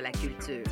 [0.00, 0.64] la culture.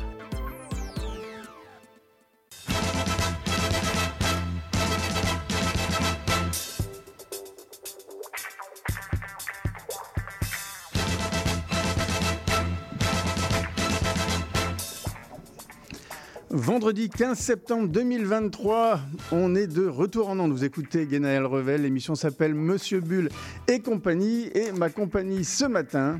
[16.51, 18.99] Vendredi 15 septembre 2023,
[19.31, 20.49] on est de retour en an.
[20.49, 23.29] Vous écoutez Guénaël Revel, l'émission s'appelle Monsieur Bulle
[23.67, 24.49] et compagnie.
[24.55, 26.19] Et ma compagnie ce matin,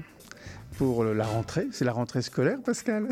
[0.80, 3.10] pour la rentrée, c'est la rentrée scolaire, Pascal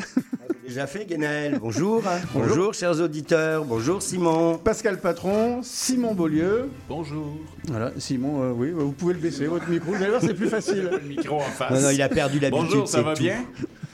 [0.66, 1.60] Déjà fait, Guénaël.
[1.62, 2.02] Bonjour.
[2.34, 2.74] Bonjour.
[2.74, 3.66] chers auditeurs.
[3.66, 4.58] Bonjour, Simon.
[4.58, 6.70] Pascal Patron, Simon Beaulieu.
[6.88, 7.38] Bonjour.
[7.66, 9.92] Voilà, Simon, euh, oui, vous pouvez le baisser, votre micro.
[9.92, 10.90] Vous allez voir, c'est plus facile.
[10.94, 11.74] le micro en face.
[11.74, 12.68] Non, non, il a perdu l'habitude.
[12.70, 13.44] Bonjour, ça va bien?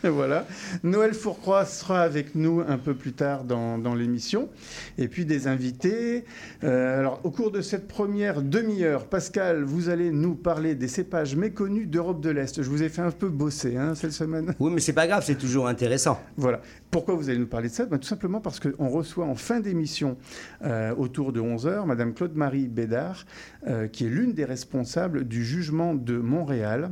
[0.09, 0.45] voilà.
[0.83, 4.49] Noël Fourcroy sera avec nous un peu plus tard dans, l'émission.
[4.97, 6.25] Et puis des invités.
[6.63, 11.35] Euh, alors, au cours de cette première demi-heure, Pascal, vous allez nous parler des cépages
[11.35, 12.61] méconnus d'Europe de l'Est.
[12.61, 14.53] Je vous ai fait un peu bosser hein, cette semaine.
[14.59, 16.19] Oui, mais c'est pas grave, c'est toujours intéressant.
[16.35, 16.61] Voilà.
[16.91, 17.85] Pourquoi vous allez nous parler de ça?
[17.85, 20.17] Ben, Tout simplement parce qu'on reçoit en fin d'émission,
[20.63, 23.25] euh, autour de 11h, Madame Claude-Marie Bédard,
[23.67, 26.91] euh, qui est l'une des responsables du jugement de Montréal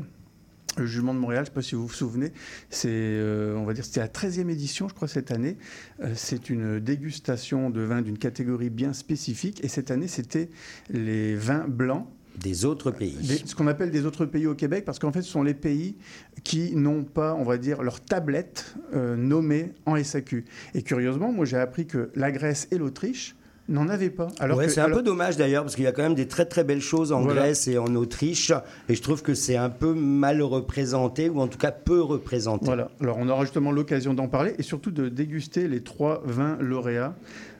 [0.77, 2.31] le jugement de Montréal, je ne sais pas si vous vous souvenez,
[2.69, 5.57] c'est, euh, on va dire, c'était la 13e édition, je crois, cette année.
[6.01, 9.63] Euh, c'est une dégustation de vins d'une catégorie bien spécifique.
[9.63, 10.49] Et cette année, c'était
[10.89, 12.07] les vins blancs.
[12.39, 13.43] Des autres pays.
[13.45, 15.97] ce qu'on appelle des autres pays au Québec, parce qu'en fait, ce sont les pays
[16.45, 20.45] qui n'ont pas, on va dire, leur tablette euh, nommée en SAQ.
[20.73, 23.35] Et curieusement, moi, j'ai appris que la Grèce et l'Autriche
[23.69, 24.27] n'en avait pas.
[24.39, 26.63] Alors c'est un peu dommage d'ailleurs, parce qu'il y a quand même des très très
[26.63, 28.51] belles choses en Grèce et en Autriche,
[28.89, 32.65] et je trouve que c'est un peu mal représenté, ou en tout cas peu représenté.
[32.65, 36.57] Voilà, alors on aura justement l'occasion d'en parler, et surtout de déguster les trois vins
[36.59, 37.15] lauréats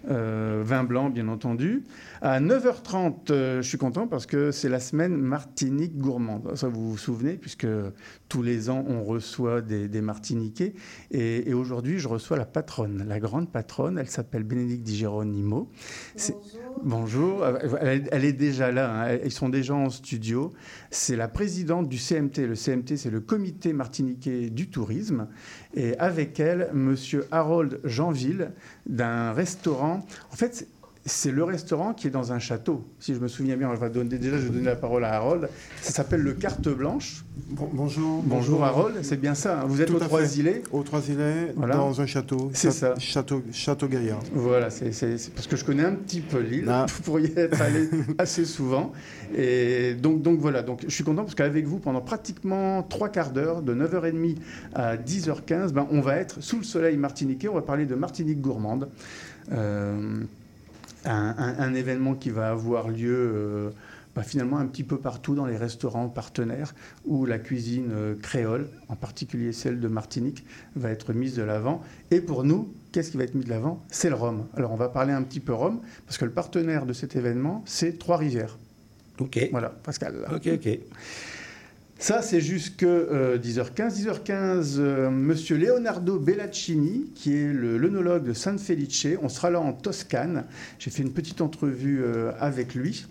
[0.10, 1.84] euh, vin blanc bien entendu.
[2.24, 6.56] À 9h30, euh, je suis content parce que c'est la semaine Martinique gourmande.
[6.56, 7.66] Ça, vous vous souvenez, puisque
[8.30, 10.76] tous les ans, on reçoit des, Martiniquais.
[11.10, 13.98] Et, aujourd'hui, je reçois la patronne, la grande patronne.
[13.98, 15.72] Elle s'appelle Bénédicte Di Geronimo.
[16.84, 17.44] Bonjour.
[17.82, 19.06] Elle, est déjà là.
[19.08, 19.18] Hein.
[19.26, 20.54] Ils sont déjà en studio.
[20.92, 22.46] C'est la présidente du CMT.
[22.46, 25.28] Le CMT, c'est le Comité Martiniquais du Tourisme.
[25.74, 28.52] Et avec elle, Monsieur Harold Jeanville,
[28.86, 30.06] d'un restaurant.
[30.32, 30.68] En fait,
[31.06, 32.86] c'est le restaurant qui est dans un château.
[33.00, 35.14] Si je me souviens bien, je vais donner, déjà je vais donner la parole à
[35.14, 35.50] Harold.
[35.82, 37.24] Ça s'appelle le Carte Blanche.
[37.50, 38.64] bonjour, bonjour.
[38.64, 39.62] Harold, c'est bien ça.
[39.62, 39.66] Hein.
[39.68, 42.52] Vous êtes aux Trois-Îlets Aux Trois-Îlets, dans un château.
[42.54, 42.94] C'est ça.
[43.00, 44.20] Château, château Gaillard.
[44.34, 44.92] Voilà, c'est
[45.34, 46.66] parce que je connais un petit peu l'île.
[46.70, 46.86] Ah.
[46.88, 48.92] Vous pourriez être allé assez souvent.
[49.36, 53.32] Et donc, donc voilà, donc, je suis content parce qu'avec vous, pendant pratiquement trois quarts
[53.32, 54.36] d'heure, de 9h30
[54.76, 57.48] à 10h15, ben, on va être sous le soleil martiniquais.
[57.48, 58.90] On va parler de Martinique gourmande.
[59.52, 60.24] Euh,
[61.06, 63.70] un, événement qui va avoir lieu euh,
[64.16, 66.76] bah, finalement un petit peu partout dans les restaurants partenaires
[67.06, 70.46] où la cuisine euh, créole, en particulier celle de Martinique,
[70.76, 71.82] va être mise de l'avant.
[72.12, 73.84] Et pour nous, qu'est-ce qui va être mis de l'avant?
[73.90, 74.46] C'est le rhum.
[74.56, 77.64] Alors on va parler un petit peu rhum, parce que le partenaire de cet événement,
[77.66, 78.58] c'est Trois-Rivières.
[79.20, 79.50] Ok.
[79.52, 80.26] Voilà, Pascal.
[80.34, 80.80] Ok, ok.
[82.02, 82.88] Ça, c'est jusque 10h15.
[83.12, 89.06] Euh, 10h15, euh, Monsieur Leonardo Bellaccini, qui est l'œnologue de San Felice.
[89.22, 90.46] On sera là en Toscane.
[90.80, 93.06] J'ai fait une petite entrevue euh, avec lui.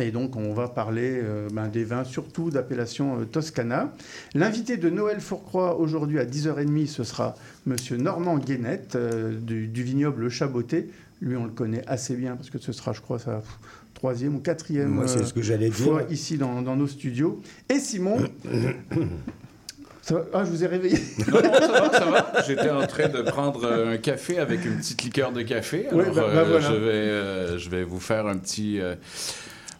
[0.00, 3.92] Et donc, on va parler ben, des vins, surtout d'appellation Toscana.
[4.34, 7.34] L'invité de Noël Fourcroy aujourd'hui à 10h30, ce sera
[7.66, 10.90] Monsieur Normand Guénette du, du, vignoble Chaboté.
[11.20, 13.42] Lui, on le connaît assez bien parce que ce sera, je crois, ça
[13.98, 17.42] troisième ou quatrième Moi, ce que euh, fois ici dans, nos studios.
[17.68, 18.16] Et Simon.
[20.32, 20.98] ah, je vous ai réveillé.
[21.26, 22.32] Non, ça va, ça va.
[22.46, 25.88] J'étais en train de prendre euh, un café avec une petite liqueur de café.
[25.88, 28.80] Alors, bah, bah, euh, je, vais, je vais vous faire un petit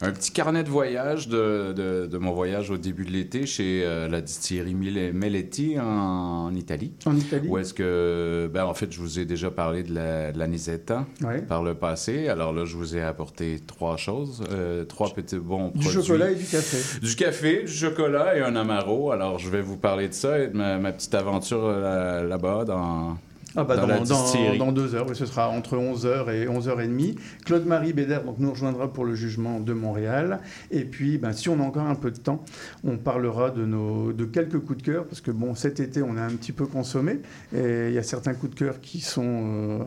[0.01, 4.09] un petit carnet de voyage de, de, mon voyage au début de l'été chez euh,
[4.09, 6.93] la distillerie Meletti en, Italie.
[7.07, 7.49] En Italie.
[7.49, 11.07] Où est-ce que, ben, en fait, je vous ai déjà parlé de la, de Nisetta
[11.49, 12.29] par le passé.
[12.29, 15.89] Alors là, je vous ai apporté trois choses, euh, trois petits bons du produits.
[15.89, 17.01] Du chocolat et du café.
[17.01, 19.11] Du café, du chocolat et un amaro.
[19.13, 22.65] Alors, je vais vous parler de ça et de ma, ma petite aventure euh, là-bas
[22.65, 23.19] dans
[23.57, 27.17] ah bah dans, deux heures, ce sera entre 11h et 11h30.
[27.45, 30.41] Claude-Marie Bédère donc, nous rejoindra pour le jugement de Montréal.
[30.71, 32.45] Et puis, ben, si on a encore un peu de temps,
[32.85, 36.17] on parlera de, nos, de quelques coups de cœur, parce que bon, cet été, on
[36.17, 37.21] a un petit peu consommé,
[37.55, 39.79] et il y a certains coups de cœur qui sont euh,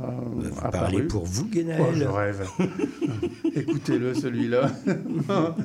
[0.41, 2.47] vous parlez pour vous, Guénel oh, Je rêve.
[3.55, 4.71] Écoutez-le, celui-là.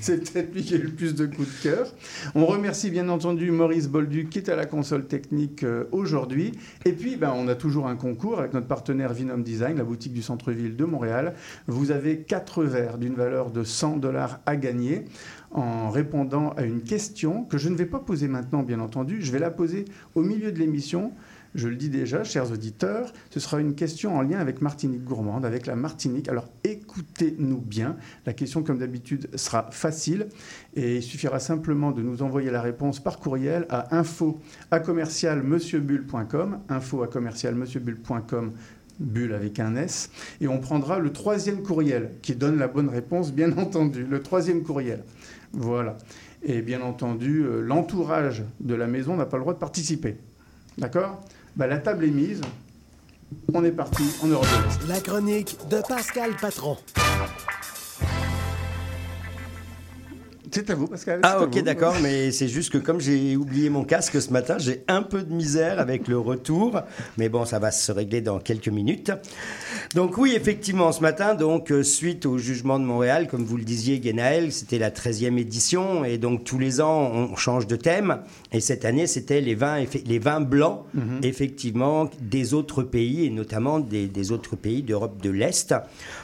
[0.00, 1.86] C'est peut-être lui qui a eu le plus de coups de cœur.
[2.34, 6.52] On remercie bien entendu Maurice Bolduc, qui est à la console technique euh, aujourd'hui.
[6.84, 10.12] Et puis, ben, on a toujours un concours avec notre partenaire Vinom Design, la boutique
[10.12, 11.34] du centre-ville de Montréal.
[11.66, 15.04] Vous avez quatre verres d'une valeur de 100 dollars à gagner.
[15.50, 19.20] en répondant à une question que je ne vais pas poser maintenant, bien entendu.
[19.20, 19.84] Je vais la poser
[20.14, 21.12] au milieu de l'émission.
[21.54, 25.44] Je le dis déjà, chers auditeurs, ce sera une question en lien avec Martinique Gourmande,
[25.44, 26.28] avec la Martinique.
[26.28, 27.96] Alors écoutez-nous bien.
[28.24, 30.28] La question, comme d'habitude, sera facile
[30.74, 34.40] et il suffira simplement de nous envoyer la réponse par courriel à info
[34.70, 34.76] à
[36.68, 37.08] info à
[39.00, 40.10] bulle avec un S,
[40.40, 44.62] et on prendra le troisième courriel qui donne la bonne réponse, bien entendu, le troisième
[44.62, 45.02] courriel.
[45.52, 45.98] Voilà.
[46.42, 50.16] Et bien entendu, euh, l'entourage de la maison n'a pas le droit de participer.
[50.78, 51.22] D'accord?
[51.56, 52.40] Bah, La table est mise.
[53.54, 54.88] On est parti en Europe de l'Est.
[54.88, 56.76] La chronique de Pascal Patron.
[60.54, 61.20] C'est à vous, Pascal.
[61.22, 64.84] Ah, ok, d'accord, mais c'est juste que comme j'ai oublié mon casque ce matin, j'ai
[64.86, 66.82] un peu de misère avec le retour.
[67.16, 69.12] Mais bon, ça va se régler dans quelques minutes.
[69.94, 73.64] Donc, oui, effectivement, ce matin, donc, euh, suite au jugement de Montréal, comme vous le
[73.64, 76.04] disiez, Guénaël, c'était la 13e édition.
[76.04, 78.18] Et donc, tous les ans, on change de thème.
[78.52, 81.20] Et cette année, c'était les vins, les vins blancs, mhm.
[81.22, 85.74] effectivement, des autres pays, et notamment des, des autres pays d'Europe de l'Est.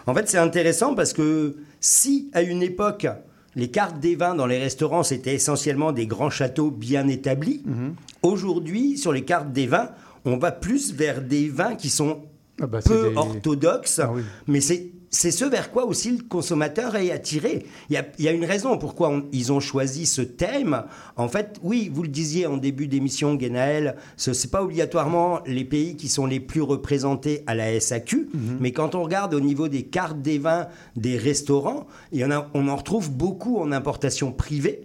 [0.07, 3.07] En fait, c'est intéressant parce que si, à une époque,
[3.56, 7.62] les cartes des vins dans les restaurants, c'était essentiellement des grands châteaux bien établis.
[7.65, 7.95] Mhm.
[8.23, 9.91] Aujourd'hui, sur les cartes des vins,
[10.25, 12.23] on va plus vers des vins qui sont
[12.61, 14.12] ah bah, peu orthodoxes, ah
[14.47, 17.65] mais c'est c'est ce vers quoi aussi le consommateur est attiré.
[17.91, 20.85] Il y a, une raison pourquoi ils ont choisi ce thème.
[21.17, 25.65] En fait, oui, vous le disiez en début d'émission, Guénaël, ce n'est pas obligatoirement les
[25.65, 28.59] pays qui sont les plus représentés à la SAQ, mhm.
[28.61, 32.31] mais quand on regarde au niveau des cartes des vins des restaurants, il y en
[32.31, 34.83] a, on en retrouve beaucoup en importation privée.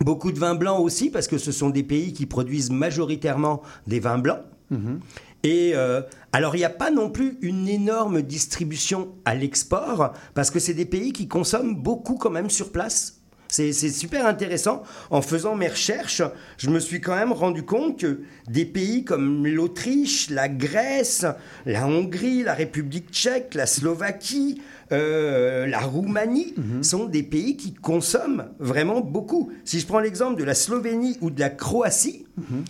[0.00, 4.00] Beaucoup de vins blancs aussi, parce que ce sont des pays qui produisent majoritairement des
[4.00, 4.40] vins blancs.
[4.70, 5.00] Mhm.
[5.42, 6.02] Et euh,
[6.32, 10.74] alors, il n'y a pas non plus une énorme distribution à l'export, parce que c'est
[10.74, 13.22] des pays qui consomment beaucoup quand même sur place.
[13.52, 14.82] C'est super intéressant.
[15.10, 16.22] En faisant mes recherches,
[16.56, 21.26] je me suis quand même rendu compte que des pays comme l'Autriche, la Grèce,
[21.66, 26.82] la Hongrie, la République tchèque, la Slovaquie, euh, la Roumanie mhm.
[26.82, 29.52] sont des pays qui consomment vraiment beaucoup.
[29.66, 32.64] Si je prends l'exemple de la Slovénie ou de la Croatie, mhm.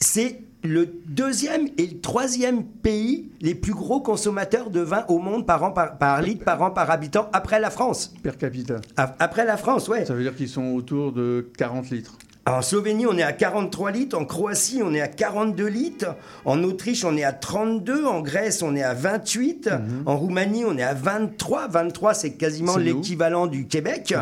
[0.00, 5.46] c'est le deuxième et le troisième pays les plus gros consommateurs de vin au monde
[5.46, 8.14] par an, par, litre, par an, par habitant, après la France.
[8.22, 8.80] Per capita.
[8.96, 10.04] Après la France, ouais.
[10.04, 12.18] Ça veut dire qu'ils sont autour de 40 litres.
[12.48, 14.16] En Slovénie, on est à 43 litres.
[14.16, 16.14] En Croatie, on est à 42 litres.
[16.44, 18.06] En Autriche, on est à 32.
[18.06, 19.66] En Grèce, on est à 28.
[19.66, 20.02] Mhm.
[20.06, 21.68] En Roumanie, on est à 23.
[21.68, 24.14] 23, c'est quasiment l'équivalent du Québec.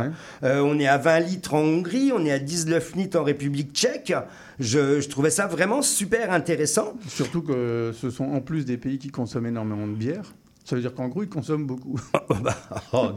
[0.43, 2.12] Euh, on est à 20 litres en Hongrie.
[2.14, 4.12] On est à 19 litres en République tchèque.
[4.58, 6.94] Je, je, trouvais ça vraiment super intéressant.
[7.06, 10.32] Surtout que ce sont en plus des pays qui consomment énormément de bière.
[10.66, 12.00] Ça veut dire qu'en gros, ils consomment beaucoup.
[12.28, 12.56] oh, bah,
[12.92, 13.10] oh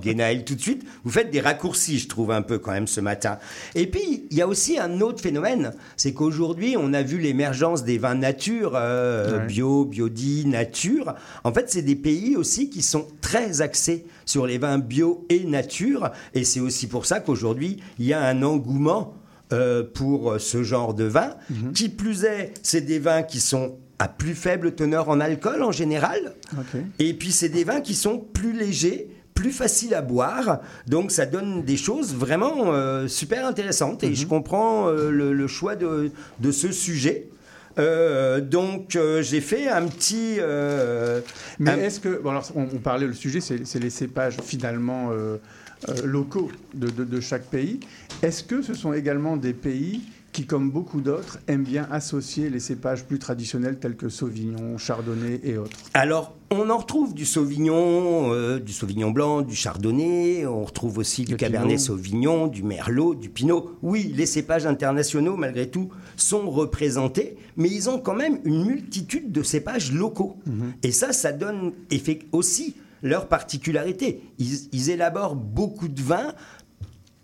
[0.46, 3.40] tout de suite, vous faites des raccourcis, je trouve, un peu quand même ce matin.
[3.74, 7.84] Et puis, il y a aussi un autre phénomène, c'est qu'aujourd'hui, on a vu l'émergence
[7.84, 11.16] des vins nature, euh, bio, biodi, nature.
[11.44, 15.44] En fait, c'est des pays aussi qui sont très axés sur les vins bio et
[15.44, 16.12] nature.
[16.36, 19.16] Et c'est aussi pour ça qu'aujourd'hui, il y a un engouement
[19.54, 21.32] euh, pour ce genre de vin.
[21.50, 21.74] Mhm.
[21.74, 25.74] Qui plus est, c'est des vins qui sont à plus faible teneur en alcool en
[25.74, 26.34] général.
[26.98, 30.62] Et puis c'est des vins qui sont plus légers, plus faciles à boire.
[30.88, 34.04] Donc ça donne des choses vraiment euh, super intéressantes.
[34.04, 34.30] Et je mhm.
[34.30, 37.28] comprends euh, le, choix de, de, ce sujet.
[37.78, 40.40] Euh, donc j'ai fait un petit.
[41.60, 45.12] Mais est-ce que bon alors on, parlait le sujet, c'est les cépages finalement
[46.06, 47.82] locaux de, de, de, chaque pays.
[48.22, 52.60] Est-ce que ce sont également des pays qui, comme beaucoup d'autres, aiment bien associer les
[52.60, 58.34] cépages plus traditionnels tels que Sauvignon, Chardonnay et autres Alors, on en retrouve du Sauvignon,
[58.34, 63.30] euh, du Sauvignon blanc, du Chardonnay, on retrouve aussi du Cabernet Sauvignon, du Merlot, du
[63.30, 63.78] Pinot.
[63.82, 69.32] Oui, les cépages internationaux, malgré tout, sont représentés, mais ils ont quand même une multitude
[69.32, 70.38] de cépages locaux.
[70.46, 70.74] Mhm.
[70.84, 71.74] Et ça, ça donne
[72.32, 74.22] aussi leur particularité.
[74.40, 76.34] Ils, ils élaborent beaucoup de vins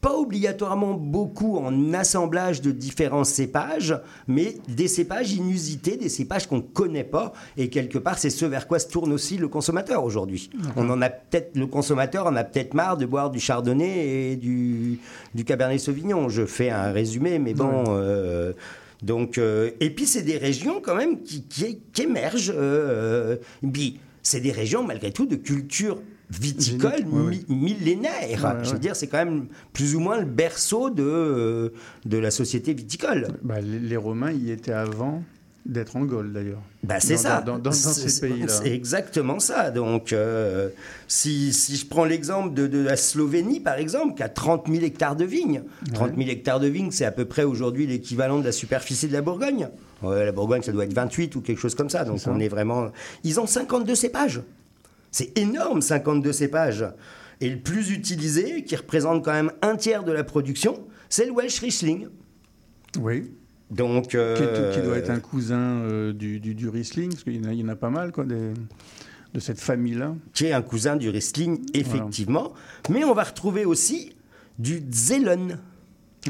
[0.05, 6.57] pas obligatoirement beaucoup en assemblage de différents cépages, mais des cépages inusités, des cépages qu'on
[6.57, 7.33] ne connaît pas.
[7.57, 10.51] Et quelque part, c'est ce vers quoi se tourne aussi le consommateur aujourd'hui.
[10.75, 14.35] On en a peut-être, le consommateur en a peut-être marre de boire du chardonnay et
[14.35, 14.99] du,
[15.33, 16.29] du cabernet sauvignon.
[16.29, 17.85] Je fais un résumé, mais bon.
[17.87, 18.53] Euh,
[19.01, 22.53] donc, euh, et puis c'est des régions quand même qui, qui, émergent.
[22.55, 23.37] Euh,
[23.73, 25.97] puis c'est des régions malgré tout de culture
[26.29, 27.05] viticole
[27.49, 28.63] millénaire.
[28.63, 31.69] Je veux dire, c'est quand même plus ou moins le berceau de, euh,
[32.05, 33.27] de la société viticole.
[33.43, 35.23] Bah, les, Romains y étaient avant
[35.65, 36.61] d'être en Gaule d'ailleurs.
[36.83, 37.41] Bah, c'est ça.
[37.41, 38.47] Dans, ces pays-là.
[38.47, 39.71] C'est exactement ça.
[39.71, 40.69] Donc, euh,
[41.07, 44.83] si, si, je prends l'exemple de, de, la Slovénie, par exemple, qui a 30 000
[44.83, 45.63] hectares de vignes.
[45.93, 49.13] 30 000 hectares de vignes, c'est à peu près aujourd'hui l'équivalent de la superficie de
[49.13, 49.69] la Bourgogne.
[50.03, 52.03] la Bourgogne, ça doit être 28 ou quelque chose comme ça.
[52.05, 52.89] Donc, on est vraiment.
[53.23, 54.41] Ils ont 52 cépages.
[55.15, 56.85] C'est énorme, 52 cépages.
[57.39, 61.31] Et le plus utilisé, qui représente quand même un tiers de la production, c'est le
[61.31, 62.09] Welsh Riesling.
[62.99, 63.31] Oui.
[63.71, 67.77] Donc, qui, doit être un cousin euh, du, du, Riesling, parce qu'il y, en a
[67.77, 70.15] pas mal, quoi, de cette famille-là.
[70.33, 72.51] Qui est un cousin du Riesling, effectivement.
[72.89, 74.17] Mais on va retrouver aussi
[74.59, 75.59] du Zelen.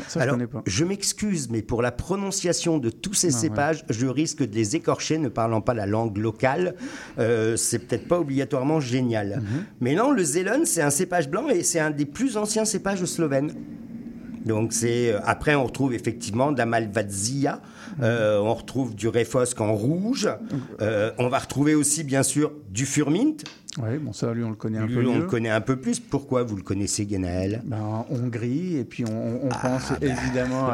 [0.08, 4.54] Ça, Alors, je, m'excuse, mais pour la prononciation de tous ces cépages, je risque de
[4.54, 6.76] les écorcher ne parlant pas la langue locale.
[7.18, 9.38] Euh, c'est peut-être pas obligatoirement génial.
[9.38, 9.66] Mhm.
[9.82, 13.04] Mais non, le Zelen, c'est un cépage blanc et c'est un des plus anciens cépages
[13.06, 13.52] slovènes.
[14.46, 17.62] Donc c'est euh, après on retrouve effectivement de la Malvazia,
[18.02, 20.30] euh, on retrouve du Refosque en rouge,
[20.82, 23.38] euh, on va retrouver aussi bien sûr du Furmint.
[23.78, 25.76] Oui, bon ça lui on le connaît un lui, peu on le connaît un peu
[25.76, 26.00] plus.
[26.00, 30.16] Pourquoi vous le connaissez, Genaël ben, En Hongrie et puis on, ah, pense ben.
[30.18, 30.70] évidemment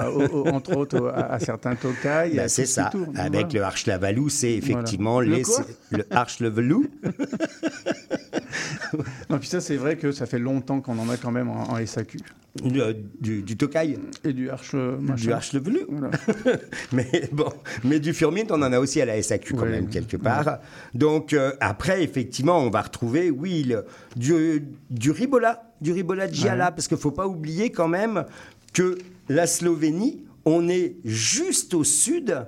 [0.54, 2.36] entre autres à, certains Tokai.
[2.36, 2.92] Ben, c'est ça.
[3.16, 5.44] Avec le Archlavalou, c'est effectivement les,
[5.92, 6.88] le Archlavalou.
[9.30, 11.86] non, puis ça, c'est vrai que ça fait longtemps qu'on en a quand même en,
[11.86, 12.20] SAQ.
[12.66, 14.76] Euh, du, du, Tokai Et du Arche
[15.16, 15.56] Du Arche
[16.92, 17.50] mais bon,
[17.86, 20.60] mais du Furmint, on en a aussi à la SAQ quand même, quelque part.
[20.94, 23.74] Donc, euh, après, effectivement, on va retrouver, oui,
[24.16, 28.26] du, du Ribola, du Ribola Giala, parce qu'il ne faut pas oublier quand même
[28.74, 28.98] que
[29.30, 32.46] la Slovénie, on est juste au sud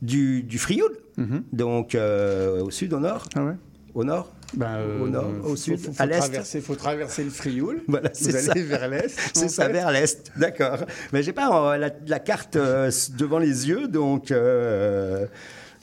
[0.00, 0.96] du, du Frioul.
[1.16, 1.44] Mhm.
[1.52, 3.28] Donc, euh, au sud, au nord.
[3.34, 3.54] Ah ouais
[3.94, 6.54] Au nord ben, au nord, euh, au sud, à l'est.
[6.54, 7.82] Il faut traverser le Frioul.
[7.88, 8.52] Voilà, c'est ça.
[8.54, 9.14] vers l'est.
[9.34, 10.30] C'est ça, vers l'est.
[10.36, 10.78] D'accord.
[11.12, 14.32] Mais j'ai pas euh, la, carte euh, devant les yeux, donc.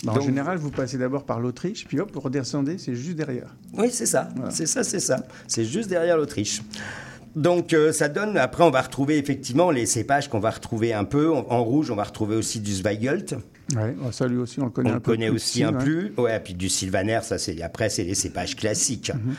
[0.07, 3.55] en général, vous passez d'abord par l'Autriche, puis hop, vous redescendez, c'est juste derrière.
[3.73, 4.29] Oui, c'est ça.
[4.49, 5.25] C'est ça, c'est ça.
[5.47, 6.61] C'est juste derrière l'Autriche.
[7.35, 11.31] Donc ça donne, après on va retrouver effectivement les cépages qu'on va retrouver un peu.
[11.31, 13.35] En, rouge, on va retrouver aussi du Zweigelt.
[13.75, 15.11] Ouais, ça lui aussi, on le connaît on un peu.
[15.13, 16.11] connaît aussi un peu.
[16.17, 19.11] Ouais, puis du Sylvaner, ça c'est après c'est les cépages classiques.
[19.13, 19.35] Mhm.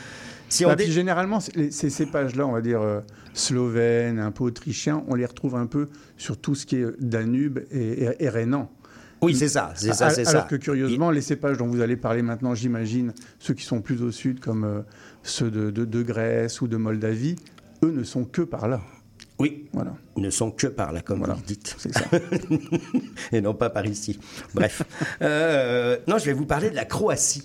[0.49, 3.01] si on bah, généralement, ces cépages-là, on va dire euh,
[3.33, 7.59] slovènes, un peu autrichiens, on les retrouve un peu sur tout ce qui est Danube
[7.71, 8.69] et, et, Rénan.
[9.21, 10.31] Oui, c'est ça, c'est ça, c'est ça.
[10.31, 14.01] Alors que curieusement, les cépages dont vous allez parler maintenant, j'imagine, ceux qui sont plus
[14.01, 14.81] au sud, comme euh,
[15.23, 17.37] ceux de, de, Grèce ou de Moldavie,
[17.83, 18.81] eux ne sont que par là.
[19.39, 19.93] Oui, voilà.
[20.15, 21.75] ne sont que par là, comme vous le dites.
[21.79, 22.05] C'est ça.
[23.31, 24.19] Et non pas par ici.
[24.53, 24.83] Bref.
[25.21, 27.43] Euh, non, je vais vous parler de la Croatie.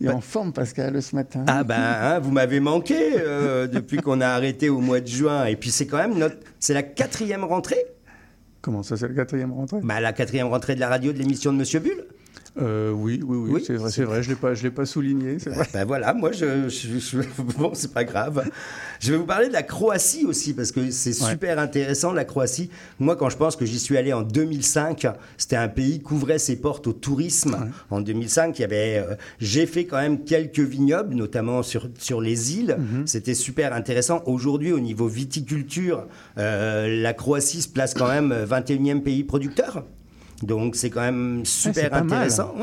[0.00, 1.44] Il est en forme, Pascal, ce matin.
[1.48, 5.46] Ah ben, hein, vous m'avez manqué euh, depuis qu'on a arrêté au mois de juin.
[5.46, 6.36] Et puis c'est quand même notre...
[6.60, 7.84] C'est la quatrième rentrée.
[8.62, 9.80] Comment ça, c'est la quatrième rentrée?
[9.82, 12.04] Bah, La quatrième rentrée de la radio de l'émission de Monsieur Bull.
[12.60, 14.22] Euh, oui, oui, oui, c'est vrai, c'est vrai.
[14.22, 15.36] Je l'ai pas, je l'ai pas souligné.
[15.36, 15.66] Vrai.
[15.72, 17.18] Ben voilà, moi, je, je,
[17.58, 18.44] bon, c'est pas grave.
[19.00, 22.70] Je vais vous parler de la Croatie aussi parce que c'est super intéressant la Croatie.
[22.98, 26.38] Moi, quand je pense que j'y suis allé en 2005, c'était un pays qui ouvrait
[26.38, 27.70] ses portes au tourisme.
[27.90, 32.20] En 2005, il y avait, euh, j'ai fait quand même quelques vignobles, notamment sur sur
[32.20, 32.76] les îles.
[32.78, 33.06] Mhm.
[33.06, 34.22] C'était super intéressant.
[34.26, 36.06] Aujourd'hui, au niveau viticulture,
[36.38, 39.84] euh, la Croatie se place quand même 21e pays producteur.
[40.42, 42.54] Donc c'est quand même super intéressant.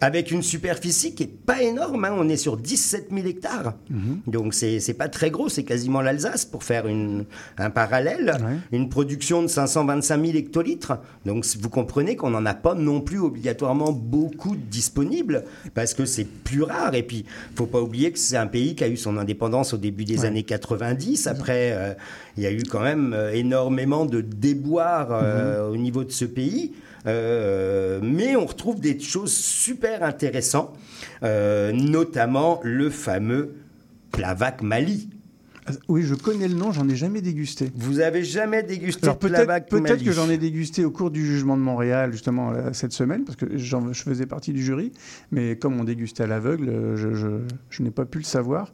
[0.00, 2.12] Avec une superficie qui n'est pas énorme, hein.
[2.18, 3.74] on est sur 17 000 hectares.
[3.88, 4.22] Mhm.
[4.26, 7.24] Donc c'est n'est pas très gros, c'est quasiment l'Alsace pour faire une,
[7.56, 8.34] un parallèle.
[8.72, 10.94] Une production de 525 000 hectolitres.
[11.24, 16.24] Donc vous comprenez qu'on n'en a pas non plus obligatoirement beaucoup disponibles parce que c'est
[16.24, 16.96] plus rare.
[16.96, 19.76] Et puis faut pas oublier que c'est un pays qui a eu son indépendance au
[19.76, 21.28] début des années 90.
[21.28, 21.94] Après, euh,
[22.36, 25.74] il y a eu quand même euh, énormément de déboires euh, mhm.
[25.74, 26.72] au niveau de ce pays.
[27.06, 30.76] Euh, mais on retrouve des choses super intéressantes,
[31.22, 33.54] euh, notamment le fameux
[34.10, 35.08] Plavac Mali.
[35.88, 37.70] Oui, je connais le nom, j'en ai jamais dégusté.
[37.76, 41.56] Vous avez jamais dégusté Alors peut-être peut-être que j'en ai dégusté au cours du jugement
[41.56, 44.90] de Montréal justement cette semaine parce que je faisais partie du jury,
[45.30, 47.14] mais comme on dégustait à l'aveugle, je,
[47.70, 48.72] je n'ai pas pu le savoir.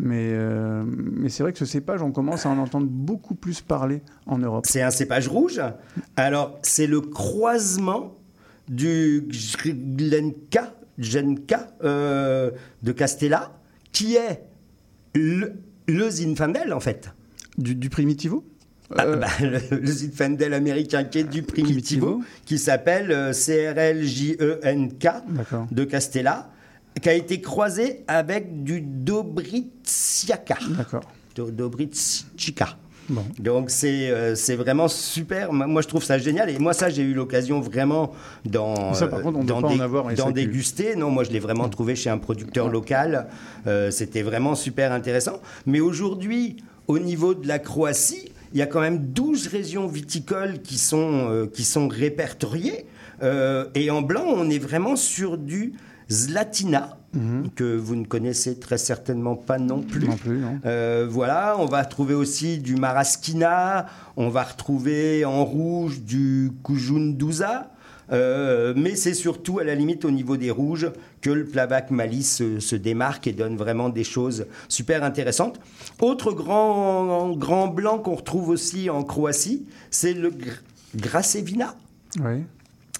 [0.00, 3.60] Mais, euh, mais c'est vrai que ce cépage, on commence à en entendre beaucoup plus
[3.60, 4.64] parler en Europe.
[4.68, 5.60] C'est un cépage rouge.
[6.14, 8.16] Alors, c'est le croisement
[8.68, 9.28] du
[9.64, 12.52] Glenka, Genka euh,
[12.84, 13.52] de Castella,
[13.90, 14.44] qui est
[15.16, 15.54] le,
[15.88, 17.12] le Zinfandel, en fait.
[17.56, 18.44] Du, du Primitivo?
[18.96, 25.08] Ah, euh, bah, le, Zinfandel américain qui est du Primitivo, qui s'appelle CRLJENK
[25.72, 26.52] de Castella
[27.00, 30.58] qui a été croisé avec du Dobritsiaka.
[30.76, 31.04] D'accord.
[31.46, 32.76] Dobritsika.
[33.38, 35.52] Donc c'est euh, c'est vraiment super.
[35.52, 38.12] Moi je trouve ça génial et moi ça j'ai eu l'occasion vraiment
[38.44, 40.94] dans ça, par contre, on dans, pas en avoir dans déguster.
[40.94, 43.28] Non, moi je l'ai vraiment trouvé chez un producteur local.
[43.90, 45.40] C'était vraiment super intéressant.
[45.66, 50.60] Mais aujourd'hui, au niveau de la Croatie, il y a quand même 12 régions viticoles
[50.62, 52.86] qui sont, qui sont répertoriées.
[53.22, 55.72] et en blanc, on est vraiment sur du
[56.10, 57.50] Zlatina, mhm.
[57.54, 60.08] que vous ne connaissez très certainement pas non plus.
[60.08, 60.58] Non plus, non.
[60.64, 63.86] Euh, voilà, on va trouver aussi du Maraskina,
[64.16, 67.70] on va retrouver en rouge du Kujunduza.
[68.10, 72.22] Euh, mais c'est surtout à la limite au niveau des rouges que le Plavac Mali
[72.22, 75.60] se, démarque et donne vraiment des choses super intéressantes.
[76.00, 80.32] Autre grand, grand blanc qu'on retrouve aussi en Croatie, c'est le
[80.96, 81.74] Grasevina.
[82.20, 82.44] Oui.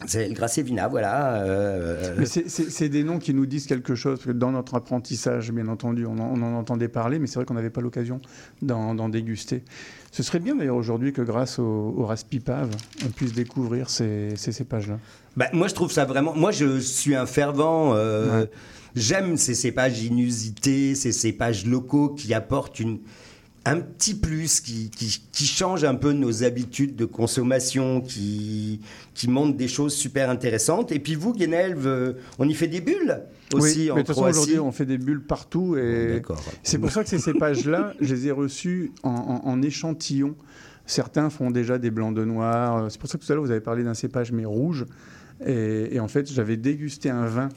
[0.06, 1.42] C'est le Gracevina, voilà.
[1.42, 5.50] Euh, mais c'est des noms qui nous disent quelque chose, parce que dans notre apprentissage,
[5.50, 8.20] bien entendu, on en, entendait parler, mais c'est vrai qu'on n'avait pas l'occasion
[8.62, 9.64] d'en déguster.
[10.12, 12.70] Ce serait bien d'ailleurs aujourd'hui que grâce au, au Raspipave,
[13.04, 14.98] on puisse découvrir ces, ces cépages-là.
[15.36, 16.34] Bah, moi, je trouve ça vraiment.
[16.34, 17.92] Moi, je suis un fervent.
[17.94, 18.46] Euh,
[18.94, 23.00] j'aime ces cépages inusités, ces cépages locaux qui apportent une,
[23.64, 28.80] un petit plus qui, qui, change un peu nos habitudes de consommation, qui,
[29.14, 30.92] qui montre des choses super intéressantes.
[30.92, 33.22] Et puis vous, Guénelve, euh, on y fait des bulles
[33.54, 35.76] aussi oui, en mais de toute façon, aujourd'hui, on fait des bulles partout.
[35.76, 36.22] Et
[36.62, 40.34] c'est pour ça que ces cépages-là, je les ai reçus en, échantillon.
[40.86, 42.90] Certains font déjà des blancs de noir.
[42.90, 44.86] C'est pour ça que tout à l'heure, vous avez parlé d'un cépage, mais rouge.
[45.46, 47.48] Et, en fait, j'avais dégusté un vin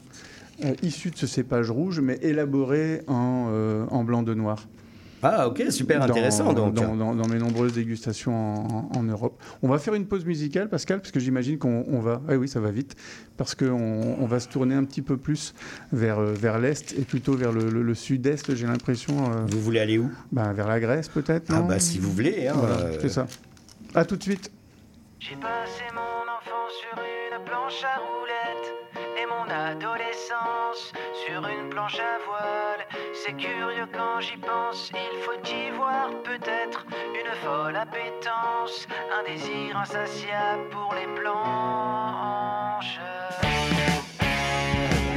[0.64, 4.66] euh, issu de ce cépage rouge, mais élaboré en, euh, en blanc de noir.
[5.22, 6.98] Ah ok, super intéressant dans, donc.
[6.98, 9.40] Dans, mes nombreuses dégustations en, Europe.
[9.62, 12.20] On va faire une pause musicale, Pascal, parce que j'imagine qu'on va...
[12.28, 12.96] Ah oui, ça va vite,
[13.36, 15.54] parce qu'on on va se tourner un petit peu plus
[15.92, 19.30] vers, euh, vers l'Est et plutôt vers le, sud-est, j'ai l'impression.
[19.30, 20.10] Euh, vous voulez aller où?
[20.32, 22.48] Ben, Vers la Grèce peut-être Ah bah si vous voulez.
[22.48, 22.98] Hein, euh.
[23.00, 23.26] C'est ça.
[23.94, 24.50] À tout de suite.
[25.20, 28.81] J'ai passé mon enfance sur une planche à roulettes et
[29.32, 30.92] mon adolescence
[31.24, 32.86] sur une planche à voile.
[33.14, 36.84] C'est curieux quand j'y pense, il faut y voir peut-être
[37.20, 42.98] une folle appétence, un désir insatiable pour les planches.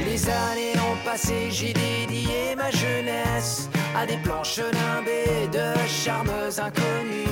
[0.04, 7.26] Les années ont passé, j'ai dédié ma jeunesse à des planches nimbées de charmes inconnus.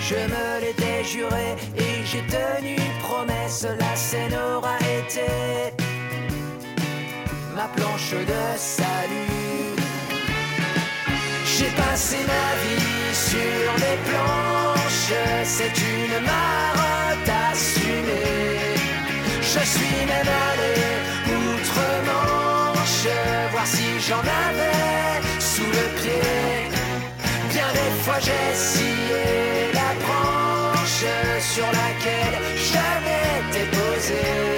[0.00, 5.72] Je me l'étais juré et j'ai tenu promesse, la scène aura été
[7.62, 9.76] ma planche de salut.
[11.54, 15.12] J'ai passé ma vie sur des planches,
[15.44, 18.76] c'est une marotte assumée.
[19.52, 20.74] Je suis même allé
[21.42, 23.06] outre-Manche,
[23.52, 26.30] voir si j'en avais sous le pied.
[27.52, 29.24] Bien des fois j'ai scié
[29.80, 31.04] la branche
[31.52, 32.36] sur laquelle
[32.70, 34.51] j'avais été posé.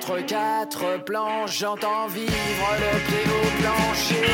[0.00, 4.30] Entre quatre planches, j'entends vivre le pied au plancher.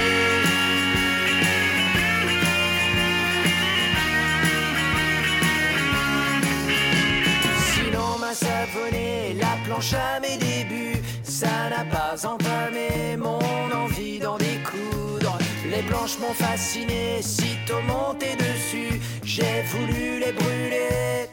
[7.74, 13.40] Sinon m'a savonné la planche à mes débuts, ça n'a pas entamé mon
[13.74, 15.36] envie d'en découdre.
[15.68, 21.28] Les planches m'ont fasciné, sitôt monté dessus, j'ai voulu les brûler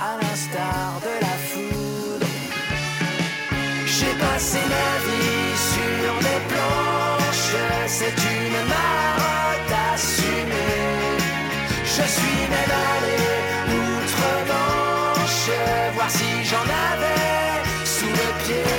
[0.00, 1.77] à l'instar de la foudre.
[4.38, 7.56] Passé ma vie sur des planches,
[7.88, 11.18] c'est une marotte assumée.
[11.84, 13.20] Je suis même allé
[13.82, 15.50] outre-Manche,
[15.94, 18.74] voir si j'en avais sous le pied.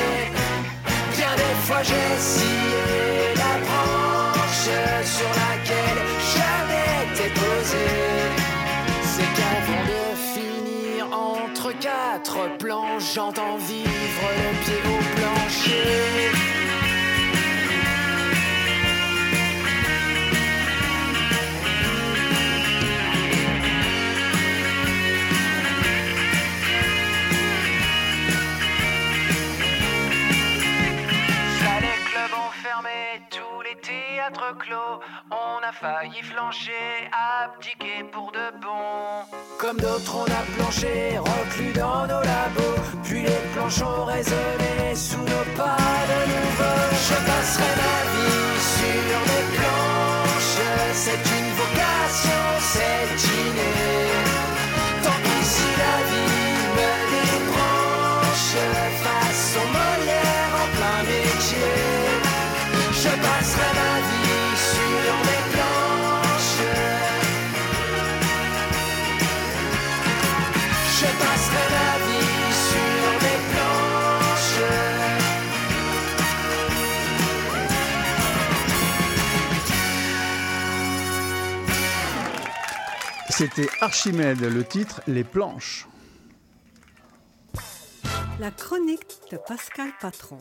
[1.17, 4.69] Bien des fois j'ai scié la branche
[5.03, 7.85] sur laquelle j'avais été posé.
[9.11, 9.99] C'est qu'avant de
[11.79, 15.18] quatre planches, j'entends vivre le pied au
[15.69, 16.38] plancher.
[34.51, 39.21] On a failli flancher, abdiquer pour de bon.
[39.59, 42.81] Comme d'autres, on a planché, reclus dans nos labos.
[43.03, 45.77] Puis les planches ont résonné sous nos pas
[46.09, 46.79] de nouveau.
[47.07, 50.65] Je passerai ma vie sur les planches.
[50.93, 53.73] C'est une vocation, c'est inné.
[55.03, 58.55] Tant qu'ici la vie me débranche,
[59.05, 62.09] façon Molière en plein métier.
[62.91, 63.98] Je passerai ma
[83.39, 85.88] C'était Archimède, le titre Les planches.
[88.38, 90.39] La chronique de Pascal Patron.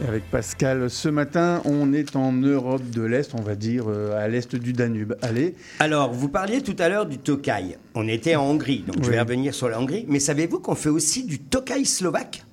[0.00, 4.16] Et avec Pascal, ce matin, on est en Europe de l'Est, on va dire euh,
[4.16, 5.14] à l'Est du Danube.
[5.20, 5.56] Allez.
[5.80, 7.76] Alors, vous parliez tout à l'heure du Tokai.
[7.94, 10.06] On était en Hongrie, donc je vais revenir sur la Hongrie.
[10.08, 12.44] Mais savez-vous qu'on fait aussi du Tokai slovaque?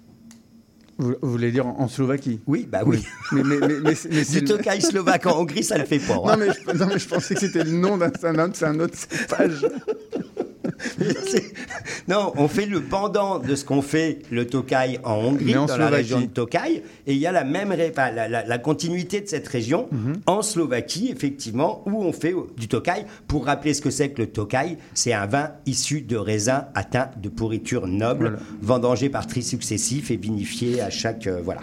[0.97, 2.39] Vous, vous voulez dire en, en Slovaquie?
[2.47, 3.03] Oui, bah oui.
[3.31, 3.93] Mais, mais, mais, mais
[4.25, 6.15] Du le- slovaque en Hongrie, ça le fait pas.
[6.25, 6.37] hein.
[6.37, 8.79] Non mais, je, non, mais je pensais que c'était le nom d'un autre, c'est un
[8.79, 9.65] autre cépage.
[12.07, 15.77] Non, on fait le pendant de ce qu'on fait le Tokai en Hongrie, en dans
[15.77, 18.57] la région de Tokai, et il y a la même ré- enfin, la, la- la
[18.57, 20.17] continuité de cette région Mhm.
[20.25, 23.05] en Slovaquie, effectivement, où on fait du Tokai.
[23.27, 27.09] Pour rappeler ce que c'est que le Tokai, c'est un vin issu de raisins atteints
[27.21, 28.39] de pourriture noble, Voilà.
[28.61, 31.61] vendangé par tri successifs et vinifié à chaque euh, voilà.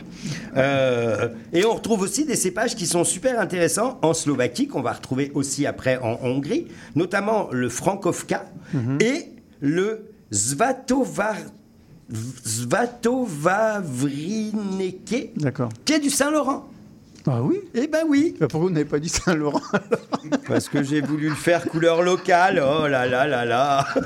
[0.57, 4.93] Euh, et on retrouve aussi des cépages qui sont super intéressants en Slovaquie qu'on va
[4.93, 8.45] retrouver aussi après en Hongrie, notamment le Frankovka
[9.01, 9.27] et
[9.61, 11.35] le Svatovar
[12.45, 15.69] Svatovavrineke, D'accord.
[15.85, 16.69] qui est du Saint-Laurent.
[17.27, 17.61] Ah oui?
[17.75, 19.61] Eh ben oui, Bah, Pourquoi vous n'avez pas dit Saint-Laurent
[20.47, 22.63] parce que j'ai voulu le faire couleur locale.
[22.65, 23.87] Oh là là là là.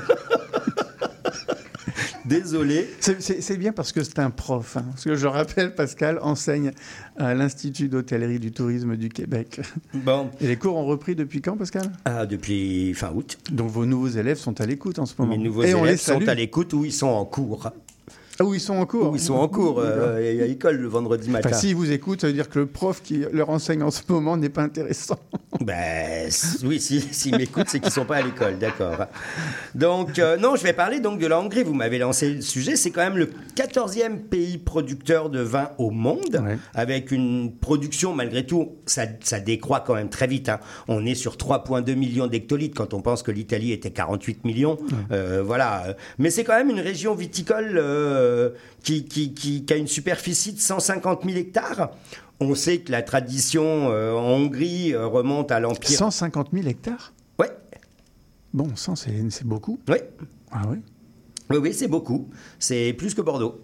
[2.25, 2.87] Désolé.
[2.99, 4.77] C'est- bien parce que c'est un prof.
[4.77, 4.85] hein.
[4.91, 6.71] Parce que je rappelle, Pascal enseigne
[7.17, 9.61] à l'Institut d'hôtellerie du tourisme du Québec.
[9.93, 11.91] Bon, Et les cours ont repris depuis quand, Pascal?
[12.05, 13.37] Ah, depuis fin août.
[13.51, 15.37] Donc vos nouveaux élèves sont à l'écoute en ce moment.
[15.37, 17.71] Mes nouveaux Et on les élèves sont à l'écoute ou ils sont en cours.
[18.39, 19.11] Ah oui, ils sont en cours.
[19.11, 21.49] Ou ils sont en cours euh, et à l'école le vendredi matin.
[21.49, 24.01] Enfin, s'ils vous écoutent, ça veut dire que le prof qui leur enseigne en ce
[24.09, 25.17] moment n'est pas intéressant.
[25.61, 26.29] Ben
[26.65, 29.05] oui, si- s'ils m'écoutent, c'est qu'ils sont pas à l'école, d'accord.
[29.75, 31.63] Donc euh, non, je vais parler donc de la Hongrie.
[31.63, 32.75] Vous m'avez lancé le sujet.
[32.75, 36.57] C'est quand même le 14e pays producteur de vin au monde, Ouais.
[36.73, 40.49] avec une production malgré tout, ça, ça décroît quand même très vite.
[40.49, 40.59] hein.
[40.87, 44.79] On est sur 3,2 millions d'hectolitres quand on pense que l'Italie était 48 millions.
[45.11, 45.95] Euh, voilà.
[46.17, 47.73] Mais c'est quand même une région viticole
[48.23, 48.49] euh,
[48.83, 51.91] qui, qui, qui- qui a une superficie de 150 000 hectares.
[52.39, 55.97] On sait que la tradition euh, en Hongrie euh, remonte à l'Empire.
[55.97, 57.13] 150 000 hectares?
[57.39, 57.51] Ouais,
[58.53, 59.79] Bon, 100, c'est beaucoup.
[59.89, 60.09] ouais.
[60.51, 60.77] Ah oui
[61.49, 62.29] Oui, oui, c'est beaucoup.
[62.59, 63.61] C'est plus que Bordeaux.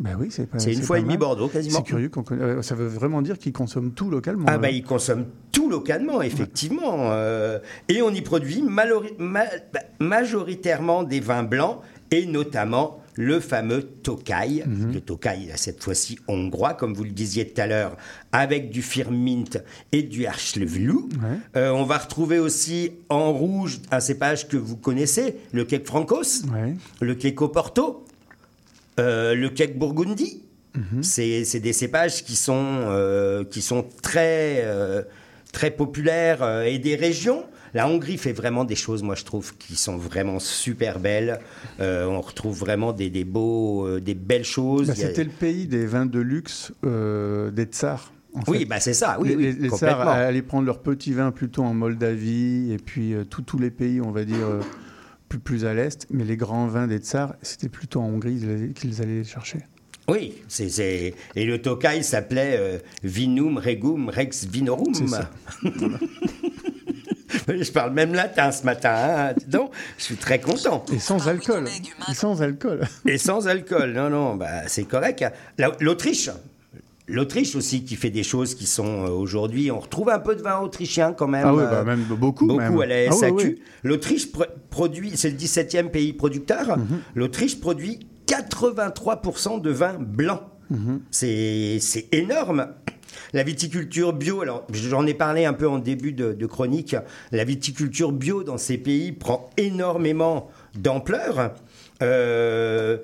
[0.00, 1.18] Ben oui, c'est pas C'est une fois et demi mal.
[1.20, 1.78] Bordeaux, quasiment.
[1.78, 2.08] C'est curieux.
[2.08, 4.46] qu'on conna- Ça veut vraiment dire qu'ils consomment tout localement.
[4.48, 4.58] Ah là.
[4.58, 7.12] bah ils consomment tout localement, effectivement.
[7.12, 11.78] euh, et on y produit malori- ma- bah, majoritairement des vins blancs
[12.10, 14.64] et notamment le fameux Tokai.
[14.66, 14.92] Mhm.
[14.94, 17.96] Le Tokai, cette fois-ci hongrois, comme vous le disiez tout à l'heure,
[18.32, 19.44] avec du Firmint
[19.92, 20.94] et du Archlevlu.
[21.56, 26.42] Euh, on va retrouver aussi en rouge un cépage que vous connaissez, le Kek Francos,
[26.52, 26.74] Ouais.
[27.00, 28.04] le Keko Porto,
[28.98, 30.40] euh, le Kek Burgundy.
[31.02, 32.56] C'est c'est des cépages qui sont,
[32.88, 34.64] euh, qui sont très,
[35.52, 37.44] très populaires et des régions.
[37.74, 41.40] La Hongrie fait vraiment des choses, moi je trouve, qui sont vraiment super belles.
[41.80, 44.86] Euh, on retrouve vraiment des, des beaux, euh, des belles choses.
[44.86, 48.12] Bah, a- C'était le pays des vins de luxe euh, des tsars.
[48.34, 49.18] en Oui, bah c'est ça.
[49.20, 52.76] Oui, les, oui, les- les tsars allaient prendre leurs petits vins plutôt en Moldavie et
[52.78, 54.46] puis tous- les pays, on va dire,
[55.28, 56.06] plus, plus à l'est.
[56.10, 58.40] Mais les grands vins des tsars, c'était plutôt en Hongrie
[58.74, 59.58] qu'ils allaient- les chercher.
[60.06, 64.92] Oui, c'est- et le Tokai s'appelait euh, Vinum Regum Rex Vinorum.
[67.60, 70.84] Je parle même latin ce matin, hein, dis donc, je suis très content.
[70.92, 71.64] Et sans alcool.
[72.10, 72.80] Et sans alcool.
[73.06, 75.24] Et sans alcool, non, non, bah, c'est correct.
[75.58, 76.30] La- L'Autriche,
[77.06, 80.42] l'Autriche aussi qui fait des choses qui sont euh, aujourd'hui, on retrouve un peu de
[80.42, 81.44] vin autrichien quand même.
[81.46, 82.46] Ah oui, euh, bah, même beaucoup.
[82.46, 82.80] Beaucoup même.
[82.80, 83.34] à la Ah oui, SAQ.
[83.36, 83.62] oui.
[83.82, 86.78] L'Autriche pr- produit, c'est le 17e pays producteur.
[86.78, 87.00] Mhm.
[87.14, 90.40] L'Autriche produit 83% de vin blanc.
[91.10, 92.66] C'est c'est énorme.
[93.34, 96.96] La viticulture bio, alors j'en ai parlé un peu en début de, de chronique,
[97.32, 101.52] la viticulture bio dans ces pays prend énormément d'ampleur.
[102.02, 102.96] Euh,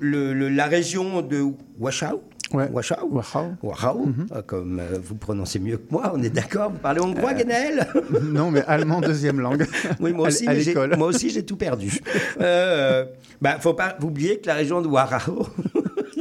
[0.00, 1.42] le- la région de
[1.78, 2.22] Wachau,
[2.52, 2.68] Ouais.
[2.70, 3.52] Wachau, Wachau.
[3.62, 4.26] Wachau, Mhm.
[4.32, 7.34] euh, comme euh, vous prononcez mieux que moi, on est d'accord Vous parlez hongrois, Euh,
[7.38, 7.86] Guénel
[8.22, 9.66] Non, mais allemand deuxième langue.
[10.00, 10.52] Oui, moi aussi, à
[10.98, 11.98] moi aussi, j'ai tout perdu.
[12.42, 13.06] Euh,
[13.40, 15.18] bah, faut pas oublier que la région de là,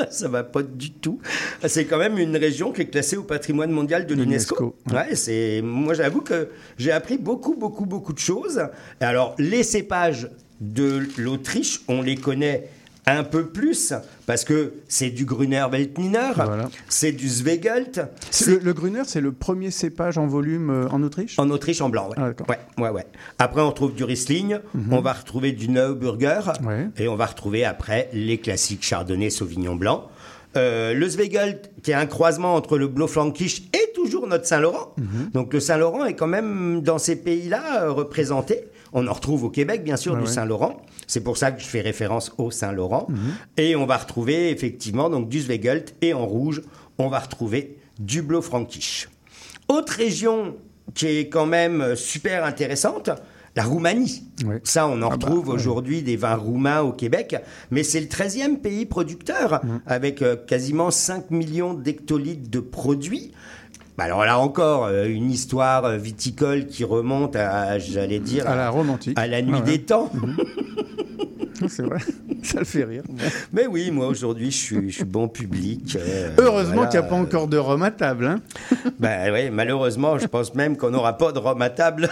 [0.10, 1.20] ça va pas du tout.
[1.66, 5.62] C'est quand même une région qui est classée au patrimoine mondial de l'UNESCO, Ouais, c'est.
[5.64, 8.62] Moi, j'avoue que j'ai appris beaucoup, beaucoup, beaucoup de choses.
[9.00, 12.70] Alors, les cépages de l'Autriche, on les connaît
[13.08, 13.94] un peu plus,
[14.32, 16.32] parce que c'est du Gruner Veltliner,
[16.88, 18.00] c'est du Zweigelt.
[18.48, 21.38] Le, Gruner, c'est le premier cépage en volume euh, en Autriche?
[21.38, 22.15] En Autriche, en blanc, ouais.
[22.17, 23.06] Ah, ouais, ouais, ouais.
[23.39, 24.94] Après, on retrouve du Riesling, mhm.
[24.94, 26.54] on va retrouver du Neuburger,
[26.98, 30.08] et on va retrouver après les classiques Chardonnay, Sauvignon blanc.
[30.56, 34.94] Euh, le Zweigelt, qui est un croisement entre le Blaufränkisch et toujours notre Saint-Laurent.
[34.98, 35.32] Mhm.
[35.34, 38.63] Donc le Saint-Laurent est quand même dans ces pays-là euh, représenté.
[38.93, 40.82] On en retrouve au Québec, bien sûr, du Saint-Laurent.
[41.08, 43.08] C'est pour ça que je fais référence au Saint-Laurent.
[43.10, 43.17] Mhm.
[43.58, 46.62] Et on va retrouver effectivement donc du Zweigelt et en rouge,
[46.97, 49.10] on va retrouver du Blaufränkisch.
[49.67, 50.56] Autre région
[50.93, 53.10] qui est quand même euh, super intéressante,
[53.56, 54.23] la Roumanie.
[54.63, 57.36] Ça, on en ah bah, retrouve aujourd'hui des vins roumains au Québec,
[57.69, 59.82] mais c'est le 13e pays producteur, mhm.
[59.86, 63.32] avec euh, quasiment 5 millions d'hectolitres de produits.
[64.02, 68.56] Bah, alors là encore, euh, une histoire euh, viticole qui remonte à, j'allais dire, à
[68.56, 70.10] la romantique, à la nuit ah des temps.
[70.12, 70.38] Mhm.
[71.70, 72.00] C'est vrai,
[72.42, 73.04] ça le fait rire.
[73.54, 75.96] Mais oui, moi aujourd'hui, je suis, je suis bon public.
[76.00, 78.26] Euh, Heureusement qu'il n'y a pas encore de rhum à table.
[78.26, 78.42] Hein
[79.00, 82.10] ben oui, malheureusement, je pense même qu'on n'aura pas de rhum à table.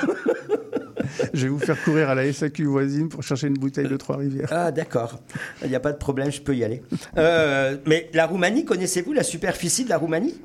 [1.33, 4.49] je vais vous faire courir à la SAQ voisine pour chercher une bouteille de Trois-Rivières.
[4.51, 5.19] Ah d'accord,
[5.63, 6.83] il n'y a pas de problème, je peux y aller.
[7.15, 10.35] mais la Roumanie, connaissez-vous la superficie de la Roumanie?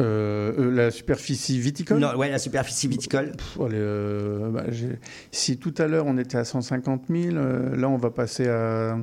[0.00, 3.32] Euh, euh, la superficie viticole Non, ouais, la superficie viticole.
[3.60, 4.64] Euh, bah,
[5.30, 8.98] si tout à l'heure on était à 150 000, là on va passer à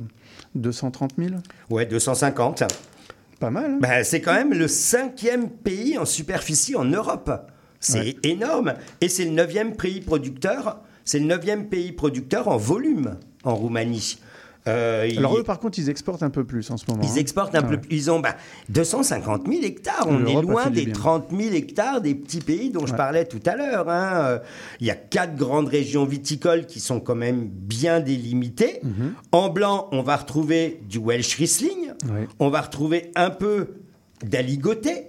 [0.54, 1.30] 230 000
[1.70, 2.64] Ouais, 250.
[3.40, 3.72] Pas mal.
[3.72, 3.78] Hein.
[3.80, 7.30] bah, c'est quand même le cinquième pays en superficie en Europe.
[7.80, 8.74] C'est énorme.
[9.00, 10.82] Et c'est le neuvième pays producteur.
[11.04, 14.18] C'est le neuvième pays producteur en volume en Roumanie.
[14.68, 17.02] Euh, Alors eux, par contre, ils exportent un peu plus en ce moment.
[17.02, 17.16] Ils hein.
[17.16, 17.94] exportent un peu plus.
[17.94, 18.22] Ils ont
[18.68, 20.06] 250 bah, 000 hectares.
[20.08, 23.56] On est loin des 30 000 hectares des petits pays dont je parlais tout à
[23.56, 23.88] l'heure.
[23.88, 24.12] Hein.
[24.24, 24.38] Euh,
[24.80, 28.80] il y a quatre grandes régions viticoles qui sont quand même bien délimitées.
[28.82, 29.14] Mhm.
[29.32, 31.92] En blanc, on va retrouver du Welsh Riesling.
[32.38, 33.68] On va retrouver un peu
[34.24, 35.06] d'aligoté.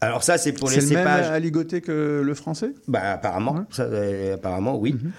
[0.00, 1.04] Alors ça, c'est pour les cépages.
[1.04, 2.74] C'est le même aligoté que le français?
[2.86, 4.94] Bah apparemment, euh, apparemment oui.
[4.94, 5.12] Mhm.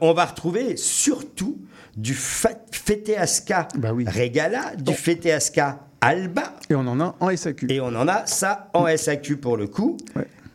[0.00, 1.58] on va retrouver surtout
[1.96, 6.54] du Feteasca bah Regala, du Feteasca Alba.
[6.68, 7.66] Et on en a en SAQ.
[7.70, 9.96] Et on en a ça en SAQ pour le coup.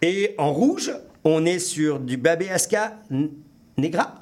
[0.01, 0.91] Et en rouge,
[1.23, 2.99] on est sur du Babeasca
[3.77, 4.15] Negra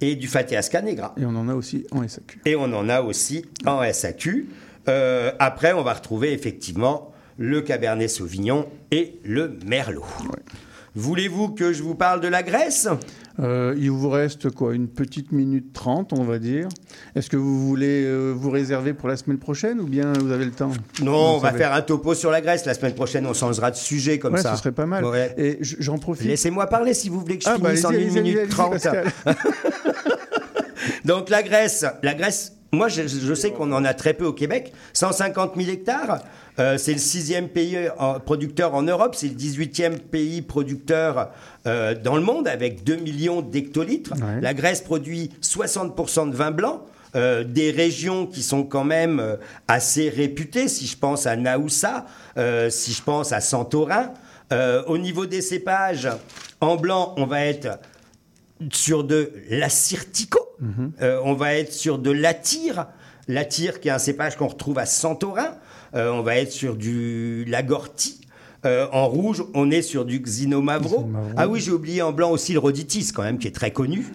[0.00, 1.14] et du Fateasca Negra.
[1.18, 2.42] Et on en a aussi en SAQ.
[2.44, 4.48] Et on en a aussi en SAQ.
[4.88, 10.04] Euh, après, on va retrouver effectivement le Cabernet Sauvignon et le Merlot.
[10.94, 12.88] Voulez-vous que je vous parle de la Grèce?
[13.40, 16.68] Euh, il vous reste quoi Une petite minute trente, on va dire.
[17.14, 20.44] Est-ce que vous voulez euh, vous réserver pour la semaine prochaine ou bien vous avez
[20.44, 20.72] le temps?
[21.02, 22.66] Non, on va faire un topo sur la Grèce.
[22.66, 24.52] La semaine prochaine, on changera de sujet comme ouais, ça.
[24.54, 25.04] Ce serait pas mal.
[25.36, 26.26] Et j'en profite.
[26.26, 28.74] Laissez-moi parler si vous voulez que je ah, bah, finisse en une minute trente.
[31.04, 34.72] Donc la Grèce, la Grèce moi, je, sais qu'on en a très peu au Québec.
[34.94, 36.20] 150 000 hectares.
[36.58, 37.88] Euh, c'est le sixième pays
[38.26, 39.14] producteur en Europe.
[39.14, 41.30] C'est le 18e pays producteur
[41.66, 44.14] euh, dans le monde avec 2 millions d'hectolitres.
[44.40, 46.84] La Grèce produit 60% de vin blanc.
[47.14, 49.36] Euh, des régions qui sont quand même
[49.68, 52.06] assez réputées, si je pense à Naoussa,
[52.70, 54.12] si je pense à Santorin.
[54.86, 56.08] au niveau des cépages,
[56.60, 57.78] en blanc, on va être
[58.70, 60.92] sur de l'acirtico, mhm.
[61.02, 62.86] euh, on va être sur de l'attire,
[63.28, 65.54] l'attire qui est un cépage qu'on retrouve à Santorin, euh,
[65.94, 68.20] on va être sur du lagorti.
[68.64, 71.10] Euh, en rouge, on est sur du Xinomavro.
[71.36, 74.06] Ah oui, j'ai oublié en blanc aussi le Roditis, quand même, qui est très connu.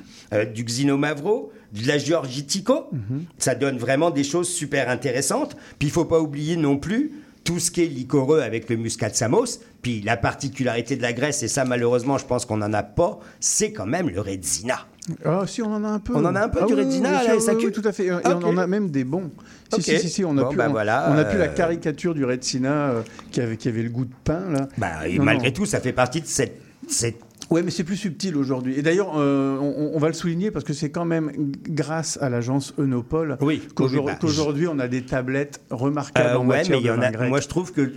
[0.54, 2.88] du Xinomavro, de la Georgitico.
[2.92, 3.26] Mhm.
[3.38, 5.56] Ça donne vraiment des choses super intéressantes.
[5.80, 7.12] Puis il faut pas oublier non plus
[7.44, 9.60] tout ce qui est liquoreux avec le muscat de Samos.
[9.82, 13.20] Puis la particularité de la Grèce, et ça malheureusement je pense qu'on n'en a pas,
[13.40, 14.86] c'est quand même le Redzina.
[15.24, 16.14] Ah si, on en a un peu.
[16.16, 18.12] On en a un peu du ah Redzina à la SAQ Tout à fait, et
[18.12, 19.32] on en a même des bons.
[19.74, 22.24] Si, si, si, on a, plus, bah voilà, on, a plus la euh, caricature du
[22.24, 24.50] Redzina euh, qui, avait, qui avait le goût de pain.
[24.50, 24.70] Là.
[24.78, 28.36] Bah, et malgré tout, ça fait partie de cette, cette oui, mais c'est plus subtil
[28.36, 28.78] aujourd'hui.
[28.78, 31.32] Et d'ailleurs, euh, on, va le souligner parce que c'est quand même
[31.70, 36.64] grâce à l'agence Eunopol oui, bah, qu'aujourd'hui on a des tablettes remarquables euh, en mais
[36.82, 37.94] y en a, Moi, je trouve que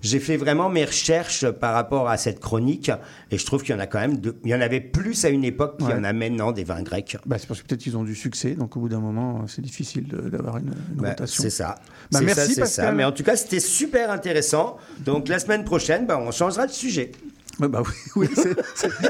[0.00, 2.90] j'ai fait vraiment mes recherches par rapport à cette chronique
[3.30, 4.20] et je trouve qu'il y en a quand même.
[4.44, 6.82] Il y en avait plus à une époque qu'il y en a maintenant des vins
[6.82, 7.16] grecs.
[7.26, 9.62] Bah, c'est parce que peut-être qu'ils ont du succès, donc au bout d'un moment, c'est
[9.62, 11.42] difficile d'avoir une, bah, rotation.
[11.42, 11.76] C'est ça.
[12.12, 12.92] Bah, merci ça, Ça.
[12.92, 14.76] Mais en tout cas, c'était super intéressant.
[15.04, 17.10] Donc la semaine prochaine, on changera de sujet.
[17.58, 17.82] Bah
[18.16, 18.28] oui,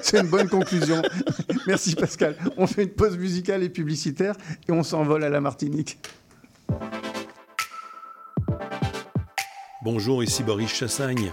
[0.02, 1.00] c'est une bonne conclusion.
[1.66, 2.36] Merci Pascal.
[2.56, 4.34] On fait une pause musicale et publicitaire
[4.68, 5.98] et on s'envole à la Martinique.
[9.82, 11.32] Bonjour, ici Boris Chassagne.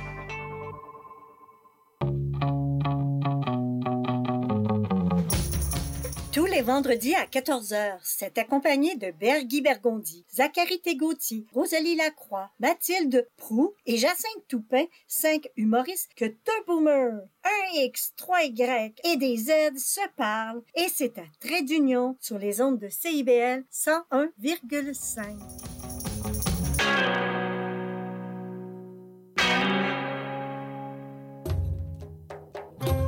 [6.61, 7.99] Vendredi à 14h.
[8.03, 15.49] C'est accompagné de Bergui Bergondi, Zachary Tégauti, Rosalie Lacroix, Mathilde Prou et Jacinthe Toupin, cinq
[15.57, 21.17] humoristes que deux boomers, un X, trois Y et des Z se parlent et c'est
[21.17, 26.00] un trait d'union sur les ondes de CIBL 101,5.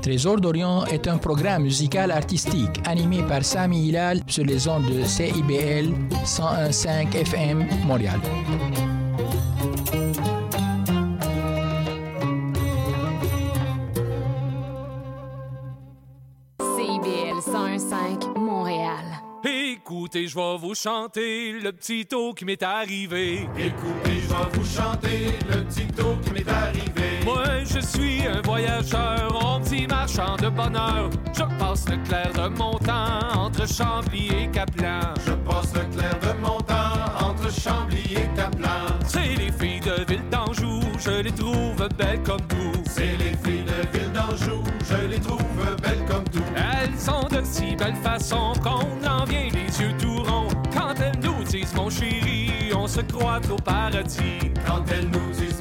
[0.04, 5.02] Trésor d'Orient est un programme musical artistique animé par Sami Hilal sur les ondes de
[5.06, 5.94] CIBL
[6.26, 8.20] 101.5 FM Montréal.
[16.60, 19.06] CIBL 101.5 Montréal.
[19.46, 23.48] Écoutez, je vais vous chanter le petit taux qui m'est arrivé.
[23.58, 26.93] Écoutez, je vais vous chanter le petit taux qui m'est arrivé.
[27.26, 31.10] Moi, je suis un voyageur, un petit marchand de bonheur.
[31.34, 35.00] Je passe le clair de mon temps entre Chambly et Caplan.
[35.26, 39.00] Je passe le clair de mon temps entre Chambly et Caplan.
[39.08, 42.84] C'est les filles de Ville d'Anjou, je les trouve belles comme tout.
[42.90, 45.42] C'est les filles de Ville d'Anjou, je les trouve
[45.82, 46.44] belles comme tout.
[46.56, 50.50] Elles sont de si belle façon qu'on en vient les yeux tout ronds.
[50.76, 54.52] Quand elles nous disent mon chéri, on se croit au paradis.
[54.68, 55.53] Quand elles nous disent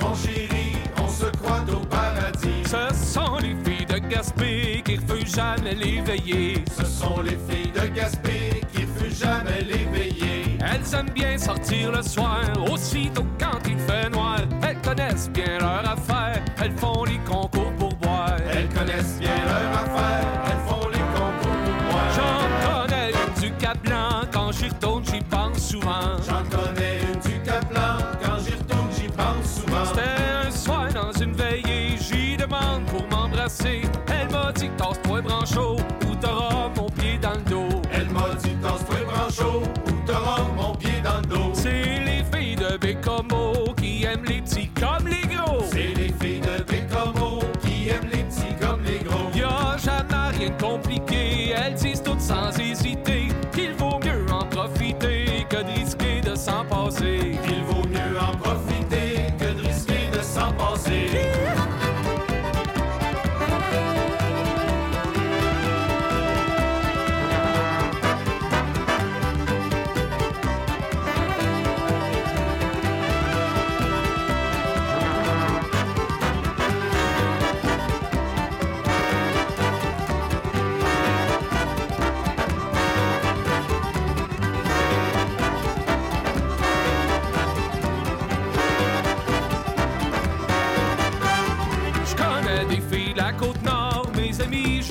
[2.73, 6.65] ce sont les filles de Gaspé qui refusent jamais l'éveiller.
[6.77, 10.59] Ce sont les filles de Gaspé qui refusent jamais l'éveiller.
[10.61, 14.39] Elles aiment bien sortir le soir, aussitôt quand il fait noir.
[14.67, 18.37] Elles connaissent bien leur affaire, elles font les concours pour boire.
[18.51, 22.13] Elles connaissent bien leur affaire, elles font les concours pour boire.
[22.17, 26.17] J'en connais du Cap Blanc, quand j'y retourne, j'y pense souvent.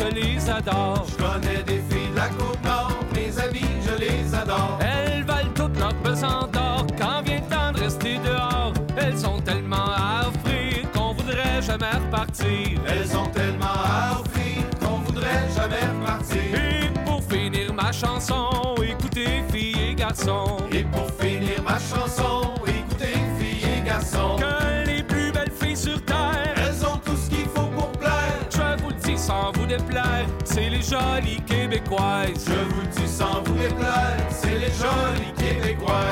[0.01, 1.05] Je les adore.
[1.07, 4.79] Je connais des filles de la côte nord, mes amis, je les adore.
[4.81, 8.73] Elles valent toute leur pesant d'or quand vient le temps de rester dehors.
[8.97, 12.81] Elles ont tellement à offrir qu'on voudrait jamais repartir.
[12.87, 16.55] Elles ont tellement à offrir qu'on voudrait jamais repartir.
[16.55, 20.57] Et pour finir ma chanson, écoutez filles et garçons.
[20.71, 24.35] Et pour finir ma chanson, écoutez filles et garçons.
[24.37, 26.60] Que les plus belles filles sur terre,
[29.31, 32.45] sans vous déplaire, c'est les jolies québécoises.
[32.47, 36.03] Je vous dis sans vous déplaire, c'est les jolies québécois.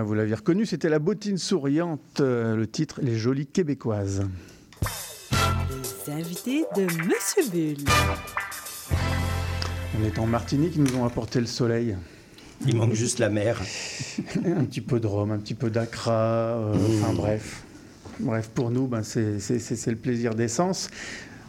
[0.00, 4.26] Ben, vous l'aviez reconnu, c'était La bottine souriante, euh, le titre Les jolies québécoises.
[6.06, 7.84] Les invités de Monsieur Bull.
[10.00, 11.98] On est en Martinique, ils nous ont apporté le soleil.
[12.66, 13.60] Il manque juste la mer.
[14.46, 17.62] un petit peu de rhum, un petit peu d'acra, euh, enfin bref.
[18.20, 19.36] Bref, pour nous, ben, c'est
[19.86, 20.88] le plaisir d'essence.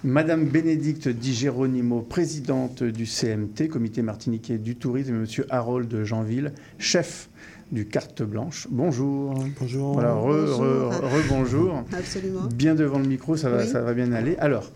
[0.03, 6.51] Madame Bénédicte Di Geronimo, présidente du CMT, Comité martiniquais du tourisme, et Monsieur Harold Jeanville,
[6.79, 7.29] chef
[7.71, 8.67] du Carte Blanche.
[8.69, 9.33] Bonjour.
[9.59, 9.93] Bonjour.
[9.93, 11.73] Voilà, re-bonjour.
[11.73, 12.41] Re, Absolument.
[12.53, 14.35] Bien devant le micro, ça va, ça va bien aller.
[14.37, 14.71] Alors,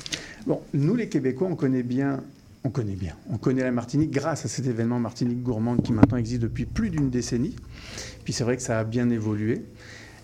[0.48, 2.22] bon, nous les Québécois, on connaît bien
[2.66, 3.14] on connaît bien.
[3.32, 6.90] On connaît la Martinique grâce à cet événement Martinique gourmande qui maintenant existe depuis plus
[6.90, 7.56] d'une décennie.
[8.24, 9.62] Puis c'est vrai que ça a bien évolué.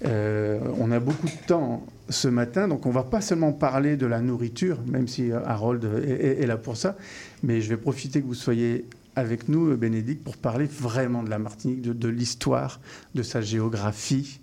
[0.05, 4.07] Euh, on a beaucoup de temps ce matin, donc on va pas seulement parler de
[4.07, 6.97] la nourriture, même si Harold est, là pour ça,
[7.43, 8.85] mais je vais profiter que vous soyez
[9.15, 12.79] avec nous, Bénédicte, pour parler vraiment de la Martinique, de, l'histoire,
[13.15, 14.39] de sa géographie,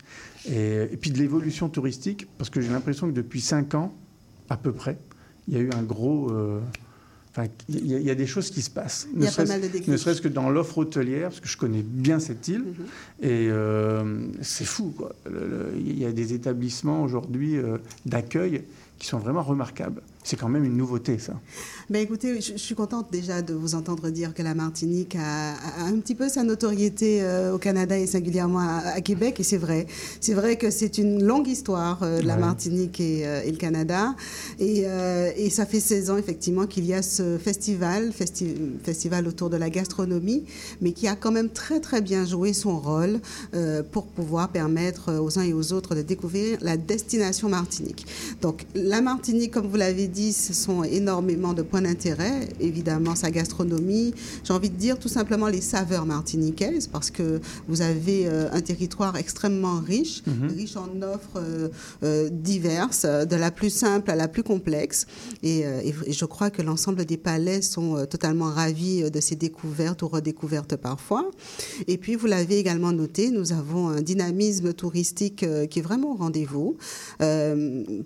[0.51, 3.95] et, puis de l'évolution touristique, parce que j'ai l'impression que depuis cinq ans,
[4.49, 4.99] à peu près,
[5.47, 6.31] il y a eu un gros...
[6.31, 6.61] Euh,
[7.69, 9.07] il y, a des choses qui se passent.
[9.15, 12.85] ne serait-ce que dans l'offre hôtelière, parce que je connais bien cette île, mhm.
[13.23, 14.93] et euh, c'est fou.
[15.77, 18.65] Il y a des établissements aujourd'hui euh, d'accueil
[18.99, 20.03] qui sont vraiment remarquables.
[20.25, 21.41] C'est quand même une nouveauté, ça.
[21.91, 25.55] Ben écoutez, je, suis contente déjà de vous entendre dire que la Martinique a,
[25.87, 29.41] un petit peu sa notoriété euh, au Canada et singulièrement à, Québec.
[29.41, 29.87] Et c'est vrai.
[30.21, 34.15] C'est vrai que c'est une longue histoire, euh, la Martinique euh, et, le Canada.
[34.59, 34.85] Et,
[35.37, 39.71] et, ça fait 16 ans, effectivement, qu'il y a ce festival, festival autour de la
[39.71, 40.45] gastronomie,
[40.83, 43.21] mais qui a quand même très, très bien joué son rôle
[43.93, 48.07] pour pouvoir permettre aux uns et aux autres de découvrir la destination Martinique.
[48.43, 52.49] Donc, la Martinique, comme vous l'avez dit, ce sont énormément de points d'intérêt.
[52.61, 54.15] Évidemment, sa gastronomie.
[54.45, 58.61] J'ai envie de dire tout simplement les saveurs martiniquaises, parce que vous avez euh, un
[58.61, 60.49] territoire extrêmement riche, mhm.
[60.57, 61.69] riche en offres euh,
[62.03, 65.07] euh, diverses, de la plus simple à la plus complexe.
[65.43, 65.65] Et,
[66.09, 71.31] je crois que l'ensemble des palais sont totalement ravis de ces découvertes ou redécouvertes parfois.
[71.87, 76.17] Et puis, vous l'avez également noté, nous avons un dynamisme touristique qui est vraiment au
[76.17, 76.77] rendez-vous.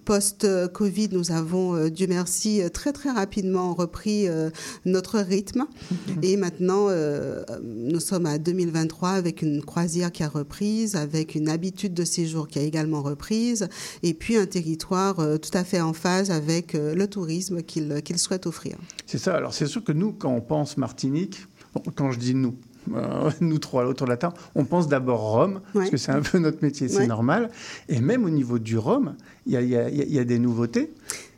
[0.04, 4.50] Post-Covid, nous avons Dieu merci, très très rapidement repris euh,
[4.84, 5.64] notre rythme.
[5.90, 6.18] Mhm.
[6.22, 11.48] Et maintenant, euh, nous sommes à 2023 avec une croisière qui a reprise, avec une
[11.48, 13.68] habitude de séjour qui a également reprise,
[14.02, 18.76] et puis un territoire tout à fait en phase avec le tourisme qu'il souhaite offrir.
[19.06, 19.34] C'est ça.
[19.34, 21.46] Alors c'est sûr que nous, quand on pense Martinique,
[21.94, 22.54] quand je dis nous,
[23.40, 26.38] nous trois autour de la table, on pense d'abord Rome, parce que c'est un peu
[26.38, 27.50] notre métier, c'est normal.
[27.88, 29.14] Et même au niveau du Rhum,
[29.46, 30.92] il y, y, a des nouveautés.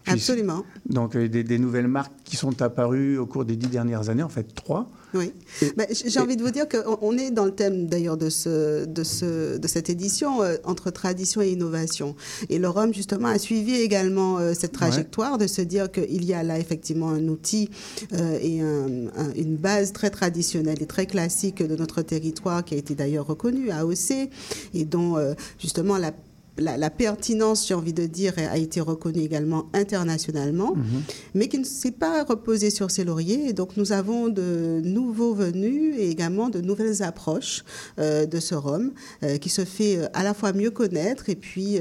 [0.06, 0.64] Absolument.
[0.88, 4.28] Donc euh, des, nouvelles marques qui sont apparues au cours des dix dernières années, en
[4.28, 4.88] fait trois.
[5.14, 5.32] Oui.
[5.76, 9.04] Bah, j'ai envie de vous dire qu'on est dans le thème d'ailleurs de, ce, de,
[9.04, 12.16] ce, de cette édition euh, entre tradition et innovation.
[12.48, 16.34] Et le Rhum justement a suivi également euh, cette trajectoire de se dire qu'il y
[16.34, 17.70] a là effectivement un outil
[18.12, 23.26] et une base très traditionnelle et très classique de notre territoire qui a été d'ailleurs
[23.26, 24.30] reconnue, AOC,
[24.74, 25.16] et dont
[25.58, 26.12] justement la
[26.58, 31.02] la, pertinence, j'ai envie de dire, a été reconnue également internationalement, mhm.
[31.34, 33.48] mais qui ne s'est pas reposée sur ses lauriers.
[33.48, 37.64] Et donc, nous avons de nouveaux venus et également de nouvelles approches
[37.98, 38.92] euh, de ce rhum
[39.22, 41.78] euh, qui se fait euh, à la fois mieux connaître et puis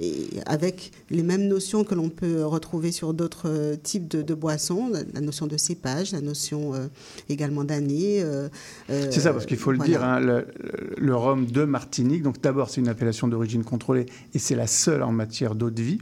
[0.00, 5.20] et avec les mêmes notions que l'on peut retrouver sur d'autres types de, boissons, la
[5.20, 6.72] notion de cépage, la notion
[7.28, 8.24] également d'année.
[8.88, 10.46] c'est ça, parce qu'il faut le dire, hein, le,
[10.96, 14.01] le rhum de Martinique, donc d'abord, c'est une appellation d'origine contrôlée
[14.34, 15.98] et c'est la seule en matière d'eau de vie,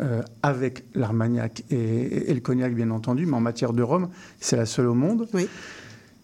[0.00, 4.08] euh, avec l'armagnac et, le cognac bien entendu, mais en matière de rhum,
[4.40, 5.28] c'est la seule au monde.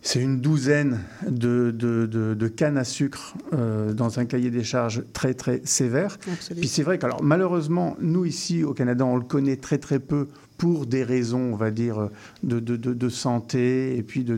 [0.03, 5.61] C'est une douzaine de, cannes à sucre euh, dans un cahier des charges très très
[5.65, 6.17] sévère.
[6.57, 10.29] Puis c'est vrai que malheureusement, nous ici au Canada, on le connaît très très peu
[10.57, 12.09] pour des raisons, on va dire,
[12.43, 14.37] de, santé et puis de,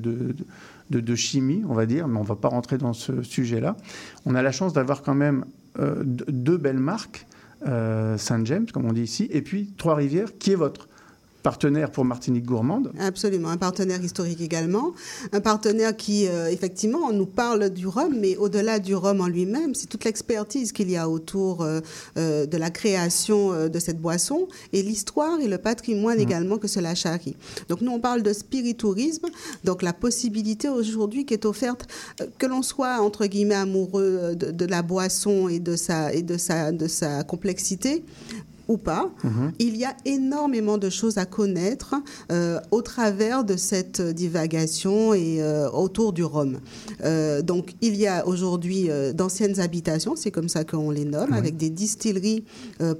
[0.90, 3.76] de, chimie, on va dire, mais on ne va pas rentrer dans ce sujet-là.
[4.26, 5.45] On a la chance d'avoir quand même
[5.79, 7.27] deux belles marques,
[7.66, 10.89] euh, Saint James, comme on dit ici, et puis Trois-Rivières, qui est votre
[11.43, 12.93] partenaire pour Martinique Gourmande.
[12.99, 14.95] Absolument, un partenaire historique également,
[15.32, 19.74] un partenaire qui euh, effectivement nous parle du rhum, mais au-delà du rhum en lui-même,
[19.74, 21.80] c'est toute l'expertise qu'il y a autour euh,
[22.16, 26.22] euh, de la création de cette boisson et l'histoire et le patrimoine mmh.
[26.22, 27.36] également que cela charrie.
[27.68, 29.26] Donc nous on parle de spiritourisme,
[29.64, 31.86] donc la possibilité aujourd'hui qui est offerte
[32.38, 36.36] que l'on soit entre guillemets amoureux de, de, la boisson et de sa et de
[36.36, 38.05] sa de sa complexité
[38.69, 39.53] ou pas, mhm.
[39.59, 41.95] il y a énormément de choses à connaître
[42.31, 46.61] euh, au travers de cette divagation et euh, autour du Rhum.
[47.05, 51.57] Euh, donc il y a aujourd'hui d'anciennes habitations, c'est comme ça qu'on les nomme, avec
[51.57, 52.45] des distilleries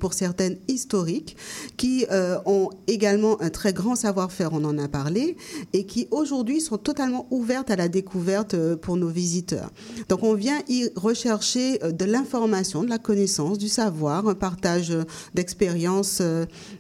[0.01, 1.37] pour certaines historiques,
[1.77, 2.07] qui
[2.47, 5.37] ont également un très grand savoir-faire, on en a parlé,
[5.73, 9.71] et qui aujourd'hui sont totalement ouvertes à la découverte pour nos visiteurs.
[10.09, 14.93] Donc on vient y rechercher de l'information, de la connaissance, du savoir, un partage
[15.35, 16.23] d'expérience expérience,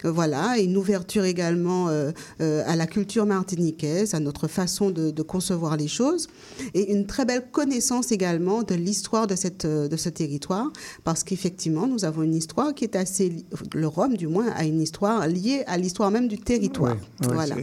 [0.02, 5.88] voilà, une ouverture également à la culture martiniquaise, à notre façon de, de, concevoir les
[5.88, 6.28] choses,
[6.72, 10.70] et une très belle connaissance également de l'histoire de, cette, de ce territoire,
[11.04, 13.44] parce qu'effectivement, nous avons une histoire qui est assez,
[13.74, 16.96] le Rhum du moins, a une histoire liée à l'histoire même du territoire.
[17.20, 17.56] voilà.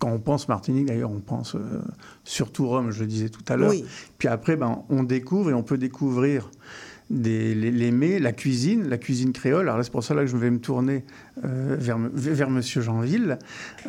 [0.00, 1.56] Quand on pense Martinique, d'ailleurs, on pense
[2.24, 3.72] surtout Rome, je le disais tout à l'heure.
[4.18, 6.50] Puis après, ben, on découvre et on peut découvrir
[7.10, 9.68] des, les, mets, la cuisine, la cuisine créole.
[9.68, 11.04] Alors c'est pour ça que je vais me tourner
[11.44, 13.38] euh, vers, vers Monsieur Jeanville.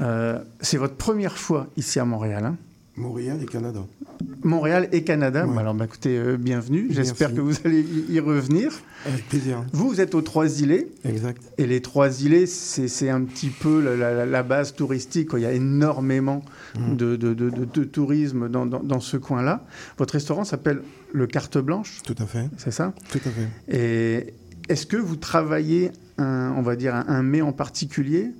[0.01, 2.45] Euh, c'est votre première fois ici à Montréal.
[2.45, 2.57] Hein?
[2.97, 3.85] Montréal et Canada.
[4.43, 5.47] Montréal et Canada.
[5.57, 6.87] alors, bah, écoutez, euh, bienvenue.
[6.89, 8.71] J'espère que vous allez y revenir.
[9.05, 9.63] Avec plaisir.
[9.71, 10.87] Vous, vous êtes aux Trois Îlets.
[11.05, 11.39] Exact.
[11.59, 15.29] Et les Trois Îlets, c'est un petit peu la, base touristique.
[15.33, 16.43] Il y a énormément
[16.75, 16.95] mmh.
[16.95, 19.63] de, de, de, tourisme dans, dans, ce coin-là.
[19.99, 20.81] Votre restaurant s'appelle
[21.17, 22.01] le Carte Blanche.
[22.03, 22.49] Tout à fait.
[22.57, 23.77] C'est ça Tout à fait.
[23.77, 24.33] Et
[24.69, 28.31] est-ce que vous travaillez, un, on va dire, un, un mets en particulier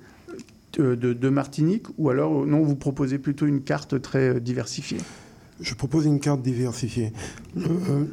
[0.74, 4.98] de, de, Martinique ou alors non, vous proposez plutôt une carte très euh, diversifiée?
[5.60, 7.12] Je propose une carte diversifiée.
[7.56, 7.64] Le,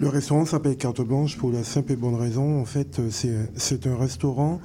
[0.02, 2.60] euh, restaurant s'appelle Carte Blanche pour la simple et bonne raison.
[2.60, 4.60] En fait, euh, c'est un restaurant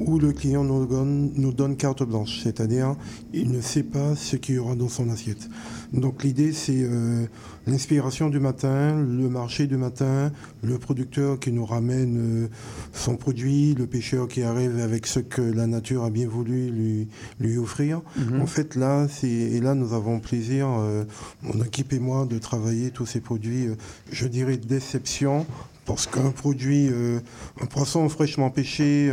[0.00, 2.96] où le client nous donne, nous donne carte blanche, c'est-à-dire
[3.32, 5.48] il ne sait pas ce qu'il y aura dans son assiette.
[5.92, 7.26] Donc l'idée c'est euh,
[7.66, 10.32] l'inspiration du matin, le marché du matin,
[10.62, 12.48] le producteur qui nous ramène euh,
[12.92, 17.08] son produit, le pêcheur qui arrive avec ce que la nature a bien voulu lui,
[17.38, 18.00] lui offrir.
[18.16, 18.40] Mhm.
[18.40, 21.04] En fait là, et là nous avons plaisir, euh,
[21.42, 23.68] mon équipe et moi, de travailler tous ces produits,
[24.10, 25.46] je dirais d'exception
[25.86, 27.20] parce qu'un produit, euh,
[27.60, 29.12] un poisson fraîchement pêché,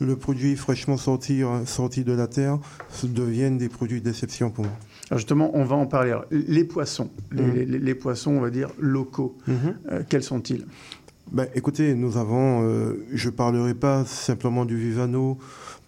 [0.00, 2.58] le produit fraîchement sorti, euh, sorti de la terre,
[3.02, 4.74] deviennent des produits d'exception pour moi.
[5.10, 6.16] Alors justement, on va en parler.
[6.30, 7.94] les poissons, les, mhm.
[7.96, 9.56] poissons, on va dire, locaux, mhm.
[9.90, 10.66] euh, quels sont-ils?
[11.32, 12.62] Ben, Écoutez, nous avons,
[13.12, 15.38] je ne parlerai pas simplement du vivano,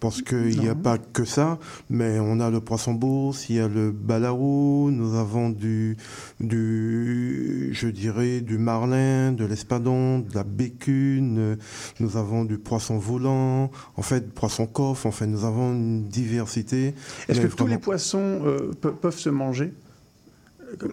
[0.03, 3.59] parce qu'il n'y a pas que ça, mais on a le poisson bourse, il y
[3.61, 5.95] a le balarou, nous avons du,
[6.41, 11.57] du je dirais, du marlin, de l'espadon, de la bécune,
[12.01, 16.95] nous avons du poisson volant, en fait, poisson coffre, en fait, nous avons une diversité.
[17.29, 19.71] Est-ce que tous les poissons euh, peuvent se manger?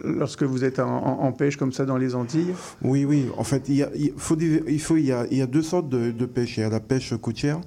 [0.03, 2.53] Lorsque vous êtes en, pêche comme ça dans les Antilles
[2.83, 3.27] Oui, oui.
[3.37, 5.61] En fait, il, y a, faut, il, faut, il, y a, il y a deux
[5.61, 6.57] sortes de, pêche.
[6.57, 7.59] Il y a la pêche côtière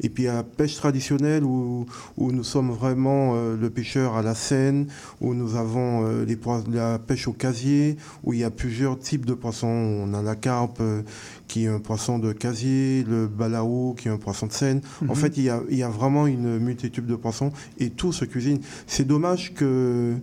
[0.00, 3.70] et puis il y a la pêche traditionnelle où, où nous sommes vraiment euh, le
[3.70, 4.86] pêcheur à la Seine,
[5.20, 6.38] où nous avons euh, les
[6.72, 9.66] la pêche au casier, où il y a plusieurs types de poissons.
[9.66, 11.02] On a la carpe euh,
[11.48, 14.80] qui est un poisson de casier, le balao qui est un poisson de Seine.
[15.02, 15.14] En mhm.
[15.14, 18.24] fait, il y, a, il y a vraiment une multitude de poissons et tout se
[18.24, 18.60] cuisine.
[18.86, 20.14] C'est dommage que...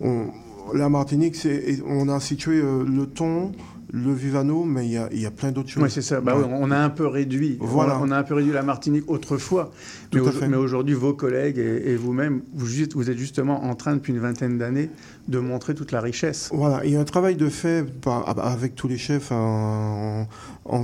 [0.00, 0.26] On,
[0.72, 1.36] la Martinique,
[1.86, 3.52] on a situé euh, le thon,
[3.94, 5.82] le Vivano, mais il y a, plein d'autres choses.
[5.82, 6.20] Oui, c'est ça.
[6.20, 7.58] Bah on a un peu réduit.
[7.60, 8.00] Voilà.
[8.02, 9.70] On a un peu réduit la Martinique autrefois.
[10.12, 14.90] mais, aujourd'hui, vos collègues et, vous-même, vous, êtes justement en train, depuis une vingtaine d'années,
[15.28, 16.50] de montrer toute la richesse.
[16.52, 16.84] Voilà.
[16.84, 17.84] Il y a un travail de fait
[18.42, 20.26] avec tous les chefs en,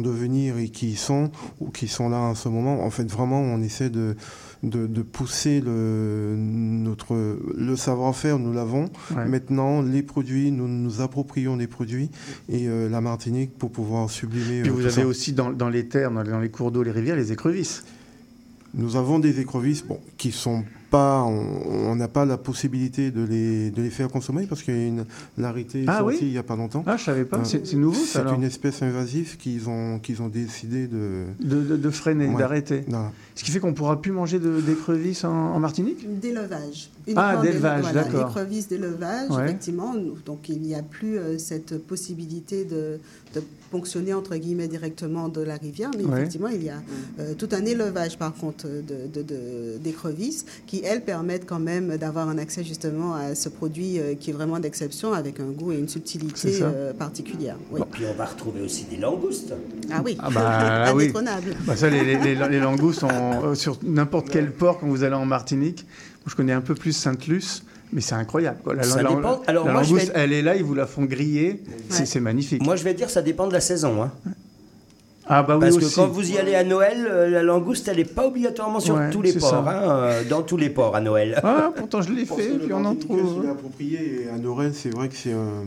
[0.01, 2.85] devenir et qui sont, ou qui sont là en ce moment.
[2.85, 4.15] En fait, vraiment, on essaie de
[4.63, 8.91] de, pousser le, notre, le savoir-faire, nous l'avons.
[9.11, 12.11] Maintenant, les produits, nous nous approprions les produits
[12.49, 14.59] et euh, la Martinique pour pouvoir sublimer.
[14.67, 17.33] Et vous avez aussi dans, dans, les terres, dans les cours d'eau, les rivières, les
[17.33, 17.85] écrevisses.
[18.75, 23.71] Nous avons des écrevisses bon, qui sont pas, on n'a pas la possibilité de les,
[23.71, 25.05] de les faire consommer parce qu'il y a une
[25.39, 26.83] l'arrêté ah, sortie il n'y a pas longtemps.
[26.87, 27.43] Ah, je savais pas.
[27.45, 28.25] c'est nouveau ça.
[28.27, 32.85] C'est une espèce invasive qu'ils ont, qu'ils ont décidé de de, de, freiner, d'arrêter.
[33.35, 36.21] Ce qui fait qu'on pourra plus manger d'écrevisses en, en, Martinique?
[36.21, 36.91] D'élevage.
[37.17, 38.27] Ah, d'élevage, d'accord.
[38.27, 39.95] L'écrevisse d'élevage, effectivement.
[40.27, 42.99] Donc il n'y a plus euh, cette possibilité de,
[43.35, 46.83] de, ponctionner entre guillemets directement de la rivière, mais effectivement il y a
[47.21, 48.67] euh, tout un élevage par contre
[49.79, 54.15] d'écrevisses de, qui elles permettent quand même d'avoir un accès justement à ce produit euh,
[54.15, 57.57] qui est vraiment d'exception avec un goût et une subtilité euh, particulière.
[57.71, 57.81] Oui.
[57.91, 59.53] puis on va retrouver aussi des langoustes.
[59.91, 61.55] Ah oui, ah bah, indétrônable.
[61.67, 65.87] Bah ça, les, les, langoustes, euh, sur n'importe quel port quand vous allez en Martinique,
[66.27, 67.65] je connais un peu plus Sainte-Luce.
[67.93, 68.59] Mais c'est incroyable.
[68.73, 69.43] La, ça dépend.
[69.49, 71.61] Alors, la langouste, elle est là, ils vous la font griller.
[71.89, 72.63] C'est magnifique.
[72.63, 74.03] Moi, je vais dire, ça dépend de la saison.
[74.03, 74.13] Hein.
[75.33, 78.05] Ah bah Parce que quand vous y allez à Noël, euh, la langouste, elle n'est
[78.05, 81.41] pas obligatoirement sur tous les ports, hein, euh, dans tous les ports à Noël.
[81.45, 83.47] Ah, pourtant je l'ai fait, puis on en trouve.
[83.49, 85.67] approprié à Noël, c'est vrai que c'est un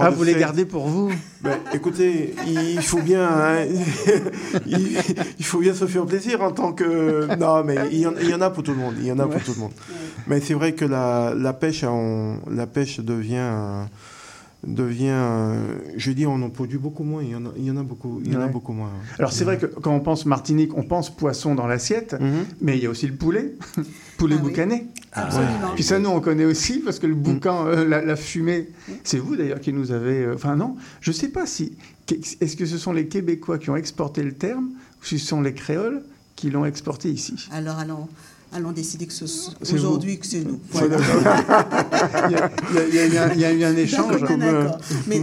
[0.00, 1.12] ah, vous les gardez pour vous
[1.42, 3.64] ben, Écoutez, il faut bien, hein,
[4.66, 7.34] il, faut bien se faire plaisir en tant que.
[7.36, 8.94] Non, mais il y, en, a pour tout le monde.
[8.98, 9.72] Il y en a pour tout le monde.
[10.26, 11.84] Mais c'est vrai que la, la pêche,
[12.50, 13.86] la pêche devient
[14.66, 15.56] devient,
[15.96, 17.22] je dis, on en produit beaucoup moins.
[17.22, 18.90] Il y en a, il y en a beaucoup, il y en a beaucoup moins.
[19.18, 22.44] Alors c'est vrai que quand on pense Martinique, on pense poisson dans l'assiette, mhm.
[22.60, 23.54] mais il y a aussi le poulet,
[24.20, 24.86] poulet ah boucané.
[25.12, 25.74] Ah, Absolument.
[25.74, 27.22] Puis ça, nous on connaît aussi parce que le mm.
[27.22, 28.68] boucan, euh, la, fumée,
[29.02, 30.24] c'est vous d'ailleurs qui nous avez.
[30.24, 31.76] Euh, enfin non, je sais pas si.
[32.40, 35.54] Est-ce que ce sont les Québécois qui ont exporté le terme ou ce sont les
[35.54, 36.02] créoles
[36.36, 37.48] qui l'ont exporté ici?
[37.52, 38.08] Alors allons
[38.52, 39.24] allons décider que ce
[39.72, 40.58] aujourd'hui que c'est nous.
[40.74, 40.80] il,
[42.94, 44.22] y a, eu un échange.
[45.06, 45.22] Mais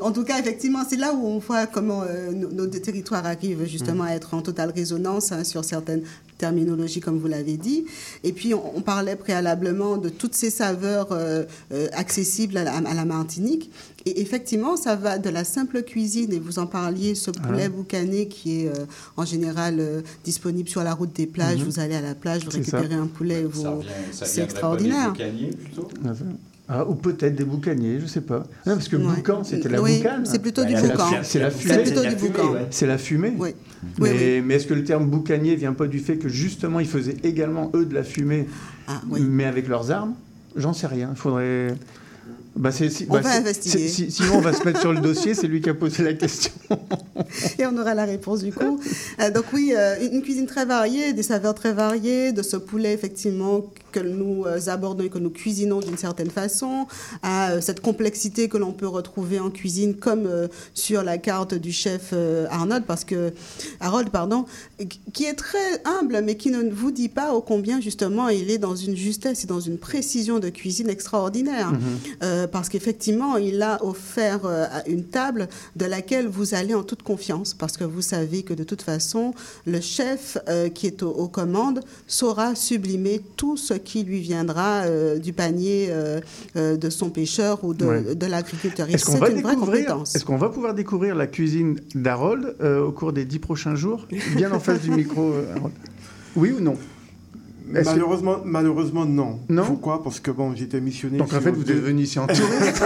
[0.00, 4.04] en, tout cas, effectivement, c'est là où on voit comment euh, nos, territoires arrivent justement
[4.04, 6.02] à être en totale résonance hein, sur certaines
[6.38, 7.86] terminologies, comme vous l'avez dit.
[8.22, 13.70] Et puis, on, parlait préalablement de toutes ces saveurs euh, euh, accessibles à la, Martinique.
[14.06, 18.28] Et effectivement, ça va de la simple cuisine, et vous en parliez, ce poulet boucané
[18.28, 18.72] qui est
[19.16, 21.58] en général disponible sur la route des plages.
[21.58, 21.64] Mhm.
[21.64, 23.46] Vous allez à la plage, vous récupérer un poulet,
[24.12, 25.12] c'est extraordinaire.
[26.70, 28.40] Ah, ou peut-être des boucaniers, je ne sais pas.
[28.66, 30.26] Non, parce que boucan, c'était la oui, boucane.
[30.26, 31.22] C'est plutôt du boucan.
[31.22, 31.74] C'est la fumée.
[31.74, 32.54] C'est plutôt du boucan.
[32.70, 33.32] C'est la fumée.
[33.38, 33.54] Oui.
[33.98, 37.16] Mais, mais est-ce que le terme boucanier vient pas du fait que justement ils faisaient
[37.22, 38.48] également eux de la fumée,
[38.86, 40.14] ah, mais avec leurs armes?
[40.56, 41.08] J'en sais rien.
[41.12, 41.74] Il faudrait.
[42.58, 43.88] Bah, on bah, va investiguer.
[43.88, 45.34] sinon, on va se mettre sur le dossier.
[45.34, 46.50] C'est lui qui a posé la question.
[47.58, 48.80] et on aura la réponse du coup.
[49.20, 52.92] Euh, donc oui, euh, une cuisine très variée, des saveurs très variées, de ce poulet
[52.92, 56.86] effectivement que nous euh, abordons et que nous cuisinons d'une certaine façon,
[57.22, 60.28] à cette complexité que l'on peut retrouver en cuisine comme
[60.74, 62.12] sur la carte du chef
[62.50, 63.32] Arnold, parce que
[63.80, 64.44] Harold, pardon,
[65.12, 68.58] qui est très humble, mais qui ne vous dit pas au combien justement il est
[68.58, 71.72] dans une justesse et dans une précision de cuisine extraordinaire.
[71.72, 72.46] Mm-hmm.
[72.48, 74.40] parce qu'effectivement, il a offert
[74.86, 78.64] une table de laquelle vous allez en toute confiance parce que vous savez que de
[78.64, 79.34] toute façon,
[79.66, 85.18] le chef euh, qui est aux, commandes saura sublimer tout ce qui lui viendra euh,
[85.18, 86.20] du panier euh,
[86.54, 88.86] de son pêcheur ou de, de l'agriculteur.
[88.90, 90.14] C'est une vraie compétence.
[90.14, 94.52] Est-ce qu'on va pouvoir découvrir la cuisine d'Harold au cours des dix prochains jours, bien
[94.52, 95.74] en face du micro, Harold?
[96.36, 96.76] Oui ou non?
[97.68, 99.40] Malheureusement, malheureusement, non.
[99.48, 99.64] Non.
[99.64, 101.18] Pourquoi Parce que bon, j'étais missionnaire.
[101.20, 102.82] Donc en fait, vous êtes venu ici en touriste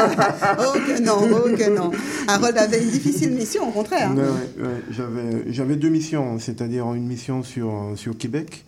[0.58, 1.90] Oh que non, oh que non.
[2.28, 4.10] Harold avait une difficile mission, au contraire.
[4.14, 4.22] Ouais,
[4.62, 8.64] ouais, j'avais, j'avais deux missions, c'est-à-dire une mission sur, sur Québec,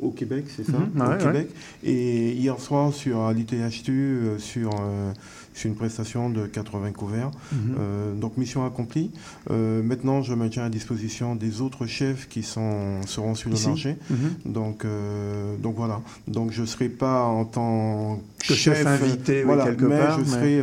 [0.00, 1.02] au Québec, c'est ça, mhm.
[1.02, 1.48] au Québec,
[1.84, 5.12] et hier soir sur l'ITHTU, euh, sur euh,
[5.56, 7.30] c'est une prestation de 80 couverts.
[7.50, 7.58] Mhm.
[7.80, 9.10] Euh, donc mission accomplie.
[9.50, 13.56] Euh, maintenant, je me tiens à disposition des autres chefs qui sont, seront sur le
[13.66, 13.96] marché.
[14.10, 14.52] Mhm.
[14.52, 16.02] Donc, euh, donc voilà.
[16.28, 20.20] Donc je ne serai pas en tant que chef, invité voilà, quelque mais part.
[20.20, 20.62] Je serai,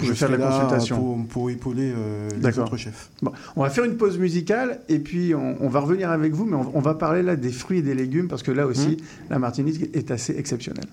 [0.00, 0.96] je vais faire la consultation.
[0.96, 1.92] Pour, pour épauler
[2.40, 3.10] les autres chefs.
[3.20, 6.56] Bon, on va faire une pause musicale et puis on, va revenir avec vous, mais
[6.56, 8.96] on, va parler là des fruits et des légumes parce que là aussi, mhm.
[9.30, 10.86] la Martinique est assez exceptionnelle.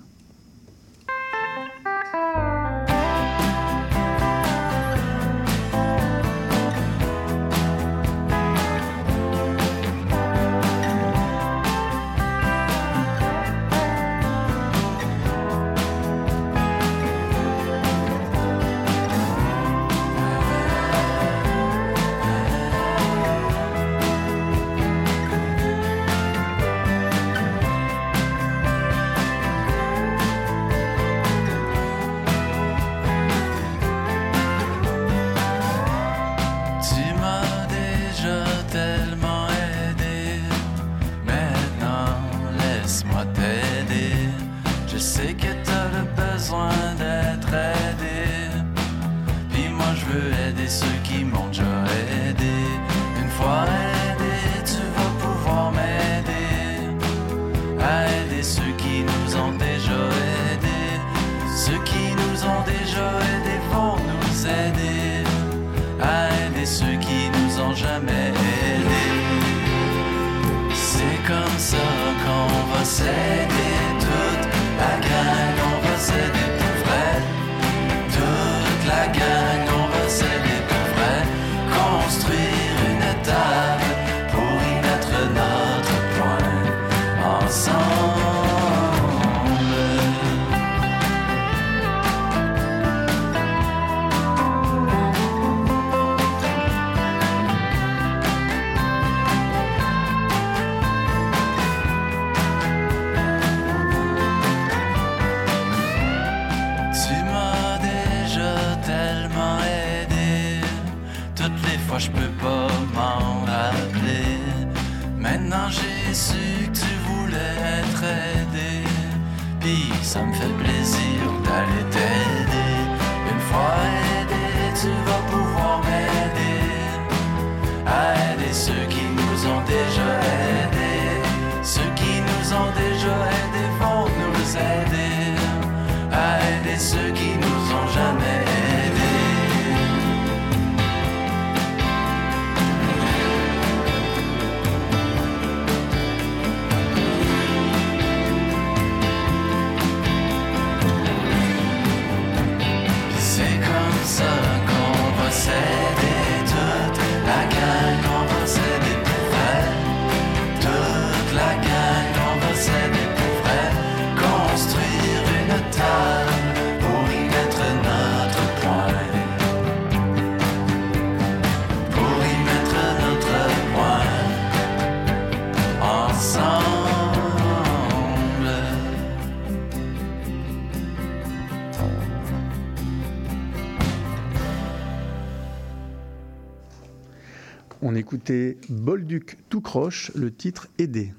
[188.21, 191.11] On écoutait Bolduc tout croche, le titre Aider.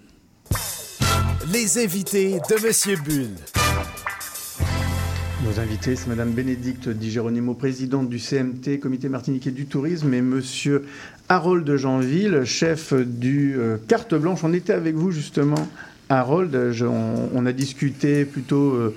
[1.52, 3.28] Les invités de Monsieur Bull.
[5.44, 10.22] Nos invités, c'est Madame Bénédicte Di Geronimo, présidente du CMT, Comité Martiniquais du Tourisme, et
[10.22, 10.84] Monsieur
[11.28, 14.44] Harold de Jeanville, chef du euh, Carte Blanche.
[14.44, 15.68] On était avec vous justement,
[16.08, 16.56] Harold.
[16.84, 18.94] on, a discuté plutôt euh,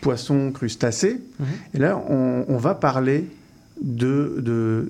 [0.00, 1.20] poisson, crustacés.
[1.40, 1.46] Mhm.
[1.74, 3.24] Et là, on, va parler
[3.82, 4.36] de,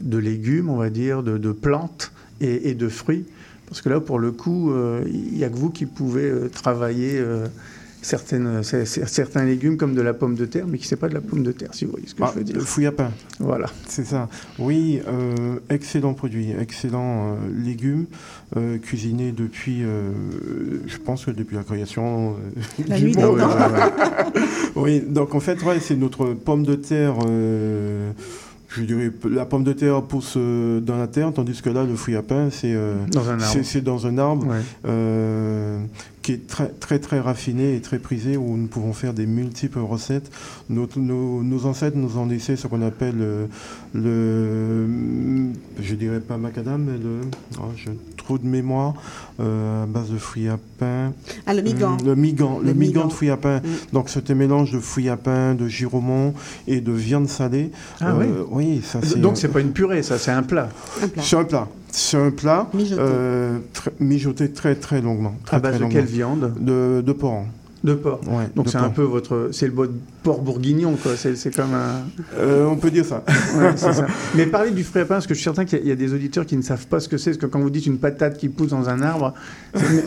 [0.03, 3.25] de, légumes, on va dire, de, de plantes et, de fruits.
[3.69, 6.49] Parce que là, pour le coup, euh, il n'y a que vous qui pouvez euh,
[6.49, 7.47] travailler euh,
[8.01, 11.21] certaines, certains légumes comme de la pomme de terre, mais qui ne pas de la
[11.21, 12.57] pomme de terre, si vous voyez ce que ah, je veux dire.
[12.57, 13.11] Le fouille à pain.
[13.41, 13.67] Voilà.
[13.87, 14.29] C'est ça.
[14.59, 15.03] Oui,
[15.69, 18.07] excellent produit, excellent légumes,
[18.83, 22.37] cuisiné depuis, je pense que depuis la création
[22.87, 23.43] la du monde.
[24.77, 27.19] oui, donc en fait, ouais, c'est notre pomme de terre
[28.69, 31.97] je dirais, la pomme de terre pousse euh, dans la terre, tandis que là, le
[31.97, 34.47] fruit à pain, c'est euh, dans un arbre, c'est dans un arbre
[34.87, 35.81] euh,
[36.21, 39.79] qui est très, très, très raffiné et très prisé, où nous pouvons faire des multiples
[39.79, 40.31] recettes.
[40.69, 43.49] Nos, nos, ancêtres nous ont laissé ce qu'on appelle
[43.95, 45.09] le,
[45.81, 47.21] je dirais pas macadam, mais le,
[47.59, 47.73] oh,
[48.37, 48.95] de mémoire,
[49.39, 51.13] à base de fruits à pain.
[51.47, 51.97] Ah, le migan.
[52.05, 53.59] le migan, le, migan, de fruits à pain.
[53.59, 53.95] Mm.
[53.95, 56.35] Donc, c'était mélange de fruits à pain, de giromont
[56.67, 57.71] et de viande salée.
[58.01, 59.21] Ah oui oui, ça c'est.
[59.21, 60.69] Donc c'est pas une purée, ça, c'est un plat.
[61.21, 61.69] C'est un plat.
[61.91, 64.45] C'est un plat mijoté.
[64.45, 65.35] Euh, très très longuement.
[65.51, 66.55] à base de quelle viande?
[66.61, 67.45] De, de porc.
[67.85, 68.21] De porc.
[68.57, 69.73] Donc c'est un peu votre, c'est le
[70.23, 71.13] porc bourguignon quoi.
[71.17, 72.03] C'est comme un.
[72.37, 73.23] Euh, on peut dire ça.
[74.35, 76.13] Mais parlez du frais à pain, parce que je suis certain qu'il y, a des
[76.13, 78.37] auditeurs qui ne savent pas ce que c'est, parce que quand vous dites une patate
[78.37, 79.33] qui pousse dans un arbre,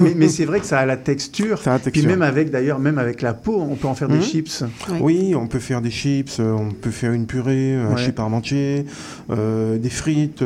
[0.02, 1.60] mais, c'est vrai que ça a la texture.
[1.60, 2.04] Ça a la texture.
[2.04, 4.24] Puis même avec d'ailleurs, même avec la peau, on peut en faire des mhm.
[4.24, 4.64] chips.
[5.00, 5.34] Oui.
[5.36, 8.86] on peut faire des chips, euh, on peut faire une purée, un chip parmentier,
[9.30, 10.44] euh, des frites.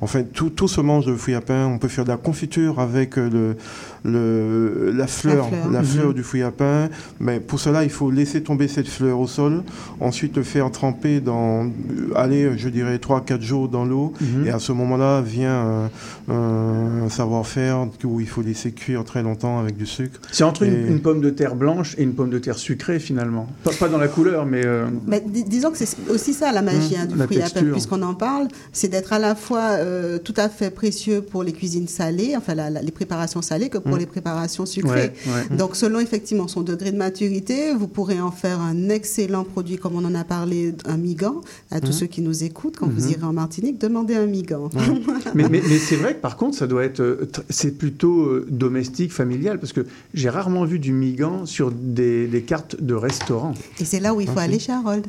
[0.00, 1.66] en fait, tout, tout se mange de fruits à pain.
[1.66, 3.56] On peut faire de la confiture avec le
[4.04, 6.14] le, la fleur, la fleur, mhm.
[6.14, 6.88] du fouille à pain.
[7.20, 9.62] Mais pour cela, il faut laisser tomber cette fleur au sol,
[10.00, 11.70] ensuite le faire tremper dans,
[12.14, 14.12] aller, je dirais, 3-4 jours dans l'eau.
[14.20, 14.46] Mhm.
[14.46, 15.90] Et à ce moment-là vient
[16.28, 20.20] un, savoir-faire où il faut laisser cuire très longtemps avec du sucre.
[20.30, 23.46] C'est entre une, pomme de terre blanche et une pomme de terre sucrée finalement.
[23.64, 24.64] Pas, dans la couleur, mais.
[24.64, 28.02] Euh, mais disons que c'est aussi ça la magie hein, du fruit à pain, puisqu'on
[28.02, 31.88] en parle, c'est d'être à la fois euh, tout à fait précieux pour les cuisines
[31.88, 34.00] salées, enfin les préparations salées, que pour mm.
[34.00, 35.12] les préparations sucrées.
[35.56, 39.94] Donc, selon effectivement son degré de maturité, vous pourrez en faire un excellent produit, comme
[39.96, 41.40] on en a parlé, un migan.
[41.70, 41.92] À tous mm.
[41.92, 43.12] ceux qui nous écoutent, quand vous mm-hmm.
[43.12, 44.70] irez en Martinique, demandez un migan.
[45.34, 49.12] mais, mais, c'est vrai que par contre, ça doit être, euh, c'est plutôt euh, domestique,
[49.12, 53.54] familial, parce que j'ai rarement vu du migan sur des, cartes de restaurants.
[53.80, 55.06] Et c'est là où il faut aller chez Harold.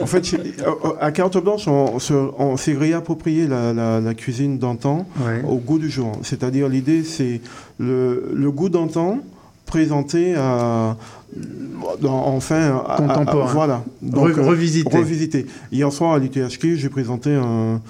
[0.00, 0.36] en fait,
[1.00, 5.06] à Carte Blanche, on, s'est réapproprié la, la, cuisine d'antan
[5.46, 6.12] au goût du jour.
[6.22, 7.40] C'est-à-dire les l'idée, c'est
[7.78, 9.20] le, goût d'antan
[9.66, 10.96] présenté à,
[12.04, 13.52] enfin, contemporain.
[13.52, 13.84] voilà.
[14.02, 14.96] Donc, revisiter.
[14.96, 15.46] revisiter.
[15.70, 17.80] Hier soir à l'UTHK, j'ai présenté un,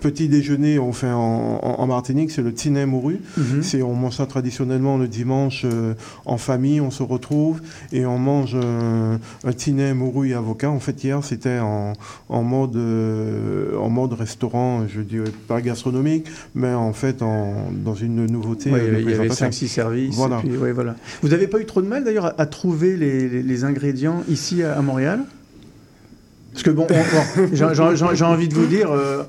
[0.00, 3.20] petit déjeuner enfin, en, en, Martinique, c'est le tinet mouru.
[3.36, 3.62] Mhm.
[3.62, 5.94] C'est on mange ça traditionnellement le dimanche euh,
[6.26, 7.60] en famille, on se retrouve
[7.92, 10.70] et on mange un, un tinet mouru et avocat.
[10.70, 11.94] En fait, hier c'était en,
[12.28, 17.94] en mode euh, en mode restaurant, je dirais pas gastronomique, mais en fait en, dans
[17.94, 18.70] une nouveauté.
[18.70, 20.14] il y avait 5-6 services.
[20.14, 20.42] Voilà.
[20.74, 20.94] voilà.
[21.22, 24.80] Vous n'avez pas eu trop de mal d'ailleurs à trouver trouver les, ingrédients ici à,
[24.82, 25.20] Montréal
[26.52, 26.86] Parce que bon,
[27.52, 29.22] j'ai envie de vous dire, euh,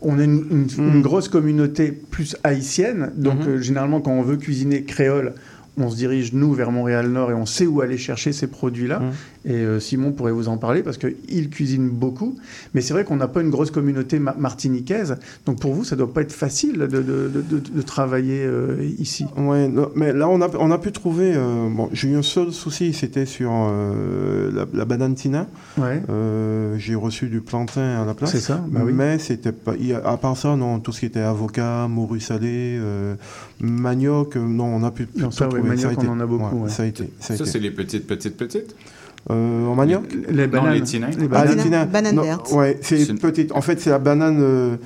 [0.00, 1.02] on a une, mm.
[1.02, 3.48] grosse communauté plus haïtienne, donc mm-hmm.
[3.48, 5.34] euh, généralement quand on veut cuisiner créole,
[5.76, 9.00] on se dirige nous vers Montréal Nord et on sait où aller chercher ces produits-là.
[9.00, 9.12] Mm.
[9.46, 12.36] Et euh, Simon pourrait vous en parler parce qu'il cuisine beaucoup.
[12.74, 15.16] Mais c'est vrai qu'on n'a pas une grosse communauté martiniquaise.
[15.46, 19.24] Donc pour vous, ça ne doit pas être facile de, de, de, travailler euh, ici.
[19.36, 21.32] Oui, mais là, on a, on a pu trouver.
[21.36, 25.46] Euh, bon, j'ai eu un seul souci, c'était sur la, la, banane tina.
[25.78, 26.02] Ouais.
[26.78, 28.32] j'ai reçu du plantain à la place.
[28.32, 28.92] C'est ça, bah oui.
[28.92, 29.74] Mais c'était pas.
[30.04, 32.80] À part ça, non, tout ce qui était avocat, morue salée,
[33.60, 35.06] manioc, non, on a pu.
[35.14, 36.68] Non, ça, manioc, on en a beaucoup.
[36.68, 37.10] Ça a été.
[37.20, 38.74] Ça, c'est les petites, petites, petites?
[39.34, 40.74] En manioc Les bananes.
[40.74, 41.16] les.
[41.18, 41.88] Les bananes.
[41.88, 42.52] Banane verte.
[42.52, 43.52] Ouais, c'est petite.
[43.52, 44.38] En fait, c'est la banane.
[44.40, 44.76] Euh,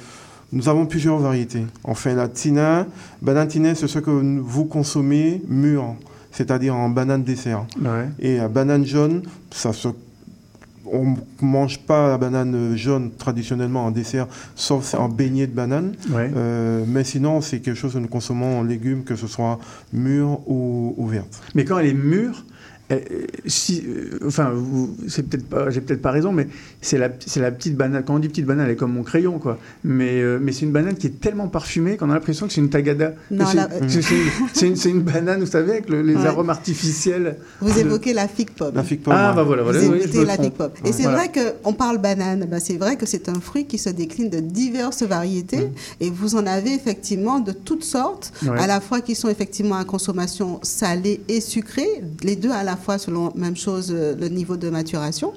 [0.53, 1.65] nous avons plusieurs variétés.
[1.85, 2.87] Enfin, la tina,
[3.23, 5.95] banane tina, c'est ce que vous consommez mûr,
[6.33, 7.67] c'est-à-dire en banane dessert.
[7.81, 8.09] Ouais.
[8.19, 9.89] Et la banane jaune, ça se
[10.93, 15.95] on ne mange pas la banane jaune traditionnellement en dessert, sauf en beignet de banane.
[16.11, 16.31] Ouais.
[16.35, 19.59] Euh, mais sinon, c'est quelque chose que nous consommons en légumes, que ce soit
[19.93, 21.43] mûr ou, ou verte.
[21.55, 22.45] Mais quand elle est mûre,
[23.47, 24.53] si, euh, enfin,
[25.09, 26.49] c'est peut-être pas, j'ai peut-être pas raison, mais
[26.81, 28.03] c'est la, c'est la petite banane.
[28.05, 29.59] Quand on dit petite banane, elle est comme mon crayon, quoi.
[29.85, 32.61] Mais, euh, mais c'est une banane qui est tellement parfumée qu'on a l'impression que c'est
[32.61, 33.15] une tagada.
[33.31, 37.37] c'est, une, c'est, une, banane, vous savez, avec les arômes artificiels.
[37.61, 38.75] Vous évoquez la fig pomme.
[38.75, 39.15] La fig pomme.
[39.17, 39.79] Ah, bah voilà, voilà.
[39.81, 40.71] Vous évoquez la fig pomme.
[40.85, 42.47] Et c'est vrai qu'on parle banane.
[42.51, 45.71] Bah, c'est vrai que c'est un fruit qui se décline de diverses variétés.
[46.01, 49.85] Et vous en avez effectivement de toutes sortes, à la fois qui sont effectivement à
[49.85, 54.57] consommation salée et sucrée, les deux à la fois selon même chose euh, le niveau
[54.57, 55.33] de maturation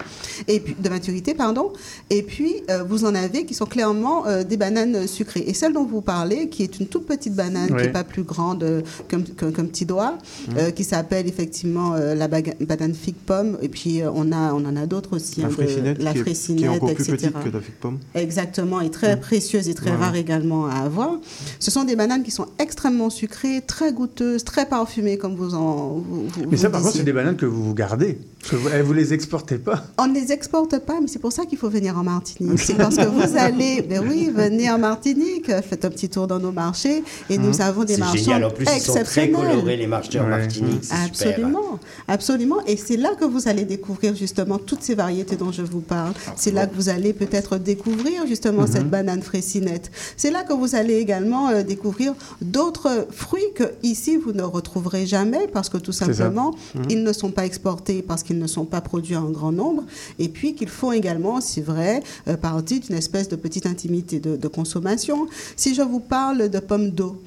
[0.48, 1.72] et puis de maturité pardon.
[2.10, 5.44] Et puis euh, vous en avez qui sont clairement euh, des bananes sucrées.
[5.48, 8.24] Et celle dont vous parlez, qui est une toute petite banane qui n'est pas plus
[8.24, 10.18] grande qu'un petit doigt,
[10.48, 10.72] mmh.
[10.76, 13.58] qui s'appelle effectivement la banane fig pomme.
[13.62, 15.42] Et puis on a on en a d'autres aussi.
[15.42, 18.00] La hein, la frécinette, qui est encore plus petite que la fig pomme.
[18.16, 19.20] Exactement, et très mmh.
[19.20, 21.20] précieuse et très rare également à avoir.
[21.60, 25.98] Ce sont des bananes qui sont extrêmement sucrées, très goûteuses, très parfumées comme vous en.
[25.98, 28.18] Vous, Mais ça, par contre, c'est des bananes que vous gardez.
[28.52, 29.86] vous, ne les exportez pas.
[29.98, 32.60] On ne les exporte pas, mais c'est pour ça qu'il faut venir en Martinique.
[32.60, 36.38] C'est parce que vous allez, ben oui, venez en Martinique, faites un petit tour dans
[36.38, 38.44] nos marchés et nous hein avons des marchands génial.
[38.44, 40.84] En plus, ils sont très colorés les marchés en Martinique.
[40.92, 42.58] Absolument, absolument.
[42.68, 46.12] Et c'est là que vous allez découvrir justement toutes ces variétés dont je vous parle.
[46.36, 48.90] C'est là que vous allez peut-être découvrir justement cette mhm.
[48.90, 49.92] banane frécinette.
[50.18, 55.06] C'est là que vous allez également euh, découvrir d'autres fruits que ici vous ne retrouverez
[55.06, 56.84] jamais parce que tout simplement mhm.
[56.90, 59.84] ils ne sont pas exportés parce qu'ils ne sont pas produits en grand nombre,
[60.20, 64.36] et puis qu'ils font également, c'est vrai, euh, partie d'une espèce de petite intimité de,
[64.36, 65.28] de consommation.
[65.56, 67.22] Si je vous parle de pommes d'eau,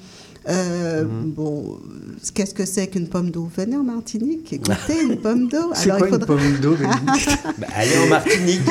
[0.49, 1.31] euh, mhm.
[1.31, 1.79] Bon,
[2.33, 5.71] qu'est-ce que c'est qu'une pomme d'eau Venez en Martinique, écoutez une pomme d'eau.
[5.73, 6.75] C'est quoi une pomme d'eau
[7.57, 8.61] bah, Allez en Martinique,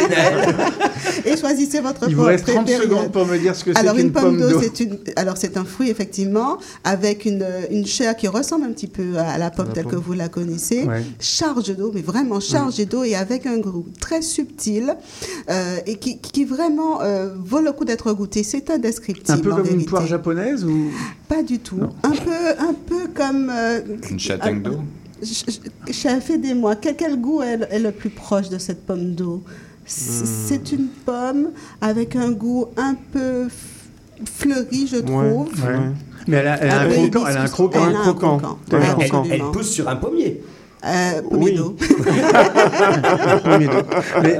[1.24, 2.10] Et choisissez votre pomme.
[2.10, 4.60] Il vous reste 30 secondes pour me dire ce que c'est qu'une pomme d'eau.
[5.16, 9.38] Alors, c'est un fruit, effectivement, avec une, une, chair qui ressemble un petit peu à
[9.38, 10.86] la pomme telle que vous la connaissez.
[11.20, 14.96] Charge d'eau, mais vraiment chargée d'eau et avec un goût très subtil
[15.50, 18.42] euh, et qui, qui vraiment euh, vaut le coup d'être goûté.
[18.42, 19.38] C'est indescriptible.
[19.38, 20.90] Un peu comme une poire japonaise ou
[21.28, 21.65] Pas du tout.
[22.02, 23.50] Un peu, un peu comme.
[23.50, 24.80] Euh, une châtaigne d'eau
[26.38, 26.76] des mois.
[26.76, 29.42] Quel, quel goût est, est, le plus proche de cette pomme d'eau?
[29.84, 30.76] C'est hmm.
[30.76, 31.50] une pomme
[31.80, 33.48] avec un goût un peu
[34.24, 35.52] fleuri, je trouve.
[36.26, 38.58] Mais elle a, elle a un, croquant, elle a un croquant.
[38.72, 39.22] Elle, un croquant.
[39.26, 40.42] Elle, elle, pousse sur un pommier.
[40.84, 41.58] Euh, oui.
[44.22, 44.38] mais,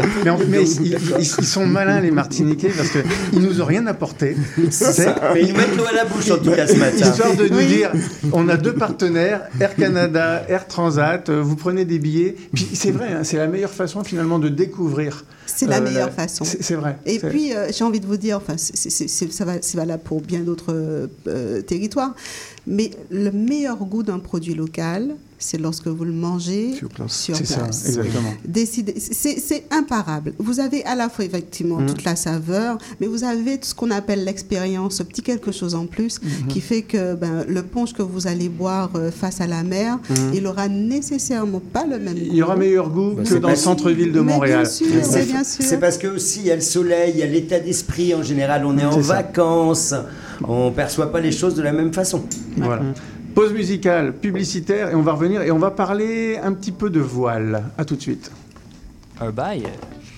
[0.49, 4.37] mais, ils, sont malins, les Martiniquais, parce qu'ils nous ont rien apporté.
[4.57, 7.11] Mais ils mettent l'eau à la bouche, en tout cas, ce matin.
[7.11, 7.91] Histoire de nous dire,
[8.33, 12.37] on a deux partenaires, Air Canada, Air Transat, euh, vous prenez des billets.
[12.53, 15.25] Puis c'est vrai, hein, c'est la meilleure façon, finalement, de découvrir.
[15.47, 16.45] C'est la euh, meilleure façon.
[16.45, 16.99] C'est vrai.
[17.07, 21.09] Et puis, euh, j'ai envie de vous dire, enfin, c'est valable pour bien d'autres
[21.67, 22.15] territoires,
[22.67, 27.31] mais le meilleur goût d'un produit local, c'est lorsque vous le mangez sur place.
[27.35, 28.33] C'est ça, exactement.
[28.55, 30.33] C'est imparable.
[30.39, 31.87] Vous avez à la fois effectivement mm.
[31.87, 35.75] toute la saveur, mais vous avez tout ce qu'on appelle l'expérience, ce petit quelque chose
[35.75, 36.47] en plus, mm-hmm.
[36.49, 39.99] qui fait que ben, le punch que vous allez boire euh, face à la mer,
[40.09, 40.15] mm.
[40.35, 42.31] il aura nécessairement pas le même goût.
[42.33, 44.67] Il aura meilleur goût bah, que dans le centre-ville de Montréal.
[44.67, 48.23] C'est parce que aussi il y a le soleil, il y a l'état d'esprit en
[48.23, 49.95] général, on est, en vacances,
[50.47, 52.25] on perçoit pas les choses de la même façon.
[52.57, 52.83] Voilà.
[53.37, 57.01] Pause musicale, publicitaire, et on va revenir et on va parler un petit peu de
[57.01, 57.65] voile.
[57.77, 58.33] À tout de suite.
[59.21, 59.65] Un bail,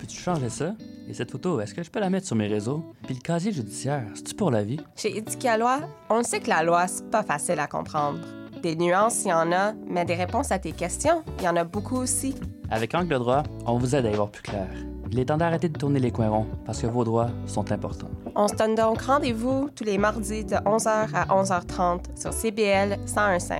[0.00, 0.76] peux-tu changer ça?
[1.08, 2.84] Et cette photo, est-ce que je peux la mettre sur mes réseaux?
[3.06, 4.78] Puis le casier judiciaire, c'est-tu pour la vie?
[4.94, 8.20] Chez Éducat Loi, on sait que la loi, c'est pas facile à comprendre.
[8.62, 11.56] Des nuances, il y en a, mais des réponses à tes questions, il y en
[11.56, 12.36] a beaucoup aussi.
[12.70, 14.68] Avec Angle Droit, on vous aide à y voir plus clair.
[15.10, 18.10] Il est temps d'arrêter de tourner les coins ronds parce que vos droits sont importants.
[18.34, 23.50] On se donne donc rendez-vous tous les mardis de 11h à 11h30 sur CBL 1015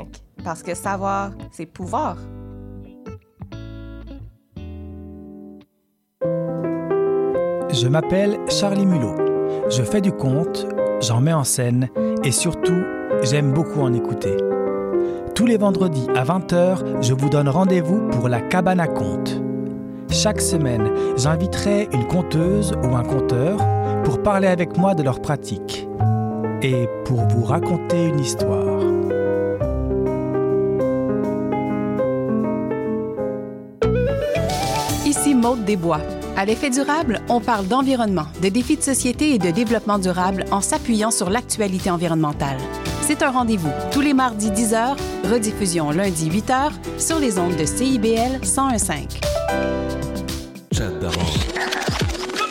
[0.45, 2.17] parce que savoir, c'est pouvoir.
[7.71, 9.15] Je m'appelle Charlie Mulot.
[9.71, 10.67] Je fais du conte,
[11.01, 11.89] j'en mets en scène
[12.25, 12.83] et surtout,
[13.23, 14.37] j'aime beaucoup en écouter.
[15.35, 19.41] Tous les vendredis à 20h, je vous donne rendez-vous pour la cabane à contes.
[20.11, 23.59] Chaque semaine, j'inviterai une conteuse ou un conteur
[24.05, 25.87] pour parler avec moi de leur pratique
[26.63, 28.81] et pour vous raconter une histoire.
[35.07, 36.01] Ici Maude Desbois.
[36.37, 40.61] À l'effet durable, on parle d'environnement, de défis de société et de développement durable en
[40.61, 42.59] s'appuyant sur l'actualité environnementale.
[43.03, 44.97] C'est un rendez-vous tous les mardis 10h,
[45.31, 49.38] rediffusion lundi 8h sur les ondes de CIBL 1015.
[50.73, 50.91] Chat.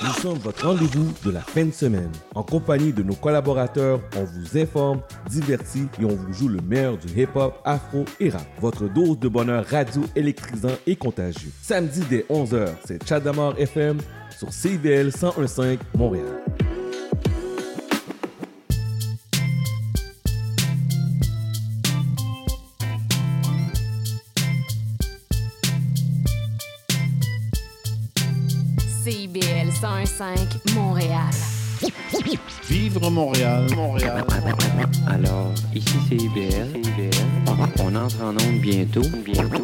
[0.03, 2.11] Nous sommes votre rendez-vous de la fin de semaine.
[2.33, 6.97] En compagnie de nos collaborateurs, on vous informe, divertit et on vous joue le meilleur
[6.97, 8.45] du hip-hop, afro et rap.
[8.59, 11.51] Votre dose de bonheur radio électrisant et contagieux.
[11.61, 13.97] Samedi dès 11h, c'est Chadamar FM
[14.37, 16.46] sur CIBL 1015 Montréal.
[29.81, 31.29] 101.5 Montréal.
[32.67, 34.25] Vivre Montréal, Montréal.
[35.05, 36.81] Alors, ici c'est IBL.
[37.79, 39.03] On entre en onde bientôt.
[39.23, 39.61] Bientôt.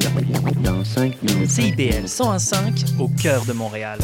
[0.64, 1.49] Dans 5 minutes.
[1.49, 3.97] CIBL 101.5 au cœur de Montréal.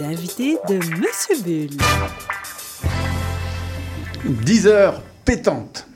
[0.00, 1.76] Les invités de Monsieur Bull.
[4.24, 5.86] 10 heures pétantes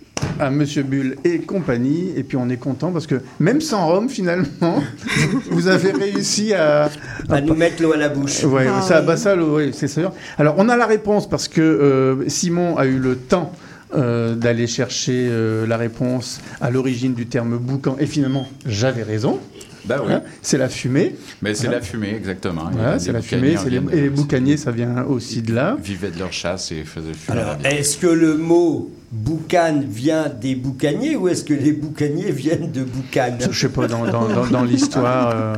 [0.43, 2.13] à Monsieur Bull et compagnie.
[2.17, 4.83] Et puis on est content parce que même sans Rome, finalement,
[5.51, 6.91] vous avez réussi à.
[7.29, 8.45] À nous mettre l'eau à la bouche.
[8.45, 9.07] Ouais, Ah ça, oui.
[9.07, 10.13] bah ça, ouais, c'est sûr.
[10.39, 13.53] Alors on a la réponse parce que euh, Simon a eu le temps.
[13.95, 17.97] euh, d'aller chercher euh, la réponse à l'origine du terme boucan.
[18.01, 19.39] Et finalement, j'avais raison.
[19.85, 20.15] Ben oui.
[20.15, 21.15] Hein, c'est la fumée.
[21.43, 22.71] Mais c'est Hein la fumée, exactement.
[22.73, 23.55] Voilà, c'est la fumée.
[23.69, 25.77] les- et les boucaniers, ça vient aussi de là.
[25.83, 30.55] vivaient de leur chasse et faisaient fumer Alors, est-ce que le mot boucan vient des
[30.55, 34.47] boucaniers ou est-ce que les boucaniers viennent de boucan Je sais pas dans, dans- dans-
[34.47, 35.55] dans l'histoire euh,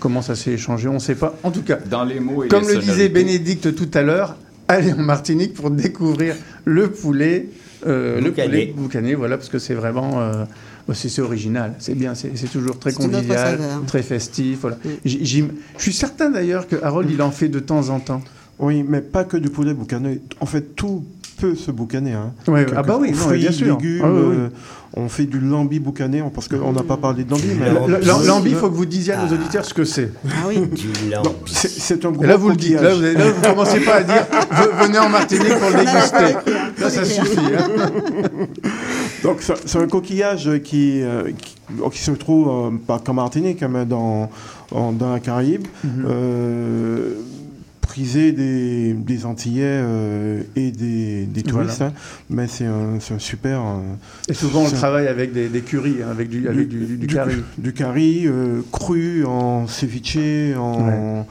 [0.00, 1.34] comment ça s'est échangé, on ne sait pas.
[1.42, 3.08] En tout cas, Dans les mots et comme les le disait.
[3.10, 4.36] Bénédicte tout à l'heure,
[4.68, 6.34] allez en Martinique pour découvrir
[6.64, 7.48] le poulet,
[7.86, 8.48] euh, le Boucané.
[8.48, 10.44] poulet boucané, voilà, parce que c'est vraiment, euh,
[10.94, 14.78] c'est original, c'est bien, c'est toujours très convivial, très festif, voilà.
[15.04, 15.44] Je
[15.78, 18.22] suis certain d'ailleurs que Harold, il en fait de temps en temps.
[18.60, 20.20] Oui, mais pas que du poulet boucané.
[20.40, 22.12] En fait, tout peut se boucaner.
[22.12, 22.32] Hein.
[22.48, 23.76] Ouais, ah bah oui, non, fruits, bien sûr.
[23.76, 24.36] légumes, Ah oui, oui.
[24.38, 24.48] euh,
[24.96, 27.48] on fait du lambi boucané, parce qu'on n'a pas parlé de lambi.
[27.58, 27.70] Mais
[28.26, 30.10] L'ambi, il faut que vous disiez à nos auditeurs ce que c'est.
[30.26, 30.58] Ah oui.
[31.12, 32.80] Non, c'est- C'est un gros Et là, vous le dites.
[32.80, 34.14] Là, vous, avez- là, vous commencez pas à dire
[34.52, 36.34] Ve- venez en Martinique pour le déguster.
[36.80, 37.38] Là, ça suffit.
[37.58, 37.90] hein.
[39.22, 41.54] Donc c'est c'est un coquillage qui, euh, qui,
[41.92, 44.30] qui se trouve euh, pas qu'en Martinique, hein, mais dans,
[44.70, 46.04] en- dans la Caraïbe, Mhm.
[46.08, 47.14] euh,
[47.94, 51.78] prisé des, des Antillais euh, et des, des touristes.
[51.78, 51.92] Voilà.
[51.92, 52.24] hein.
[52.28, 53.60] mais c'est un, super.
[53.60, 53.94] euh,
[54.28, 57.06] Et souvent, on travaille avec des, des currys, hein, avec du, avec du, du, du
[57.06, 57.36] curry.
[57.56, 60.18] Du curry, euh, cru en ceviche,
[60.58, 61.24] en,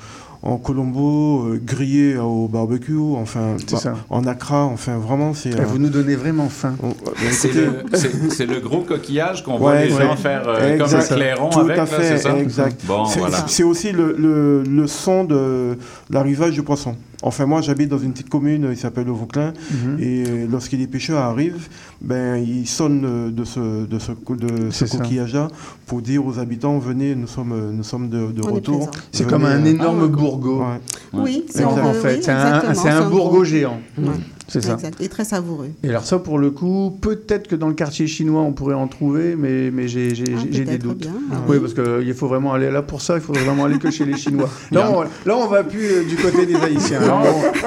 [0.43, 3.95] en colombo, euh, grillé au barbecue, enfin, bah, ça.
[4.09, 5.51] en acra, enfin, vraiment, c'est.
[5.51, 6.75] Et euh, vous nous donnez vraiment faim.
[6.81, 6.89] bah,
[7.31, 10.01] C'est le, gros coquillage qu'on voit les ouais.
[10.03, 12.37] gens faire euh, comme un clairon Tout avec, à fait, ça?
[12.37, 12.81] Exact.
[12.85, 13.45] Bon, c'est, voilà.
[13.47, 15.77] c'est aussi le, le, le son de
[16.09, 16.95] l'arrivage du poisson.
[17.25, 19.97] Enfin, moi, j'habite dans une petite commune, il s'appelle le Vauclin, Mhm.
[19.99, 21.69] et euh, lorsque les pêcheurs arrivent,
[22.01, 25.47] ben, ils sonnent euh, de ce, de ce, de ce C'est coquillage-là
[25.87, 28.91] pour dire aux habitants, venez, nous sommes, euh, nous sommes de, retour.
[29.13, 30.59] C'est comme un énorme bourgot.
[30.59, 30.79] ouais.
[31.13, 33.79] Oui, si En, fait, oui, c'est un, c'est un c'est gros- géant.
[33.97, 34.05] Ouais.
[34.47, 34.73] C'est ça.
[34.73, 34.99] Exact.
[35.01, 35.69] Et très savoureux.
[35.83, 38.87] Et alors ça, pour le coup, peut-être que dans le quartier chinois, on pourrait en
[38.87, 40.97] trouver, mais, mais j'ai j'ai- Ah, j'ai des doutes.
[40.97, 41.59] bien, ah oui, oui.
[41.59, 44.17] parce qu'il faut vraiment aller là pour ça, il faudrait vraiment aller que chez les
[44.17, 44.49] Chinois.
[44.71, 46.99] Là, on, là, on va plus euh, du côté des Haïtiens.
[46.99, 47.21] Là,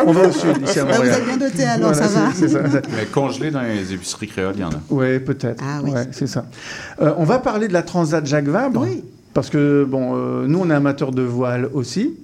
[0.05, 1.19] on, on va au sud, ici à Ah, vous Montréal.
[1.19, 2.33] êtes bien doté alors, Voilà, ça va.
[2.33, 2.83] c'est- c'est ça, ça.
[2.97, 4.81] Mais congelé dans les épiceries créoles, il y en a.
[4.91, 5.63] Oui, peut-être.
[5.67, 5.91] Ah oui.
[5.93, 6.45] Ouais, c'est ça.
[7.01, 8.83] Euh, on va parler de la Transat Jacques Vabre.
[8.83, 9.03] Oui.
[9.35, 12.15] Parce que, bon, euh, nous, on est amateurs de voile aussi.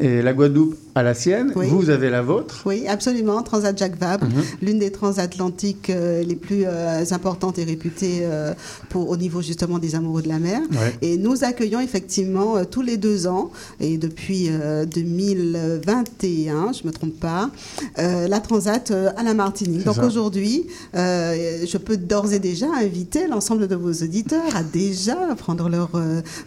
[0.00, 1.52] Et la Guadeloupe a la sienne.
[1.56, 1.68] Oui.
[1.68, 2.62] Vous avez la vôtre.
[2.66, 3.42] Oui, absolument.
[3.42, 4.42] Transat Jacques Vabre, Mhm.
[4.60, 8.52] l'une des transatlantiques euh, les plus euh, importantes et réputées euh,
[8.90, 10.60] pour, au niveau justement des amoureux de la mer.
[10.72, 10.94] Ouais.
[11.00, 16.92] Et nous accueillons effectivement tous les deux ans, et depuis euh, 2021, je ne me
[16.92, 17.50] trompe pas,
[17.96, 19.84] la Transat à la Martinique.
[19.84, 25.68] Donc aujourd'hui, je peux d'ores et déjà inviter l'ensemble de vos auditeurs à déjà prendre
[25.68, 25.90] leur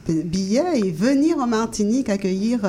[0.07, 2.59] billet et venir en Martinique accueillir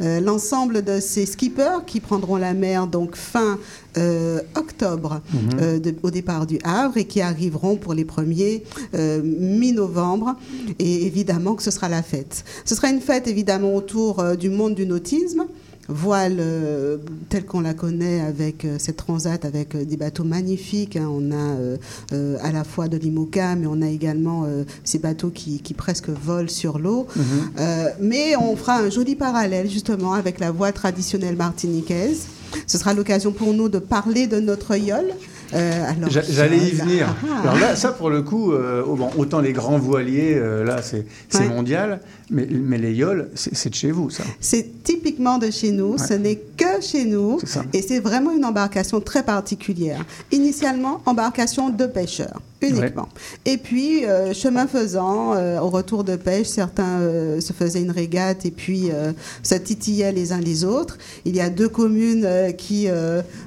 [0.00, 3.58] l'ensemble de ces skippers qui prendront la mer donc fin
[3.98, 5.50] euh, octobre Mhm.
[5.60, 8.64] euh, de- au départ du Havre et qui arriveront pour les premiers
[8.94, 10.36] euh, mi-novembre.
[10.78, 12.44] Et évidemment que ce sera la fête.
[12.64, 15.44] Ce sera une fête évidemment autour du monde du nautisme.
[15.88, 20.96] Voile euh, telle qu'on la connaît avec euh, cette transat, avec des bateaux magnifiques.
[20.96, 21.08] Hein.
[21.10, 21.56] On a
[22.42, 24.46] à la fois de l'IMOCA, mais on a également
[24.84, 27.06] ces bateaux qui, qui, presque volent sur l'eau.
[27.16, 27.24] Mhm.
[28.00, 32.26] mais on fera un joli parallèle justement avec la voile traditionnelle martiniquaise.
[32.66, 35.12] Ce sera l'occasion pour nous de parler de notre yole.
[35.54, 37.08] Euh, j'allais y venir.
[37.08, 37.40] Ah, ah.
[37.42, 41.04] Alors là, ça pour le coup, euh, bon, autant les grands voiliers, euh, là c'est
[41.48, 42.00] mondial,
[42.30, 44.24] mais, mais les yoles, c'est de chez vous ça.
[44.40, 47.38] C'est typiquement de chez nous, ce n'est que chez nous,
[47.72, 50.04] et c'est vraiment une embarcation très particulière.
[50.30, 53.08] Initialement, embarcation de pêcheurs uniquement.
[53.44, 54.04] Et puis,
[54.34, 57.00] chemin faisant, au retour de pêche, certains
[57.40, 58.90] se faisaient une régate et puis
[59.42, 60.98] se titillaient les uns les autres.
[61.24, 62.88] Il y a deux communes qui,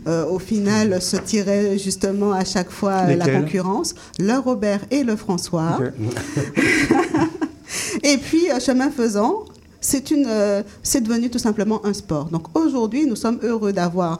[0.07, 5.79] au final, se tiraient justement à chaque fois la concurrence, le Robert et le François.
[8.03, 9.45] et puis, euh, chemin faisant,
[9.81, 10.63] c'est euh,
[10.95, 12.25] devenu tout simplement un sport.
[12.25, 14.19] Donc aujourd'hui, nous sommes heureux d'avoir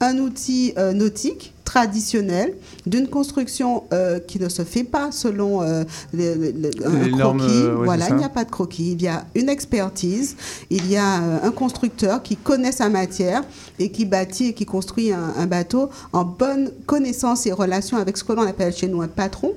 [0.00, 2.54] un outil euh, nautique traditionnel
[2.86, 5.82] d'une construction euh, qui ne se fait pas selon euh,
[6.14, 7.68] un croquis.
[7.84, 8.92] voilà, il n'y a pas de croquis.
[8.92, 10.36] Il y a une expertise.
[10.70, 13.42] Il y a un constructeur qui connaît sa matière
[13.78, 18.24] et qui bâtit et qui construit un, bateau en bonne connaissance et relation avec ce
[18.24, 19.52] que l'on appelle chez nous un patron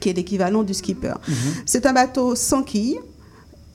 [0.00, 1.14] qui est l'équivalent du skipper.
[1.26, 1.34] Mhm.
[1.66, 3.00] C'est un bateau sans quilles,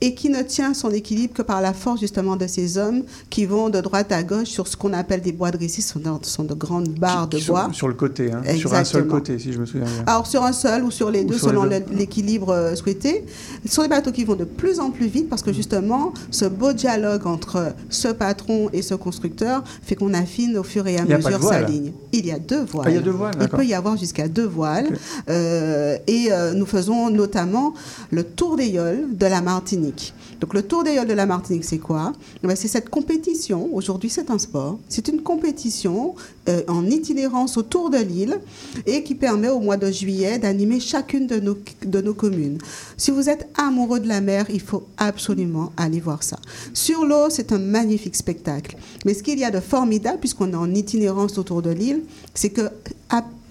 [0.00, 3.44] et qui ne tient son équilibre que par la force justement de ces hommes qui
[3.44, 6.44] vont de droite à gauche sur ce qu'on appelle des bois de récit, ce sont,
[6.44, 7.68] de grandes barres de bois.
[7.72, 10.04] Sur le côté, hein, sur un seul côté, si je me souviens bien.
[10.06, 13.24] Alors sur un seul ou sur les deux, selon l'équilibre euh, souhaité.
[13.66, 16.44] Ce sont des bateaux qui vont de plus en plus vite parce que justement, ce
[16.44, 21.04] beau dialogue entre ce patron et ce constructeur fait qu'on affine au fur et à
[21.04, 21.92] mesure sa ligne.
[22.12, 22.86] Il y a deux voiles.
[22.86, 24.96] Ah, il y a deux voiles, Il peut y avoir jusqu'à deux voiles.
[25.28, 27.74] Euh, et euh, nous faisons notamment
[28.10, 29.89] le tour des yoles de la Martinique.
[29.90, 32.12] seguinte: Donc le Tour des Yoles de la Martinique, c'est quoi?
[32.42, 36.14] Eh ben, C'est cette compétition, aujourd'hui c'est un sport, c'est une compétition
[36.48, 38.40] euh, en itinérance autour de l'île
[38.86, 42.58] et qui permet au mois de juillet d'animer chacune de nos, de nos communes.
[42.96, 46.38] Si vous êtes amoureux de la mer, il faut absolument aller voir ça.
[46.72, 48.76] Sur l'eau, c'est un magnifique spectacle.
[49.04, 52.02] Mais ce qu'il y a de formidable, puisqu'on est en itinérance autour de l'île,
[52.34, 52.62] c'est que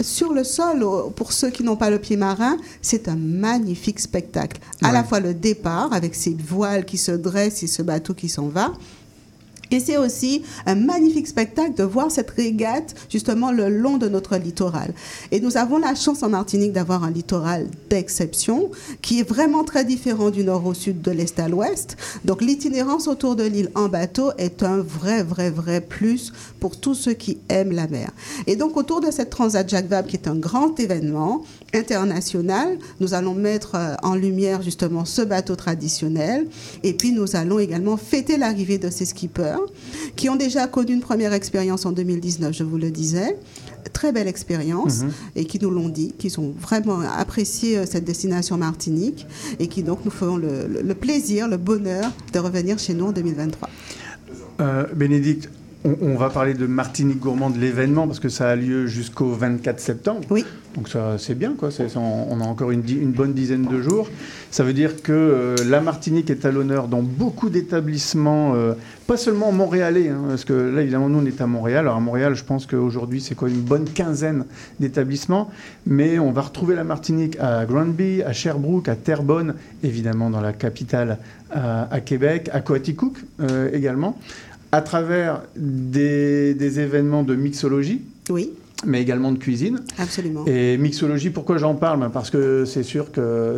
[0.02, 0.86] sur le sol,
[1.16, 4.62] pour ceux qui n'ont pas le pied marin, c'est un magnifique spectacle.
[4.82, 8.30] À la fois le départ, avec ces voiles qui se dressent et ce bateau qui
[8.30, 8.74] s'en va,
[9.72, 14.38] et c'est aussi un magnifique spectacle de voir cette régate justement le long de notre
[14.38, 14.94] littoral.
[15.32, 19.86] Et nous avons la chance en Martinique d'avoir un littoral d'exception qui est vraiment très
[19.86, 21.98] différent du nord au sud, de l'est à l'ouest.
[22.26, 26.96] Donc l'itinérance autour de l'île en bateau est un vrai, vrai, vrai plus pour tous
[26.96, 28.12] ceux qui aiment la mer.
[28.48, 31.44] Et donc autour de cette Transat Jacques Vabre qui est un grand événement
[31.74, 36.48] international, nous allons mettre euh, en lumière justement ce bateau traditionnel
[36.84, 39.59] et puis nous allons également fêter l'arrivée de ces skippers
[40.16, 43.38] qui ont déjà connu une première expérience en 2019, je vous le disais.
[43.94, 45.12] Très belle expérience mhm.
[45.36, 49.26] et qui nous l'ont dit, qui ont vraiment apprécié euh, cette destination Martinique
[49.60, 53.70] et qui donc nous feront le, plaisir, le bonheur de revenir chez nous en 2023.
[54.62, 55.50] Euh, Bénédicte,
[55.86, 59.80] on, va parler de Martinique Gourmand, de l'événement, parce que ça a lieu jusqu'au 24
[59.80, 60.22] septembre.
[60.30, 60.44] Oui.
[60.76, 61.70] Donc ça, c'est bien, quoi.
[61.96, 64.10] on, a encore une, bonne dizaine de jours.
[64.52, 68.74] Ça veut dire que euh, la Martinique est à l'honneur dans beaucoup d'établissements, euh,
[69.08, 71.80] pas seulement montréalais, hein, parce que là, évidemment, nous, on est à Montréal.
[71.80, 74.46] Alors à Montréal, je pense qu'aujourd'hui, c'est quoi une bonne quinzaine
[74.80, 75.50] d'établissements.
[75.88, 80.54] Mais on va retrouver la Martinique à Granby, à Sherbrooke, à Terrebonne, évidemment dans la
[80.54, 81.20] capitale,
[81.52, 84.20] à, Québec, à Coaticook euh, également
[84.72, 88.02] à travers des, événements de mixologie.
[88.30, 88.52] Oui
[88.86, 89.82] mais également de cuisine.
[89.98, 90.46] Absolument.
[90.46, 92.00] Et mixologie, pourquoi j'en parle?
[92.00, 93.58] Ben, Parce que c'est sûr que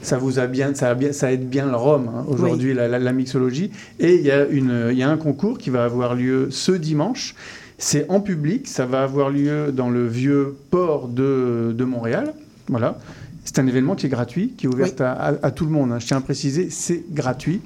[0.00, 3.70] ça vous a bien, ça, bien, ça aide bien le rhum hein, aujourd'hui, la, mixologie.
[4.00, 6.72] Et il y, a une, il y a un concours qui va avoir lieu ce
[6.72, 7.34] dimanche.
[7.76, 12.32] C'est en public, ça va avoir lieu dans le vieux port de, de Montréal.
[12.68, 12.96] Voilà.
[13.44, 15.92] C'est un événement qui est gratuit, qui est ouvert à, à, tout le monde.
[15.92, 15.98] Hein.
[15.98, 17.60] Je tiens à préciser, c'est gratuit.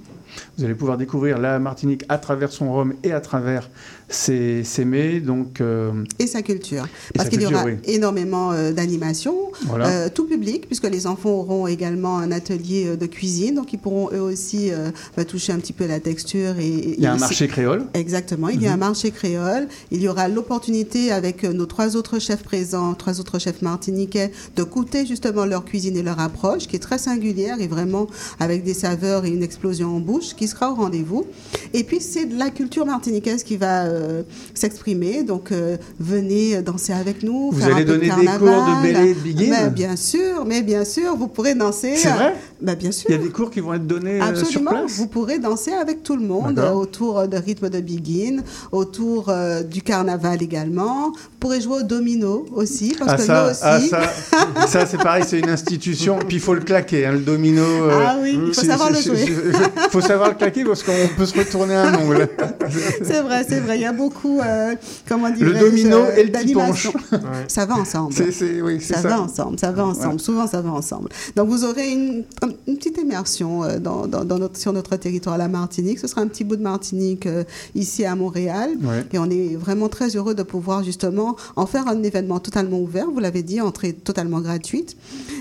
[0.57, 3.69] Vous allez pouvoir découvrir la Martinique à travers son rhum et à travers
[4.09, 5.21] ses, mets.
[5.21, 6.87] Donc, euh, et sa culture.
[7.15, 9.37] Parce qu'il y aura énormément euh, d'animations,
[9.73, 14.11] euh, tout public, puisque les enfants auront également un atelier de cuisine, donc ils pourront
[14.13, 14.71] eux aussi
[15.17, 16.59] bah, toucher un petit peu la texture.
[16.59, 17.85] Et, il y a un marché créole.
[17.95, 18.81] Exactement, il y a un mhm.
[18.81, 19.69] marché créole.
[19.91, 24.63] Il y aura l'opportunité avec nos trois autres chefs présents, trois autres chefs martiniquais, de
[24.63, 28.07] goûter justement leur cuisine et leur approche, qui est très singulière et vraiment
[28.41, 31.27] avec des saveurs et une explosion en bouche qui sera au rendez-vous.
[31.75, 33.96] Et puis, c'est de la culture martiniquaise qui va euh,
[34.55, 35.23] s'exprimer.
[35.23, 37.51] Donc, euh, venez danser avec nous.
[37.53, 40.85] Vous allez donner des cours de bélé et de biguine mais Bien sûr, mais bien
[40.85, 41.97] sûr, vous pourrez danser.
[41.97, 43.11] C'est vrai bah, Bien sûr.
[43.11, 44.49] Il y a des cours qui vont être donnés Absolument.
[44.49, 48.43] sur place Vous pourrez danser avec tout le monde autour de rythme de biguine,
[48.73, 49.33] autour
[49.69, 51.11] du carnaval également.
[51.11, 53.89] Vous pourrez jouer au domino aussi, parce ah, que ça, nous ah, aussi...
[53.89, 56.19] ça, ça c'est pareil, c'est une institution.
[56.19, 57.63] Puis il faut le claquer, hein, le domino.
[57.91, 59.25] Ah oui, il faut savoir le jouer.
[59.27, 62.29] Il faut savoir le claquer parce qu'on peut se retourner un ongle.
[63.03, 63.77] c'est vrai, c'est vrai.
[63.79, 64.75] Il y a beaucoup, euh,
[65.09, 66.89] comment dire, le domino et le petit penche.
[67.49, 68.13] Ça va ensemble.
[68.13, 70.21] C'est, oui, ça, ça, va ensemble, ça va ensemble.
[70.21, 71.09] Souvent, ça va ensemble.
[71.35, 72.25] Donc, vous aurez une,
[72.67, 75.99] une petite immersion euh, dans, dans, dans notre, sur notre territoire, la Martinique.
[75.99, 77.45] Ce sera un petit bout de Martinique euh,
[77.75, 78.71] ici à Montréal.
[78.83, 79.05] Ouais.
[79.13, 83.11] Et on est vraiment très heureux de pouvoir justement en faire un événement totalement ouvert.
[83.11, 84.97] Vous l'avez dit, entrée totalement gratuite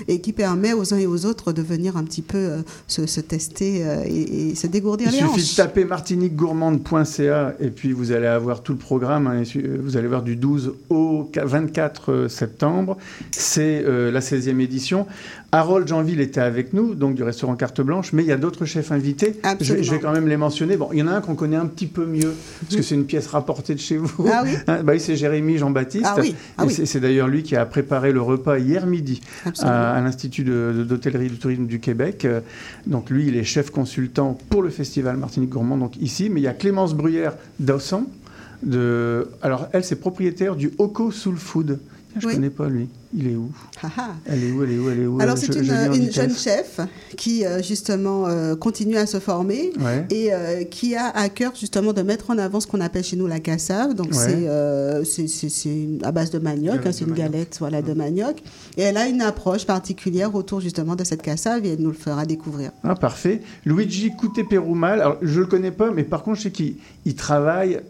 [0.08, 3.06] et qui permet aux uns et aux autres de venir un petit peu euh, se,
[3.06, 5.50] se, tester euh, et, et, se dégourdir Il les suffit hanches.
[5.50, 9.26] de taper martiniquegourmande.ca et puis vous allez avoir tout le programme.
[9.26, 9.42] Hein,
[9.80, 12.96] vous allez voir du 12 au 24 septembre.
[13.30, 15.06] C'est euh, la 16e édition.
[15.52, 18.64] Harold Janville était avec nous, donc du restaurant Carte Blanche, mais il y a d'autres
[18.64, 19.40] chefs invités.
[19.60, 20.76] Je vais, je vais, quand même les mentionner.
[20.76, 22.94] Bon, il y en a un qu'on connaît un petit peu mieux, parce que c'est
[22.94, 24.26] une pièce rapportée de chez vous.
[24.30, 26.04] Ah oui, hein, bah, c'est Jérémy Jean-Baptiste.
[26.06, 26.34] Ah oui.
[26.58, 26.74] Ah oui.
[26.84, 29.20] C'est d'ailleurs lui qui a préparé le repas hier midi
[29.60, 32.26] à, à l'Institut d'hôtellerie du tourisme du Québec.
[32.86, 36.28] Donc lui, il est chef consultant pour le festival Martinique Gourmand, donc ici.
[36.28, 38.06] Mais il y a Clémence Bruyère d'Aussan.
[38.66, 39.28] De...
[39.42, 41.78] Alors elle, c'est propriétaire du Oko Soul Food.
[42.18, 42.34] Je ne Oui.
[42.36, 42.88] connais pas lui.
[43.14, 43.50] Il est où?
[43.82, 44.08] Ah ah.
[44.24, 45.20] Elle est où Elle est où Elle est où?
[45.20, 46.80] Alors, c'est une, jeune chef
[47.14, 50.06] qui, euh, justement, euh, continue à se former Ouais.
[50.08, 53.16] et euh, qui a à cœur, justement, de mettre en avant ce qu'on appelle chez
[53.16, 53.92] nous la cassave.
[53.94, 54.14] Donc, Ouais.
[54.14, 58.42] c'est euh, c'est- à base de manioc, hein, c'est une galette voilà, de manioc.
[58.78, 61.96] Et elle a une approche particulière autour, justement, de cette cassave et elle nous le
[61.96, 62.70] fera découvrir.
[62.82, 63.42] Ah, parfait.
[63.66, 67.80] Luigi Couté-Perumal, alors je le connais pas, mais par contre, je sais qu'il il travaille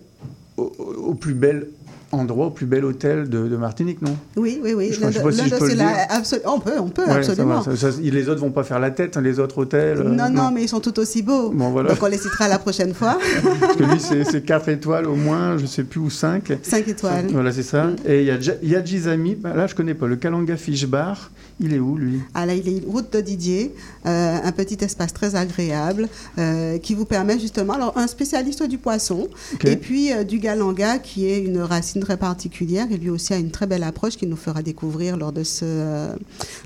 [0.56, 1.68] au, au plus bel
[2.12, 4.16] endroit, au plus bel hôtel de, de Martinique, non?
[4.36, 4.88] Oui, oui, oui.
[4.92, 5.18] Je sais si
[5.48, 5.86] je de peux le dire.
[6.08, 7.60] absolu- On peut, on peut, Ouais, ça absolument.
[7.60, 9.98] va, ça- ça- les autres vont pas faire la tête, hein, les autres hôtels.
[9.98, 11.50] euh, non, non, mais ils sont tout aussi beaux.
[11.50, 11.90] Bon, voilà.
[11.90, 13.18] Donc, on les citera la prochaine fois.
[13.60, 16.52] Parce que lui, c'est c'est 4 étoiles au moins, je sais plus, ou 5.
[16.62, 17.26] 5 étoiles.
[17.32, 17.90] Voilà, c'est ça.
[18.06, 21.30] Et il y a Yadjizami, bah, là, je connais pas, le Kalanga Fish Bar,
[21.60, 22.20] il est où, lui?
[22.34, 23.74] Ah là, il est route de Didier,
[24.06, 26.08] euh, un petit espace très agréable
[26.38, 29.26] euh, qui vous permet justement, alors un spécialiste du poisson
[29.64, 33.50] et puis du galanga qui est une racine très particulière et lui aussi a une
[33.50, 36.08] très belle approche qui nous fera découvrir lors de ce, euh,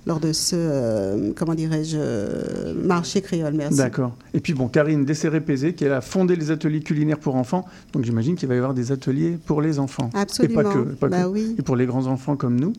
[0.07, 3.55] lors de ce euh, comment dirais-je, euh, marché créole.
[3.55, 3.78] Merci.
[3.78, 4.15] D'accord.
[4.35, 7.66] Et puis bon, Karine Desserré-Pézé, qui elle a fondé les ateliers culinaires pour enfants.
[7.93, 10.11] Donc j'imagine qu'il va y avoir des ateliers pour les enfants.
[10.15, 10.61] Absolument.
[10.61, 10.78] Et pas que.
[10.78, 11.28] pas Bah que.
[11.28, 11.57] oui.
[11.59, 12.73] Et pour les grands enfants comme nous.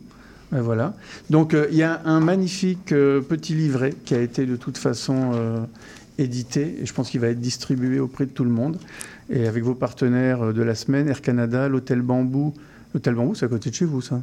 [0.52, 0.94] Ben voilà.
[1.30, 4.78] Donc euh, il y a un magnifique euh, petit livret qui a été de toute
[4.78, 5.60] façon euh,
[6.18, 8.78] édité et je pense qu'il va être distribué auprès de tout le monde.
[9.32, 12.54] Et avec vos partenaires euh, de la semaine, Air Canada, l'Hôtel Bambou.
[12.94, 14.22] L'Hôtel Bambou, c'est à côté de chez vous, ça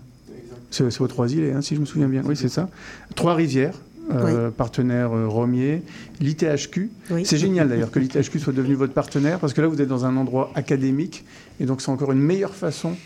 [0.70, 2.22] C'est aux Trois-Îles, hein, si je me souviens bien.
[2.24, 2.68] Oui, c'est ça.
[3.14, 3.74] Trois-Rivières.
[4.10, 5.82] euh, partenaire euh, Romier,
[6.20, 6.90] l'ITHQ.
[7.10, 7.26] Oui.
[7.26, 10.06] C'est génial d'ailleurs que l'ITHQ soit devenu votre partenaire parce que là vous êtes dans
[10.06, 11.26] un endroit académique
[11.60, 12.96] et donc c'est encore une meilleure façon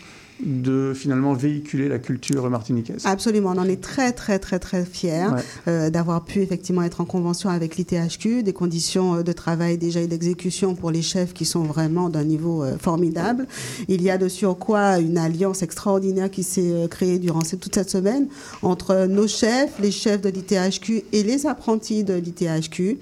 [0.43, 3.03] de finalement véhiculer la culture martiniquaise.
[3.05, 5.41] Absolument, on en est très très très très fiers Ouais.
[5.67, 10.01] euh, d'avoir pu effectivement être en convention avec l'ITHQ, des conditions euh, de travail déjà
[10.01, 13.47] et d'exécution pour les chefs qui sont vraiment d'un niveau euh, formidable.
[13.87, 17.75] Il y a de surcroît une alliance extraordinaire qui s'est euh, créée durant cette- toute
[17.75, 18.27] cette semaine
[18.63, 22.97] entre nos chefs, les chefs de l'ITHQ et les apprentis de l'ITHQ.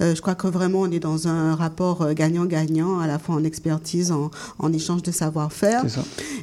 [0.00, 4.12] Je crois que vraiment on est dans un rapport gagnant-gagnant, à la fois en expertise,
[4.12, 5.84] en, en échange de savoir-faire.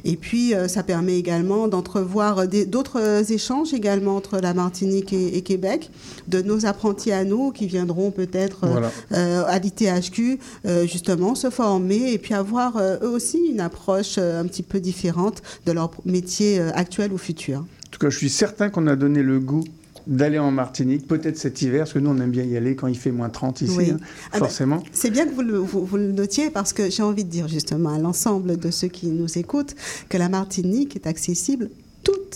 [0.04, 5.12] Et puis, euh, ça permet également d'entrevoir des- d'autres euh, échanges également entre la Martinique
[5.12, 5.90] et, et Québec,
[6.28, 8.90] de nos apprentis à nous qui viendront peut-être euh, Voilà.
[9.12, 14.16] euh, à l'ITHQ, euh, justement, se former et puis avoir euh, eux aussi une approche
[14.18, 17.58] euh, un petit peu différente de leur métier euh, actuel ou futur.
[17.60, 19.62] En tout cas, je suis certain qu'on a donné le goût
[20.06, 22.86] d'aller en Martinique, peut-être cet hiver, parce que nous on aime bien y aller quand
[22.88, 23.90] il fait moins 30 ici, Oui.
[23.90, 24.82] hein, Ah ben, forcément.
[24.92, 27.48] C'est bien que vous le, vous, vous le notiez parce que j'ai envie de dire
[27.48, 29.74] justement à l'ensemble de ceux qui nous écoutent
[30.08, 31.70] que la Martinique est accessible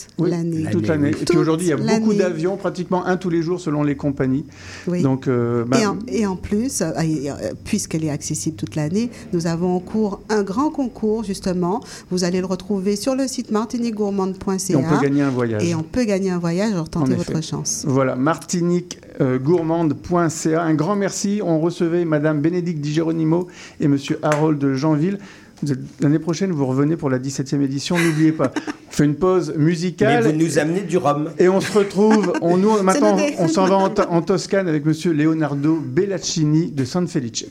[0.07, 0.67] toute Oui, l'année.
[0.71, 1.11] toute l'année.
[1.11, 3.97] Et puis aujourd'hui, il y a beaucoup d'avions, pratiquement un tous les jours selon les
[3.97, 4.45] compagnies.
[4.87, 5.03] Oui.
[5.03, 9.11] Donc, euh, bah, Et, en, et en plus, euh, euh, puisqu'elle est accessible toute l'année,
[9.33, 11.81] nous avons en cours un grand concours, justement.
[12.11, 14.73] Vous allez le retrouver sur le site martiniquegourmande.ca.
[14.73, 15.65] Et on peut gagner un voyage.
[15.65, 17.85] Et on peut gagner un voyage, alors En tentez votre chance.
[17.87, 20.63] Voilà, martiniquegourmande.ca.
[20.63, 21.41] Un grand merci.
[21.45, 23.47] On recevait Madame Bénédicte Di Geronimo
[23.81, 25.19] et Monsieur Harold Jeanville.
[26.01, 27.99] L'année prochaine, vous revenez pour la 17e édition.
[27.99, 30.25] N'oubliez pas, on fait une pause musicale.
[30.25, 31.31] Mais vous nous amenez du rhum.
[31.39, 35.13] Et on se retrouve, on, nous, maintenant, on s'en va en, en Toscane avec Monsieur
[35.13, 37.47] Leonardo Bellaccini de San Felice.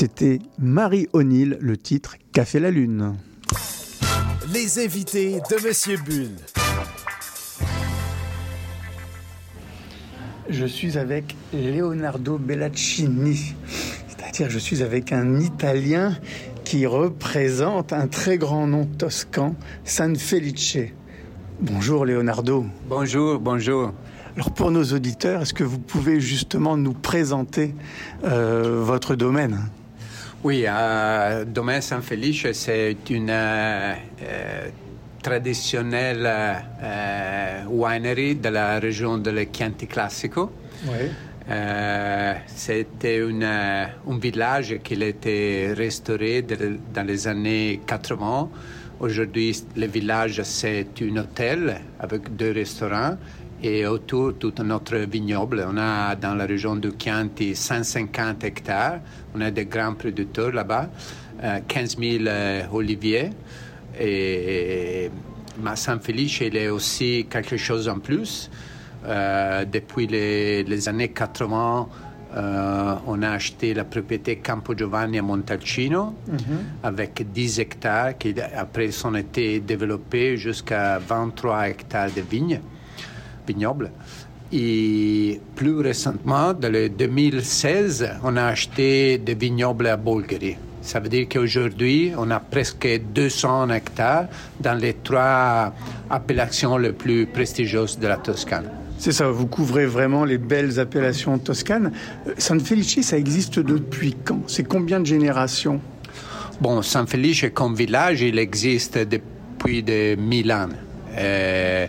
[0.00, 3.16] C'était Marie O'Neill, le titre Café la Lune.
[4.54, 6.30] Les invités de Monsieur Bull.
[10.48, 13.56] Je suis avec Leonardo Bellaccini,
[14.06, 16.16] c'est-à-dire je suis avec un Italien
[16.62, 20.78] qui représente un très grand nom toscan, San Felice.
[21.60, 22.66] Bonjour Leonardo.
[22.88, 23.92] Bonjour, bonjour.
[24.36, 27.74] Alors pour nos auditeurs, est-ce que vous pouvez justement nous présenter
[28.22, 29.58] euh, votre domaine?
[30.44, 34.68] Oui, euh, Domaine San Felice, c'est une euh, euh,
[35.22, 40.52] traditionnelle euh, winery de la région de Chianti Classico.
[40.86, 41.08] Oui.
[41.50, 48.48] Euh, C'était un village qui a été restauré de, dans les années 80.
[49.00, 53.16] Aujourd'hui, le village, c'est un hôtel avec deux restaurants
[53.62, 55.66] et autour tout notre vignoble.
[55.68, 59.00] On a dans la région de Chianti 150 hectares.
[59.34, 60.88] On a des grands producteurs là-bas,
[61.66, 62.24] 15 000
[62.72, 63.30] oliviers.
[64.00, 65.10] Et,
[65.60, 68.50] ma San Felice, il est aussi quelque chose en plus.
[69.06, 71.88] Euh, depuis les, années 80,
[72.36, 76.14] euh, on a acheté la propriété Campo Giovanni à Montalcino
[76.82, 82.60] avec 10 hectares qui après ont été développés jusqu'à 23 hectares de vignes
[83.48, 83.90] vignoble.
[84.52, 90.56] Et plus récemment, dans le 2016, on a acheté des vignobles à Bulgarie.
[90.80, 94.26] Ça veut dire qu'aujourd'hui, on a presque 200 hectares
[94.60, 95.74] dans les trois
[96.08, 98.70] appellations les plus prestigieuses de la Toscane.
[98.98, 101.92] C'est ça, vous couvrez vraiment les belles appellations toscanes.
[102.36, 104.40] San Felice, ça existe depuis quand?
[104.48, 105.80] C'est combien de générations?
[106.60, 110.68] Bon, San Felice comme village, il existe depuis de 1000 ans.
[111.16, 111.86] Euh,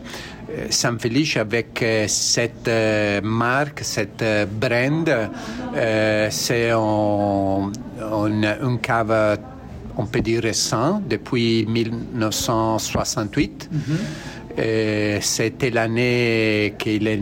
[0.69, 5.09] San Felice avec euh, cette euh, marque, cette euh, brand,
[6.29, 7.71] c'est un,
[8.01, 9.39] un, cave,
[9.97, 13.69] on peut dire récent, depuis 1968.
[15.21, 17.21] C'était l'année qu'il est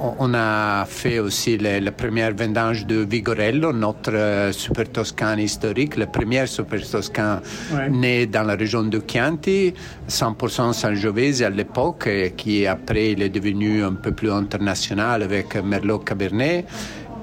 [0.00, 5.96] on a fait aussi le, la première vendange de Vigorello, notre euh, super toscan historique,
[5.96, 7.40] le premier super toscan
[7.90, 9.74] né dans la région de Chianti,
[10.08, 15.98] 100% Sangiovese à l'époque, qui après il est devenu un peu plus international avec Merlot
[15.98, 16.66] Cabernet.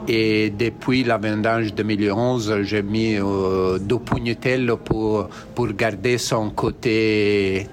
[0.07, 7.67] Et depuis la vendange 2011, j'ai mis euh, deux Pugnatello pour, pour garder son côté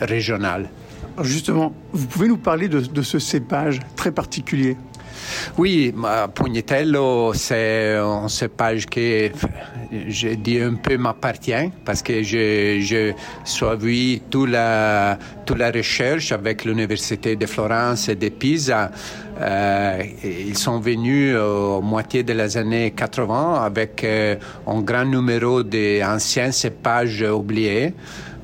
[0.00, 0.68] régional.
[1.20, 4.76] Justement, vous pouvez nous parler de, ce cépage très particulier?
[5.58, 5.94] Oui,
[6.34, 9.30] Pugnatello, c'est un cépage qui,
[10.08, 13.12] je dis, un peu m'appartient parce que je, je
[13.44, 18.90] suivi toute la, toute la recherche avec l'Université de Florence et de Pisa.
[19.40, 24.36] Euh, ils sont venus au moitié des années 80 avec euh,
[24.66, 27.94] un grand numéro d'anciens cépages oubliés.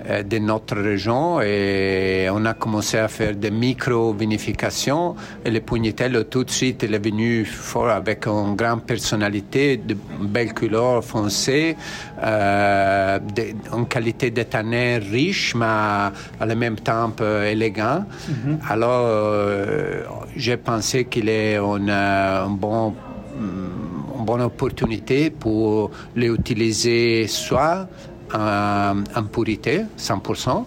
[0.07, 6.23] Euh, de notre région et on a commencé à faire des micro-vinifications et le Pugnitello
[6.25, 11.77] tout de suite il est venu fort avec une grande personnalité, de belles couleurs foncées,
[12.23, 13.43] euh, de,
[13.77, 16.13] une qualité de tannin riche mais à
[16.47, 17.13] le même temps
[17.45, 18.05] élégant.
[18.31, 18.71] Mm-hmm.
[18.71, 20.03] Alors euh,
[20.37, 22.95] j'ai pensé qu'il est un, un bon
[23.41, 27.89] une bonne opportunité pour l'utiliser soit
[28.35, 30.65] en, en pureté, 100%,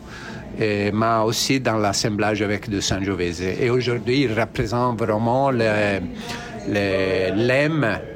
[0.59, 3.41] et, mais aussi dans l'assemblage avec du Sangiovese.
[3.41, 5.89] Et aujourd'hui, il représente vraiment l'âme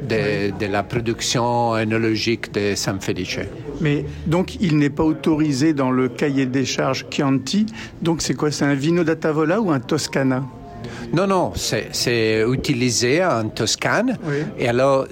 [0.01, 3.39] de, de, la production œnologique de San Felice.
[3.81, 7.65] Mais donc, il n'est pas autorisé dans le cahier des charges Chianti.
[8.01, 8.51] Donc, c'est quoi?
[8.51, 10.43] C'est un vino da tavola ou un Toscana?
[11.14, 14.18] Non, non, c'est utilisé en Toscane.
[14.24, 14.38] Oui.
[14.57, 15.07] Et alors,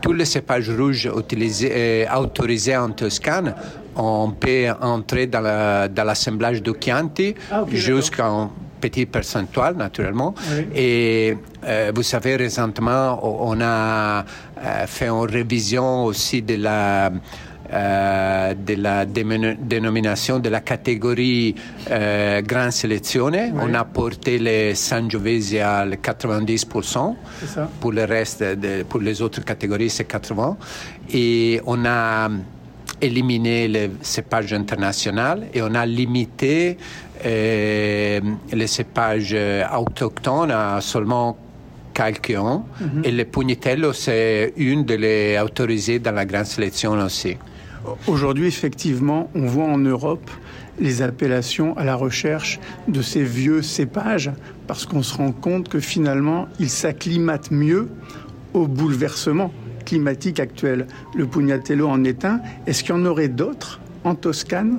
[0.00, 3.54] tous les cépages rouges utilisés, euh, autorisés en Toscane,
[3.96, 8.50] on peut entrer dans l'assemblage la, du Chianti ah, okay, jusqu'en
[8.80, 10.34] petit percentuel, naturellement.
[10.52, 10.66] Oui.
[10.74, 17.10] Et euh, vous savez, récemment, on a euh, fait une révision aussi de la
[17.72, 21.54] euh, de la dénomination de la catégorie
[21.90, 23.52] euh, Grande Selezione.
[23.54, 23.60] Oui.
[23.62, 27.14] On a porté les Sangiovese à 90%.
[27.80, 30.56] Pour le reste, de, pour les autres catégories, c'est 80%.
[31.12, 32.28] Et on a
[33.00, 36.76] éliminé les cépages internationaux et on a limité
[37.24, 38.20] euh,
[38.52, 39.36] les cépages
[39.76, 41.36] autochtones à seulement
[41.94, 42.62] quelques uns.
[42.80, 43.06] Mm -hmm.
[43.06, 47.36] Et le Pugnitello, c'est une de les autorisées dans la grande sélection aussi.
[48.06, 50.30] Aujourd'hui, effectivement, on voit en Europe
[50.78, 52.58] les appellations à la recherche
[52.88, 54.30] de ces vieux cépages
[54.66, 57.88] parce qu'on se rend compte que finalement, ils s'acclimatent mieux
[58.54, 59.52] au bouleversement
[59.84, 60.86] climatique actuel.
[61.14, 62.40] Le Pugnatello en est un.
[62.66, 64.78] Est-ce qu'il y en aurait d'autres en Toscane?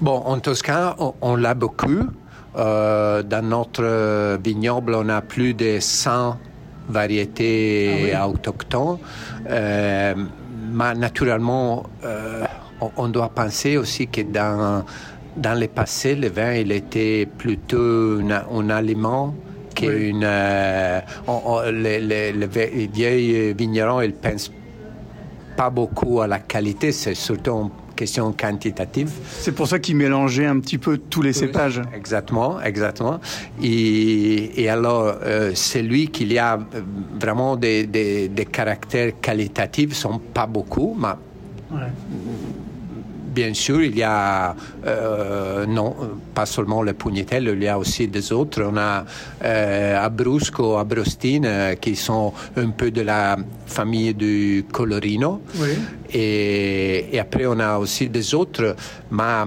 [0.00, 2.08] Bon, en Toscane, on, on l'a beaucoup.
[2.56, 6.38] Euh, dans notre vignoble, on a plus de 100
[6.88, 8.34] variétés ah oui.
[8.34, 8.98] autochtones.
[9.48, 10.14] Euh,
[10.76, 12.44] mais naturellement, euh,
[12.98, 14.84] on, doit penser aussi que dans,
[15.34, 19.34] dans le passé, le vin, il était plutôt un, un aliment
[19.74, 20.18] qu'une...
[20.18, 20.24] Oui.
[20.24, 21.00] Euh,
[21.72, 22.46] les, les, les,
[22.92, 24.52] vieilles vignerons, ils pensent
[25.56, 29.10] pas beaucoup à la qualité, c'est surtout question quantitative.
[29.40, 31.80] C'est pour ça qu'ils mélangeaient un petit peu tous les cépages.
[31.94, 33.18] Exactement, exactement.
[33.62, 36.58] Et, et alors, euh, c'est lui qu'il y a
[37.18, 41.86] vraiment des, des, des, caractères qualitatifs, sont pas beaucoup, mais ouais.
[43.36, 44.56] Bien sûr, il y a,
[44.86, 45.94] euh, non,
[46.34, 48.62] pas seulement le Pugnetel, il y a aussi des autres.
[48.62, 49.04] On a
[49.44, 53.36] euh, Abrusco, Abrostine, euh, qui sont un peu de la
[53.66, 55.42] famille du Colorino.
[55.56, 55.68] Oui.
[56.14, 58.74] Et, et, après, on a aussi des autres.
[59.10, 59.44] Mais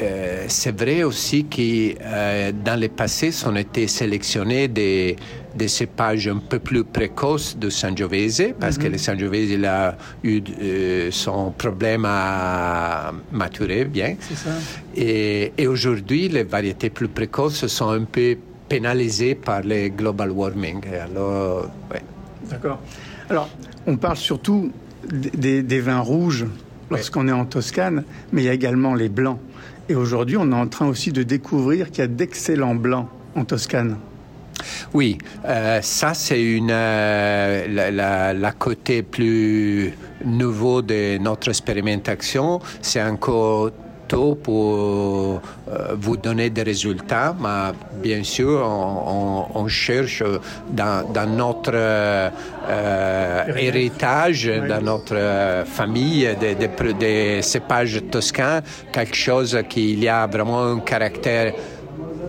[0.00, 5.16] euh, c'est vrai aussi que euh, dans le passé, on était sélectionné des,
[5.56, 8.82] des cépages un peu plus précoces de Sangiovese, parce mm -hmm.
[8.84, 14.16] que le Sangiovese il a eu euh, son problème à maturer bien.
[14.20, 14.50] Ça.
[14.96, 18.36] Et, et aujourd'hui, les variétés plus précoces sont un peu
[18.68, 20.80] pénalisées par le global warming.
[21.06, 22.02] Alors, ouais.
[22.50, 22.78] D'accord.
[23.30, 23.48] Alors,
[23.86, 24.70] on parle surtout
[25.44, 26.46] des, des vins rouges
[26.90, 27.30] lorsqu'on ouais.
[27.30, 29.38] est en Toscane, mais il y a également les blancs.
[29.88, 33.44] Et aujourd'hui, on est en train aussi de découvrir qu'il y a d'excellents blancs en
[33.44, 33.96] Toscane.
[34.94, 39.92] Oui, euh, ça c'est une euh, la, la, la, côté plus
[40.24, 42.60] nouveau de notre expérimentation.
[42.80, 43.70] C'est encore
[44.08, 45.40] tôt pour
[45.70, 50.22] euh, vous donner des résultats, mais bien sûr, on, on, on cherche
[50.70, 52.32] dans, dans notre
[53.54, 54.66] héritage, oui.
[54.68, 58.60] dans notre famille des de, de cépages toscans,
[58.92, 61.52] quelque chose qui a vraiment un caractère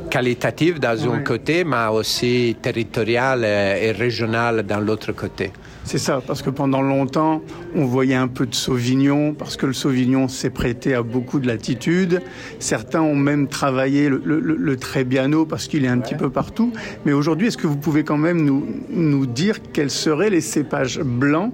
[0.10, 5.52] qualitatif dans un côté, mais aussi territorial et régional dans l'autre côté.
[5.86, 7.42] C'est ça, parce que pendant longtemps,
[7.74, 11.48] on voyait un peu de Sauvignon, parce que le Sauvignon s'est prêté à beaucoup de
[11.48, 12.22] latitude.
[12.60, 16.04] Certains ont même travaillé le, le, le Trebbiano, parce qu'il est un ouais.
[16.04, 16.72] petit peu partout.
[17.06, 21.00] Mais aujourd'hui, est-ce que vous pouvez quand même nous, nous dire quels seraient les cépages
[21.00, 21.54] blancs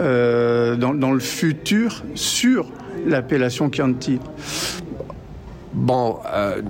[0.00, 2.72] euh, dans, dans le futur sur
[3.06, 4.18] l'appellation Chianti?
[5.72, 6.60] Bon, euh,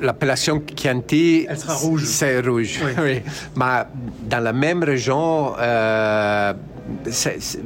[0.00, 2.04] l'appellation Chianti, elle sera rouge.
[2.04, 2.92] C'est rouge, oui.
[3.02, 3.22] oui.
[3.56, 3.82] Mais
[4.28, 6.52] dans la même région, euh,
[7.10, 7.62] c est, c est,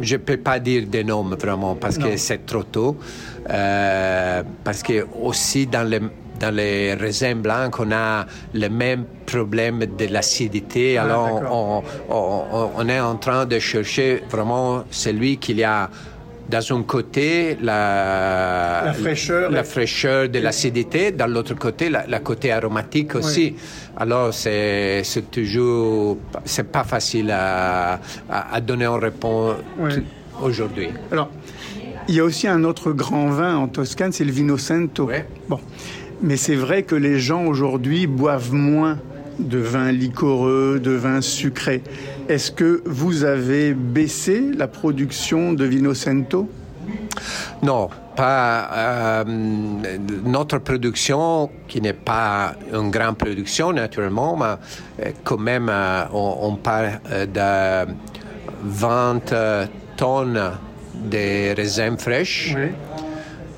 [0.00, 2.08] je ne peux pas dire des noms vraiment parce non.
[2.08, 2.96] que c'est trop tôt.
[3.48, 6.00] Euh, parce que aussi dans les
[6.40, 10.98] dans les raisins blancs, on a le même problème de l'acidité.
[10.98, 15.88] Ah, Alors, on, on, on, est en train de chercher vraiment celui qu'il y a
[16.52, 22.20] dans un côté la, la fraîcheur, la fraîcheur de l'acidité, dans l'autre côté la, la,
[22.20, 23.54] côté aromatique aussi.
[23.96, 27.94] Alors c'est toujours c'est pas facile à,
[28.28, 29.54] à, à donner en réponse
[30.42, 30.88] aujourd'hui.
[31.10, 31.30] Alors
[32.08, 35.08] il y a aussi un autre grand vin en Toscane, c'est le Vino Santo.
[35.48, 35.60] Bon,
[36.20, 38.98] mais c'est vrai que les gens aujourd'hui boivent moins
[39.38, 41.82] de vins liquoreux, de vins sucrés.
[42.28, 46.48] Est-ce que vous avez baissé la production de Vino Santo
[47.62, 49.24] Non, pas euh,
[50.24, 56.56] notre production, qui n'est pas une grande production naturellement, mais quand même euh, on, on,
[56.56, 57.92] parle de
[58.64, 59.20] 20
[59.96, 60.52] tonnes
[60.94, 62.68] de raisins fraîches, oui.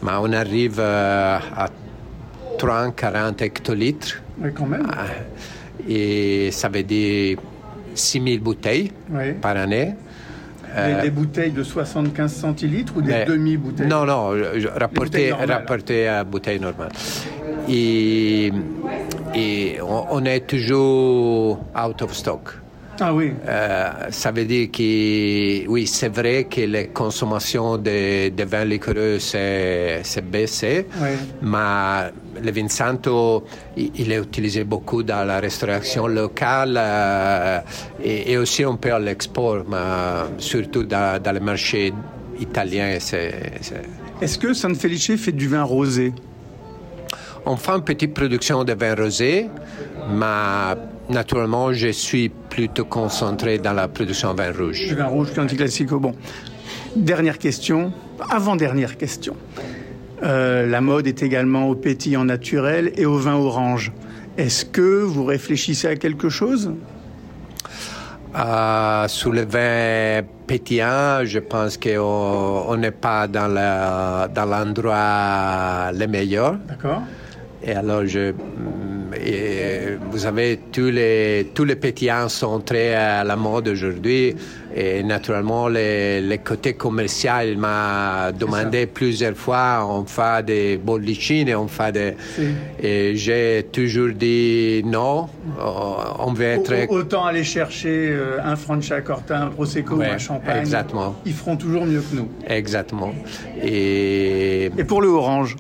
[0.03, 1.69] mais on arrive euh, à
[2.59, 4.23] 30-40 hectolitres.
[4.39, 4.87] Oui, quand même.
[5.89, 7.39] Et ça veut dire
[7.95, 9.33] 6000 bouteilles oui.
[9.41, 9.95] par année.
[10.75, 13.87] Des, des, bouteilles de 75 centilitres ou des demi-bouteilles?
[13.87, 14.33] Non, non,
[14.75, 16.91] rapporté, rapporté à bouteille normale.
[17.69, 18.51] Et,
[19.37, 22.55] et on, on, est toujours out of stock.
[23.01, 23.33] Ah oui.
[23.47, 29.19] Euh, ça veut dire que, oui, c'est vrai que la consommation de, de vins liquoreux
[29.19, 31.09] s'est baissée, oui.
[31.43, 32.13] mais
[32.43, 33.45] le vin santo,
[33.77, 37.61] il est utilisé beaucoup dans la restauration locale euh,
[38.03, 41.93] et, et, aussi un peu à l'export, mais surtout dans, dans le marché
[42.39, 42.99] italien.
[44.21, 46.13] Est-ce que San Felice fait du vin rosé?
[47.47, 49.49] On fait une petite production de vin rosé,
[50.11, 50.77] mais
[51.09, 54.89] naturellement, je suis plutôt concentré dans la production de vin rouge.
[54.89, 55.99] Du vin rouge, Chianti Classico.
[55.99, 56.15] Bon,
[56.97, 57.93] dernière question,
[58.31, 59.37] avant-dernière question.
[60.23, 63.93] Euh, la mode est également au pétillant naturel et au vin orange.
[64.39, 66.73] Est-ce que vous réfléchissez à quelque chose?
[68.37, 76.57] Euh, Sur le vin pétillant, je pense qu'on n'est pas dans l'endroit le meilleur.
[76.69, 77.03] D'accord.
[77.67, 78.33] Et alors, je,
[79.17, 84.37] et vous avez tous les, tous les pétillants sont très à la mode aujourd'hui.
[84.77, 91.55] Et naturellement, les, les côtés commerciaux, il m'a demandé plusieurs fois, on fait des bollicines,
[91.55, 92.15] on fait des...
[92.35, 92.43] Si.
[92.83, 95.29] Et j'ai toujours dit non,
[96.19, 96.91] on veut être...
[96.91, 98.15] Autant aller chercher
[98.45, 100.59] un Franciacorta, un Prosecco ouais, ou un Champagne.
[100.59, 101.15] Exactement.
[101.25, 102.29] Ils feront toujours mieux que nous.
[102.47, 103.15] Exactement.
[103.63, 104.67] Et...
[104.77, 105.57] Et pour le orange?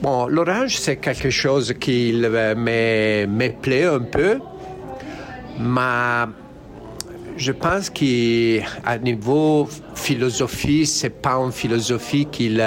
[0.00, 2.54] Bon, l'orange, c'est quelque chose qui me,
[3.26, 4.38] me plaît un peu,
[5.58, 6.30] mais
[7.36, 12.58] je pense qu'à niveau philosophie, c'est pas une philosophie qui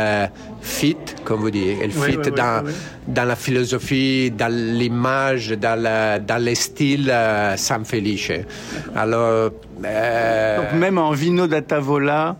[0.61, 1.77] fit, comme vous dites.
[1.81, 2.71] Elle oui, fit oui, dans, oui,
[3.07, 8.31] dans la philosophie, dans l'image, dans, le, dans le style euh, San Felice.
[8.95, 9.51] Alors.
[9.83, 10.57] Euh...
[10.57, 12.37] Donc, même en vino da tavola,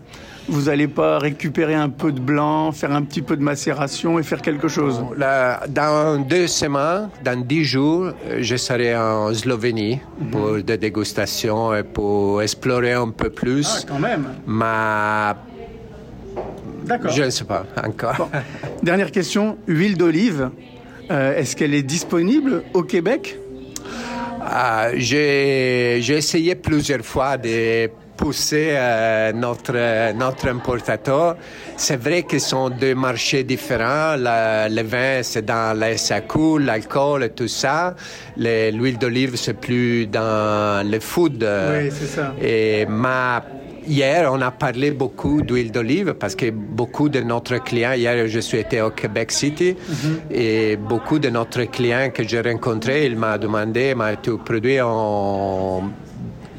[0.52, 4.22] vous n'allez pas récupérer un peu de blanc, faire un petit peu de macération et
[4.22, 5.02] faire quelque chose?
[5.16, 10.30] Là, Dans deux semaines, dans dix jours, je serai en Slovénie mm -hmm.
[10.30, 13.68] pour des dégustations et pour explorer un peu plus.
[13.70, 14.24] Ah, quand même
[16.84, 17.10] D'accord.
[17.12, 18.16] je ne sais pas encore.
[18.18, 18.28] Bon.
[18.82, 20.50] Dernière question, huile d'olive,
[21.10, 23.38] euh, est-ce qu'elle est disponible au Québec?
[24.42, 27.88] Euh, J'ai essayé plusieurs fois de
[28.22, 31.36] pousser euh, notre, notre importateur.
[31.76, 34.14] C'est vrai que ce sont deux marchés différents.
[34.16, 37.94] La, le vin, c'est dans la SAQ, l'alcool et tout ça.
[38.36, 41.38] L'huile d'olive, c'est plus dans le food.
[41.72, 42.26] Oui, c'est ça.
[42.40, 43.42] Et ma
[43.84, 48.38] Hier, on a parlé beaucoup d'huile d'olive parce que beaucoup de notre clients, hier, je
[48.38, 49.76] suis été au Québec City Mhm.
[49.76, 50.36] mm -hmm.
[50.42, 55.82] et beaucoup de notre clients que j'ai rencontrés, il m'a demandé, mais tu produis en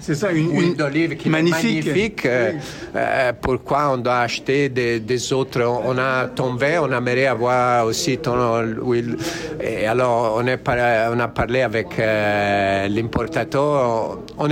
[0.04, 1.88] c'est ça, une huile d'olive qui magnifique.
[1.88, 2.22] est magnifique.
[2.26, 2.30] Oui.
[2.30, 2.52] Euh,
[2.98, 5.62] euh, pourquoi on doit acheter des, des, autres?
[5.64, 9.16] On a ton vin, on aimerait avoir aussi ton huile.
[9.62, 10.76] Et alors, on, est par,
[11.16, 14.20] on a parlé avec euh, l'importateur.
[14.38, 14.50] On,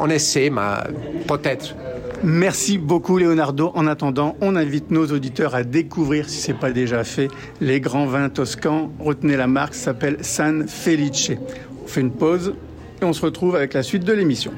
[0.00, 0.60] on essaie, mais
[1.26, 1.74] peut-être.
[2.24, 3.70] Merci beaucoup Leonardo.
[3.74, 7.28] En attendant, on invite nos auditeurs à découvrir, si ce n'est pas déjà fait,
[7.60, 8.90] les grands vins toscans.
[8.98, 11.32] Retenez la marque, s'appelle San Felice.
[11.84, 12.54] On fait une pause
[13.02, 14.52] et on se retrouve avec la suite de l'émission.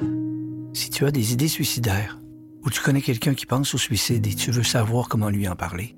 [0.72, 2.20] Si tu as des idées suicidaires
[2.64, 5.56] ou tu connais quelqu'un qui pense au suicide et tu veux savoir comment lui en
[5.56, 5.96] parler,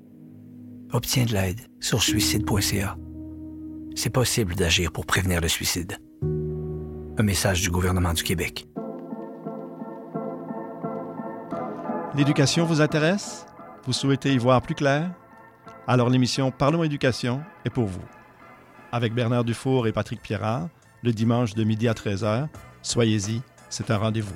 [0.91, 2.97] obtiens de l'aide sur suicide.ca.
[3.95, 5.99] C'est possible d'agir pour prévenir le suicide.
[7.17, 8.67] Un message du gouvernement du Québec.
[12.15, 13.45] L'éducation vous intéresse?
[13.85, 15.11] Vous souhaitez y voir plus clair?
[15.85, 18.05] Alors l'émission Parlons éducation est pour vous.
[18.91, 20.69] Avec Bernard Dufour et Patrick Pierrard,
[21.03, 22.47] le dimanche de midi à 13h,
[22.81, 24.35] soyez-y, c'est un rendez-vous.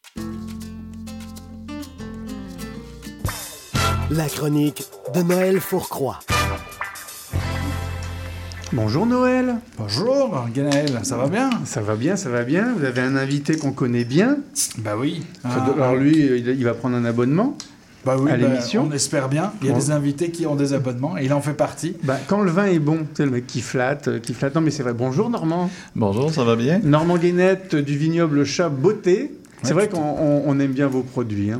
[4.11, 4.83] La chronique
[5.15, 6.19] de Noël Fourcroy.
[8.73, 9.55] Bonjour Noël.
[9.77, 11.49] Bonjour Ganaël, ça va bien?
[11.65, 12.73] Ça va bien, ça va bien.
[12.77, 14.37] Vous avez un invité qu'on connaît bien?
[14.79, 15.23] Bah oui.
[15.43, 17.57] Alors lui, il va prendre un abonnement.
[18.05, 18.87] Bah oui, à bah, l'émission?
[18.89, 19.53] on espère bien.
[19.61, 19.79] Il y a Bon.
[19.79, 21.95] des invités qui ont des abonnements et il en fait partie.
[22.03, 24.55] Bah, quand le vin est bon, c'est le mec qui flatte, euh, qui flatte.
[24.55, 24.93] Non, mais c'est vrai.
[24.93, 25.69] Bonjour Normand.
[25.95, 26.79] Bonjour, ça va bien?
[26.83, 29.35] Normand Guénette du vignoble Chat Beauté.
[29.61, 31.51] C'est Ouais, vrai qu'on on- on aime bien vos produits.
[31.51, 31.59] hein.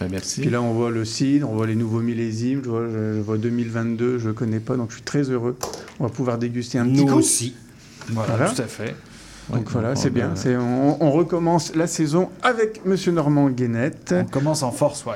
[0.00, 0.40] Ben, merci.
[0.42, 2.60] Puis là, on voit le cidre, on voit les nouveaux millésimes.
[2.64, 5.56] Je vois, je- je vois 2022, je ne connais pas, donc je suis très heureux.
[5.98, 7.18] On va pouvoir déguster un petit Nous coup.
[7.18, 7.54] aussi.
[8.10, 8.94] Voilà, tout à fait.
[9.52, 10.34] Donc voilà, c'est bien.
[10.60, 14.14] On, on recommence la saison avec Monsieur Normand Guénette.
[14.16, 15.14] On commence en force, ouais.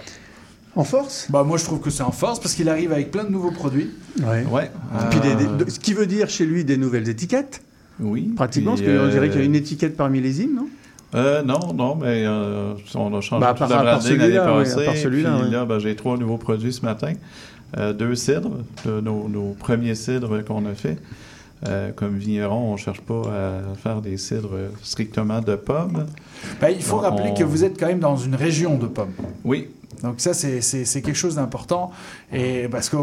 [0.74, 1.26] En force?
[1.30, 3.50] Bah moi je trouve que c'est en force parce qu'il arrive avec plein de nouveaux
[3.50, 3.90] produits.
[4.22, 4.44] Ouais.
[4.50, 4.70] Ouais.
[5.10, 7.60] Puis des- des- Euh, de- ce qui veut dire chez lui des nouvelles étiquettes.
[8.00, 8.32] Oui.
[8.34, 10.68] Pratiquement, parce qu'on euh, dirait qu'il y a une étiquette par millésime, non?
[11.14, 14.16] Euh, non, non, mais euh, on a changé à tout part- le à part branding
[14.16, 14.96] l'année oui, passée.
[14.96, 15.50] celui-là, puis oui.
[15.52, 17.12] là, ben, j'ai trois nouveaux produits ce matin.
[17.76, 18.50] Euh, deux cidres,
[18.86, 20.96] de nos, nos premiers cidres qu'on a fait.
[21.68, 24.50] Euh, comme vigneron, on ne cherche pas à faire des cidres
[24.82, 26.06] strictement de pommes.
[26.60, 28.86] Bah, il faut Donc, rappeler on- que vous êtes quand même dans une région de
[28.86, 29.12] pommes.
[29.44, 29.68] Oui.
[30.02, 31.92] Donc ça, c'est- c'est c'est quelque chose d'important.
[32.32, 32.98] Et parce qu'on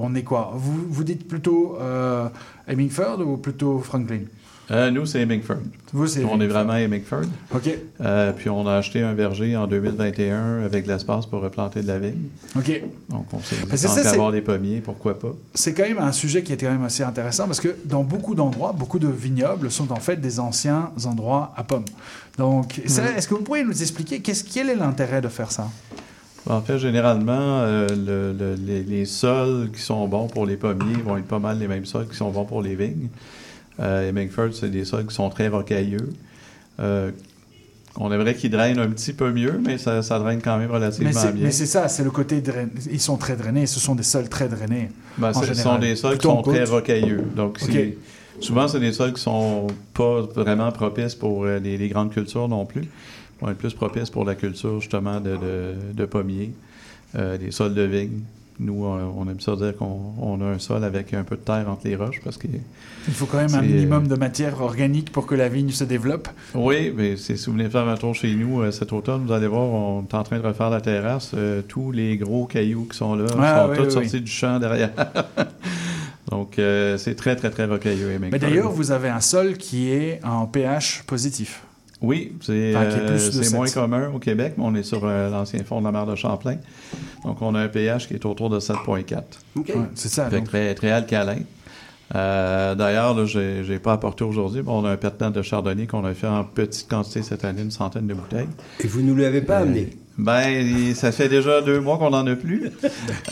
[0.00, 0.52] on est quoi?
[0.54, 2.28] Vous, vous dites plutôt euh,
[2.68, 4.20] Hemingford ou plutôt Franklin?
[4.70, 5.58] Euh, nous, c'est Hemingford.
[5.92, 7.24] Vous, c'est On est vraiment Hemingford.
[7.54, 7.68] OK.
[8.00, 11.86] Euh, puis on a acheté un verger en 2021 avec de l'espace pour replanter de
[11.86, 12.28] la vigne.
[12.56, 12.82] OK.
[13.10, 15.34] Donc on s'est dit, avoir des pommiers, pourquoi pas.
[15.54, 18.34] C'est quand même un sujet qui est quand même assez intéressant parce que dans beaucoup
[18.34, 21.84] d'endroits, beaucoup de vignobles sont en fait des anciens endroits à pommes.
[22.38, 22.84] Donc, Mhm.
[23.16, 25.68] est-ce que vous pourriez nous expliquer qu'est-ce, quel est l'intérêt de faire ça?
[26.48, 31.00] En fait, généralement, euh, le- le- les, les sols qui sont bons pour les pommiers
[31.04, 33.08] vont être pas mal les mêmes sols qui sont bons pour les vignes.
[33.80, 36.08] Euh, Hemingford, c'est des sols qui sont très rocailleux.
[36.80, 37.10] Euh,
[37.96, 41.10] on aimerait qu'ils drainent un petit peu mieux, mais ça, ça draine quand même relativement
[41.24, 41.44] Mais bien.
[41.44, 44.28] mais c'est ça, c'est le côté drain- Ils sont très drainés, ce sont des sols
[44.28, 44.88] très drainés.
[45.18, 45.74] Ben, en ce général.
[45.74, 47.22] sont des sols qui Plutôt sont très rocailleux.
[47.36, 47.70] Donc, OK.
[47.70, 47.96] c'est-
[48.40, 52.48] souvent, c'est des sols qui sont pas vraiment propices pour euh, les, les grandes cultures
[52.48, 52.82] non plus.
[52.82, 56.52] Ils vont être plus propices pour la culture, justement, de, de, de pommiers,
[57.16, 58.20] euh, des sols de vigne.
[58.60, 61.66] Nous, on, aime ça dire qu'on on a un sol avec un peu de terre
[61.68, 62.46] entre les roches parce que...
[63.08, 66.28] Il faut quand même un minimum de matière organique pour que la vigne se développe.
[66.54, 69.48] Oui, mais si vous venez faire un tour chez nous euh, cet automne, vous allez
[69.48, 71.32] voir, on est en train de refaire la terrasse.
[71.34, 74.20] euh, tous les gros cailloux qui sont là Ah, sont oui, tous oui, sortis oui.
[74.20, 74.90] du champ derrière.
[76.30, 78.18] Donc, euh, c'est très, très, très rocailleux.
[78.20, 81.62] Mais d'ailleurs, vous avez un sol qui est en pH positif.
[82.04, 85.84] Oui, c'est euh, moins commun au Québec, mais on est sur euh, l'ancien fond de
[85.86, 86.56] la mer de Champlain.
[87.24, 89.22] Donc, on a un pH qui est autour de 7,4.
[89.56, 89.68] OK.
[89.68, 90.46] Ouais, c'est ça, Fait donc.
[90.48, 91.38] très, très alcalin.
[92.14, 95.86] Euh, D'ailleurs, là, j'ai j'ai pas apporté aujourd'hui, mais on a un pétant de chardonnay
[95.86, 98.48] qu'on a fait en petite quantité cette année, une centaine de bouteilles.
[98.80, 99.88] Et vous ne nous l'avez pas Euh, amené?
[100.18, 102.70] Ben, ça fait déjà deux mois qu'on n'en a plus.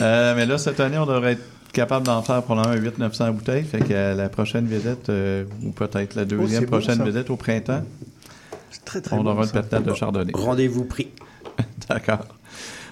[0.01, 3.63] Euh, mais là, cette année, on devrait être capable d'en faire probablement 800-900 bouteilles.
[3.63, 7.35] Fait que la prochaine visite, euh, ou peut-être la deuxième c'est bon, prochaine visite au
[7.37, 7.83] printemps,
[8.85, 9.57] très, très on bon, aura ça.
[9.57, 10.31] le pétant de chardonnay.
[10.35, 11.09] Rendez-vous pris.
[11.89, 12.25] D'accord.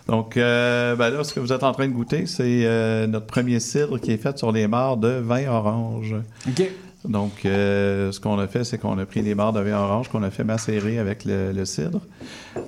[0.08, 3.28] Donc, euh, ben là, ce que vous êtes en train de goûter, c'est euh, notre
[3.28, 6.16] premier cidre qui est fait sur les mares de vin orange.
[6.48, 6.64] OK.
[7.06, 10.10] Donc, euh, ce qu'on a fait, c'est qu'on a pris les barres de vin orange
[10.10, 12.00] qu'on a fait macérer avec le, le cidre.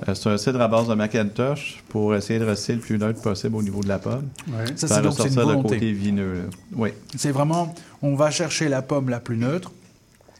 [0.07, 3.21] Euh, c'est un cidre à base de Macintosh pour essayer de rester le plus neutre
[3.21, 4.27] possible au niveau de la pomme.
[4.47, 4.65] Ouais.
[4.75, 5.75] Ça, c'est donc une le volonté.
[5.75, 6.33] côté vineux.
[6.33, 6.39] là.
[6.75, 6.89] Oui.
[7.15, 9.71] C'est vraiment, on va chercher la pomme la plus neutre,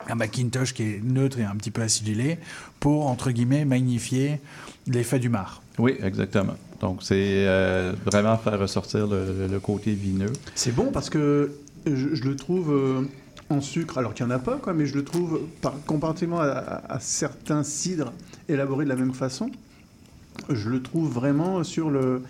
[0.10, 2.38] un Macintosh qui est neutre et un petit peu acidulé,
[2.80, 4.40] pour, entre guillemets, magnifier
[4.88, 5.62] l'effet du mar.
[5.80, 6.56] Oui, exactement.
[6.82, 7.16] Donc, c'est
[7.48, 10.34] euh, vraiment faire ressortir le, le côté vineux.
[10.56, 11.52] C'est bon parce que
[11.86, 13.02] je, je le trouve euh,
[13.50, 16.42] en sucre, alors qu'il n'y en a pas, quoi, mais je le trouve, par, comparativement
[16.42, 18.12] à, à- à certains cidres
[18.50, 19.50] élaboré de la même façon.
[20.50, 22.22] Je le trouve vraiment sur le,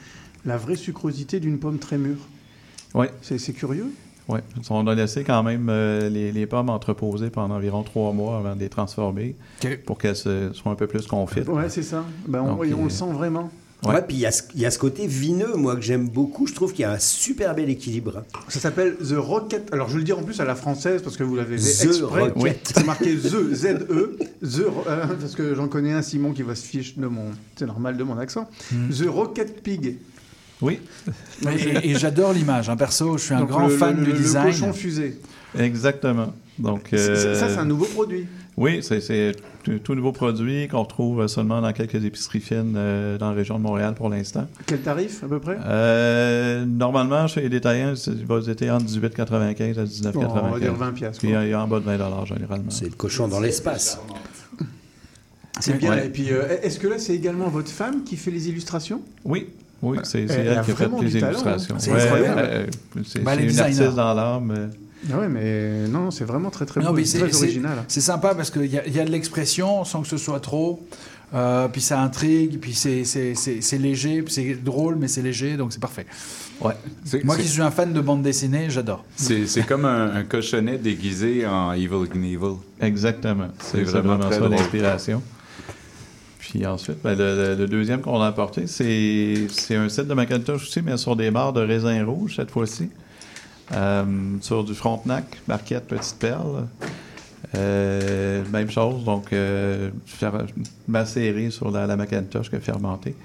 [0.46, 2.28] la vraie sucrosité d'une pomme très mûre.
[2.94, 3.08] Oui.
[3.22, 3.88] C'est curieux.
[4.28, 4.40] Oui.
[4.70, 8.56] On a laissé quand même euh, les, les, pommes entreposées pendant environ trois mois avant
[8.56, 9.36] de les transformer
[9.86, 11.48] pour qu'elles soient un peu plus confites.
[11.48, 12.06] Oui, c'est ça.
[12.28, 13.50] Ben, on, on, le sent vraiment.
[13.86, 16.48] Ouais, puis il y, y, a ce côté vineux, moi, que j'aime beaucoup.
[16.48, 18.24] Je trouve qu'il y a un super bel équilibre.
[18.48, 19.74] Ça s'appelle The Rocket.
[19.74, 22.30] Alors, je le dis en plus à la française parce que vous l'avez The exprès.
[22.30, 22.72] Rocket.
[22.76, 24.18] C'est marqué The, Z-E.
[24.42, 27.32] The, euh, parce que j'en connais un, Simon, qui va se fiche de mon.
[27.58, 28.50] C'est normal de mon accent.
[28.72, 28.90] Mm.
[28.90, 29.98] The Rocket Pig.
[30.62, 30.80] Oui.
[31.48, 32.70] Et, et j'adore l'image.
[32.70, 32.78] Hein.
[32.78, 34.46] Perso, je suis un Donc grand le, fan le, du le design.
[34.52, 35.20] cochon fusée.
[35.58, 36.34] Exactement.
[36.60, 37.36] Donc, euh...
[37.36, 38.28] Ça, c'est un nouveau produit.
[38.56, 39.32] Oui, c'est
[39.84, 43.64] tout nouveau produit qu'on retrouve seulement dans quelques épiceries fines euh, dans la région de
[43.64, 44.48] Montréal pour l'instant.
[44.68, 45.58] Quel tarif à peu près?
[45.66, 50.12] Euh, Normalement, chez les détaillants, il va être entre 18,95 à 19,95.
[50.14, 51.20] Bon, on va dire 20 piastres.
[51.20, 52.70] Puis il y a en bas de 20 généralement.
[52.70, 54.00] C'est le cochon dans l'espace.
[55.60, 55.92] C'est bien.
[55.92, 56.08] Ouais.
[56.08, 59.02] Et puis, euh, est-ce que là, c'est également votre femme qui fait les illustrations?
[59.24, 59.48] Oui.
[59.84, 61.76] Oui, c'est Elle- qui a fait les illustrations.
[61.78, 62.42] C'est Ouais, incroyable.
[62.44, 62.66] euh,
[63.06, 64.52] c'est c'est les une artiste dans l'âme.
[64.58, 64.68] euh.
[65.12, 67.84] Ah ouais, mais non, c'est vraiment très très Non, beau, très original.
[67.90, 70.40] C'est sympa parce qu'il y, a- il y a de l'expression sans que ce soit
[70.40, 70.82] trop.
[71.36, 75.24] Euh, puis ça intrigue, puis c'est- c'est c'est- c'est léger, puis c'est drôle, mais c'est
[75.24, 76.06] léger, donc c'est parfait.
[76.62, 76.76] Ouais.
[77.24, 79.04] Moi qui suis un fan de bande dessinée, j'adore.
[79.16, 82.54] C'est c'est comme un, un cochonnet déguisé en Evil Knievel.
[82.80, 83.48] Exactement.
[83.60, 85.22] C'est vraiment, vraiment très ça l'inspiration.
[86.54, 90.98] Puis ensuite, ben, le, deuxième qu'on a apporté, c'est un set de Macintosh aussi, mais
[90.98, 92.92] sur des barres de raisin rouge cette fois-ci.
[93.72, 94.04] Euh,
[94.40, 96.68] sur du Frontenac, Marquette, Petite Perle.
[97.56, 99.90] Euh, même chose, donc euh,
[100.88, 103.16] macéré sur la, la Macintosh que fermenté.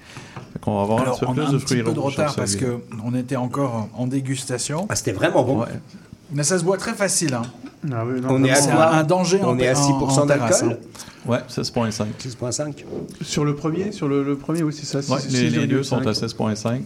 [0.53, 1.83] Fait qu'on va avoir Alors, un petit peu on plus a un de petit fruits
[1.83, 2.13] peu de rouges.
[2.13, 4.87] retard parce qu'on était encore en dégustation.
[4.89, 5.65] Ah, c'était vraiment bon.
[6.31, 7.33] Mais ça se boit très facile.
[7.33, 7.43] Hein.
[7.91, 10.27] Ah oui, non, On est à un, danger en On est à en- 6% en
[10.27, 10.77] terrasse, d'alcool
[11.25, 11.29] hein.
[11.31, 12.05] Ouais, 6,5.
[12.19, 12.85] 6,5.
[13.21, 14.99] Sur le premier, sur le, le premier, oui, c'est ça.
[15.13, 15.83] Ouais, les, les deux 6,5.
[15.83, 16.81] sont à 6,5.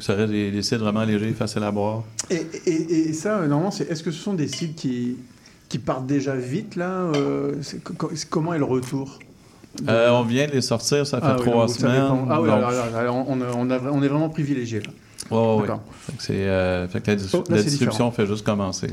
[0.00, 2.04] Ça serait des, des cidres vraiment légers, faciles à boire.
[2.30, 5.16] Et, et, et ça, normalement, c'est est-ce que ce sont des sites qui,
[5.68, 7.80] qui partent déjà vite, là euh, c'est-
[8.30, 9.18] Comment est le retour?
[9.88, 12.26] Euh, on vient de les sortir, ça fait Ah oui, trois semaines.
[12.30, 14.90] Ah oui, donc- alors, alors, alors, on, a- on, a- on est vraiment privilégié, là.
[16.18, 18.10] C'est, euh, fait que la, dis- Oh, là, la c'est distribution différent.
[18.12, 18.88] fait juste commencer.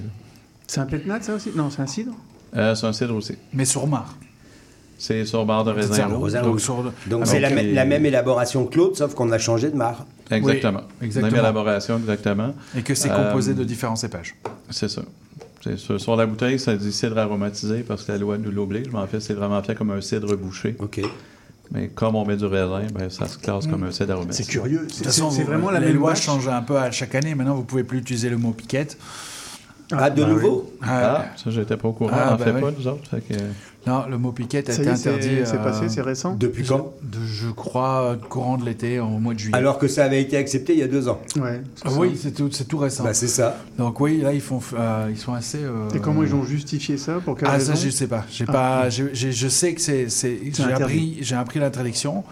[0.67, 1.51] C'est un pétnat, ça aussi?
[1.55, 2.11] Non, c'est un cidre?
[2.55, 3.35] Euh, c'est un cidre aussi.
[3.53, 4.15] Mais sur marre.
[4.97, 6.33] C'est sur barre de raisin rouge.
[6.33, 6.61] Donc,
[7.07, 10.05] Donc c'est la, les- la même élaboration que l'autre, sauf qu'on a changé de marre.
[10.31, 10.81] Exactement.
[11.01, 11.31] Oui, exactement.
[11.31, 12.53] Même élaboration, exactement.
[12.77, 14.35] Et que c'est Euh, composé de différents cépages.
[14.69, 15.01] C'est ça.
[15.97, 18.87] Sur la bouteille, ça dit cidre aromatisé parce que la loi nous l'oblige.
[18.91, 20.75] Mais en fait, c'est vraiment fait comme un cidre bouché.
[20.79, 21.01] OK.
[21.71, 24.43] Mais comme on met du raisin, ben, ça se classe comme un cidre aromatisé.
[24.43, 24.85] C'est curieux.
[24.85, 26.77] De C'est toute façon, c'est vous- vraiment la les même lois batch changent un peu
[26.77, 27.35] à chaque année.
[27.35, 28.97] Maintenant, vous pouvez plus utiliser le mot piquette.
[29.91, 32.11] Ah, de bah nouveau Ah, ça, j'étais pas au courant.
[32.13, 32.61] Ah, on n'en bah fait oui.
[32.61, 33.07] pas, nous autres.
[33.09, 33.33] Fait que...
[33.87, 35.29] Non, le mot piquette a été interdit.
[35.45, 39.05] c'est euh, passé, c'est récent Depuis je- quand de- Je crois courant de l'été, au
[39.05, 39.55] mois de juillet.
[39.55, 41.21] Alors que ça avait été accepté il y a deux ans.
[41.39, 41.61] Ouais.
[41.83, 42.49] Ah oui, c'est tout,
[42.79, 43.03] récent.
[43.03, 43.57] Bah, c'est ça.
[43.77, 45.59] Donc oui, là ils font, euh, ils sont assez.
[45.61, 48.25] euh, Et comment ils ont justifié ça Pour quelle Ah raison ça je sais pas.
[48.31, 48.51] J'ai Ah.
[48.51, 48.89] pas.
[49.13, 50.07] j'ai- je sais que c'est.
[50.73, 52.23] appris, j'ai appris l'interdiction,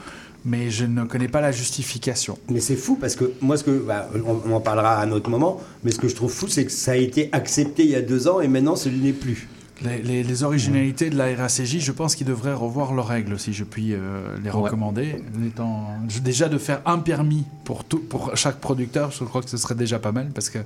[0.46, 2.38] mais je ne connais pas la justification.
[2.50, 5.12] Mais c'est fou parce que moi, ce que, bah, on, on en parlera à un
[5.12, 7.92] autre moment, mais ce que je trouve fou, c'est que ça a été accepté il
[7.92, 9.48] y a deux ans et maintenant, ce n'est plus.
[9.84, 13.54] Les, les- les originalités de la RACJ, je pense qu'ils devraient revoir leurs règles, si
[13.54, 15.16] je puis euh, les recommander.
[15.46, 15.90] Étant-
[16.24, 19.76] déjà de faire un permis pour, tout, pour chaque producteur, je crois que ce serait
[19.76, 20.60] déjà pas mal, parce que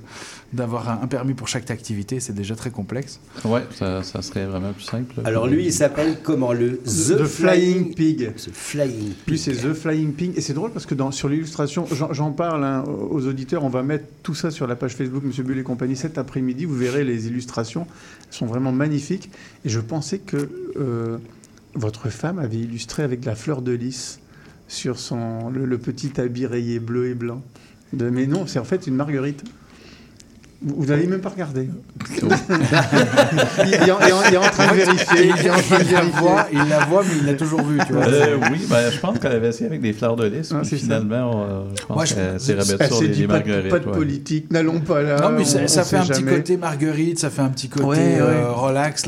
[0.52, 3.18] d'avoir un, un permis pour chaque activité, c'est déjà très complexe.
[3.44, 5.14] Ouais, ça, ça serait vraiment plus simple.
[5.24, 8.34] Alors lui, il s'appelle comment le The, Flying Pig.
[8.36, 9.28] The Flying Pig.
[9.28, 10.32] Lui, c'est The Flying Pig.
[10.36, 13.82] Et c'est drôle parce que dans, sur l'illustration, j'en- parle hein, aux auditeurs, on va
[13.82, 16.66] mettre tout ça sur la page Facebook Monsieur Bull et compagnie cet après-midi.
[16.66, 17.86] Vous verrez les illustrations,
[18.28, 19.07] elles sont vraiment magnifiques.
[19.14, 21.18] Et je pensais que euh,
[21.74, 24.20] votre femme avait illustré avec la fleur de lys
[24.68, 27.42] sur son, le, petit habit rayé bleu et blanc.
[27.92, 29.44] Mais non, c'est en fait une marguerite.
[30.60, 31.68] Vous n'avez même pas regardé.
[32.20, 35.26] il, il est en, il est en- il est en train de vérifier.
[35.38, 36.20] Il est en train de la vérifier.
[36.20, 38.06] voit, il la voit, mais il l'a toujours vu, tu vois.
[38.06, 40.52] Euh, oui, ben, je pense qu'elle avait essayé avec des fleurs de lys.
[40.52, 40.76] Ah, ça.
[40.76, 43.48] finalement, on, je pense qu'elle s'est rabattue Elle sur s'est les, dit les pas, de-
[43.48, 43.70] marguerites.
[43.70, 45.20] pas de politique, n'allons pas là.
[45.20, 47.68] Non, mais ça, on- ça on fait un petit côté marguerite, ça fait un petit
[47.68, 48.20] côté Ouais, ouais.
[48.20, 49.04] euh, relax.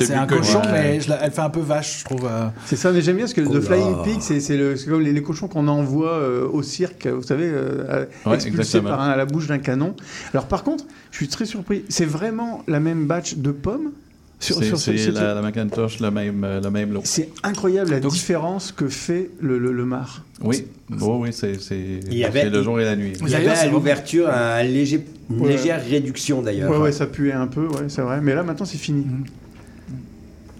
[0.00, 0.72] C'est un cochon, Ouais.
[0.72, 2.26] mais je la- elle fait un peu vache, je trouve.
[2.28, 2.48] euh.
[2.66, 3.60] C'est ça, mais j'aime bien parce que The là.
[3.60, 8.06] Flying Pig, c'est le- comme les, cochons qu'on envoie euh, au cirque, vous savez, euh,
[8.26, 8.90] expulsés exactement.
[8.90, 9.94] par un- à la bouche d'un canon.
[10.34, 11.84] Alors par contre, je suis très surpris.
[11.88, 13.92] C'est vraiment la même batch de pommes
[14.40, 17.00] sur, C'est sur ce- c'est ce- la, la Macintosh, le même, euh, le même lot.
[17.04, 20.24] C'est incroyable la Donc- différence que fait le, le, le mar.
[20.40, 23.14] Oui, oui, oui, c'est c'est- Il y avait- c'est le jour et la nuit.
[23.20, 25.48] Il y avait à l'ouverture un léger, une Ouais.
[25.50, 26.70] légère réduction d'ailleurs.
[26.70, 28.20] Ouais, ouais, ça puait un peu, ouais, c'est vrai.
[28.22, 29.04] Mais là, maintenant, c'est fini.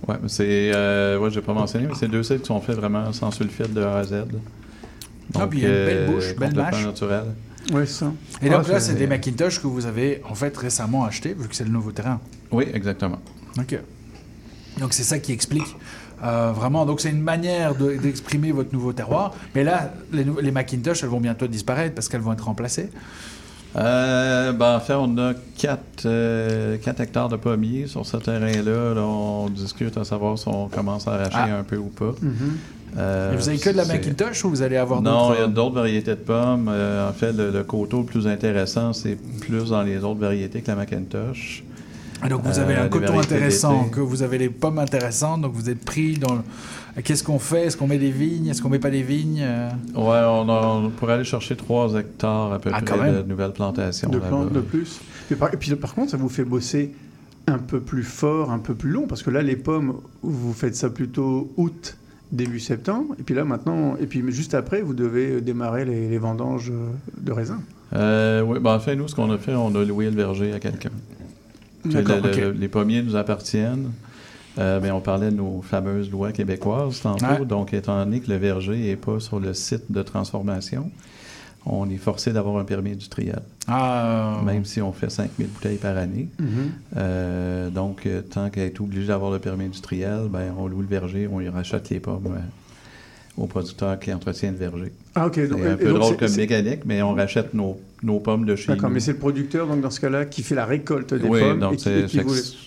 [0.08, 0.72] Oui, c'est.
[0.74, 3.72] Euh, ouais, j'ai pas mentionné, mais c'est deux cidres qui sont faits vraiment sans sulfite
[3.74, 4.10] de A à Z.
[4.10, 6.84] Donc, ah, puis il y a une belle bouche, belle mâche.
[6.84, 7.24] naturel.
[7.72, 8.12] Oui, ça.
[8.42, 11.54] Et donc là, c'est des Macintosh que vous avez en fait récemment achetés, vu que
[11.54, 12.20] c'est le nouveau terrain.
[12.50, 13.18] Oui, exactement.
[13.58, 13.78] OK.
[14.78, 15.76] Donc c'est ça qui explique
[16.24, 16.86] euh, vraiment.
[16.86, 19.34] Donc c'est une manière d'exprimer votre nouveau terroir.
[19.54, 22.90] Mais là, les, les, Macintosh, elles vont bientôt disparaître parce qu'elles vont être remplacées.
[23.76, 28.94] Euh, ben, en fait, on a 4, euh, hectares de pommiers sur ce terrain-là.
[29.02, 31.58] on discute à savoir si on commence à arracher ah.
[31.58, 32.14] un peu ou pas.
[32.96, 33.36] Mm-hmm.
[33.36, 35.16] vous avez que de la Macintosh ou vous allez avoir d'autres?
[35.16, 36.68] Non, il y a d'autres variétés de pommes.
[36.68, 40.68] en fait, le, le, coteau le plus intéressant, c'est plus dans les autres variétés que
[40.68, 41.64] la Macintosh.
[42.20, 45.70] Ah, donc vous avez un coton intéressant, que vous avez les pommes intéressantes, donc vous
[45.70, 46.42] êtes pris dans
[47.04, 47.66] Qu'est-ce qu'on fait?
[47.66, 48.48] Est-ce qu'on met des vignes?
[48.48, 49.46] Est-ce qu'on met pas des vignes?
[49.94, 54.08] Ouais, on, pourrait aller chercher 3 hectares à peu ah, près de nouvelles plantations.
[54.08, 55.00] De plantes de plus.
[55.30, 56.92] Et par, et puis par contre, ça vous fait bosser
[57.46, 60.74] un peu plus fort, un peu plus long, parce que là, les pommes, vous faites
[60.74, 61.96] ça plutôt août,
[62.30, 66.72] début septembre, et puis là maintenant, et puis juste après, vous devez démarrer les, vendanges
[67.16, 67.60] de raisins.
[67.94, 70.52] Euh, oui, ben, en fait, nous, ce qu'on a fait, on a loué le verger
[70.52, 70.90] à quelqu'un
[71.84, 73.92] les pommiers nous appartiennent.
[74.58, 77.44] Euh, ben, on parlait de nos fameuses lois québécoises tantôt.
[77.44, 80.90] Donc, étant donné que le verger n'est pas sur le site de transformation,
[81.66, 83.42] on est forcé d'avoir un permis industriel.
[83.66, 84.40] Ah.
[84.44, 86.28] Même si on fait 5000 bouteilles par année.
[86.40, 86.46] Mm-hmm.
[86.96, 90.86] Euh, donc, euh, tant qu'à être obligé d'avoir le permis industriel, ben, on loue le
[90.86, 92.38] verger, on y rachète les pommes
[93.38, 94.92] au producteur qui entretient le verger.
[95.14, 95.34] Ah, OK.
[95.34, 98.74] C'est un peu drôle comme mécanique, mais on rachète nos, nos pommes de chez nous.
[98.74, 101.40] D'accord, mais c'est le producteur, donc dans ce cas-là, qui fait la récolte des oui,
[101.40, 101.76] pommes.
[101.76, 102.18] qui,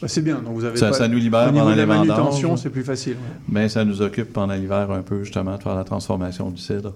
[0.02, 0.94] bah, c'est bien, donc vous avez ça, pas...
[0.94, 3.18] ça nous libère Au pendant de la manutention, c'est plus facile.
[3.50, 6.94] Mais ça nous occupe pendant l'hiver un peu, justement, de faire la transformation du cidre.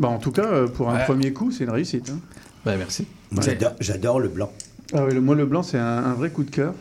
[0.00, 2.10] Bah, en tout cas, euh, pour un premier coup, c'est une réussite.
[2.10, 2.18] Hein.
[2.64, 3.06] Ben, merci.
[3.80, 4.50] J'adore le blanc.
[4.92, 6.74] Ah oui, le, moi, le blanc, c'est un, un vrai coup de cœur.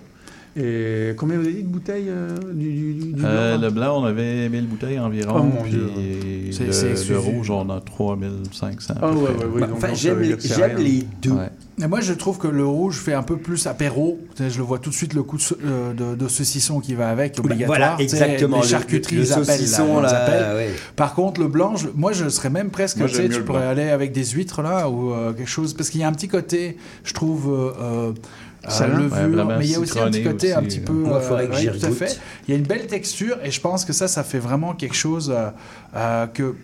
[0.56, 4.02] Et combien vous avez dit de bouteilles euh, du, du, du euh, blanc Le blanc,
[4.02, 5.36] on avait 1000 bouteilles environ.
[5.38, 5.90] Oh mon puis Dieu.
[5.96, 8.96] le, le rouge, on a 3500.
[9.02, 11.34] Ah ouais, ouais, ouais, Bah, enfin, j'aime les, j'aime les deux.
[11.82, 14.20] Et moi, je trouve que le rouge fait un peu plus apéro.
[14.38, 17.10] Je le vois tout de suite le coup de, euh, de, de saucisson qui va
[17.10, 17.68] avec, obligatoire.
[17.68, 18.58] voilà, exactement.
[18.58, 20.56] Les Le- charcuteries, le ils appellent, saucisson, là, là, appellent.
[20.58, 20.70] ouais.
[20.98, 23.60] Par contre, le blanc, je- moi, je serais même presque, Moi, tu sais, le pourrais
[23.62, 23.70] blanc.
[23.70, 25.74] aller avec des huîtres, là, ou euh, quelque chose.
[25.74, 26.76] Parce qu'il y a un petit côté,
[27.06, 30.62] je trouve, euh, euh, levure, Ouais, mais il y a aussi un petit côté un
[30.62, 30.92] petit peu...
[30.92, 32.20] Moi, faudrait que ouais, j'y tout à fait.
[32.48, 34.96] Il y a une belle texture, et je pense que ça, ça fait vraiment quelque
[34.96, 35.50] chose euh,
[35.96, 36.56] euh, que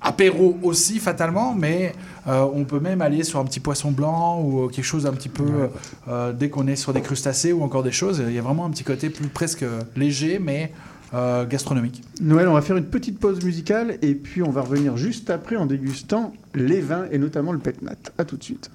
[0.00, 1.92] apéro aussi fatalement, mais
[2.26, 5.12] euh, on peut même aller sur un petit poisson blanc ou euh, quelque chose un
[5.12, 5.68] petit peu
[6.08, 8.22] euh, dès qu'on est sur des crustacés ou encore des choses.
[8.26, 9.64] Il y a vraiment un petit côté plus presque
[9.96, 10.72] léger, mais
[11.14, 12.02] euh, gastronomique.
[12.20, 15.56] Noël, on va faire une petite pause musicale et puis on va revenir juste après
[15.56, 17.96] en dégustant les vins et notamment le pet nat.
[18.18, 18.70] À tout de suite.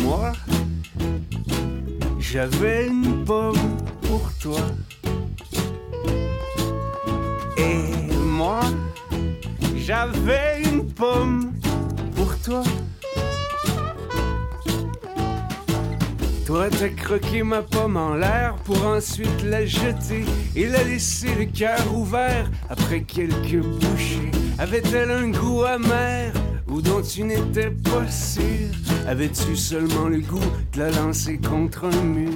[0.00, 0.32] Moi,
[2.20, 3.56] j'avais une pomme
[4.02, 4.60] pour toi.
[7.56, 8.60] Et moi,
[9.88, 11.50] j'avais une pomme
[12.14, 12.62] pour toi.
[16.44, 21.46] Toi, t'as croqué ma pomme en l'air pour ensuite la jeter et la laisser le
[21.46, 24.30] cœur ouvert après quelques bouchées.
[24.58, 26.34] Avait-elle un goût amer
[26.68, 28.68] ou dont tu n'étais pas sûr?
[29.06, 32.34] Avais-tu seulement le goût de la lancer contre un mur?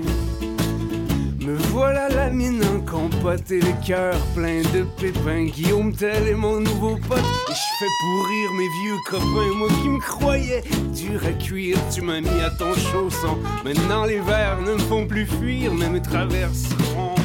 [1.45, 5.47] Me voilà la mine en compote et le cœur plein de pépins.
[5.47, 9.57] Guillaume Tell est mon nouveau pote et je fais pourrir mes vieux copains.
[9.57, 10.63] Moi qui me croyais
[10.95, 13.39] dur à cuire, tu m'as mis à ton chausson.
[13.65, 17.17] Maintenant les vers ne me font plus fuir, mais me traverseront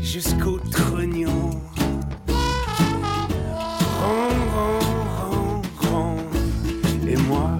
[0.00, 1.50] jusqu'au trognon.
[4.00, 4.78] Ron, ron,
[5.18, 6.16] ron, ron.
[7.08, 7.50] Et moi,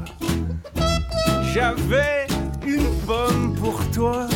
[1.53, 2.29] j'avais
[2.65, 4.29] une pomme pour toi.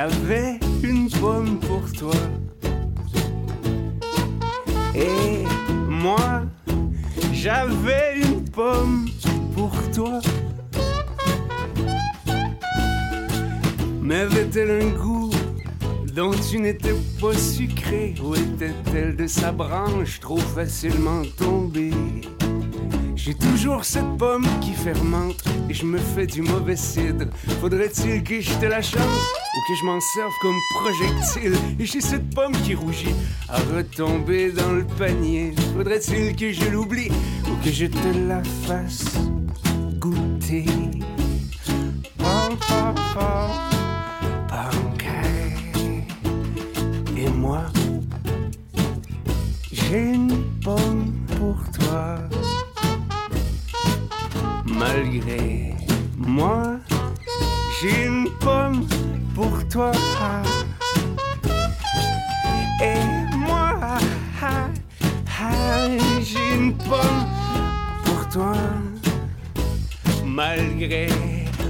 [0.00, 2.14] J'avais une pomme pour toi.
[4.94, 5.44] Et
[5.86, 6.42] moi,
[7.34, 9.10] j'avais une pomme
[9.54, 10.20] pour toi.
[14.00, 15.30] Mais avait-elle un goût
[16.14, 18.14] dont tu n'étais pas sucré?
[18.24, 21.92] Ou était-elle de sa branche trop facilement tombée?
[23.16, 27.26] J'ai toujours cette pomme qui fermente et je me fais du mauvais cidre.
[27.60, 29.39] Faudrait-il que je te la chante?
[29.54, 33.14] Ou que je m'en serve comme projectile Et j'ai cette pomme qui rougit
[33.48, 35.54] à retomber dans le panier.
[35.74, 37.10] Faudrait-il que je l'oublie
[37.46, 39.16] ou que je te la fasse
[39.98, 40.66] goûter?
[42.18, 42.94] Pom, pom,
[44.48, 46.04] pancake.
[47.16, 47.62] Et moi,
[49.72, 52.18] j'ai une pomme pour toi.
[54.64, 55.74] Malgré
[56.16, 56.78] moi,
[57.80, 58.06] j'ai
[59.70, 59.92] toi.
[62.82, 63.98] Et moi,
[66.22, 67.24] j'ai une pomme
[68.04, 68.54] pour toi.
[70.24, 71.08] Malgré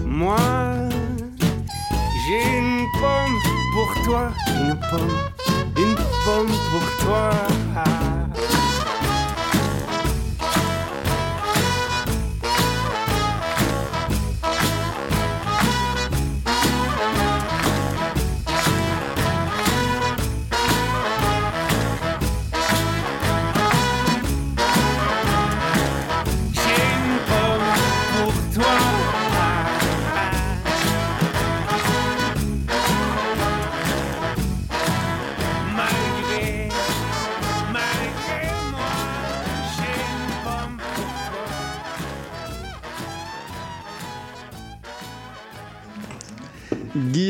[0.06, 0.38] moi,
[2.24, 3.38] j'ai une pomme
[3.74, 4.30] pour toi.
[4.48, 5.18] Une pomme,
[5.76, 5.94] une
[6.24, 7.99] pomme pour toi.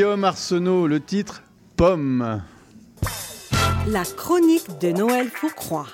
[0.01, 1.43] Guillaume Arsenault, le titre
[1.77, 2.43] Pomme.
[3.87, 5.85] La chronique de Noël Fourcroy.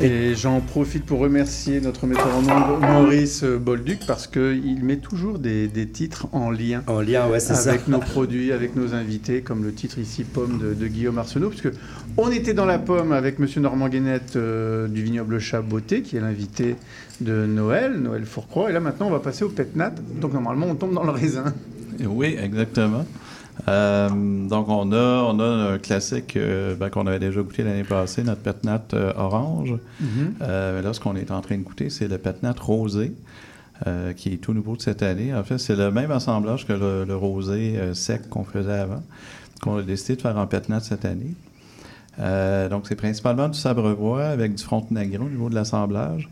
[0.00, 5.38] Et j'en profite pour remercier notre metteur en ondes, Maurice Bolduc, parce qu'il met toujours
[5.38, 7.70] des, des titres en lien, En lien, ouais, c'est ça.
[7.70, 11.50] avec nos produits, avec nos invités, comme le titre ici Pomme de, de Guillaume Arsenault,
[11.50, 11.70] puisque
[12.16, 16.16] on était dans la pomme avec Monsieur Normand Guénette euh, du vignoble Chat Beauté, qui
[16.16, 16.74] est l'invité
[17.20, 20.74] de Noël, Noël Fourcroy, et là maintenant on va passer au pétnat, donc normalement on
[20.74, 21.44] tombe dans le raisin.
[22.04, 23.04] Oui, exactement.
[23.68, 24.08] Euh,
[24.48, 28.22] donc, on a, on a un classique euh, ben, qu'on avait déjà goûté l'année passée,
[28.22, 29.74] notre pétnat euh, orange.
[30.40, 33.12] Euh, mais là, ce qu'on est en train de goûter, c'est le pétnat rosé,
[34.16, 35.34] qui est tout nouveau de cette année.
[35.34, 39.02] En fait, c'est le même assemblage que le, le rosé sec qu'on faisait avant,
[39.62, 41.34] qu'on a décidé de faire en pétnat cette année.
[42.70, 46.28] Donc, c'est principalement du sabre-bois avec du frontenac au niveau de l'assemblage.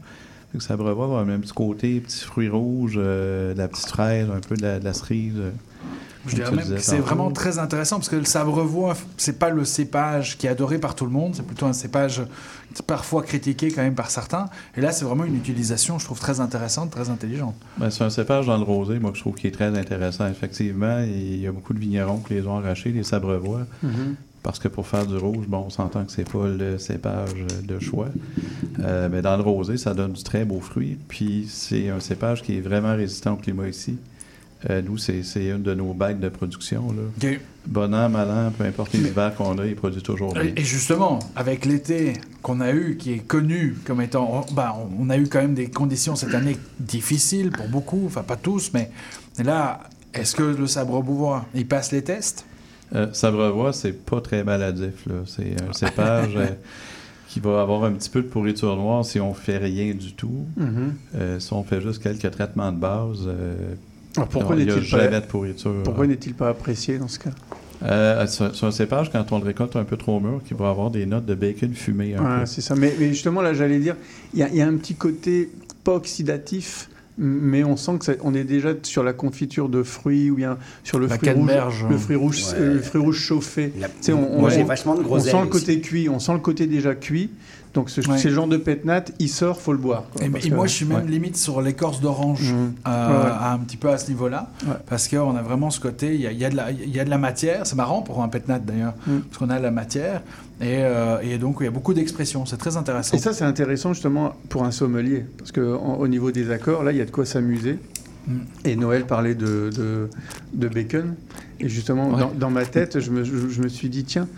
[0.52, 4.40] Le sabre-bois va avoir un petit côté, petit fruit rouge, de la petite fraise, un
[4.40, 5.40] peu de la, de la cerise.
[6.26, 9.64] Je dirais même que c'est vraiment très intéressant parce que le sabre-voix, c'est pas le
[9.64, 12.22] cépage qui est adoré par tout le monde, c'est plutôt un cépage
[12.86, 14.46] parfois critiqué quand même par certains.
[14.76, 17.54] Et là, c'est vraiment une utilisation, je trouve, très intéressante, très intelligente.
[17.78, 20.26] Ben, c'est un cépage dans le rosé, moi, que je trouve qui est très intéressant.
[20.28, 23.66] Effectivement, il y a beaucoup de vignerons qui les ont arrachés, les sabre-voix.
[23.82, 24.16] Mhm.
[24.42, 27.78] Parce que pour faire du rouge, bon, on s'entend que c'est pas le cépage de
[27.80, 28.08] choix.
[28.78, 30.96] Euh, mais dans le rosé, ça donne du très beau fruit.
[31.08, 33.98] Puis c'est un cépage qui est vraiment résistant au climat ici.
[34.68, 36.92] Euh, nous, c'est une de nos bagues de production.
[36.92, 37.02] Là.
[37.30, 37.40] Ok.
[37.66, 40.42] Bon an, mal an, peu importe les hivers qu'on a, il produit toujours bien.
[40.56, 44.44] Et justement, avec l'été qu'on a eu, qui est connu comme étant...
[44.48, 48.22] on- bah, on- a eu quand même des conditions cette année difficiles pour beaucoup, enfin
[48.22, 48.90] pas tous, mais
[49.38, 49.80] là,
[50.14, 52.44] est-ce que le sabre-bois, il passe les tests?
[52.94, 55.06] Euh, Sabre-voix, c'est pas très maladif.
[55.26, 56.46] C'est un cépage euh,
[57.28, 60.46] qui va avoir un petit peu de pourriture noire si on fait rien du tout.
[60.56, 60.94] Mhm.
[61.14, 63.74] Euh, si on fait juste quelques traitements de base, euh,
[64.18, 65.74] Alors pourquoi n'est-il pas, de pourriture.
[65.84, 67.30] pourquoi n'est-il pas apprécié dans ce cas?
[67.84, 70.68] Euh, c'est c'est un cépage, quand on le récolte un peu trop mûr, qui va
[70.68, 72.46] avoir des notes de bacon fumé peu.
[72.46, 72.74] c'est ça.
[72.74, 73.94] Mais, mais justement, là, j'allais dire,
[74.34, 75.50] il y, a- il y a un petit côté
[75.84, 76.88] pas oxydatif,
[77.18, 80.58] mais on sent que ça- on est déjà sur la confiture de fruits ou bien
[80.82, 82.58] sur le La fruit rouge, le fruit rouge, Ouais.
[82.58, 83.72] euh, le fruit rouge chauffé.
[83.78, 86.18] La- on, Moi, on- j'ai on- vachement de on groseille sent le côté cuit, on
[86.18, 87.30] sent le côté déjà cuit.
[87.74, 88.18] Donc ce, Ouais.
[88.18, 90.04] ces genres de pétnat, il sort, faut le boire.
[90.12, 91.10] quoi, Et, parce et que- moi, je suis même ouais.
[91.10, 92.72] limite sur l'écorce d'orange, Mhm.
[92.88, 94.50] euh, Ouais, un petit peu à ce niveau-là,
[94.86, 96.94] parce qu'on a vraiment ce côté, il y a, il y a de la- il
[96.94, 99.20] y a de la matière, c'est marrant pour un pétnat d'ailleurs, Mhm.
[99.22, 100.22] parce qu'on a de la matière,
[100.60, 103.16] et, euh, et donc il y a beaucoup d'expressions, c'est très intéressant.
[103.16, 106.82] Et ça, c'est intéressant justement pour un sommelier, parce que en- au niveau des accords,
[106.84, 107.78] là, il y a de quoi s'amuser.
[108.26, 108.38] Mm.
[108.66, 110.08] Et Noël parlait de, de,
[110.52, 111.14] de bacon.
[111.60, 112.20] Et justement, Ouais.
[112.20, 114.28] dans, dans ma tête, je me, je, je me suis dit, tiens,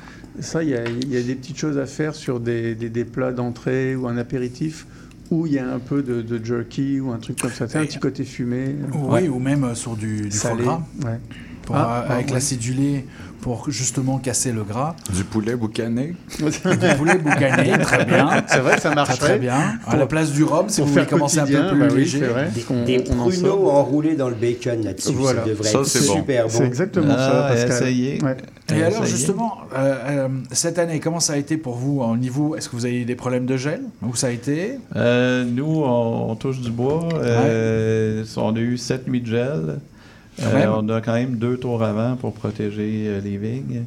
[0.40, 2.88] ça, il y a, il y a des petites choses à faire sur des, des,
[2.90, 4.86] des plats d'entrée ou un apéritif
[5.30, 7.68] où il y a un peu de, de jerky ou un truc comme ça.
[7.68, 8.74] C'est un petit côté fumé.
[8.94, 10.64] Oui, ou même euh, sur du, du foie salé.
[10.64, 10.82] gras.
[11.04, 11.18] Ouais.
[11.62, 12.34] pour, Ah, euh, ah, avec ouais.
[12.34, 13.06] l'acidulé
[13.40, 14.94] pour justement casser le gras.
[15.14, 16.14] Du poulet boucané.
[16.38, 18.28] du poulet boucané, très bien.
[18.46, 19.16] C'est vrai, ça marcherait.
[19.16, 19.78] Très, très bien.
[19.86, 21.86] À la place du rhum, si pour vous voulez faire commencer un peu plus bah
[21.90, 22.18] oui, léger.
[22.20, 22.50] c'est vrai.
[22.54, 23.74] Des, On- des on en pruneaux sort.
[23.74, 25.12] enroulés dans le bacon là-dessus.
[25.12, 25.42] Voilà.
[25.42, 26.14] Ça devrait Ça, être c'est bon.
[26.16, 26.50] super bon.
[26.52, 27.70] C'est exactement ça, Ah, Pascal.
[27.82, 28.22] essayez.
[28.22, 28.36] Ouais.
[28.74, 32.54] Et alors justement, euh, euh, cette année, comment ça a été pour vous au niveau?
[32.56, 33.80] Est-ce que vous avez eu des problèmes de gel?
[34.02, 34.74] Où ça a été?
[34.96, 37.08] Euh, nous, on, on touche du bois.
[37.14, 39.80] Euh, On a eu sept nuits de gel.
[40.42, 43.84] Euh, on a quand même deux tours avant pour protéger euh, les vignes.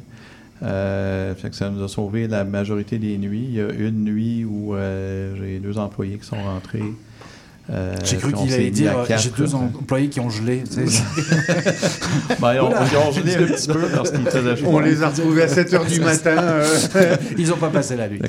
[0.62, 3.46] Euh, fait que ça nous a sauvé la majorité des nuits.
[3.48, 6.82] Il y a une nuit où euh, j'ai deux employés qui sont rentrés.
[7.72, 10.62] Euh, J'ai cru qu'il allait dire euh, j'ai deux employés qui ont gelé.
[12.40, 12.84] Ben, on, Voilà.
[12.92, 14.66] ils ont gelé un petit peu parce qu'il faisait chaud.
[14.68, 16.36] On les a retrouvés à 7h du matin.
[16.42, 16.66] euh.
[17.38, 18.20] Ils n'ont pas passé la nuit.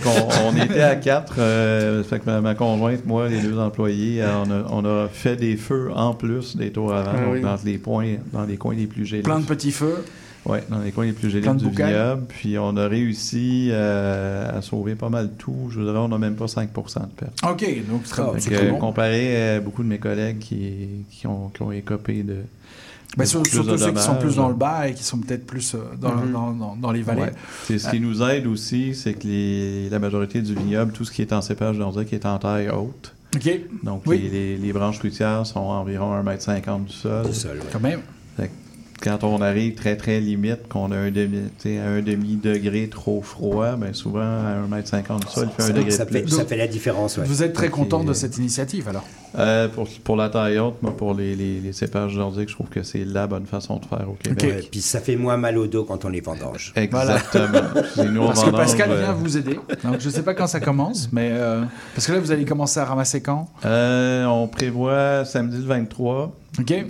[0.46, 1.36] On, était à quatre.
[1.40, 5.08] euh, fait que ma, ma conjointe, moi, les deux employés, euh, on, a, on a
[5.10, 7.42] fait des feux en plus des tours avant, Ah donc oui.
[7.42, 9.22] dans les points, dans les coins les plus gelés.
[9.22, 10.04] Plein de petits feux.
[10.46, 12.26] Oui, dans les coins les plus gelés du vignoble.
[12.28, 15.70] Puis on a réussi euh, à sauver pas mal tout.
[15.72, 17.40] Je dirais, on n'a même pas 5% de perte.
[17.50, 18.34] Ok, donc très Fait bon.
[18.34, 18.78] que, c'est très bon.
[18.80, 22.38] comparé à beaucoup de mes collègues qui, qui, ont, qui ont écopé de.
[23.18, 25.78] Plus surtout ceux qui sont plus dans le bas et qui sont peut-être plus euh,
[26.00, 26.32] dans, Mhm.
[26.34, 27.22] dans, dans- dans les vallées.
[27.22, 27.32] Ouais.
[27.64, 31.12] C'est ce qui nous aide aussi, c'est que les- la majorité du vignoble, tout ce
[31.12, 33.14] qui est en cépage nordique est en taille haute.
[33.36, 33.50] Ok.
[33.84, 34.20] Donc Oui.
[34.20, 37.26] les, les- les branches fruitières sont environ 1m50 du sol.
[37.72, 38.02] Quand même.
[39.06, 42.38] Quand on arrive très très limite, qu'on a un demi, tu sais, à un demi
[42.38, 46.10] degré trop froid, ben souvent à 1m50 du sol, il fait un degré ça de
[46.10, 46.32] fait, plus.
[46.32, 47.18] ça fait la différence.
[47.18, 47.24] ouais.
[47.26, 49.06] Vous êtes très content de cette initiative alors?
[49.38, 52.70] Euh, pour, pour la taille haute, moi, pour les, les, les cépages nordiques, je trouve
[52.70, 54.44] que c'est la bonne façon de faire au Québec.
[54.44, 56.74] Ouais, puis ça fait moins mal au dos quand on les vendange.
[56.76, 57.60] Exactement.
[57.96, 59.60] C'est nous, Parce que Pascal euh, vient vous aider.
[59.84, 61.64] Donc je sais pas quand ça commence, mais euh,
[61.94, 63.50] parce que là vous allez commencer à ramasser quand?
[63.66, 66.34] Euh, on prévoit samedi le 23.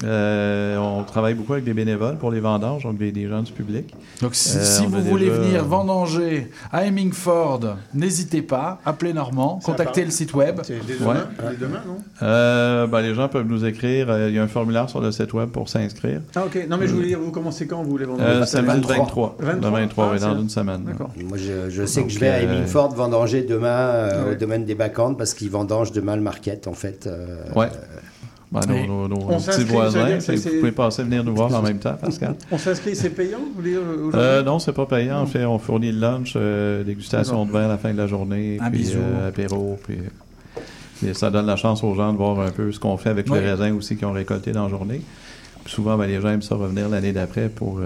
[0.03, 3.51] Euh, on travaille beaucoup avec des bénévoles pour les vendanges, donc des, des gens du
[3.51, 3.93] public.
[4.21, 9.59] Donc si, Euh, si vous voulez déjà- venir vendanger à Hemmingford, n'hésitez pas, appelez Normand,
[9.63, 10.59] contactez le site web.
[10.63, 11.15] C'est dès Ouais.
[11.15, 11.97] demain, dès demain, non?
[12.21, 14.27] Euh, ben, les gens peuvent nous écrire.
[14.27, 16.21] Il y a un formulaire sur le site web pour s'inscrire.
[16.35, 18.81] Ah ok, non mais je voulais dire, vous commencez quand vous vendez Euh, Pas samedi
[18.81, 18.95] le 23.
[18.97, 19.37] 23.
[19.39, 20.83] Le 23, Ah, oui, c'est dans une semaine.
[20.83, 21.09] D'accord.
[21.23, 24.31] Moi, je, je sais Donc, que je vais à Hemingford vendanger demain euh, Ouais.
[24.33, 27.07] au domaine des Bacantes parce qu'ils vendangent demain le market, en fait.
[27.07, 27.69] euh, Ouais.
[28.51, 31.61] Ben, nos, Et nos- nos on petits voisins, vous pouvez passer venir nous voir en
[31.61, 32.35] même temps, Pascal.
[32.51, 35.21] On s'inscrit, c'est payant vous voulez, euh, Euh, non, c'est pas payant.
[35.21, 38.07] En fait, on fournit le lunch, euh, dégustation de vin à la fin de la
[38.07, 39.97] journée, Un puis euh, apéro, puis
[41.05, 43.29] et ça donne la chance aux gens de voir un peu ce qu'on fait avec
[43.29, 43.41] Ouais.
[43.41, 45.01] les raisins aussi qu'ils ont récoltés dans la journée.
[45.65, 47.79] Puis souvent, ben, les gens aiment ça revenir l'année d'après pour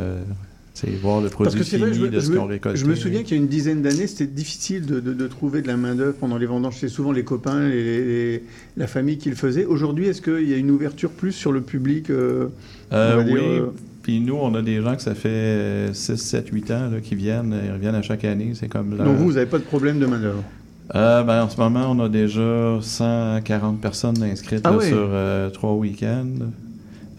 [0.79, 2.77] sais, voir le produit c'est vrai, fini je de ce ont récolté.
[2.79, 5.61] je me souviens qu'il y a une dizaine d'années, c'était difficile de, de- de trouver
[5.61, 6.77] de la main-d'œuvre pendant les vendanges.
[6.79, 8.43] C'est souvent les copains, les- les-
[8.77, 9.65] la famille qui le faisaient.
[9.65, 12.47] Aujourd'hui, est-ce qu'il y a une ouverture plus sur le public euh,
[12.93, 13.25] Euh, oui.
[13.33, 13.73] dire, euh,
[14.03, 16.99] Puis nous, on a des gens que ça fait euh, 6, 7, 8 ans là,
[17.01, 17.55] qui viennent.
[17.65, 18.51] Ils reviennent à chaque année.
[18.55, 20.43] C'est comme Donc vous, vous n'avez pas de problème de main-d'œuvre?
[20.95, 24.87] Euh, ben, en ce moment, on a déjà 140 personnes inscrites Ah là, oui.
[24.87, 26.25] sur trois week-ends.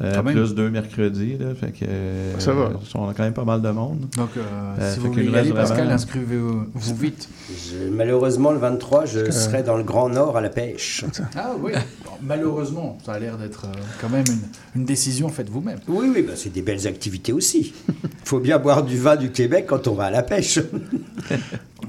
[0.02, 1.36] Euh, plus deux mercredis.
[1.38, 2.70] Là, fait que, euh, Ça va.
[2.94, 4.06] On a quand même pas mal de monde.
[4.16, 4.40] Donc euh,
[4.78, 7.28] Euh, si vous voulez y aller, Pascal, vraiment- inscrivez-vous vous vite.
[7.50, 11.04] je- malheureusement, le 23, je serai dans le Grand Nord à la pêche.
[11.36, 11.72] Ah oui,
[12.04, 15.78] Bon, malheureusement, ça a l'air d'être euh, quand même une, une décision faite vous-même.
[15.86, 17.74] Oui, oui, bah, c'est des belles activités aussi.
[17.88, 17.94] Il
[18.24, 20.60] faut bien boire du vin du Québec quand on va à la pêche.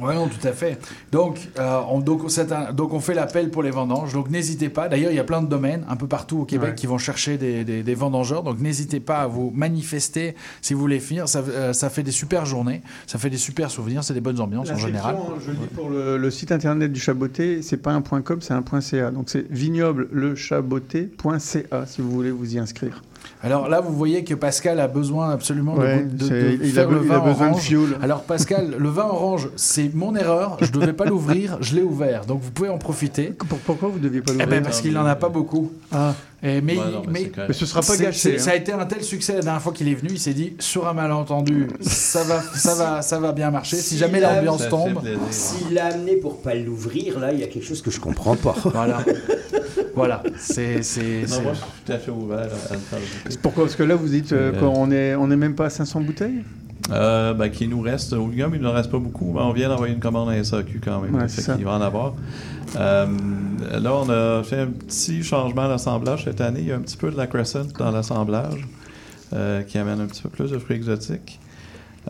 [0.02, 0.80] Oui, non, tout à fait.
[1.11, 4.14] Donc, euh, on, donc, c'est un- donc on fait l'appel pour les vendanges.
[4.14, 4.88] Donc n'hésitez pas.
[4.90, 6.76] D'ailleurs, il y a plein de domaines un peu partout au Québec Ouais.
[6.76, 8.44] qui vont chercher des, des- des vendangeurs.
[8.44, 11.28] Donc n'hésitez pas à vous manifester si vous voulez finir.
[11.30, 14.40] Ça, euh, ça fait des super journées, ça fait des super souvenirs, c'est des bonnes
[14.41, 15.15] ambiances en général.
[15.45, 18.53] Je le dis pour le, le site internet du Chaboté, c'est pas un .com, c'est
[18.53, 19.11] un .ca.
[19.11, 23.02] Donc c'est vignoble-le-chaboté.ca si vous voulez vous y inscrire.
[23.43, 26.88] Alors là, vous voyez que Pascal a besoin absolument de Ouais, de, de il faire
[26.88, 27.61] a, le be- il vin a besoin de orange.
[27.63, 27.97] fioul.
[28.01, 30.57] Alors Pascal, le vin orange, c'est mon erreur.
[30.61, 32.26] Je devais pas l'ouvrir, je l'ai ouvert.
[32.26, 33.27] Donc vous pouvez en profiter.
[33.49, 35.72] Pour- pourquoi vous ne deviez pas Eh l'ouvrir ben, parce qu'il n'en a pas beaucoup.
[35.91, 36.13] Ah.
[36.43, 38.35] Et mais, Ouais, non, mais mais, ce sera pas gâché.
[38.35, 38.39] hein.
[38.39, 40.55] Ça a été un tel succès la dernière fois qu'il est venu, il s'est dit
[40.57, 43.76] sur un malentendu, ça va, ça va, ça va bien marcher.
[43.77, 45.01] Si jamais l'ambiance tombe.
[45.30, 48.35] S'il l'a amené pour pas l'ouvrir, là, il y a quelque chose que je comprends
[48.35, 48.55] pas.
[48.73, 49.03] voilà,
[49.93, 52.39] voilà, c'est, c'est, Non, moi, je suis tout à fait ouvert
[52.72, 52.76] à.
[53.41, 55.69] Pourquoi Parce que là, vous dites euh, Euh, qu'on est, on est même pas à
[55.69, 56.43] 500 bouteilles?
[56.91, 59.53] Euh, ben, qu'il nous reste, au Ligum, il ne nous reste pas beaucoup, mais on
[59.53, 61.16] vient d'envoyer une commande à SAQ quand même.
[61.16, 61.53] Ouais, fait ça.
[61.56, 62.14] qu'il va en avoir.
[62.76, 63.06] Euh,
[63.80, 66.62] là, on a fait un petit changement à l'assemblage cette année.
[66.62, 68.68] Il y a un petit peu de la Crescent dans l'assemblage
[69.34, 71.40] euh, qui amène un petit peu plus de fruits exotiques.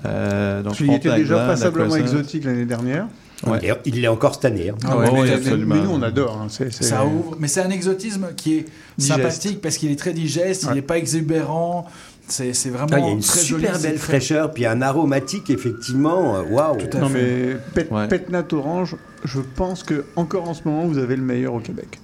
[0.05, 3.07] Euh, donc, qu'il était déjà passablement exotique l'année dernière.
[3.45, 3.59] Ouais.
[3.85, 4.69] Il l'est encore cette année.
[4.69, 4.75] hein.
[4.85, 5.75] Ah ouais, Ouais, mais- absolument.
[5.75, 6.39] Mais nous, on adore.
[6.39, 6.47] hein.
[6.69, 7.35] Ça ouvre.
[7.39, 8.65] Mais c'est un exotisme qui est
[8.99, 9.17] Digeste.
[9.19, 11.87] sympathique parce qu'il est très digeste, il n'est pas exubérant.
[12.31, 14.81] C'est c'est vraiment Ah, il y a une très super joli, belle fraîcheur, puis un
[14.81, 16.37] aromatique, effectivement.
[16.37, 16.77] euh, Waouh!
[16.99, 18.95] Non, mais Pet, Petnat Orange,
[19.25, 21.99] je pense que encore en ce moment, vous avez le meilleur au Québec.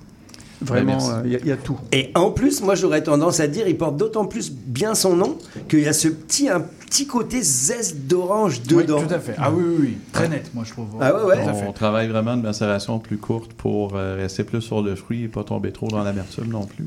[0.60, 1.78] Vraiment, euh, il y, a- il y a tout.
[1.92, 5.38] Et en plus, moi j'aurais tendance à dire, il porte d'autant plus bien son nom
[5.70, 9.04] qu'il y a ce petit, un petit côté zeste d'orange Oui, dedans.
[9.04, 9.36] tout à fait.
[9.38, 9.98] Ah oui, oui, oui.
[10.12, 10.88] Très net, moi, je trouve.
[11.00, 11.44] Ah ouais, ouais.
[11.44, 11.68] Tout à fait.
[11.68, 15.28] On travaille vraiment de macération plus courte pour euh, rester plus sur le fruit et
[15.28, 16.86] pas tomber trop dans l'amertume non plus.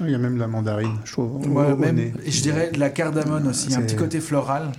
[0.00, 1.44] Il y a même de la mandarine, je trouve.
[1.48, 4.70] Ouais, même, je dirais de la cardamone aussi, un petit côté floral.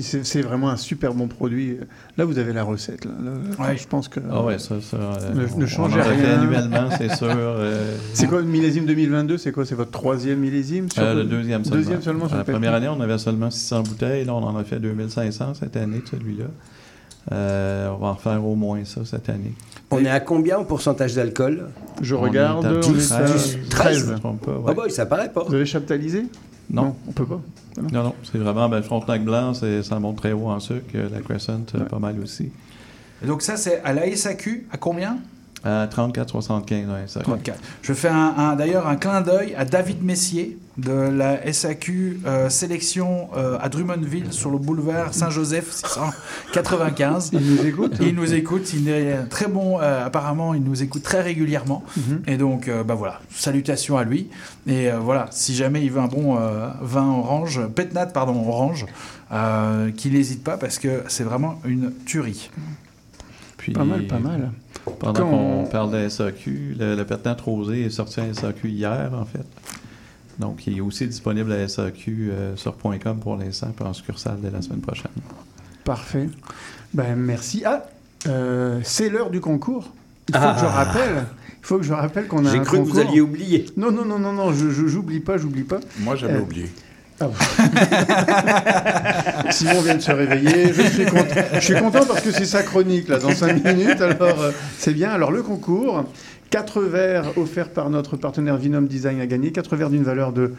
[0.00, 1.76] C'est vraiment un super bon produit.
[2.16, 3.04] Là, vous avez la recette.
[3.04, 3.12] Là.
[3.22, 3.32] Là,
[3.64, 3.76] Ouais.
[3.76, 4.20] Je pense que.
[4.30, 6.40] Ah ouais, ça, ça, euh, ne, on- ne on changez en refait rien.
[6.42, 7.28] annuellement, c'est sûr.
[7.30, 11.22] euh, C'est quoi le millésime 2022 C'est quoi C'est votre troisième millésime sur Euh, le-
[11.22, 11.78] le deuxième seulement.
[11.80, 14.24] Deuxième seulement sur La première année, on avait seulement 600 bouteilles.
[14.24, 16.46] Là, on en a fait 2500 cette année, celui-là.
[17.30, 19.52] Euh, on va en faire au moins ça cette année.
[19.90, 21.68] On est à combien en pourcentage d'alcool?
[22.00, 23.98] Je On regarde, est à on est 10, à 13, 13.
[24.06, 24.64] je me trompe pas, ouais.
[24.68, 25.44] Ah bah, ça paraît pas.
[25.44, 26.24] Vous avez chaptalisé?
[26.70, 26.96] Non.
[27.06, 27.40] on peut pas.
[27.92, 30.84] Non, non, c'est vraiment ben, le Frontenac blanc, c'est- ça monte très haut en sucre.
[30.94, 32.50] La Crescent, pas mal aussi.
[33.22, 35.18] Et donc ça, c'est à la SAQ, à combien?
[35.64, 37.20] À 34,75, ouais, ça.
[37.20, 37.58] 34.
[37.82, 42.48] Je fais un, un- d'ailleurs un clin d'œil à David Messier de la SAQ euh,
[42.48, 47.30] sélection euh, à Drummondville sur le boulevard Saint-Joseph 695.
[47.34, 51.02] Il nous écoute Il nous écoute, il est très bon, euh, apparemment il nous écoute
[51.02, 51.84] très régulièrement.
[51.96, 52.22] Mhm.
[52.26, 54.28] Et donc euh, bah voilà, salutations à lui.
[54.66, 58.86] Et euh, voilà, si jamais il veut un bon euh, vin orange, Petnat pardon orange,
[59.30, 62.50] euh, qu'il n'hésite pas parce que c'est vraiment une tuerie.
[63.58, 64.50] Puis, Pas mal, pas mal.
[64.98, 69.10] Pendant qu'on on- parle de SAQ, le, le Pertinent Rosé est sorti à SAQ hier,
[69.14, 69.44] en fait.
[70.38, 74.38] Donc, il est aussi disponible à SAQ euh, sur .com pour l'instant, puis en succursale
[74.40, 75.12] dès la semaine prochaine.
[75.84, 76.28] Parfait.
[76.94, 77.62] Ben, merci.
[77.64, 77.84] Ah,
[78.26, 79.92] euh, c'est l'heure du concours.
[80.28, 80.54] Il faut Ah.
[80.54, 81.24] que je rappelle.
[81.60, 83.66] Il faut que je rappelle qu'on a J'ai un cru que vous alliez oublier.
[83.76, 84.52] Non, non, non, non, non.
[84.52, 85.78] Je, je- j'oublie pas, j'oublie pas.
[86.00, 86.68] Moi, j'avais Euh, oublié.
[87.22, 87.30] Ah.
[89.50, 90.72] Simon vient de se réveiller.
[90.72, 94.00] Je suis content, parce que c'est sa chronique là dans 5 minutes.
[94.00, 95.10] Alors euh, c'est bien.
[95.10, 96.04] Alors le concours,
[96.50, 99.52] 4 verres offerts par notre partenaire Vinom Design à gagner.
[99.52, 100.52] 4 verres d'une valeur de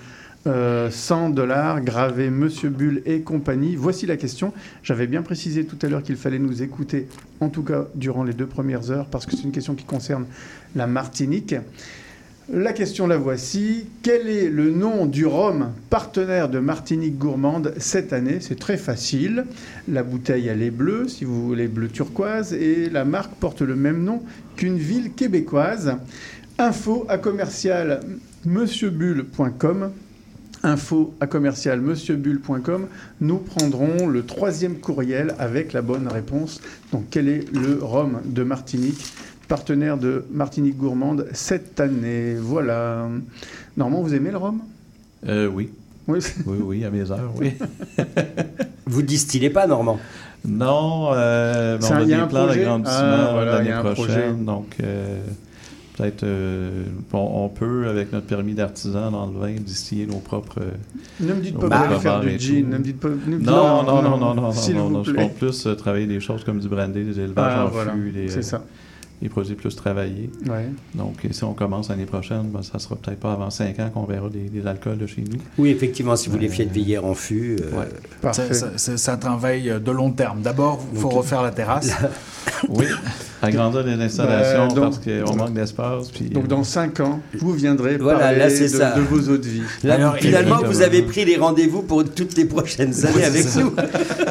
[0.45, 3.75] euh, 100 dollars, gravés Monsieur Bull et compagnie.
[3.75, 4.53] Voici la question.
[4.83, 7.07] J'avais bien précisé tout à l'heure qu'il fallait nous écouter,
[7.39, 10.25] en tout cas durant les deux premières heures, parce que c'est une question qui concerne
[10.75, 11.55] la Martinique.
[12.51, 13.85] La question la voici.
[14.01, 18.39] Quel est le nom du rhum partenaire de Martinique Gourmande cette année?
[18.41, 19.45] C'est très facile.
[19.87, 23.77] La bouteille, elle est bleue, si vous voulez, bleu turquoise, et la marque porte le
[23.77, 24.23] même nom
[24.57, 25.95] qu'une ville québécoise.
[26.57, 28.01] Info à commercial
[28.45, 29.91] monsieurbulle.com
[30.63, 32.87] info à commercial monsieurbulle.com
[33.19, 36.61] nous prendrons le troisième courriel avec la bonne réponse.
[36.91, 39.13] Donc quel est le rhum de Martinique
[39.47, 42.35] partenaire de Martinique Gourmande cette année.
[42.39, 43.07] Voilà.
[43.77, 44.59] Normand, vous aimez le rhum?
[45.27, 45.69] Euh, oui.
[46.07, 46.19] Oui.
[46.45, 47.53] oui, oui, à mes heures, oui.
[48.85, 49.97] Vous distillez pas, Normand?
[50.45, 52.59] Non, euh, on a des plans projet?
[52.59, 54.43] d'agrandissement Ah, voilà, l'année prochaine.
[54.43, 55.21] Donc, euh,
[55.95, 56.83] peut-être, euh,
[57.13, 60.59] on, on peut, avec notre permis d'artisan dans le vin, distiller nos propres.
[61.21, 63.13] Ne me dites pas que vous allez faire du gin, ne me dites pas- ne
[63.15, 65.11] me dites- Non, non, non, non, non, non, non, non, s'il non, vous non, je
[65.13, 65.23] plaît.
[65.23, 68.11] compte plus euh, travailler des choses comme du brandy, des élevages Ah, en voilà, fût,
[68.11, 68.63] les, c'est euh, ça.
[69.23, 70.29] Les produits plus travaillés.
[70.47, 70.69] Ouais.
[70.93, 73.89] Donc, et si on commence l'année prochaine, ben, ça sera peut-être pas avant 5 ans
[73.93, 75.37] qu'on verra des, des alcools de chez nous.
[75.57, 77.55] Oui, effectivement, si vous les faites vieillir en fût.
[77.61, 77.85] euh,
[78.33, 80.41] C'est- c'est- C'est c'est un travail de long terme.
[80.41, 81.89] D'abord, il faut refaire la terrasse.
[82.69, 82.85] Oui,
[83.41, 86.09] agrandir les installations donc- parce qu'on manque d'espace.
[86.11, 88.91] puis, Donc euh, dans 5 ans, vous viendrez Voilà, parler là, c'est de, ça.
[88.95, 89.61] de vos eaux de vie.
[89.83, 93.61] Là, Alors, finalement, vous avez pris les rendez-vous pour toutes les prochaines années avec ça.
[93.61, 93.73] nous.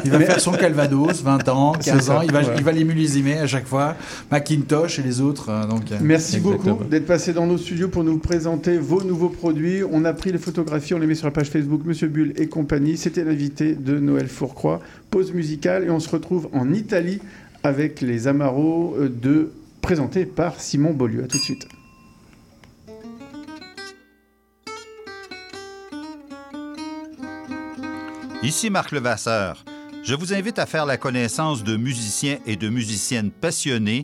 [0.05, 2.21] Il va faire son Calvados, 20 ans, 15 C'est ça, ans.
[2.23, 3.95] Il va, il va les mulliser à chaque fois.
[4.31, 5.49] Macintosh et les autres.
[5.49, 6.75] euh, donc, euh, Merci exactement.
[6.75, 9.81] beaucoup d'être passé dans nos studios pour nous présenter vos nouveaux produits.
[9.89, 12.47] On a pris les photographies, on les met sur la page Facebook Monsieur Bull et
[12.47, 12.97] compagnie.
[12.97, 14.79] C'était l'invité de Noël Fourcroy.
[15.11, 17.19] Pause musicale et on se retrouve en Italie
[17.63, 19.51] avec les Amaros euh, de
[19.81, 21.23] présentés par Simon Beaulieu.
[21.23, 21.67] À tout de suite.
[28.41, 29.63] Ici Marc Levasseur.
[30.03, 34.03] Je vous invite à faire la connaissance de musiciens et de musiciennes passionnés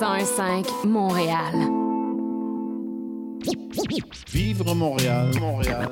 [0.00, 1.54] 101.5 Montréal.
[4.32, 5.88] Vivre Montréal, Montréal.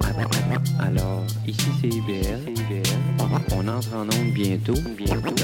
[0.80, 2.52] Alors, ici CIBL.
[3.54, 4.74] On entre en onde bientôt.
[4.96, 5.34] Bientôt.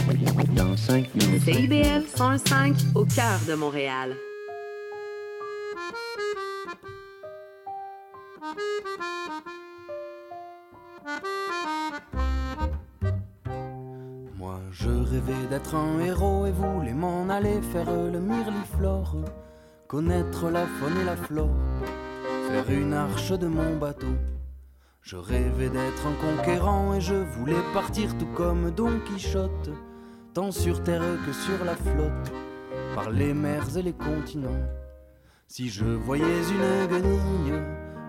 [0.57, 1.45] Dans 5 minutes.
[1.45, 4.17] CIBL 105 au cœur de Montréal.
[14.71, 19.17] Je rêvais d'être un héros et voulais m'en aller faire le mirliflore,
[19.87, 21.57] connaître la faune et la flore,
[22.49, 24.15] faire une arche de mon bateau.
[25.03, 29.71] Je rêvais d'être un conquérant et je voulais partir tout comme Don Quichotte,
[30.35, 32.33] tant sur terre que sur la flotte,
[32.95, 34.67] par les mers et les continents.
[35.47, 37.55] Si je voyais une guenille,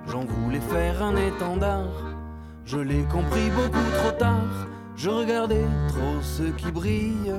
[0.07, 2.03] j'en voulais faire un étendard.
[2.65, 4.67] Je l'ai compris beaucoup trop tard,
[4.99, 7.34] je regardais trop ceux qui brillent.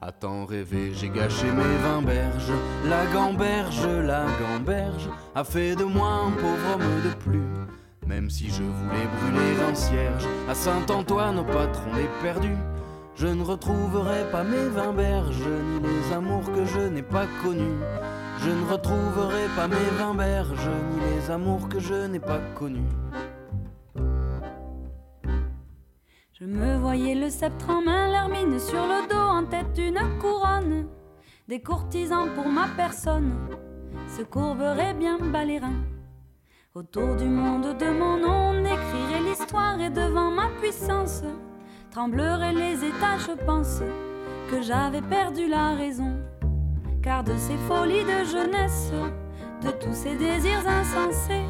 [0.00, 2.52] À tant rêver, j'ai gâché mes vingt berges.
[2.86, 7.42] La gamberge, la gamberge a fait de moi un pauvre homme de plus.
[8.06, 12.56] Même si je voulais brûler un cierge, à Saint-Antoine, au patron des perdus,
[13.16, 17.82] je ne retrouverai pas mes vingt berges, ni les amours que je n'ai pas connus.
[18.40, 22.88] Je ne retrouverai pas mes vingt berges, ni les amours que je n'ai pas connus.
[26.32, 30.86] Je me voyais le sceptre en main, l'hermine sur le dos, en tête d'une couronne.
[31.48, 33.32] Des courtisans pour ma personne
[34.06, 35.44] se courberaient bien bas.
[36.74, 41.24] Autour du monde de mon nom, on écrirait l'histoire et devant ma puissance
[41.90, 43.80] trembleraient les États, je pense
[44.50, 46.16] que j'avais perdu la raison.
[47.08, 48.92] Car de ces folies de jeunesse,
[49.62, 51.46] de tous ces désirs insensés,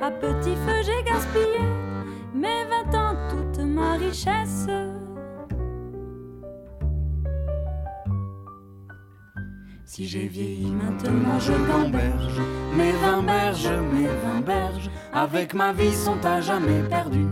[0.00, 1.60] à petit feu j'ai gaspillé
[2.34, 4.66] mes vingt ans, toute ma richesse.
[9.84, 12.40] Si j'ai vieilli maintenant, je gamberge.
[12.76, 17.30] Mes vingt berges, mes vingt berges, avec ma vie sont à jamais perdues.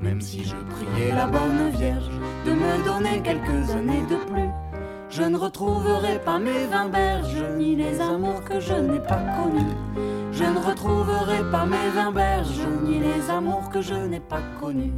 [0.00, 2.10] Même si je priais la bonne Vierge
[2.44, 4.50] de me donner quelques années de plus,
[5.10, 9.76] je ne retrouverai pas mes vingt berges, ni les amours que je n'ai pas connus.
[10.32, 14.92] Je ne retrouverai pas mes vingt berges, ni les amours que je n'ai pas connus.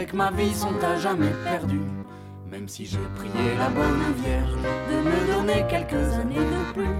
[0.00, 1.90] Avec ma vie sont à jamais perdues.
[2.50, 4.56] Même si je priais la bonne Vierge
[4.90, 6.96] de me donner quelques années de plus,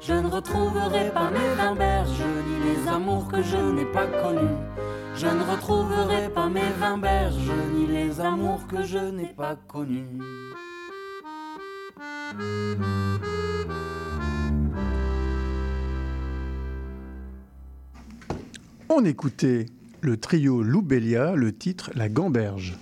[0.00, 4.56] je ne retrouverai pas mes vingt berges, ni les amours que je n'ai pas connus.
[5.16, 10.20] Je ne retrouverai pas mes vingt berges, ni les amours que je n'ai pas connus.
[18.88, 19.66] On écoutait
[20.00, 22.76] le trio Loubellia, le titre La Gamberge.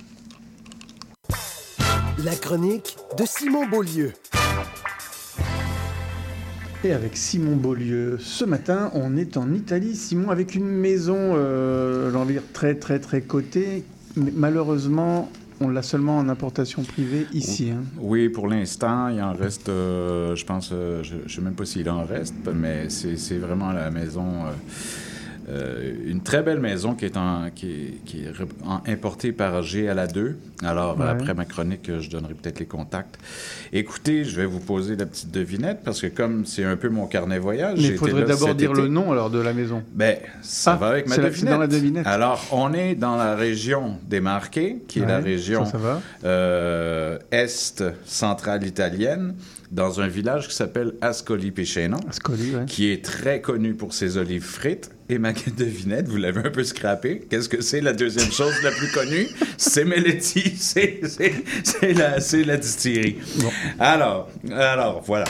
[2.23, 4.13] La chronique de Simon Beaulieu.
[6.85, 9.97] Et avec Simon Beaulieu, ce matin, on est en Italie.
[9.97, 13.85] Simon, avec une maison, euh, j'ai envie de dire, très, très, très cotée.
[14.17, 15.31] Mais malheureusement,
[15.61, 17.71] on l'a seulement en importation privée ici.
[17.71, 17.83] Hein.
[17.99, 22.05] Oui, pour l'instant, il en reste, je pense, je ne sais même pas s'il en
[22.05, 24.51] reste, mais c'est vraiment la maison euh,
[25.49, 28.33] une très belle maison qui est, en, qui est, qui est
[28.65, 30.35] en, importée par GLA2.
[30.65, 33.17] Alors, après ma chronique, je donnerai peut-être les contacts.
[33.73, 37.07] Écoutez, je vais vous poser la petite devinette parce que comme c'est un peu mon
[37.07, 37.79] carnet voyage...
[37.79, 39.83] Mais il faudrait d'abord dire le nom alors de la maison.
[39.93, 41.45] Ben, ça ah, va avec ma devinette.
[41.45, 42.07] dans la devinette.
[42.07, 45.65] Alors, on est dans la région des Marqués, qui est la région
[46.25, 49.35] euh, est centrale italienne
[49.71, 51.99] dans un village qui s'appelle Ascoli Piceno,
[52.67, 54.91] qui est très connu pour ses olives frites.
[55.09, 57.27] Et ma devinette, vous l'avez un peu scrappé.
[57.31, 59.27] Qu'est-ce que c'est la deuxième chose la plus connue?
[59.57, 60.55] C'est Melletti.
[60.57, 63.17] C'est la, la distillerie.
[63.79, 65.25] Alors, alors, voilà.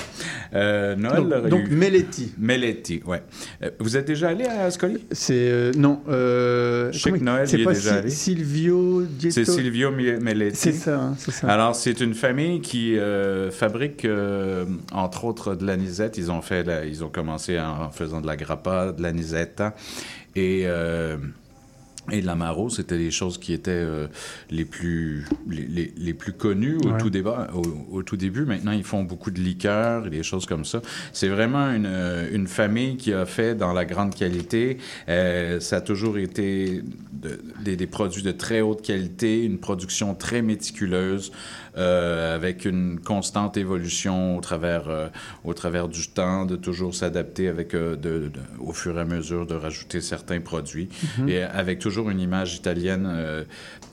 [0.54, 2.32] Euh, Noël donc, Melletti.
[2.38, 3.22] Melletti, ouais.
[3.62, 5.04] Euh, vous êtes déjà allé à Ascoli?
[5.12, 5.34] C'est...
[5.34, 6.00] Euh, non.
[6.06, 8.10] Je sais que Noël y est déjà allé.
[8.10, 9.34] Silvio Dietto.
[9.34, 10.56] C'est Silvio Melletti.
[10.56, 11.48] C'est ça, hein, c'est ça.
[11.48, 12.96] Alors, c'est une famille qui
[13.50, 14.06] fabrique,
[14.92, 16.16] entre autres, de l'anisette.
[16.18, 16.66] Ils ont fait...
[16.88, 19.62] ils ont commencé en faisant de la grappa, de l'anisette,
[20.34, 21.16] et, euh,
[22.12, 24.06] et l'amaro, c'était les choses qui étaient euh,
[24.50, 27.48] les, plus, les, les, plus connues au, tout débat,
[27.90, 28.44] au, tout début.
[28.44, 30.82] Maintenant, ils font beaucoup de liqueurs et des choses comme ça.
[31.12, 31.90] C'est vraiment une,
[32.32, 34.78] une, famille qui a fait dans la grande qualité.
[35.08, 36.82] Euh, ça a toujours été
[37.64, 41.32] des, des, produits de très haute qualité, une production très méticuleuse.
[41.76, 45.08] Euh, avec une constante évolution au travers, euh,
[45.44, 48.30] au travers du temps, de toujours s'adapter avec, euh, de,
[48.60, 50.88] au fur et à mesure de rajouter certains produits,
[51.18, 51.28] mhm.
[51.28, 53.44] et avec toujours une image italienne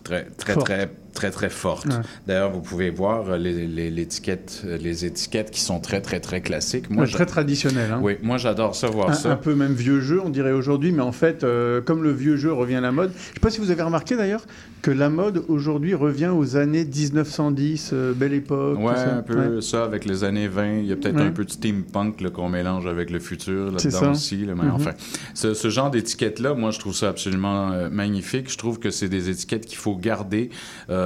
[0.04, 1.88] très, très, très très, très forte.
[2.28, 6.20] D'ailleurs, vous pouvez voir euh, les, les, étiquettes, euh, les étiquettes qui sont très, très,
[6.20, 6.90] très classiques.
[6.90, 7.92] Moi, très traditionnelles.
[7.92, 8.00] Hein.
[8.02, 9.32] Oui, moi, j'adore ça, voir ça.
[9.32, 12.36] Un peu même vieux jeu, on dirait aujourd'hui, mais en fait, euh, comme le vieux
[12.36, 14.46] jeu revient à la mode, je ne sais pas si vous avez remarqué d'ailleurs
[14.82, 18.78] que la mode aujourd'hui revient aux années 1910, belle époque.
[18.80, 20.80] Ouais, un peu ça, avec les années 20.
[20.80, 24.46] Il y a peut-être un peu de steampunk qu'on mélange avec le futur là-dedans aussi.
[24.46, 24.72] mais mm-hmm.
[24.72, 24.92] enfin,
[25.34, 28.52] ce, ce genre d'étiquette-là, moi, je trouve ça absolument magnifique.
[28.52, 30.50] Je trouve que c'est des étiquettes qu'il faut garder.
[30.90, 31.03] Euh,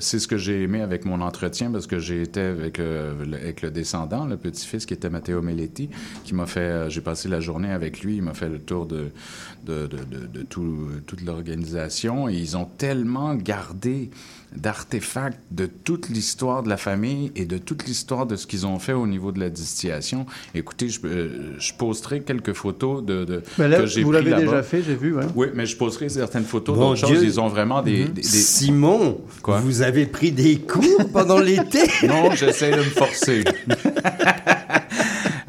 [0.00, 3.36] c'est ce que j'ai aimé avec mon entretien parce que j'ai été avec, euh, le,
[3.36, 5.88] avec le descendant, le petit-fils qui était Matteo Melletti,
[6.24, 6.60] qui m'a fait.
[6.60, 8.16] Euh, j'ai passé la journée avec lui.
[8.16, 9.10] Il m'a fait le tour de,
[9.64, 12.28] de, de, de tout, toute l'organisation.
[12.28, 14.10] Et ils ont tellement gardé
[14.56, 18.78] d'artefacts de toute l'histoire de la famille et de toute l'histoire de ce qu'ils ont
[18.78, 20.26] fait au niveau de la distillation.
[20.54, 21.00] Écoutez, je,
[21.58, 25.14] je posterai quelques photos de, de ben que j'ai Vous l'avez déjà fait, j'ai vu.
[25.14, 25.24] Ouais.
[25.34, 27.22] Oui, mais je posterai certaines photos d'autres choses.
[27.22, 28.08] Ils ont vraiment des, mhm.
[28.08, 28.22] des, des...
[28.22, 31.80] Simon, vous avez pris des cours pendant l'été?
[32.06, 33.44] non, j'essaie de me forcer.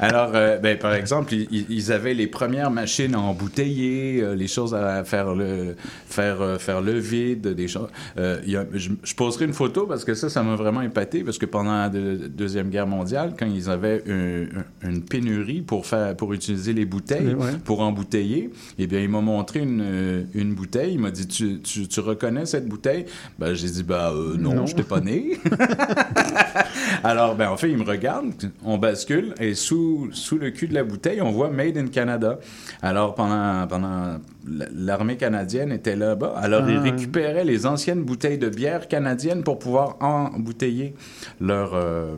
[0.04, 4.74] Alors, euh, ben, par exemple, ils, avaient les premières machines à embouteiller, euh, les choses
[4.74, 5.76] à faire le,
[6.06, 7.88] faire, euh, faire le vide, des choses.
[8.16, 11.88] je, poserai une photo parce que ça, ça m'a vraiment épaté parce que pendant la
[11.88, 17.80] Deuxième Guerre mondiale, quand ils avaient une pénurie pour, faire, pour utiliser les bouteilles, pour
[17.80, 20.94] embouteiller, eh bien, il m'a montré une, une bouteille.
[20.94, 23.06] Il m'a dit tu, tu, reconnais cette bouteille
[23.38, 25.38] Ben, j'ai dit Ben, non, je n'étais pas né.
[27.04, 28.32] Alors, ben, en fait, il me regarde,
[28.64, 32.38] on bascule et sous sous, le cul de la bouteille, on voit Made in Canada.
[32.82, 36.34] Alors, pendant, pendant l'armée canadienne était là-bas.
[36.36, 36.82] Alors, ils ah.
[36.82, 40.94] récupéraient les anciennes bouteilles de bière canadienne pour pouvoir embouteiller
[41.40, 41.74] leur...
[41.74, 42.16] Euh,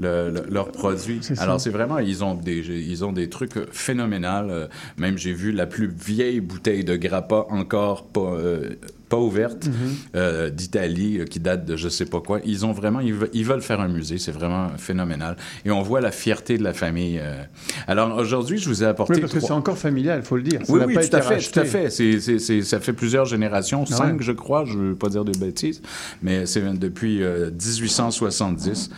[0.00, 1.20] leurs produits.
[1.38, 4.66] Alors, c'est vraiment, ils ont, des, ils ont des trucs phénoménaux.
[4.96, 8.70] Même, j'ai vu la plus vieille bouteille de grappa encore pas, euh,
[9.10, 9.74] pas ouverte mhm.
[10.14, 12.40] euh, d'Italie euh, qui date de je sais pas quoi.
[12.44, 15.36] Ils ont vraiment, ils, veulent, faire un musée, c'est vraiment phénoménal.
[15.64, 17.18] Et on voit la fierté de la famille.
[17.20, 17.42] Euh.
[17.88, 19.14] Alors aujourd'hui, je vous ai apporté.
[19.14, 20.60] Oui, parce que c'est encore familial, il faut le dire.
[20.68, 24.32] oui, oui, tout, à fait, tout à fait, ça fait plusieurs générations, ah cinq, je
[24.32, 25.82] crois, je ne veux pas dire de bêtises,
[26.22, 28.90] mais c'est depuis 1870.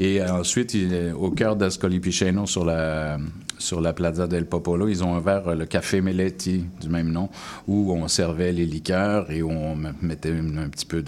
[0.00, 3.18] Et ensuite, il est au cœur d'Ascoli Piceno sur la
[3.58, 7.28] sur la Plaza del Popolo, ils ont ouvert le Café Meletti, du même nom,
[7.66, 11.02] où on servait les liqueurs et où on mettait un petit peu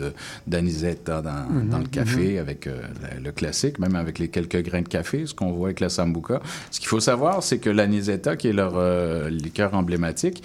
[0.46, 2.38] d'anisette dans, mhm, dans, le café mhm.
[2.38, 2.82] avec euh,
[3.22, 6.40] le, classique, même avec les quelques grains de café, ce qu'on voit avec la Sambuca.
[6.70, 10.42] Ce qu'il faut savoir, c'est que l'anisetta, qui est leur euh, liqueur emblématique,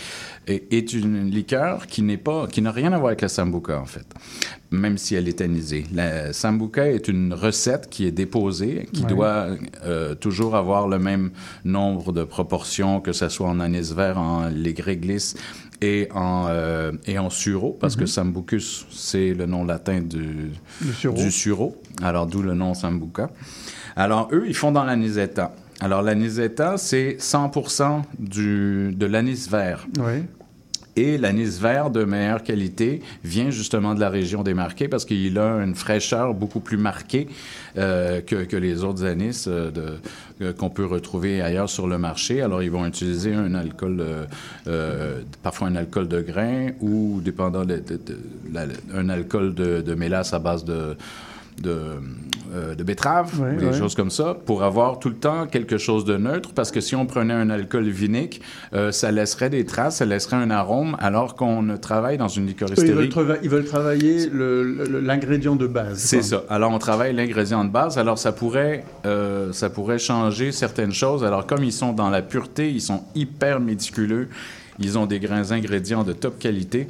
[0.47, 3.85] est, une liqueur qui n'est pas, qui n'a rien à voir avec la Sambuca, en
[3.85, 4.05] fait
[4.71, 5.85] même si elle est anisée.
[5.93, 9.47] La sambuca est une recette qui est déposée, qui doit
[9.83, 11.31] euh, toujours avoir le même
[11.63, 15.35] nombre de proportions, que ce soit en anis vert, en légréglisse
[15.81, 18.07] et en, euh, et en sureau, parce que mhm.
[18.07, 20.51] sambucus, c'est le nom latin du,
[20.81, 21.81] du sureau.
[22.01, 23.29] Alors, d'où le nom sambuca.
[23.95, 25.55] Alors, eux, ils font dans l'anisetta.
[25.81, 27.51] Alors, l'anisetta, c'est 100
[28.17, 29.87] du, de l'anis vert.
[29.99, 30.23] Oui.
[30.97, 35.37] Et l'anis vert de meilleure qualité vient justement de la région des Marqués parce qu'il
[35.37, 37.27] a une fraîcheur beaucoup plus marquée
[37.77, 39.71] euh, que, que, les autres anis euh,
[40.39, 42.41] de, qu'on peut retrouver ailleurs sur le marché.
[42.41, 44.01] Alors, ils vont utiliser un alcool,
[44.67, 48.17] euh, parfois un alcool de grain ou, dépendant de, de, de
[48.53, 50.95] la, un alcool de, mélasse à base de
[51.61, 51.75] de,
[52.53, 56.17] euh, de betterave, des choses comme ça, pour avoir tout le temps quelque chose de
[56.17, 58.41] neutre, parce que si on prenait un alcool vinique,
[58.73, 62.49] euh, ça laisserait des traces, ça laisserait un arôme, alors qu'on travaille dans une.
[62.49, 63.09] Ils veulent,
[63.43, 65.97] ils veulent travailler l'ingrédient de base.
[65.97, 66.43] C'est ça.
[66.49, 71.23] Alors, on travaille l'ingrédient de base, alors ça pourrait, euh, ça pourrait changer certaines choses.
[71.23, 74.27] Alors, comme ils sont dans la pureté, ils sont hyper méticuleux,
[74.79, 76.87] ils ont des grains ingrédients de top qualité.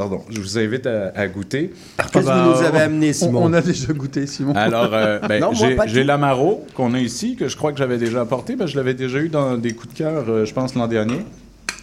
[0.00, 1.74] Pardon, je vous invite à, goûter.
[2.10, 3.42] Qu'est-ce que vous nous avez amené, Simon?
[3.44, 4.54] on, a déjà goûté, Simon.
[4.56, 5.50] Alors, euh, ben,
[5.84, 8.56] j'ai l'Amaro qu'on a ici, que je crois que j'avais déjà apporté.
[8.56, 11.26] Ben, je l'avais déjà eu dans des coups de cœur, euh, je pense, l'an dernier.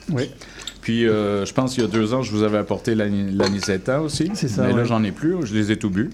[0.10, 0.32] Oui.
[0.88, 4.32] Puis, euh, je pense qu'il y a deux ans, je vous avais apporté l'anisetta aussi.
[4.36, 4.66] C'est ça.
[4.66, 5.36] Mais là, j'en ai plus.
[5.44, 6.12] Je les ai tout bu.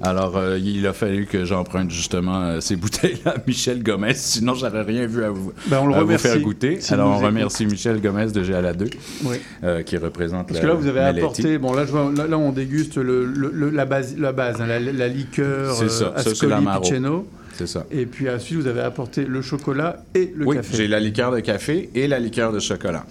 [0.00, 4.14] Alors, euh, il a fallu que j'emprunte justement euh, ces bouteilles-là à Michel Gomez.
[4.14, 6.78] Sinon, j'aurais rien vu à vous, ben, on le faire goûter.
[6.88, 8.86] Alors, on remercie Michel Gomez de GA 2
[9.24, 9.36] oui.
[9.84, 11.58] qui représente Parce que là, vous avez apporté.
[11.58, 13.26] Bon, là, je là, on déguste le,
[13.68, 16.14] la base, la, base hein, la, liqueur C'est ça.
[16.16, 17.28] Ascoli Piceno.
[17.56, 17.84] C'est ça.
[17.90, 20.68] Et puis ensuite, vous avez apporté le chocolat et le oui, café.
[20.72, 23.04] Oui, j'ai la liqueur de café et la liqueur de chocolat.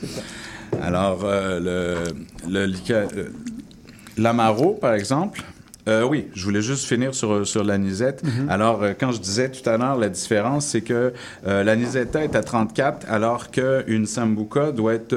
[0.82, 2.14] Alors, euh,
[2.48, 3.32] le, le,
[4.18, 5.41] l'amaro, par exemple,
[5.88, 8.23] euh, oui, je voulais juste finir sur, sur l'anisette.
[8.23, 8.49] Mhm.
[8.49, 11.14] Alors, euh, quand je disais tout à l'heure, la différence, c'est que
[11.45, 15.15] euh, l'anisetta est à 34, alors qu'une sambuca doit être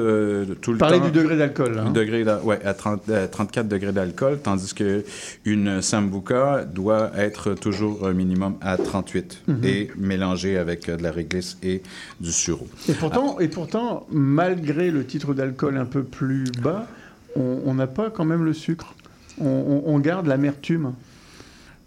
[0.61, 1.05] tout le Parlez temps...
[1.05, 1.79] du degré d'alcool.
[1.79, 1.91] Hein.
[1.91, 8.55] Degré ouais, à 30, 34 degrés d'alcool, tandis qu'une sambuca doit être toujours un minimum
[8.61, 9.17] à 38
[9.47, 9.63] Mhm.
[9.63, 11.81] et mélangée avec de la réglisse et
[12.19, 12.67] du sureau.
[12.89, 16.87] Et pourtant, et pourtant malgré le titre d'alcool un peu plus bas,
[17.35, 18.95] on n'a pas quand même le sucre
[19.41, 20.93] on, on garde l'amertume.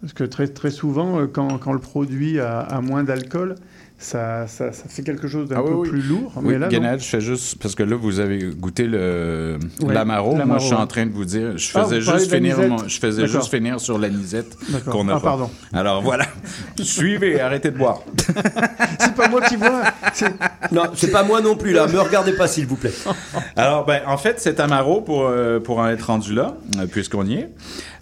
[0.00, 3.56] Parce que très, très souvent, quand, quand le produit a, a moins d'alcool,
[4.00, 6.32] ça, ça, ça, fait quelque chose d'un ah, peu oui, plus lourd.
[6.36, 10.34] Oui, là, Guénel, je fais juste parce que là vous avez goûté le ouais, l'amaro.
[10.36, 12.98] Moi, je suis en train de vous dire, je faisais ah, juste finir, mon, je
[12.98, 14.56] faisais juste finir sur l'anisette
[14.90, 15.20] qu'on a ah, pas.
[15.20, 15.50] pardon.
[15.74, 16.26] Alors voilà,
[16.82, 18.00] suivez, arrêtez de boire.
[18.98, 19.82] c'est pas moi qui bois.
[20.72, 21.86] Non, c'est pas moi non plus là.
[21.86, 22.92] Me regardez pas s'il vous plaît.
[23.56, 27.26] Alors ben en fait cet amaro pour euh, pour en être rendu là, euh, puisqu'on
[27.26, 27.50] y est.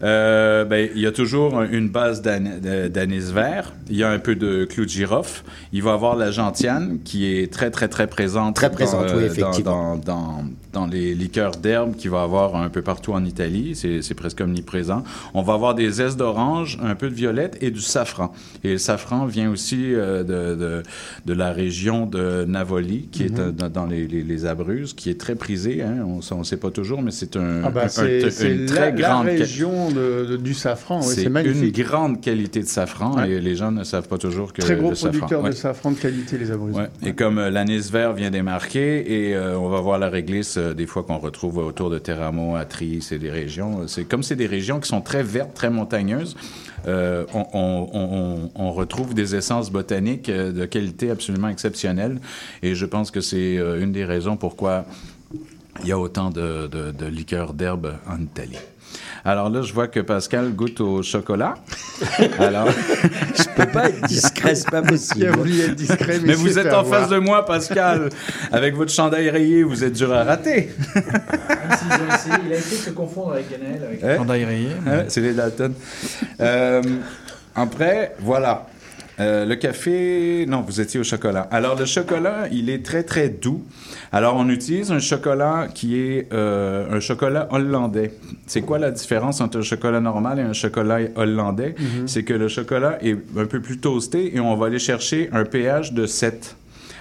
[0.03, 3.73] Euh, ben, il y a toujours une base d'anis vert.
[3.89, 5.43] Il y a un peu de clou de girofle.
[5.73, 8.55] Il va avoir la gentiane qui est très, très, très présente.
[8.57, 9.97] Très présente, dans, oui, euh, effectivement.
[9.97, 13.75] Dans, dans, dans, les liqueurs d'herbe qu'il va avoir un peu partout en Italie.
[13.75, 15.03] C'est presque omniprésent.
[15.35, 18.33] On va avoir des zestes d'orange, un peu de violette et du safran.
[18.65, 20.83] Et le safran vient aussi euh, de, de,
[21.27, 23.29] de, la région de Navoli, qui Mhm.
[23.29, 25.83] est euh, dans, dans les, les, les, Abruzzes, qui est très prisé.
[25.83, 26.05] Hein.
[26.31, 29.27] On ne sait pas toujours, mais c'est un, ah un, un, une très grande...
[29.27, 31.77] La région de, de, du safran, oui, c'est magnifique.
[31.79, 33.31] une grande qualité de safran ouais.
[33.31, 35.49] et les gens ne savent pas toujours que Très gros le producteur safran.
[35.49, 36.77] de safran de qualité, les Abruzzes.
[36.77, 36.89] Ouais.
[37.05, 40.75] Et comme euh, l'anis vert vient démarquer et euh, on va voir la réglisse euh,
[40.75, 43.89] des fois qu'on retrouve autour de Teramo, Atri, c'est des régions.
[43.89, 46.37] C'est comme c'est des régions qui sont très vertes, très montagneuses.
[46.87, 52.21] Euh, on, retrouve des essences botaniques euh, de qualité absolument exceptionnelle
[52.63, 54.85] et je pense que c'est euh, une des raisons pourquoi
[55.83, 58.59] il y a autant de, de, de liqueurs d'herbe en Italie.
[59.29, 61.57] Alors là, je vois que Pascal goûte au chocolat.
[62.39, 65.27] Alors, je peux pas être discret, c'est pas possible.
[65.27, 68.09] Être discret, mais, mais vous êtes en face de moi, Pascal,
[68.51, 70.71] avec votre chandail rayé, vous êtes dur à rater.
[70.97, 74.69] il a essayé de se confondre avec Ganel, avec le chandail rayé.
[74.87, 75.05] Mais...
[75.09, 75.75] C'est les Dalton.
[76.41, 76.83] Euh,
[77.55, 78.67] après, voilà.
[79.21, 81.49] Euh, le café, non, vous étiez au chocolat.
[81.51, 83.65] Alors, le chocolat, il est très, très doux.
[84.13, 88.13] Alors, on utilise un chocolat qui est euh, un chocolat hollandais.
[88.47, 91.75] C'est quoi la différence entre un chocolat normal et un chocolat hollandais?
[91.79, 92.07] Mm -hmm.
[92.07, 95.45] C'est que le chocolat est un peu plus toasté et on va aller chercher un
[95.45, 96.57] pH de 7.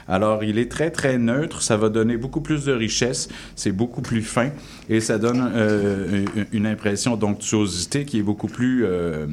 [0.08, 1.62] Alors, il est très, très neutre.
[1.62, 3.30] Ça va donner beaucoup plus de richesse.
[3.56, 4.50] C'est beaucoup plus fin.
[4.90, 8.86] Et ça donne euh, une impression d'onctuosité qui est beaucoup plus...
[8.86, 9.26] Euh,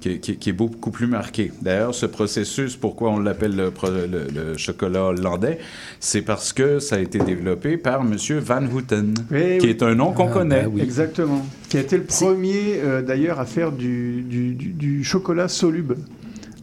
[0.00, 1.52] qui, qui, qui, est beaucoup plus marquée.
[1.60, 5.58] D'ailleurs, ce processus, pourquoi on l'appelle le, le, le, chocolat hollandais,
[6.00, 8.16] c'est parce que ça a été développé par M.
[8.40, 9.70] Van Houten, oui, qui oui.
[9.70, 10.62] est un nom qu'on ah, connaît.
[10.62, 10.80] Bah oui.
[10.80, 11.44] Exactement.
[11.68, 15.96] Qui a été le premier, euh, d'ailleurs, à faire du, du, du, du chocolat soluble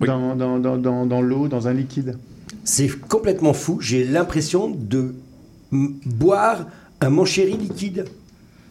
[0.02, 2.18] dans, dans, dans, dans, dans l'eau, dans un liquide.
[2.68, 3.80] C'est complètement fou.
[3.80, 5.16] J'ai l'impression de
[5.72, 6.68] boire
[7.00, 8.04] un monchéri liquide.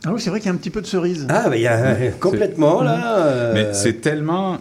[0.05, 1.27] Ah oui, c'est vrai qu'il y a un petit peu de cerise.
[1.31, 3.17] Ah, mais il y a complètement là.
[3.17, 3.55] Euh...
[3.55, 4.59] Mais c'est tellement.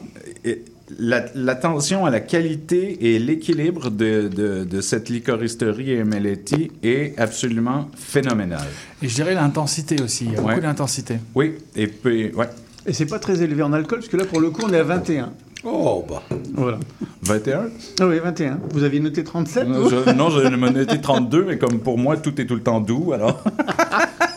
[0.98, 4.30] l'attention à la qualité et l'équilibre de,
[4.64, 8.66] de, cette licoristerie Emeletti est absolument phénoménal.
[9.03, 11.18] Et je dirais l'intensité aussi, il y a beaucoup d'intensité.
[11.36, 12.48] Oui, et puis, ouais.
[12.88, 14.80] Et c'est pas très élevé en alcool, parce que là, pour le coup, on est
[14.80, 15.34] à 21.
[15.64, 16.22] Oh, bah.
[16.53, 16.78] Voilà.
[17.24, 18.60] 21 ah Oui, 21.
[18.72, 22.40] Vous aviez noté 37 Non, je, non, je noté 32, mais comme pour moi, tout
[22.40, 23.44] est tout le temps doux, alors.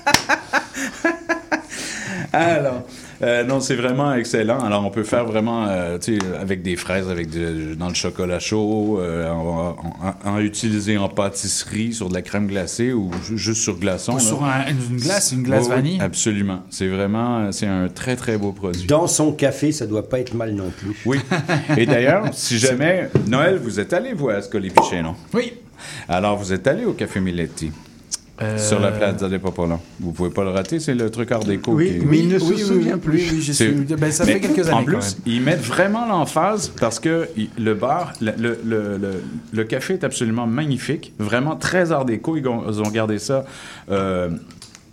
[2.32, 2.82] alors.
[3.22, 4.60] Euh, non, c'est vraiment excellent.
[4.60, 7.28] Alors, on peut faire vraiment, euh, tu sais, avec des fraises, avec
[7.76, 13.10] dans le chocolat chaud, euh, en, utiliser en pâtisserie sur de la crème glacée ou
[13.34, 14.14] juste sur glaçon.
[14.14, 16.00] Ou sur une glace, une glace vanille.
[16.00, 16.62] absolument.
[16.70, 18.86] C'est vraiment, c'est un très, très beau produit.
[18.86, 20.96] Dans son café, ça doit pas être mal non plus.
[21.04, 21.18] Oui.
[21.76, 25.16] Et d'ailleurs, si jamais, Noël, vous êtes allé, vous, à Scolipiché, non?
[25.34, 25.54] Oui.
[26.08, 27.72] Alors, vous êtes allé au Café Miletti.
[28.56, 29.80] Sur la Plaza des Popolans.
[30.00, 31.72] Vous pouvez pas le rater, c'est le truc Art déco.
[31.72, 33.30] Oui, mais il ne se souvient plus.
[33.30, 33.70] Oui, je suis...
[33.70, 34.78] ben, ça fait quelques années.
[34.78, 37.28] En plus, ils mettent vraiment l'emphase parce que
[37.58, 42.36] le bar, le, le, le, le, café est absolument magnifique, vraiment très Art déco.
[42.36, 43.44] Ils ont, gardé ça.
[43.90, 44.30] Euh,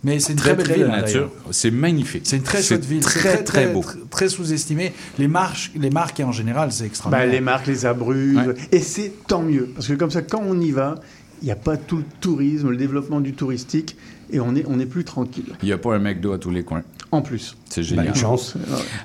[0.04, 1.30] mais c'est une très, belle ville, nature.
[1.50, 2.22] C'est magnifique.
[2.24, 3.00] C'est une très chouette ville.
[3.00, 3.84] Très, très, beau.
[4.10, 4.92] Très, sous-estimé.
[5.18, 7.26] Les marques, les marques en général, c'est extraordinaire.
[7.26, 8.54] Bah, les marques, les abruzzes.
[8.70, 9.70] Et c'est tant mieux.
[9.74, 10.96] Parce que comme ça, quand on y va,
[11.42, 13.96] il n'y a pas tout le tourisme, le développement du touristique,
[14.30, 15.54] et on est, on est plus tranquille.
[15.62, 16.82] Il n'y a pas un McDo à tous les coins.
[17.12, 17.56] En plus.
[17.70, 18.08] C'est génial.
[18.08, 18.54] Bah, chance.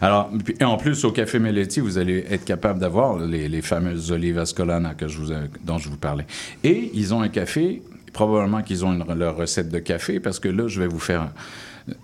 [0.02, 4.12] Alors, et en plus, au Café Melletti, vous allez être capable d'avoir les, les, fameuses
[4.12, 5.34] olives ascolana que je vous,
[5.64, 6.26] dont je vous parlais.
[6.64, 10.68] Et ils ont un café, probablement qu'ils ont leur recette de café, parce que là,
[10.68, 11.30] je vais vous faire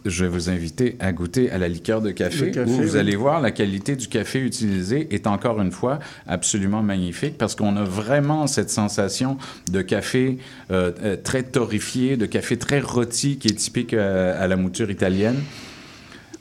[0.06, 3.42] je vais vous inviter à goûter à la liqueur de café, où vous allez voir
[3.42, 8.48] la qualité du café utilisé est encore une fois absolument magnifique parce qu'on a vraiment
[8.48, 9.38] cette sensation
[9.72, 10.38] de café
[10.72, 14.90] euh, euh, très torréfié, de café très rôti qui est typique euh, à, la mouture
[14.90, 15.38] italienne.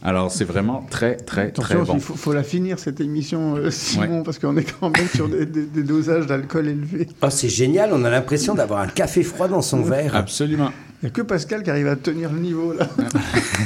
[0.02, 1.94] Alors, c'est vraiment très, très, très bon.
[1.94, 6.26] Il faut, la finir, cette émission, Simon, parce qu'on est quand même sur des, dosages
[6.26, 7.08] d'alcool élevés.
[7.22, 10.14] Oh, c'est génial, on a l'impression d'avoir un café froid dans son verre.
[10.14, 10.70] Absolument.
[11.02, 12.88] Il n'y a que Pascal qui arrive à tenir le niveau là.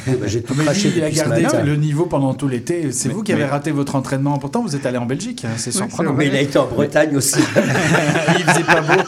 [0.07, 0.93] Bah, j'ai tout craché.
[0.97, 2.91] Il a gardé le niveau pendant tout l'été.
[2.91, 4.39] C'est vous qui avez raté votre entraînement.
[4.39, 5.45] Pourtant, vous êtes allé en Belgique.
[5.45, 5.53] Hein.
[5.57, 6.15] C'est surprenant.
[6.15, 7.39] mais il a été en Bretagne aussi.
[8.39, 9.03] il faisait pas beau.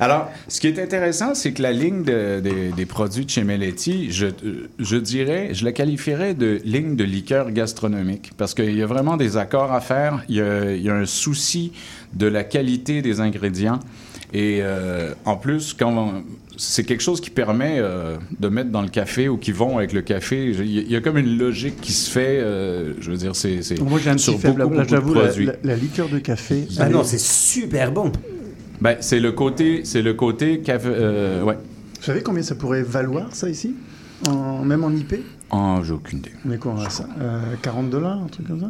[0.00, 4.26] Alors, ce qui est intéressant, c'est que la ligne des produits de chez Melletti, je,
[4.80, 9.16] je, dirais, je la qualifierais de ligne de liqueur gastronomique parce qu'il y a vraiment
[9.16, 10.24] des accords à faire.
[10.28, 11.72] Il y a, il y a un souci
[12.14, 13.78] de la qualité des ingrédients.
[14.32, 16.22] Et euh, en plus, quand
[16.56, 19.92] c'est quelque chose qui permet euh, de mettre dans le café ou qui vont avec
[19.92, 20.50] le café.
[20.50, 22.40] Il y, a comme une logique qui se fait.
[22.40, 24.66] Euh, je veux dire, c'est Moi, j'ai un petit faible.
[24.88, 26.66] J'avoue, la, liqueur de café.
[26.78, 28.12] Ah non, c'est super bon.
[28.80, 30.88] Ben, c'est le côté, c'est le côté café.
[30.88, 31.58] ouais.
[32.02, 33.76] Vous savez combien ça pourrait valoir ça ici,
[34.26, 35.14] en, même en IP
[35.54, 36.32] Oh, j'ai aucune idée.
[36.46, 37.06] Mais quoi, ça
[37.60, 38.68] 40 euh, dollars, un truc comme ça?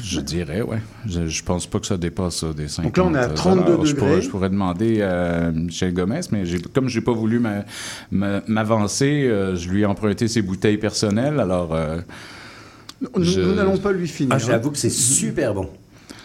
[0.00, 0.78] Je dirais, ouais.
[1.04, 3.78] Je, je, pense pas que ça dépasse des 50 Donc là, on est à 32
[3.78, 4.22] degrés.
[4.22, 7.42] Je pourrais, demander à Michel Gomez, mais comme je n'ai pas voulu
[8.12, 11.74] m'avancer, euh, je lui ai emprunté ses bouteilles personnelles, alors...
[11.74, 12.00] Euh,
[13.16, 14.36] nous n'allons pas lui finir.
[14.36, 15.68] Ah, J'avoue que c'est super bon.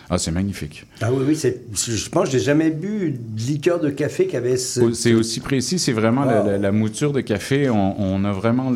[0.09, 0.85] Ah, c'est magnifique.
[1.01, 4.55] Ah oui, oui, je pense que j'ai jamais bu de liqueur de café qui avait
[4.55, 4.93] ce...
[4.93, 8.71] C'est aussi précis, c'est vraiment la, mouture de café, on, a vraiment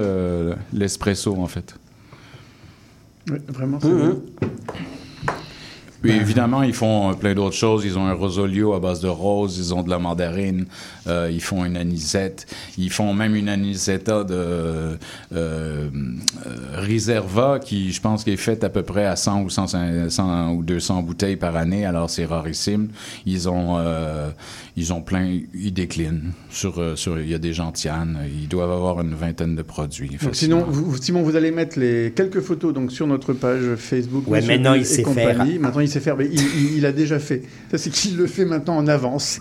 [0.74, 1.76] l'espresso, en fait.
[3.30, 4.16] Oui, vraiment, c'est mmh,
[6.04, 7.86] oui, évidemment, ils font euh, plein d'autres choses.
[7.86, 10.66] Ils ont un rosolio à base de rose, ils ont de la mandarine,
[11.08, 12.46] euh, ils font une anisette,
[12.78, 14.96] ils font même une anisetta de euh,
[15.34, 15.90] euh
[16.76, 20.64] Reserva qui, je pense, qui est faite à peu près à 100 ou 100, ou
[20.64, 21.86] 200 bouteilles par année.
[21.86, 22.90] Alors, c'est rarissime.
[23.26, 23.78] Ils ont,
[24.76, 26.32] ils ont plein, ils déclinent.
[26.50, 28.20] Sur, sur, il y a des gentianes.
[28.42, 30.18] Ils doivent avoir une vingtaine de produits.
[30.32, 34.28] sinon, vous, Simon, vous allez mettre les quelques photos donc sur notre page Facebook.
[34.28, 35.46] Ouais, maintenant il sait faire.
[35.46, 37.44] Maintenant, il sait faire, mais il, a déjà fait.
[37.70, 39.40] Ça, c'est qu'il le fait maintenant en avance.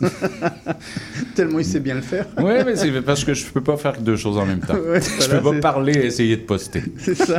[1.35, 2.27] Tellement il sait bien le faire.
[2.39, 4.75] oui, mais c'est parce que je ne peux pas faire deux choses en même temps.
[5.21, 6.83] je ne peux pas parler et essayer de poster.
[6.99, 7.39] C'est ça.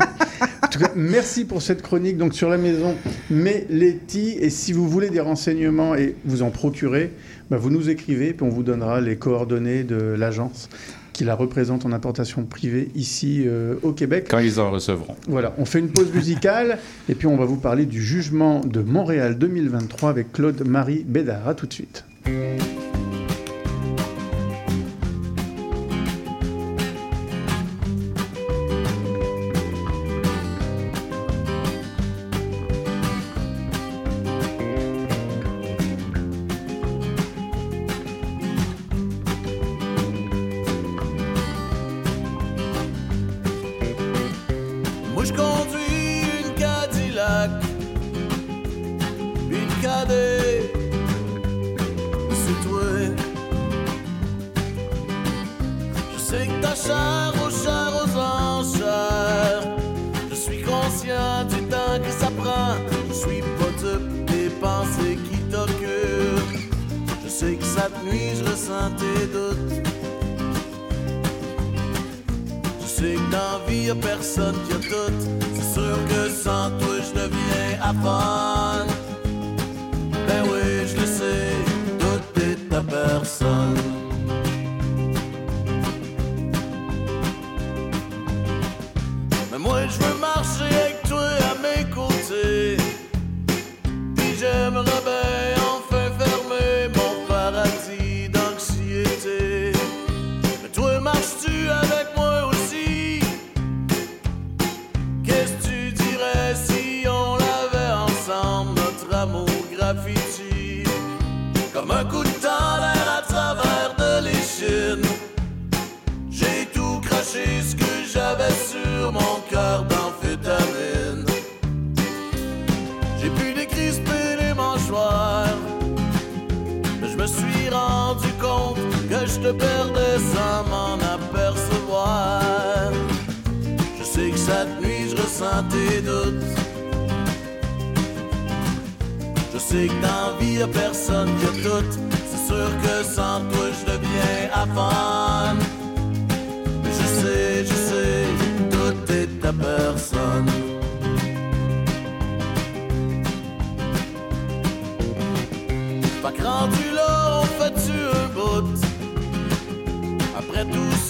[0.63, 2.95] En tout cas, merci pour cette chronique donc sur la maison
[3.29, 4.37] Meleti.
[4.39, 7.11] Et si vous voulez des renseignements et vous en procurer,
[7.49, 10.69] bah, vous nous écrivez, puis on vous donnera les coordonnées de l'agence
[11.13, 14.27] qui la représente en importation privée ici euh, au Québec.
[14.29, 15.15] Quand ils en recevront.
[15.27, 18.81] Voilà, on fait une pause musicale et puis on va vous parler du jugement de
[18.81, 21.47] Montréal 2023 avec Claude-Marie Bédard.
[21.47, 22.05] A tout de suite.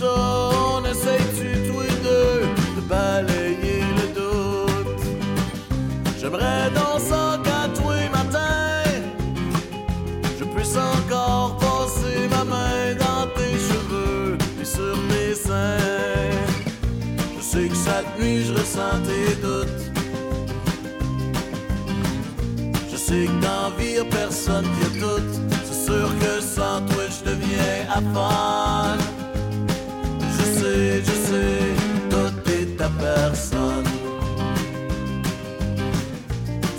[0.04, 2.42] On essaye-tu tous les deux
[2.76, 5.04] de balayer le doute?
[6.20, 8.84] J'aimerais dans ça qu'à tous les matins,
[10.40, 15.78] je puisse encore passer ma main dans tes cheveux et sur tes seins.
[17.38, 19.84] Je sais que cette nuit je ressens tes doutes.
[22.92, 25.42] Je sais que dans vie personne qui tout.
[25.66, 29.11] C'est sûr que sans toi je deviens affaire.
[30.72, 31.58] Je sais, je sais,
[32.09, 33.83] tout est ta personne.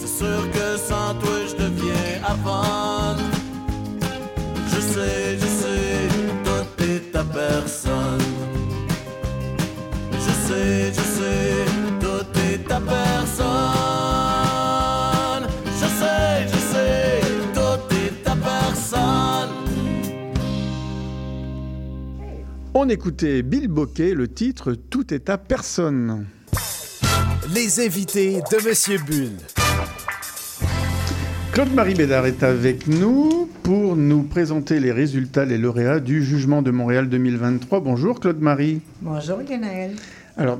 [0.01, 3.19] C'est sûr que sans toi je deviens affaire.
[4.69, 6.09] Je sais, je sais,
[6.43, 8.25] tout est ta personne.
[10.13, 10.92] Je sais,
[22.85, 26.27] On écoutait Bill Bocquet, le titre Tout est à personne.
[27.55, 29.31] Les invités de Monsieur Bull.
[31.53, 36.73] Claude-Marie Bédard est avec nous pour nous présenter les résultats, les lauréats du Jugement de
[36.73, 37.79] Montréal 2023.
[37.79, 38.81] Bonjour Claude-Marie.
[39.01, 39.93] Bonjour Lionel.
[40.37, 40.59] Alors,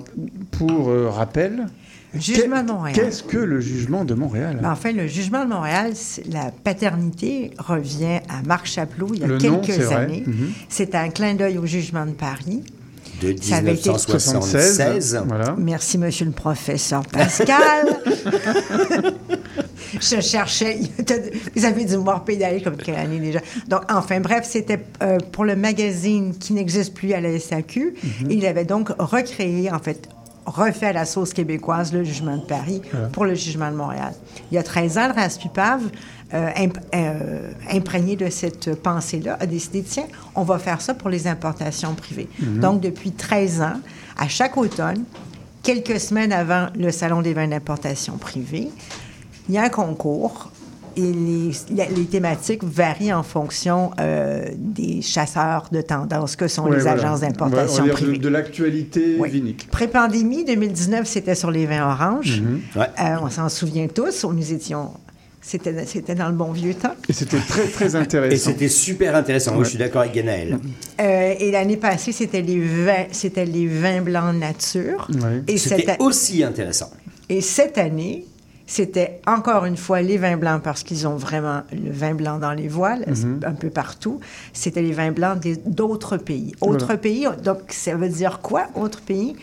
[0.53, 1.67] pour euh, rappel,
[2.15, 2.95] Jugement de Montréal.
[2.97, 4.59] qu'est-ce que le Jugement de Montréal?
[4.63, 5.93] Ben, enfin, le jugement de Montréal,
[6.31, 10.25] la paternité revient à Marc Chaplot il y a Le quelques années.
[10.27, 10.51] Mhm.
[10.69, 12.63] C'est un clin d'œil au jugement de Paris.
[13.23, 15.23] De Ça avait été- 1976.
[15.29, 15.55] Voilà.
[15.57, 17.87] Merci, monsieur le professeur Pascal.
[20.01, 20.79] Je cherchais.
[21.55, 23.41] Vous avez dû me voir pédaler comme quelle année déjà.
[23.69, 27.95] Donc, enfin, bref, c'était euh, pour le magazine qui n'existe plus à la SAQ.
[28.29, 30.09] Il avait donc recréé, en fait,
[30.47, 32.81] refait à la sauce québécoise le jugement de Paris
[33.13, 34.13] pour le jugement de Montréal.
[34.51, 35.83] Il y a 13 ans, le Raspupave,
[36.35, 41.11] euh, imp- euh, imprégné de cette pensée-là, a décidé, tiens, on va faire ça pour
[41.11, 42.29] les importations privées.
[42.41, 42.61] Mhm.
[42.61, 43.81] Donc, depuis 13 ans,
[44.19, 45.05] à chaque automne,
[45.63, 48.71] quelques semaines avant le Salon des vins d'importation privée,
[49.49, 50.52] il y a un concours
[50.97, 56.65] et les, la- les thématiques varient en fonction euh, des chasseurs de tendance que sont
[56.65, 57.03] Ouais, les voilà.
[57.03, 58.19] agences d'importation on va dire privées.
[58.19, 59.31] De, de l'actualité Oui.
[59.31, 59.69] vinique.
[59.71, 62.41] Pré-pandémie, 2019, c'était sur les vins oranges.
[62.41, 62.61] Mhm.
[62.77, 64.25] Euh, on s'en souvient tous.
[64.25, 64.91] Nous étions...
[65.45, 66.95] C'était c'était dans le bon vieux temps.
[67.09, 68.33] Et c'était très, très intéressant.
[68.35, 69.55] Et c'était super intéressant.
[69.57, 70.57] Oui, je suis d'accord avec Guénaël.
[71.01, 75.09] Euh, et l'année passée, c'était les vins, c'était les vins blancs nature.
[75.49, 76.91] Et C'était cette, aussi intéressant.
[77.29, 78.25] et cette année,
[78.75, 82.53] c'était encore une fois les vins blancs parce qu'ils ont vraiment le vin blanc dans
[82.55, 83.41] les voiles Mhm.
[83.45, 84.19] un peu partout.
[84.55, 86.55] C'était les vins blancs des- d'autres pays.
[86.63, 86.97] Autres Voilà.
[86.99, 89.37] pays, donc ça veut dire quoi, autres pays?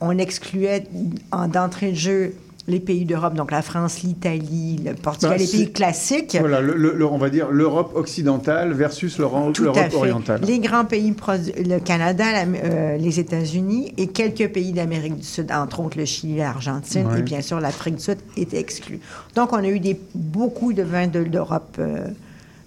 [0.00, 0.84] On excluait
[1.32, 2.34] en d'entrée de jeu
[2.70, 6.36] les pays d'Europe, donc la France, l'Italie, le Portugal, Bah, les pays classiques.
[6.40, 9.58] Voilà, le- le- le- on va dire l'Europe occidentale versus l'Europe
[9.94, 10.40] orientale.
[10.46, 11.12] Les grands pays,
[11.58, 16.04] le Canada, la- euh, les États-Unis et quelques pays d'Amérique du Sud, entre autres le
[16.04, 17.18] Chili, l'Argentine Ouais.
[17.18, 19.00] et bien sûr l'Afrique du Sud étaient exclus.
[19.34, 21.76] Donc, on a eu des, beaucoup de vins de l'Europe.
[21.78, 22.06] euh,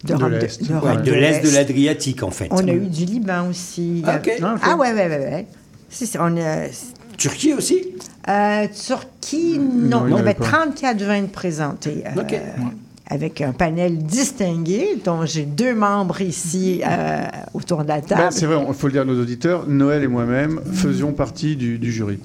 [0.03, 0.61] de, De l'Est.
[0.61, 2.49] de, l'Est de l'Adriatique, en fait.
[2.51, 4.03] On a eu du Liban aussi.
[4.05, 4.31] Ah, ok.
[4.41, 4.81] Ah, Ah, ok.
[4.81, 5.47] ouais, ouais, ouais, ouais.
[5.89, 6.67] Si, si, on a-
[7.29, 7.77] Turquie aussi
[8.29, 10.01] Euh, Turquie, non.
[10.01, 10.45] Non, il y avait avait pas.
[10.45, 12.03] 34 vins de présentés.
[12.17, 12.39] euh, Ok.
[13.07, 18.21] Avec un panel distingué, dont j'ai deux membres ici euh, autour de la table.
[18.21, 21.55] Ben, c'est vrai, il faut le dire à nos auditeurs, Noël et moi-même faisions partie
[21.55, 22.17] du, du jury.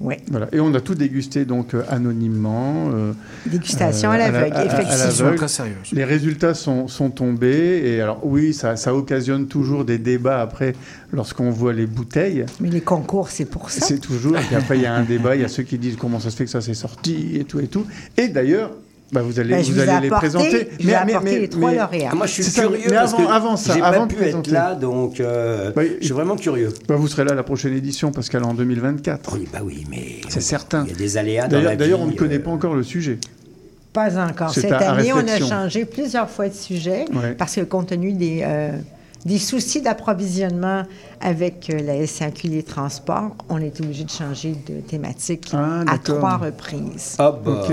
[0.00, 0.48] Voilà.
[0.52, 2.90] Et on a tout dégusté donc euh, anonymement.
[2.92, 3.12] euh,
[3.46, 5.34] Dégustation à l'aveugle, effectivement.
[5.36, 5.76] Très sérieux.
[5.92, 7.82] Les résultats sont, sont tombés.
[7.84, 10.74] Et alors, oui, ça, ça occasionne toujours des débats après
[11.12, 12.44] lorsqu'on voit les bouteilles.
[12.60, 13.86] Mais les concours, c'est pour ça.
[13.86, 14.36] C'est toujours.
[14.36, 15.36] Et puis après, il y a un débat.
[15.36, 17.44] Il y a ceux qui disent comment ça se fait que ça s'est sorti et
[17.44, 17.86] tout et tout.
[18.16, 18.72] Et d'ailleurs.
[19.12, 20.68] Bah, vous allez, je vous allez les présenter.
[20.78, 22.08] je vous ai apporté les trois lauréats.
[22.12, 24.06] Ah, moi, je suis ça, curieux mais parce avant, que avant ça, j'ai avant pas
[24.06, 24.50] de pu présenter.
[24.50, 26.72] être là, donc euh, je suis vraiment curieux.
[26.88, 29.34] Bah, vous serez là à la prochaine édition parce qu'elle est en 2024.
[29.34, 30.84] Oui, bah oui, mais c'est certain.
[30.86, 32.74] Il y a des aléas dans D'ailleurs, la d'ailleurs, on ne connaît euh, pas encore
[32.74, 33.18] le sujet.
[33.92, 34.50] Pas encore.
[34.52, 37.34] Cette à- à année, on a changé plusieurs fois de sujet Ouais.
[37.38, 38.72] parce que compte tenu des, euh,
[39.24, 40.82] des soucis d'approvisionnement
[41.20, 45.98] avec euh, la SAQ les transports, on est obligé de changer de thématique Ah, à
[45.98, 47.16] trois reprises.
[47.18, 47.72] Ok.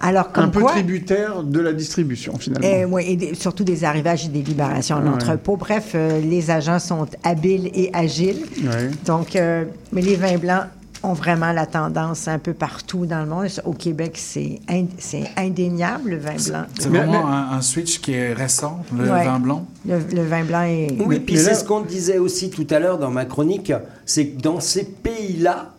[0.00, 2.68] Alors, comme un peu quoi- tributaire de la distribution finalement.
[2.70, 5.08] Eh oui, et des- surtout des arrivages et des libérations en Ouais.
[5.14, 5.56] entrepôt.
[5.56, 8.44] Bref, euh, les agents sont habiles et agiles.
[8.62, 8.90] Ouais.
[9.06, 10.64] Donc, euh, mais les vins blancs
[11.04, 13.46] ont vraiment la tendance un peu partout dans le monde.
[13.64, 16.64] Au Québec, c'est ind- c'est indéniable, le vin blanc.
[16.78, 19.24] C'est vraiment Un, un switch qui est récent, le Ouais.
[19.24, 19.66] vin blanc.
[19.86, 20.88] Le, le vin blanc est...
[21.06, 23.72] Oui, puis c'est ce qu'on disait aussi tout à l'heure dans ma chronique,
[24.06, 25.70] c'est que dans ces pays-là,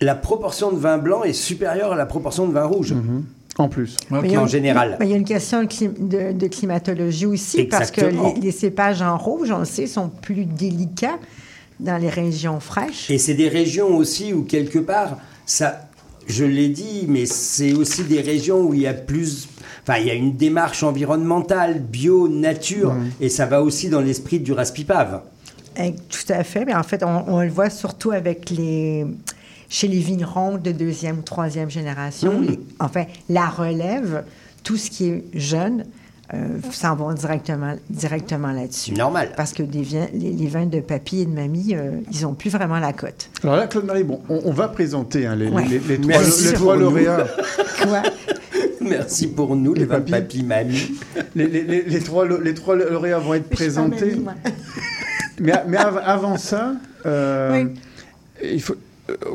[0.00, 2.94] la proportion de vin blanc est supérieure à la proportion de vin rouge.
[3.58, 3.96] En plus.
[4.12, 4.96] A En général.
[5.00, 8.52] il y a une question de, clim- de- de climatologie aussi, parce que les, les
[8.52, 11.18] cépages en rouge, on le sait, sont plus délicats
[11.80, 13.10] dans les régions fraîches.
[13.10, 15.88] Et c'est des régions aussi où, quelque part, ça,
[16.26, 19.48] je l'ai dit, mais c'est aussi des régions où il y a plus.
[19.82, 24.38] Enfin, il y a une démarche environnementale, bio, nature, et ça va aussi dans l'esprit
[24.40, 25.22] du raspipave.
[25.80, 29.06] Eh, Tout à fait, mais en fait, on, on le voit surtout avec les
[29.70, 32.40] chez les vignerons de deuxième ou troisième génération.
[32.40, 34.24] Les- enfin, la relève,
[34.64, 35.84] tout ce qui est jeune,
[36.34, 38.92] euh, s'en vont directement, directement là-dessus.
[38.92, 39.30] Normal.
[39.36, 42.34] Parce que des vins- les, les vins de papy et de mamie, euh, ils n'ont
[42.34, 43.30] plus vraiment la cote.
[43.42, 45.64] Alors là, Claude-Marie, bon, on, on va présenter hein, les, Ouais.
[45.66, 47.26] les- les trois, les lauréats.
[47.82, 48.02] Quoi?
[48.80, 50.98] Merci pour nous, les, vins de papy, mamie.
[51.34, 54.16] Les, les- les- les trois, les trois lauréats vont être présentés.
[55.40, 56.74] Mais, mais av- avant ça,
[57.06, 57.64] euh,
[58.42, 58.74] il faut,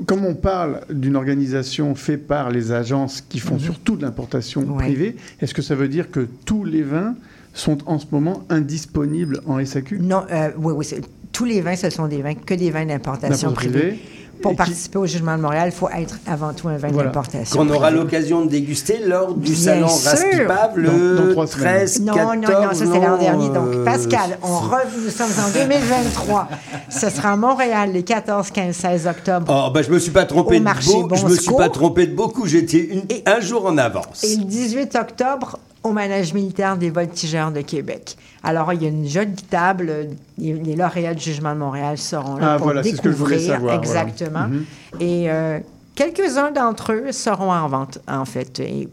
[0.06, 3.60] comme on parle d'une organisation faite par les agences qui font Mhm.
[3.62, 4.84] surtout de l'importation Ouais.
[4.84, 7.16] privée, est-ce que ça veut dire que tous les vins
[7.54, 10.86] sont en ce moment indisponibles en SAQ Non, euh, oui, oui.
[10.86, 13.80] c'est- Tous les vins, ce sont des vins, que des vins d'importation D'importation privée.
[13.98, 14.00] privée.
[14.44, 17.10] Pour participer au jugement de Montréal, il faut être avant tout un vin Voilà.
[17.10, 17.58] d'importation.
[17.58, 19.88] Qu'on aura l'occasion de déguster lors du Bien salon.
[19.88, 22.36] Raspipave le Dans- dans trois 13, Non, 14...
[22.38, 23.50] non, non, ça c'est l'an dernier.
[23.50, 26.48] Donc, euh, Pascal, on re- nous sommes en 2023.
[26.90, 29.46] Ce sera à Montréal les 14, 15, 16 octobre.
[29.68, 31.70] Oh, bah, je me suis pas trompé de marché beau- je Bon me suis pas
[31.70, 34.24] trompé de beaucoup, j'étais une- un jour en avance.
[34.24, 38.18] Et le 18 octobre, au manège militaire des voltigeurs de Québec.
[38.42, 40.10] Alors, il y a une jolie table.
[40.38, 43.16] Les, lauréats du jugement de Montréal seront là Ah, pour voilà, c'est ce que je
[43.16, 43.56] voulais découvrir.
[43.56, 44.04] savoir, voilà.
[44.10, 44.48] Exactement.
[44.48, 44.66] Mhm.
[45.00, 45.60] Et euh,
[45.96, 48.60] quelques-uns d'entre eux seront en vente, en fait.
[48.60, 48.90] Et,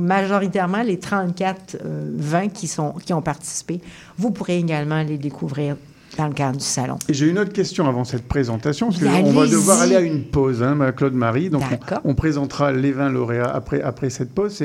[0.00, 3.80] majoritairement, les 34 euh, vins qui, sont, qui ont participé,
[4.16, 5.76] vous pourrez également les découvrir
[6.16, 6.98] dans le cadre du salon.
[7.08, 10.62] J'ai une autre question avant cette présentation, parce qu'on va devoir aller à une pause,
[10.62, 11.50] hein, ma Claude-Marie.
[11.50, 11.62] Donc,
[12.04, 14.62] on, on présentera les vins lauréats après, après cette pause.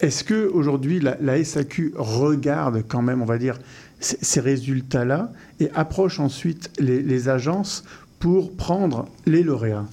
[0.00, 3.58] Est-ce que aujourd'hui la, la SAQ regarde quand même, on va dire,
[4.00, 7.84] ces, ces résultats-là et approche ensuite les, les agences
[8.18, 9.86] pour prendre les lauréats?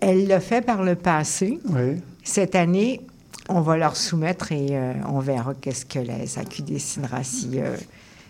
[0.00, 1.60] Elle l'a fait par le passé.
[1.66, 2.00] Oui.
[2.24, 3.00] Cette année,
[3.48, 7.60] on va leur soumettre et euh, on verra qu'est-ce que la SAQ décidera si...
[7.60, 7.76] euh,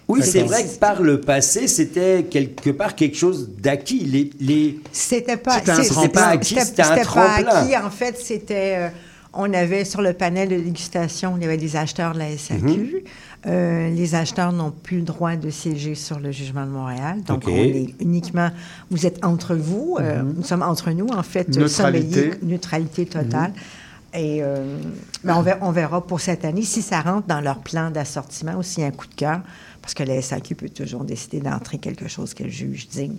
[0.08, 4.00] Oui, c'est vrai que par le passé, c'était quelque part quelque chose d'acquis.
[4.04, 4.78] Les, les...
[4.92, 7.76] C'était pas, C'était un pas acquis, c'était- un c'était pas acquis.
[7.76, 8.74] En fait, c'était.
[8.76, 8.88] euh,
[9.34, 12.62] on avait sur le panel de dégustation, il y avait des acheteurs de la SAQ.
[12.66, 12.86] Mhm.
[13.46, 17.22] Euh, les acheteurs n'ont plus le droit de siéger sur le jugement de Montréal.
[17.26, 18.50] Donc, on est uniquement.
[18.90, 19.96] Vous êtes entre vous.
[20.00, 20.34] euh, Mhm.
[20.36, 21.48] Nous sommes entre nous, en fait.
[21.56, 22.32] Neutralité.
[22.42, 23.52] neutralité totale.
[24.14, 24.76] Et euh,
[25.24, 28.56] mais on, verra, on verra pour cette année si ça rentre dans leur plan d'assortiment
[28.58, 29.40] ou s'il y a un coup de cœur,
[29.82, 33.16] parce que la SAQ peut toujours décider d'entrer quelque chose qu'elle juge digne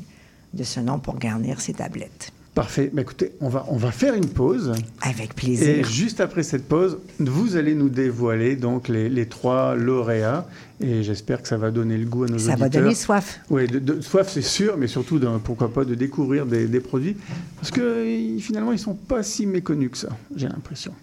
[0.53, 2.31] de ce nom pour garnir ses tablettes.
[2.55, 2.91] Parfait.
[2.93, 4.73] Bah, écoutez, on va, on va faire une pause.
[5.01, 5.67] Avec plaisir.
[5.69, 10.47] Et juste après cette pause, vous allez nous dévoiler donc les, les trois lauréats.
[10.79, 12.59] Et j'espère que ça va donner le goût à nos Ça auditeurs.
[12.59, 13.39] va donner soif.
[13.49, 17.17] Oui, de, de- soif, c'est sûr, mais surtout, pourquoi pas, de découvrir des, des produits.
[17.55, 18.05] Parce que
[18.39, 20.93] finalement, ils sont pas si méconnus que ça, j'ai l'impression.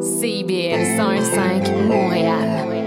[0.00, 2.85] CIBL 105 Montréal.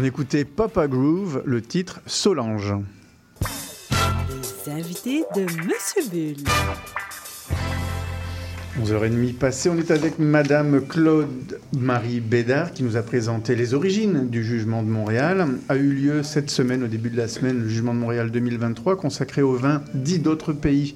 [0.00, 2.72] On écoutait Papa Groove, le titre Solange.
[3.42, 6.44] Les invités de Monsieur Bull.
[8.80, 14.28] 11h30 passées, on est avec Madame Claude Marie Bédard qui nous a présenté les origines
[14.28, 15.48] du jugement de Montréal.
[15.68, 18.96] A eu lieu cette semaine, au début de la semaine, le jugement de Montréal 2023
[18.96, 20.94] consacré aux vins dits d'autres pays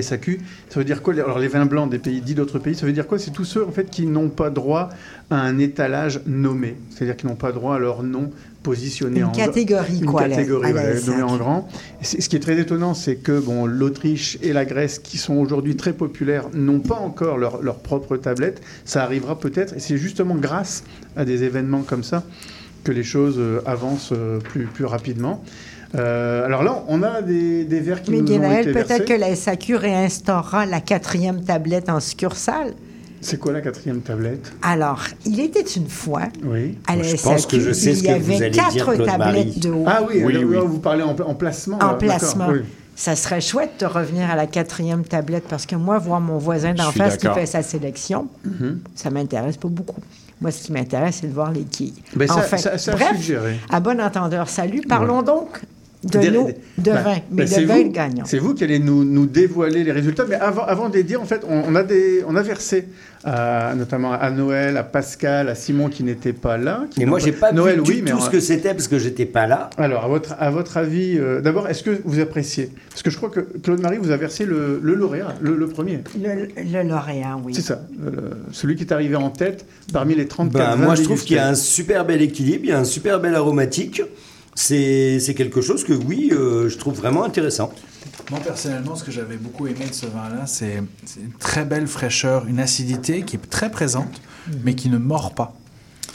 [0.00, 0.40] SAQ.
[0.68, 2.92] Ça veut dire quoi Alors les vins blancs des pays dits d'autres pays, ça veut
[2.92, 3.18] dire quoi?
[3.18, 4.90] C'est tous ceux en fait qui n'ont pas droit
[5.30, 8.30] à un étalage nommé, c'est-à-dire qui n'ont pas droit à leur nom
[8.62, 11.68] positionné Une en catégorie, une quoi, catégorie voilà, nommée en grand.
[12.02, 15.76] Ce qui est très étonnant, c'est que bon, l'Autriche et la Grèce, qui sont aujourd'hui
[15.76, 18.62] très populaires, n'ont pas encore leur, leur propre tablette.
[18.84, 20.82] Ça arrivera peut-être, et c'est justement grâce
[21.14, 22.24] à des événements comme ça
[22.84, 25.42] que les choses euh, avancent euh, plus, plus rapidement.
[25.94, 29.04] Euh, alors là, on a des, des verres qui Mais nous ont Guénaël, été peut-être
[29.04, 32.74] que la SAQ réinstaurera la quatrième tablette en succursale.
[33.20, 34.52] C'est quoi la quatrième tablette?
[34.60, 36.76] Alors, il était une fois Oui.
[36.86, 38.50] à la Je SAQ, pense que je sais il ce y que vous avait allez
[38.50, 39.60] dire, quatre Claude tablettes Marie.
[39.60, 39.84] de haut.
[39.86, 40.56] Ah oui, Oui, alors, oui.
[40.56, 41.76] là, vous parlez en, en placement.
[41.76, 42.48] En d'accord, placement.
[42.50, 42.60] oui.
[42.96, 46.74] Ça serait chouette de revenir à la quatrième tablette parce que moi, voir mon voisin
[46.74, 48.80] d'en face qui fait sa sélection, Mhm.
[48.94, 50.00] ça m'intéresse pas beaucoup.
[50.40, 51.94] Moi, ce qui m'intéresse, c'est de voir les quilles.
[52.14, 53.58] Ben, ça- Enfin, ça- ça a bref, suggéré.
[53.70, 54.82] à bon entendeur, salut.
[54.88, 55.60] Parlons donc
[56.04, 56.36] de Des- des-
[56.78, 58.24] de bah, vin, mais bah, c'est de vin vous- gagnant.
[58.26, 60.24] C'est vous qui allez nous, nous dévoiler les résultats.
[60.28, 62.86] Mais avant, avant de les dire, en fait, on, on a, des, on a versé,
[63.24, 66.84] à- notamment à Noël, à Pascal, à Simon qui n'était pas là.
[66.90, 68.40] qui Et n'ont moi, j'ai pas Noël, vu oui, du mais tout en- ce que
[68.40, 69.70] c'était parce que j'étais pas là.
[69.78, 72.70] Alors, à votre, à votre avis, euh, d'abord, est-ce que vous appréciez?
[72.90, 76.00] Parce que je crois que Claude-Marie vous a versé le, le lauréat, le, le premier.
[76.22, 77.54] Le, le lauréat, oui.
[77.54, 81.02] C'est ça, le- celui qui est arrivé en tête parmi les 34 Ben, moi, je
[81.02, 84.02] trouve qu'il y a un super bel équilibre, il y a un super bel aromatique.
[84.54, 87.72] C'est quelque chose que, oui, euh, je trouve vraiment intéressant.
[88.30, 91.86] Moi, personnellement, ce que j'avais beaucoup aimé de ce vin-là, c'est c'est une très belle
[91.86, 94.20] fraîcheur, une acidité qui est très présente,
[94.64, 95.54] mais qui ne mord pas.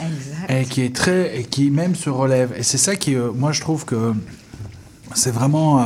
[0.00, 0.50] Exact.
[0.50, 1.38] Et qui est très.
[1.38, 2.52] et qui même se relève.
[2.56, 4.12] Et c'est ça qui, euh, moi, je trouve que
[5.14, 5.84] c'est vraiment euh,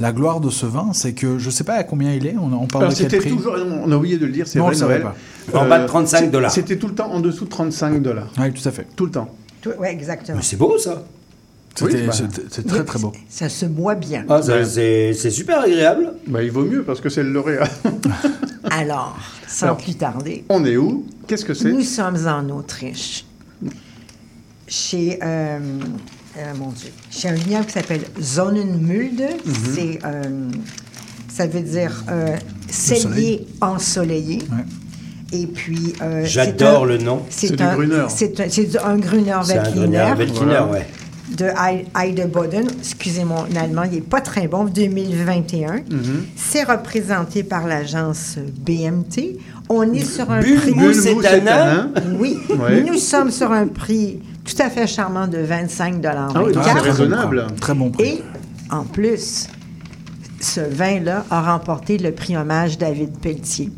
[0.00, 2.52] la gloire de ce vin, c'est que je sais pas à combien il est, on,
[2.52, 4.58] on parle Alors, de quel c'était prix toujours, on a oublié de le dire, c'est
[4.60, 5.02] vrai, Noël.
[5.52, 5.58] pas.
[5.60, 6.50] En bas de 35 c'est- dollars.
[6.50, 8.32] C'était tout le temps en dessous de 35 dollars.
[8.38, 8.86] Oui, tout à fait.
[8.96, 9.28] Tout le temps.
[9.78, 10.38] Oui, exactement.
[10.38, 11.04] Mais c'est beau, ça.
[11.74, 12.12] C'était- Oui, bah.
[12.50, 13.12] c'est très très beau.
[13.28, 14.24] Ça se boit bien.
[14.28, 16.12] Ah, c'est super agréable.
[16.26, 17.68] Bah, il vaut mieux parce que c'est le lauréat.
[18.70, 19.16] Alors,
[19.48, 21.06] sans Alors, plus tarder, On est où?
[21.26, 21.72] Qu'est-ce que c'est?
[21.72, 23.24] Nous sommes en Autriche.
[24.68, 25.58] Chez, euh,
[26.38, 29.22] euh, mon Dieu, chez un vignoble qui s'appelle Sonnenmulde.
[29.74, 30.48] C'est, euh,
[31.28, 32.36] ça veut dire euh,
[32.70, 34.38] cellier ensoleillé.
[35.32, 37.22] Et puis, euh, J'adore un- le nom.
[37.30, 38.04] C'est du un, Gruner.
[38.08, 40.66] C'est un, c'est un Gruner C'est un Veltliner Grenier Veltliner, Voilà.
[40.66, 40.86] ouais.
[41.36, 42.66] De Heide- Heideboden.
[42.78, 45.76] Excusez mon allemand, il n'est pas très bon, 2021.
[45.90, 46.26] Mhm.
[46.36, 49.38] C'est représenté par l'agence BMT.
[49.68, 50.72] On est sur un Bulle, prix...
[50.74, 51.90] bulle, un.
[52.18, 52.82] Oui, Ouais.
[52.82, 57.46] nous sommes sur un prix tout à fait charmant de 25 Ah oui, c'est raisonnable.
[57.60, 58.04] Très bon prix.
[58.04, 58.22] Et
[58.70, 59.46] en plus,
[60.40, 63.70] ce vin-là a remporté le prix hommage David Pelletier.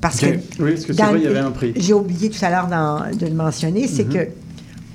[0.00, 0.26] Parce que,
[0.58, 1.72] Oui, parce que c'est vrai, il y avait un prix.
[1.76, 2.68] J'ai oublié tout à l'heure
[3.12, 4.12] de le mentionner, c'est Mhm.
[4.14, 4.18] que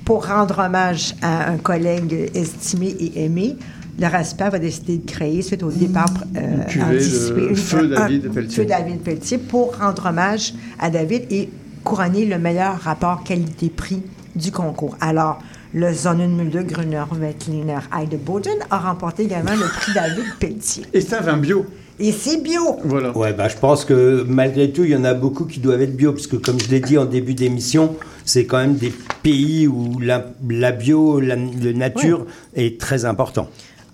[0.06, 3.56] pour rendre hommage à un collègue estimé et aimé,
[3.98, 8.26] le RASPA va décider de créer, suite au départ euh, cuvée de anticipé, Feu David
[8.26, 8.56] un- Pelletier.
[8.62, 11.50] Feu David Pelletier pour rendre hommage à David et
[11.82, 14.02] couronner le meilleur rapport qualité-prix
[14.36, 14.96] du concours.
[15.00, 15.38] Alors,
[15.74, 20.84] le Sonnenmüller Gruner Veltliner Heideboden a remporté également le prix David Pelletier.
[20.92, 21.66] Et c'est un bio.
[21.98, 22.76] Et c'est bio.
[22.84, 23.16] Voilà.
[23.16, 25.96] Ouais, bah, je pense que malgré tout, il y en a beaucoup qui doivent être
[25.96, 28.92] bio, parce que comme je l'ai dit en début d'émission, c'est quand même des
[29.22, 33.48] pays où la, la bio, la, la nature est très important.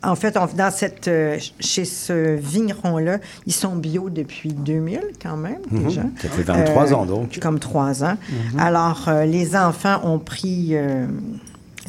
[0.05, 5.37] En fait, on- dans cette, euh, chez ce vigneron-là, ils sont bio depuis 2000 quand
[5.37, 5.85] même, Mhm.
[5.85, 6.03] déjà.
[6.21, 7.39] Ça fait 23 ans, donc.
[7.41, 8.17] Comme trois ans.
[8.55, 8.59] Mhm.
[8.59, 11.07] Alors, euh, les enfants ont pris euh,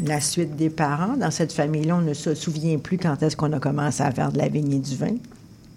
[0.06, 1.18] la suite des parents.
[1.18, 4.32] Dans cette famille-là, on ne se souvient plus quand est-ce qu'on a commencé à faire
[4.32, 5.16] de la vigne et du vin.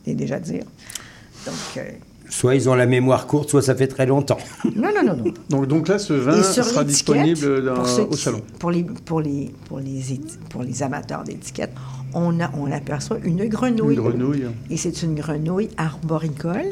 [0.07, 0.62] C'est déjà dire.
[1.44, 1.83] Donc, euh,
[2.28, 4.39] Soit ils ont la mémoire courte, soit ça fait très longtemps.
[4.76, 5.33] non, non, non, non.
[5.51, 8.41] Donc, donc là, ce vin sera disponible dans- pour ceux au qui- salon.
[8.59, 10.01] Pour les, pour les, pour les,
[10.49, 11.73] pour les amateurs d'étiquettes,
[12.15, 13.94] on, a, on aperçoit une grenouille.
[13.94, 14.47] Une grenouille.
[14.70, 16.67] Et c'est une grenouille arboricole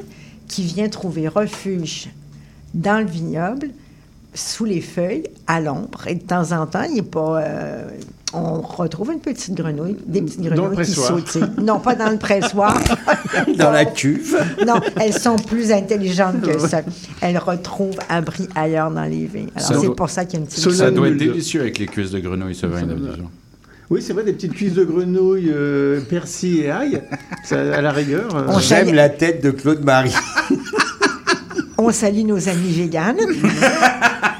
[0.48, 2.08] qui vient trouver refuge
[2.72, 3.68] dans le vignoble,
[4.34, 6.06] sous les feuilles, à l'ombre.
[6.08, 7.40] Et de temps en temps, il est pas...
[7.42, 7.88] euh,
[8.34, 11.38] on retrouve une petite grenouille, des petites Dans le grenouilles qui sautent.
[11.62, 12.76] Non, pas dans le pressoir.
[13.58, 14.36] Dans la cuve.
[14.66, 16.82] Non, elles sont plus intelligentes que ça.
[17.20, 19.48] Elles retrouvent abri ailleurs dans les vignes.
[19.56, 20.70] Alors, c'est pour ça qu'il y a une petite...
[20.70, 23.24] Ça doit être délicieux avec les cuisses de grenouille, ce vin d'habitude.
[23.90, 27.02] Oui, c'est vrai, des petites cuisses de grenouille, euh, persil et ail,
[27.44, 28.34] ça, à la rigueur.
[28.34, 30.14] euh, On J'aime la tête de Claude Marie.
[31.76, 33.18] On salue nos amis véganes.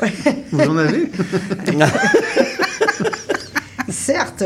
[0.00, 0.08] Vous
[0.58, 1.10] Vous en avez
[3.88, 4.44] Certes.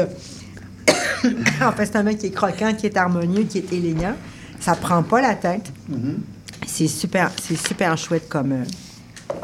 [1.62, 4.14] en fait, c'est un mec qui est croquant, qui est harmonieux, qui est élégant.
[4.60, 5.72] Ça prend pas la tête.
[5.88, 6.18] Mhm.
[6.66, 8.52] C'est super, c'est super chouette comme.
[8.52, 9.34] euh,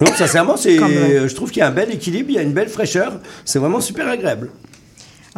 [0.00, 2.38] Non, sincèrement, c'est, Comme, euh, je trouve qu'il y a un bel équilibre, il y
[2.38, 3.20] a une belle fraîcheur.
[3.44, 4.50] C'est vraiment super agréable.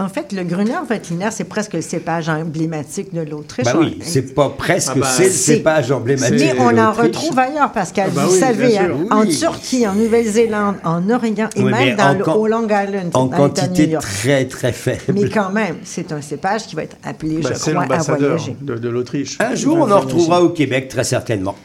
[0.01, 3.67] En fait, le Gruner Veltliner, c'est presque le cépage emblématique de l'Autriche.
[3.67, 6.39] Bah oui, c'est pas presque, Ah bah, c'est le cépage emblématique.
[6.39, 8.07] Mais on en retrouve ailleurs, Pascal.
[8.11, 9.27] Ah bah vous oui, savez, hein, en.
[9.27, 13.11] Turquie, en Nouvelle-Zélande, en Oregon et Oui, même dans en le au Long Island.
[13.13, 15.03] En quantité très très faible.
[15.13, 18.29] Mais quand même, c'est un cépage qui va être appelé, Bah, je crois, à l'ambassadeur
[18.37, 18.57] voyager.
[18.59, 19.37] de, de l'Autriche.
[19.39, 21.57] Un jour, on en retrouvera au Québec, très certainement.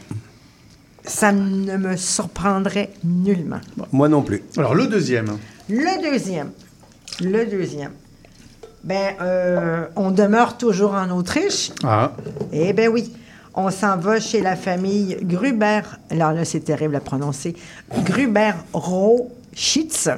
[1.06, 3.60] Ça ne me surprendrait nullement.
[3.92, 4.42] Moi non plus.
[4.58, 5.38] Alors, le deuxième.
[5.70, 6.50] Le deuxième.
[7.22, 7.92] Le deuxième.
[8.86, 11.72] Ben, euh, on demeure toujours en Autriche.
[11.84, 12.12] Ah.
[12.52, 13.12] Eh bien oui.
[13.58, 15.80] On s'en va chez la famille Gruber.
[16.10, 17.56] Alors là, c'est terrible à prononcer.
[18.04, 20.08] Gruber Rochitz.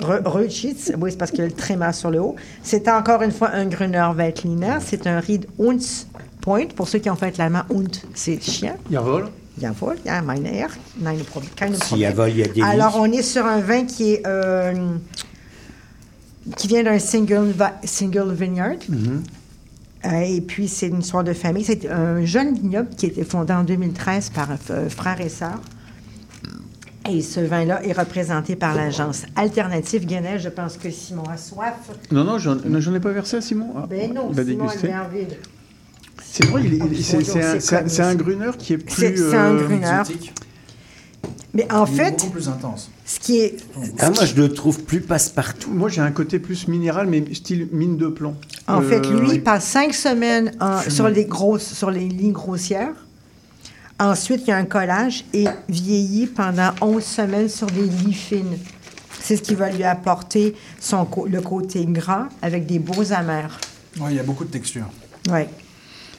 [0.00, 0.92] Re- Rochitz.
[0.98, 2.36] Oui, c'est parce qu'il y a le tréma sur le haut.
[2.62, 4.78] C'est encore une fois un Gruner Veltliner.
[4.84, 6.06] C'est un Ried Hunts
[6.40, 6.66] Point.
[6.74, 8.74] Pour ceux qui ont fait l'allemand, Hund, c'est chien.
[8.90, 9.28] Jawohl.
[9.60, 10.70] Jawohl, ja, meine Herr.
[11.00, 12.10] Nein, Problem- keine Si Problème.
[12.10, 14.22] Jawohl, il y a des Alors, on est sur un vin qui est...
[14.26, 14.72] euh,
[16.56, 17.54] qui vient d'un single,
[17.84, 18.76] single vineyard.
[18.88, 19.22] Mhm.
[20.06, 21.64] Euh, et puis, c'est une histoire de famille.
[21.64, 25.60] C'est un jeune vignoble qui a été fondé en 2013 par euh, frère et sœur.
[27.08, 30.42] Et ce vin-là est représenté par l'agence Alternative Guinness.
[30.42, 31.74] Je pense que Simon a soif.
[32.10, 33.72] Non, non, j'en ai pas versé à Simon.
[33.76, 34.68] Ah, Ben non, il Simon.
[36.22, 38.14] C'est vrai, c'est un, un-.
[38.14, 38.94] Gruner qui est plus.
[38.94, 40.02] C'est un euh, Gruner.
[41.52, 42.90] Mais en Il est fait, beaucoup plus intense.
[43.04, 43.56] ce qui est...
[43.98, 45.70] Ah, moi, je le trouve plus passe-partout.
[45.70, 48.36] Moi, j'ai un côté plus minéral, mais style mine de plomb.
[48.68, 49.34] En Euh, fait, lui, oui.
[49.34, 52.94] il passe cinq semaines en- sur, les grosses, sur les lignes grossières.
[53.98, 58.56] Ensuite, il y a un collage et vieillit pendant 11 semaines sur des lits fines.
[59.20, 63.60] C'est ce qui va lui apporter son, le côté gras avec des beaux amers.
[64.00, 64.86] Ouais, il y a beaucoup de texture.
[65.28, 65.48] Ouais.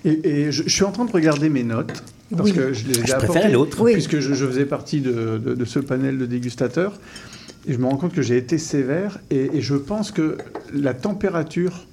[0.05, 2.03] Et, et je, je suis en train de regarder mes notes.
[2.35, 2.55] Parce Oui.
[2.55, 3.77] que je les ai Je préférais l'autre.
[3.81, 3.93] Oui.
[3.93, 6.93] Puisque je, je faisais partie de, de- de ce panel de dégustateurs.
[7.67, 9.19] Et je me rends compte que j'ai été sévère.
[9.29, 10.37] Et, et je pense que
[10.73, 11.85] la température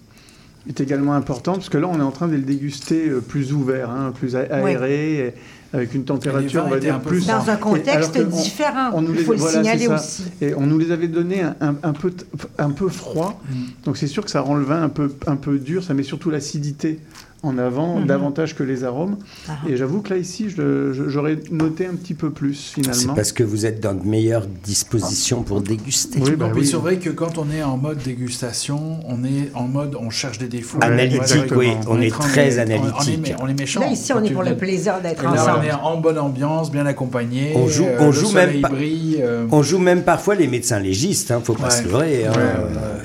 [0.68, 1.56] est également importante.
[1.56, 4.36] Parce que là, on est en train de le déguster euh, plus ouvert, hein, plus
[4.36, 5.34] aéré, et
[5.74, 7.26] avec une température, on va dire, un peu plus...
[7.26, 10.22] Dans un contexte on- différent, on nous il les- faut le voilà, signaler aussi.
[10.40, 12.10] Et on nous les avait donné un, un- un peu,
[12.58, 13.38] un peu froid.
[13.50, 13.54] Mm.
[13.84, 15.84] Donc c'est sûr que ça rend le vin un peu, un peu dur.
[15.84, 17.00] Ça met surtout l'acidité
[17.44, 18.06] en avant, Mhm.
[18.06, 19.16] davantage que les arômes.
[19.48, 19.52] Ah.
[19.68, 23.14] Et j'avoue que là, ici, j'aurais noté un petit peu plus, C'est finalement.
[23.14, 26.18] parce que vous êtes dans de meilleures dispositions pour déguster.
[26.20, 26.66] Oui, bah oui.
[26.66, 30.38] c'est vrai que quand on est en mode dégustation, on est en mode on cherche
[30.38, 30.78] des défauts.
[30.80, 33.20] Analytique, oui, on est très on- analytique.
[33.20, 33.80] On, est, on est méchant.
[33.80, 35.66] Là, ici, on est pour le plaisir d'être là, on ensemble.
[35.66, 37.52] est en bonne ambiance, bien accompagné.
[37.54, 38.68] On joue, euh, on le joue soleil même pas.
[38.68, 39.18] brille.
[39.20, 41.70] euh, On joue même parfois les médecins légistes, hein, faut pas Ouais.
[41.70, 42.26] se leurrer.
[42.26, 42.32] hein.
[42.32, 42.98] Ouais, Euh,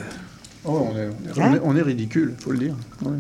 [0.66, 2.76] Oh, on, est, on, est, Hein on est ridicule, faut le dire.
[3.04, 3.12] Ouais.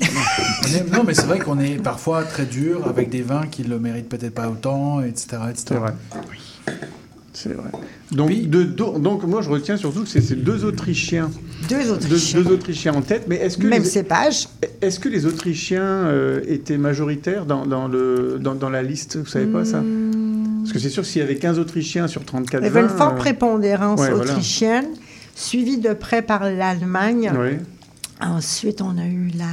[0.00, 3.62] On est- non, mais c'est vrai qu'on est parfois très dur avec des vins qui
[3.64, 5.38] le méritent peut-être pas autant, etc.
[5.50, 5.64] etc.
[5.66, 5.94] C'est vrai.
[7.32, 7.70] C'est vrai.
[8.12, 11.30] Donc, de- do- donc, moi, je retiens surtout que c'est ces deux Autrichiens.
[11.68, 12.40] Deux Autrichiens.
[12.40, 13.24] deux Autrichiens en tête.
[13.28, 14.48] Mais est-ce que, Même les, cépage.
[14.80, 19.26] est-ce que les Autrichiens euh, étaient majoritaires dans, dans le, dans, dans la liste Vous
[19.26, 19.82] savez pas ça?
[20.62, 22.88] Parce que c'est sûr s'il y avait 15 Autrichiens sur 34 Il y avait une
[22.88, 24.30] forte euh, prépondérance ouais, voilà.
[24.32, 24.86] autrichienne,
[25.34, 27.32] suivie de près par l'Allemagne.
[27.38, 27.58] Oui.
[28.20, 29.44] Ensuite, on a eu la...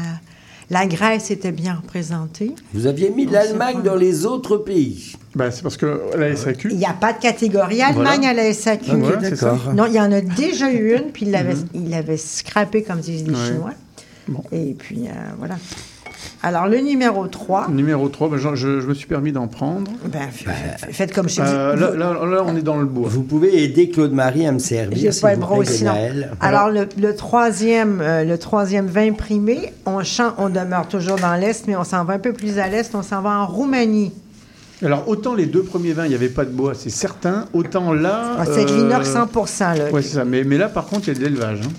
[0.69, 2.53] La Grèce était bien représentée.
[2.73, 5.13] Vous aviez mis l'Allemagne dans les autres pays.
[5.35, 6.69] Bah, c'est parce que la SAQ.
[6.71, 8.29] Il n'y a pas de catégorie Allemagne Voilà.
[8.29, 8.85] à la SAQ.
[8.91, 9.57] Ah, voilà, c'est ça.
[9.75, 12.99] Non, il y en a déjà eu une, puis il l'avait il l'avait scrappé, comme
[12.99, 13.45] disent les Ouais.
[13.47, 13.71] Chinois.
[14.27, 14.43] Bon.
[14.51, 15.55] Et puis, euh, voilà.
[16.41, 19.91] Alors, le numéro 3, Numéro 3, ben, je, je- je me suis permis d'en prendre.
[20.05, 20.21] ben,
[20.91, 21.81] faites comme je Euh, dis.
[21.81, 23.07] là, là- là, on est dans le bois.
[23.09, 25.85] Vous pouvez aider Claude-Marie à me servir, s'il pas le vous aussi.
[26.41, 31.35] Alors, le, le troisième, euh, le troisième vin primé, on chante, on demeure toujours dans
[31.35, 34.11] l'Est, mais on s'en va un peu plus à l'Est, on s'en va en Roumanie.
[34.83, 37.45] Alors, autant les deux premiers vins, il n'y avait pas de bois, c'est certain.
[37.53, 38.35] Autant là.
[38.37, 39.27] Ah, c'est euh, Glenor 100
[39.75, 39.91] là.
[39.91, 40.25] Ouais, c'est ça.
[40.25, 41.59] Mais, mais là, par contre, il y a de l'élevage.
[41.63, 41.69] hein.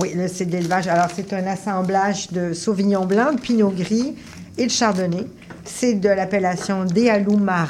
[0.00, 0.88] Oui, là, c'est de l'élevage.
[0.88, 4.14] Alors, c'est un assemblage de Sauvignon blanc, de Pinot gris
[4.58, 5.26] et de Chardonnay.
[5.64, 7.68] C'est de l'appellation Dealou Mare.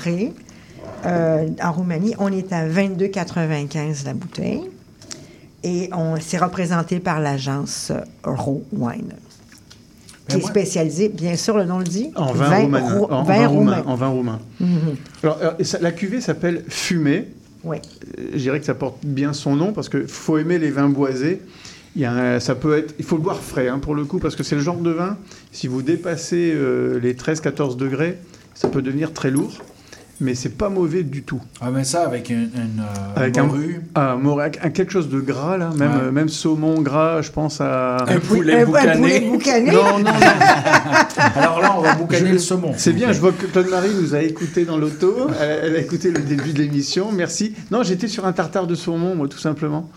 [1.07, 4.63] Euh, en Roumanie, on est à 22,95 la bouteille.
[5.63, 7.91] Et on c'est représenté par l'agence
[8.23, 9.13] Raw Wine,
[10.29, 12.81] qui Mais est spécialisée, bien sûr, le nom le dit, En vin, roumain.
[12.99, 13.77] rou- En, vin vin roumain.
[13.77, 13.83] roumain.
[13.87, 14.39] En vin roumain.
[14.61, 14.97] Mhm.
[15.23, 17.29] Alors, euh, ça- la cuvée s'appelle Fumée.
[17.65, 17.79] Oui.
[18.19, 20.89] Euh, Je dirais que ça porte bien son nom parce qu'il faut aimer les vins
[20.91, 21.41] boisés.
[21.97, 24.05] Il, y a un- ça peut être, il faut le boire frais hein, pour le
[24.05, 25.17] coup parce que c'est le genre de vin,
[25.53, 28.19] si vous dépassez euh, les 13-14 degrés,
[28.55, 29.59] ça peut devenir très lourd.
[30.21, 31.43] mais c'est pas mauvais du tout.
[31.61, 33.81] Ah, mais ça, avec une, une, euh, Avec morue.
[33.97, 34.17] un, ah,
[34.63, 35.97] un- quelque chose de gras là, même, Ouais.
[36.05, 38.95] euh, même saumon gras, je pense à Un poulet Un- un boucané.
[39.01, 40.11] poulet boucané Non, non, non.
[41.35, 42.73] Alors là, on va boucaner le saumon.
[42.77, 45.27] C'est bien, je vois que Claude Marie nous a écouté dans l'auto.
[45.41, 47.11] Elle, elle a écouté le début de l'émission.
[47.13, 47.53] Merci.
[47.73, 49.91] Non, j'étais sur un tartare de saumon, moi, tout simplement.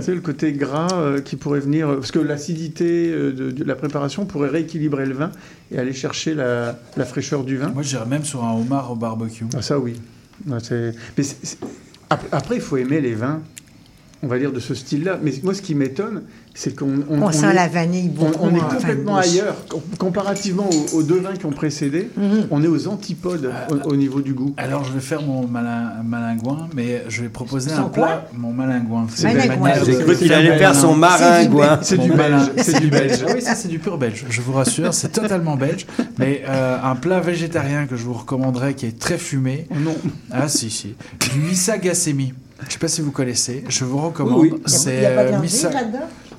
[0.00, 1.88] C'est le côté gras euh, qui pourrait venir.
[1.94, 5.30] Parce que l'acidité euh, de, de la préparation pourrait rééquilibrer le vin
[5.72, 7.68] et aller chercher la, la fraîcheur du vin.
[7.68, 9.44] Moi, j'irais même sur un homard au barbecue.
[9.56, 9.94] Ah, ça, oui.
[10.46, 11.58] Ouais, c'est- Mais c'est- c'est-
[12.10, 13.40] ap- Après, il faut aimer les vins,
[14.22, 15.18] on va dire, de ce style-là.
[15.22, 16.22] Mais moi, ce qui m'étonne,
[16.56, 19.56] c'est qu'on On sent est- la vanille on, est complètement ailleurs.
[19.68, 22.46] Com- Comparativement aux, aux deux vins qui ont précédé, Mhm.
[22.50, 24.54] on est aux antipodes au, au niveau du goût.
[24.56, 28.28] Alors, je vais faire mon malin, malingouin, mais je vais proposer un plat.
[28.36, 29.06] Mon malingouin.
[29.14, 29.28] C'est
[29.84, 31.80] J'ai cru qu'il allait faire son maringouin.
[31.82, 33.24] C'est du belge, c'est du belge.
[33.34, 34.24] Oui, ça, c'est du pur belge.
[34.30, 35.86] Je vous rassure, c'est totalement belge.
[36.18, 39.66] Mais euh, un plat végétarien que je vous recommanderais qui est très fumé.
[39.74, 39.94] non.
[40.30, 40.94] Ah, si, si.
[41.32, 42.32] Du missa gassemi.
[42.60, 43.64] Je ne sais pas si vous connaissez.
[43.68, 44.40] Je vous recommande.
[44.40, 44.62] Oui, oui.
[44.66, 45.70] C'est Il y a pas de euh, missa-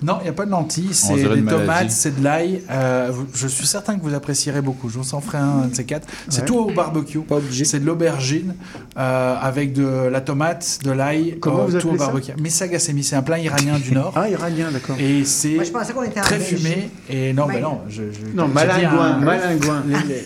[0.06, 0.90] Non, il n'y a pas de lentilles.
[0.93, 2.61] C'est des tomates, c'est de l'ail.
[2.69, 4.88] Euh, je suis certain que vous apprécierez beaucoup.
[4.90, 6.08] Je vous en ferai un de ces quatre.
[6.30, 6.45] C'est Ouais.
[6.45, 7.19] tout au barbecue.
[7.64, 8.53] C'est de l'aubergine
[8.98, 12.32] euh, avec de la tomate, de l'ail, Comment euh, vous tout au ça barbecue.
[12.72, 14.14] Gassemi, c'est un plat iranien du Nord.
[14.17, 14.95] Ah, iranien, d'accord.
[15.00, 16.90] Et c'est Moi, je pensais qu'on était en très fumé.
[17.09, 17.80] Et non, Mais- mais non.
[17.90, 19.84] Je, je- Non, malingouin, malingouin.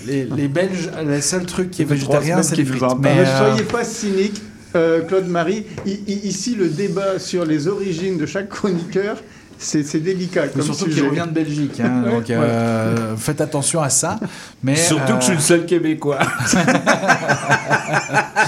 [0.07, 2.83] Les, les- les Belges, le seul truc qui est Ça végétarien, c'est les frites.
[3.01, 3.15] Mais.
[3.15, 4.41] Ne euh, soyez pas cynique,
[4.75, 5.65] euh, Claude Marie.
[5.85, 9.17] I- ici, le débat sur les origines de chaque chroniqueur,
[9.59, 10.43] c'est c'est délicat.
[10.45, 11.01] Mais Comme surtout sujet.
[11.01, 14.19] qu'il revient de Belgique, hein, Ouais, donc euh, faites attention à ça.
[14.63, 16.19] Mais Surtout que je suis le seul Québécois.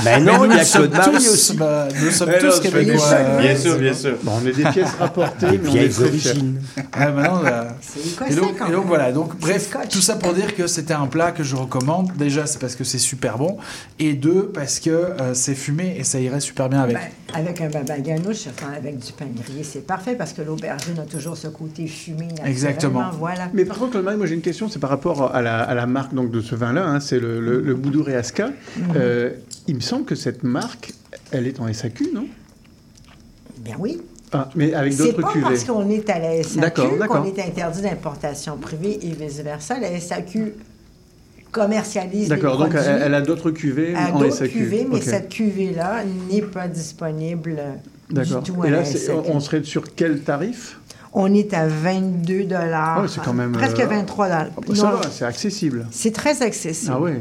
[0.03, 1.55] Ben non, Mais il y a Claude Marie aussi.
[1.57, 3.07] bah, nous sommes Mais tous non, des québécois.
[3.13, 4.17] euh, Bien sûr, bien sûr.
[4.23, 6.61] Bon, on est des pièces rapportées, Des mais on est origines.
[6.93, 7.67] Ah.
[7.81, 11.07] C'est Et donc, et donc voilà, donc bref, tout ça pour dire que c'était un
[11.07, 12.11] plat que je recommande.
[12.17, 13.57] Déjà, c'est parce que c'est super bon.
[13.99, 16.95] Et deux, parce que euh, c'est fumé et ça irait super bien avec.
[16.95, 17.01] Ben,
[17.33, 21.05] avec un baba ganoush, enfin, avec du pain grillé, c'est parfait parce que l'aubergine a
[21.05, 22.25] toujours ce côté fumé.
[22.27, 23.09] naturellement, Exactement.
[23.19, 23.49] Voilà.
[23.53, 26.13] Mais par contre, moi j'ai une question, c'est par rapport à la, à la marque
[26.13, 28.47] donc, de ce vin-là, hein, c'est le, le, le Boudou Reasca.
[28.77, 28.83] Mhm.
[28.95, 29.29] Euh,
[29.67, 30.93] il me semble que cette marque,
[31.31, 32.25] elle est en SAQ, non?
[33.59, 34.01] Bien oui.
[34.33, 35.43] ah, Mais avec C'est d'autres pas cuvées.
[35.43, 39.79] parce qu'on est à la SAQ qu'on est interdit d'importation privée et vice-versa.
[39.79, 40.53] La SAQ
[41.51, 44.51] commercialise D'accord, les donc elle, elle a d'autres cuvées à en d'autres SAQ.
[44.53, 47.57] cuvées, mais cette cuvée-là n'est pas disponible
[48.09, 48.43] du D'accord.
[48.43, 49.19] tout à Et là, la c'est- SAQ.
[49.29, 50.79] on on serait sur quel tarif?
[51.13, 52.95] On est à 22 dollars.
[52.97, 54.47] Ah oui, c'est quand même, Presque euh, 23 dollars.
[54.75, 55.85] Ça va, c'est accessible.
[55.91, 56.93] C'est très accessible.
[56.95, 57.11] Ah oui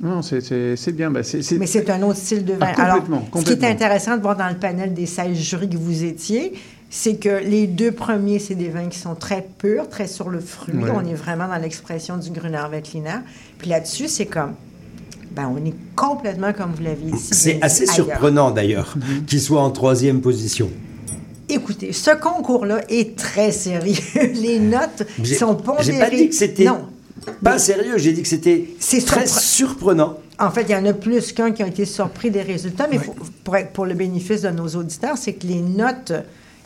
[0.00, 1.10] Non, c'est- bien.
[1.10, 1.20] Bah,
[1.58, 2.66] Mais c'est un autre style de vin.
[2.76, 5.68] Ah, Alors, complètement, ce qui est intéressant de voir dans le panel des 16 jurys
[5.68, 6.54] que vous étiez,
[6.90, 10.40] c'est que les deux premiers, c'est des vins qui sont très purs, très sur le
[10.40, 10.74] fruit.
[10.74, 10.90] Ouais.
[10.92, 13.18] On est vraiment dans l'expression du Gruner Veltliner.
[13.58, 14.54] Puis là-dessus, c'est comme...
[15.32, 17.18] Ben, on est complètement, comme vous l'avez dit.
[17.18, 17.94] C'est assez ailleurs.
[17.94, 18.96] surprenant d'ailleurs
[19.26, 20.68] qu'il soit en troisième position.
[21.48, 23.96] Écoutez, ce concours-là est très sérieux.
[24.34, 25.04] Les notes
[25.38, 25.84] sont pondérées.
[25.92, 26.86] J'ai pas dit que c'était Non.
[27.42, 30.18] pas sérieux, j'ai dit que c'était C'est très surpre- surprenant.
[30.38, 32.98] En fait, il y en a plus qu'un qui a été surpris des résultats, mais
[32.98, 33.14] faut-
[33.72, 36.12] pour, le bénéfice de nos auditeurs, c'est que les notes,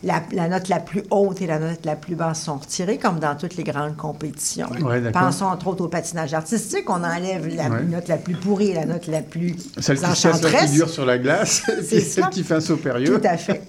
[0.05, 3.19] la, la note la plus haute et la note la plus basse sont retirées, comme
[3.19, 4.67] dans toutes les grandes compétitions.
[4.69, 5.13] D'accord.
[5.13, 8.85] Pensons entre autres au patinage artistique, on enlève la note la plus pourrie et la
[8.85, 12.43] note la plus Celle qui se casse la figure sur la glace, C'est celle qui
[12.43, 13.19] fait un saut périlleux.
[13.21, 13.63] Tout à fait.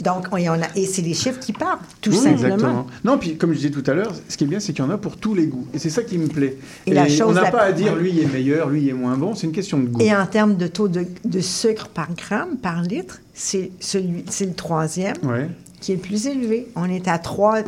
[0.00, 2.44] Donc, on y en a, et c'est les chiffres qui parlent, tout Oui, simplement.
[2.54, 2.86] Exactement.
[3.04, 4.88] Non, puis comme je disais tout à l'heure, ce qui est bien, c'est qu'il y
[4.88, 5.66] en a pour tous les goûts.
[5.74, 6.56] Et c'est ça qui me plaît.
[6.86, 8.92] Et la chose on n'a pas à dire lui il est meilleur, lui il est
[8.92, 10.00] moins bon, c'est une question de goût.
[10.00, 14.46] Et en termes de taux de, de sucre par gramme, par litre, c'est celui, c'est
[14.46, 15.48] le troisième Ouais.
[15.80, 16.68] qui est le plus élevé.
[16.76, 17.58] On est à 3,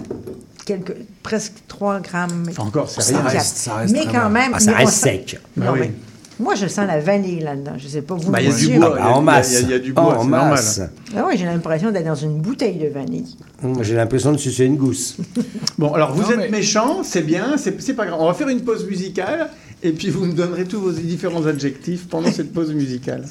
[0.66, 2.46] quelques, presque 3 grammes.
[2.48, 3.28] Enfin, encore, c'est Ça rien.
[3.28, 4.52] reste- ça reste mais quand même.
[4.54, 5.40] Ah, ça mais reste on sec.
[5.56, 5.78] Non, Bah oui.
[5.82, 5.92] mais
[6.40, 7.72] moi, je sens la vanille là-dedans.
[7.78, 8.30] Je ne sais pas vous.
[8.30, 8.96] Bah, il y a du bois.
[9.00, 9.50] Ah en masse.
[9.52, 10.80] il y a- il y a du bois, en masse.
[11.16, 13.36] Ah oui, j'ai l'impression d'être dans une bouteille de vanille.
[13.62, 15.16] Hum, J'ai l'impression de sucer une gousse.
[15.78, 18.18] Bon, alors vous Non, êtes mais- méchant, c'est bien, c'est pas grave.
[18.20, 19.48] On va faire une pause musicale
[19.82, 23.24] et puis vous me donnerez tous vos différents adjectifs pendant cette pause musicale.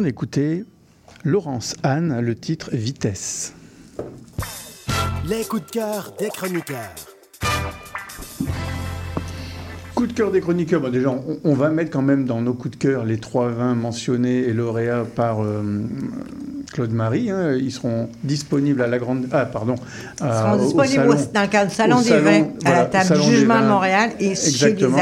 [0.00, 0.62] On écoutait
[1.24, 3.52] Laurence Anne, le titre Vitesse.
[5.28, 6.94] Les coups de cœur des chroniqueurs.
[9.96, 12.54] Coup de cœur des chroniqueurs, bah déjà on, on va mettre quand même dans nos
[12.54, 15.82] coups de cœur les trois vins mentionnés et lauréats par euh,
[16.72, 17.32] Claude Marie.
[17.32, 17.56] hein.
[17.60, 19.26] Ils seront disponibles à la grande.
[19.32, 19.74] Ah, pardon.
[20.20, 22.84] Ils seront au disponibles salon- au- dans le cadre du Salon des vins, à la
[22.84, 23.66] table du Jugement de.
[23.66, 24.96] Montréal et chez les Exactement.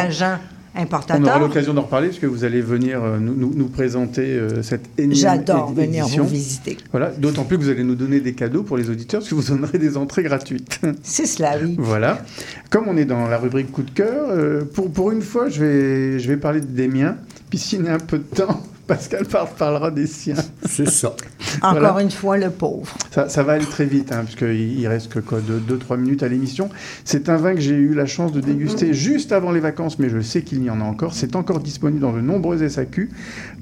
[1.21, 4.23] On aura l'occasion d'en reparler parce que vous allez venir euh, nous, nous- nous présenter
[4.37, 6.77] euh, cette énième J'adore venir vous visiter.
[6.91, 9.35] Voilà, d'autant plus que vous allez nous donner des cadeaux pour les auditeurs parce que
[9.35, 10.81] vous donnerez des entrées gratuites.
[11.03, 11.75] C'est cela, oui.
[11.79, 12.23] Voilà.
[12.71, 15.65] Comme on est dans la rubrique coup de cœur, euh, pour, pour une fois, je
[15.65, 17.17] vais, je vais parler des miens.
[17.51, 20.37] Puis s'il y a un peu de temps, Pascal par- parlera des siens.
[20.65, 21.15] C'est ça.
[21.61, 22.03] Encore Voilà.
[22.03, 22.87] une fois, le pauvre.
[23.11, 26.23] Ça, ça va aller très vite, hein, parce qu'il il reste que quoi, 2-3 minutes
[26.23, 26.69] à l'émission.
[27.05, 30.09] C'est un vin que j'ai eu la chance de déguster juste avant les vacances, mais
[30.09, 31.15] je sais qu'il y en a encore.
[31.15, 33.11] C'est encore disponible dans de nombreuses SAQ.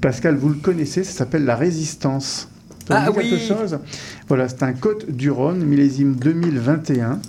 [0.01, 2.49] Pascal, vous le connaissez, ça s'appelle La Résistance.
[2.87, 3.47] Ça Ah dit quelque oui.
[3.47, 3.79] chose?
[4.27, 7.19] Voilà, c'est un Côte du Rhône, millésime 2021.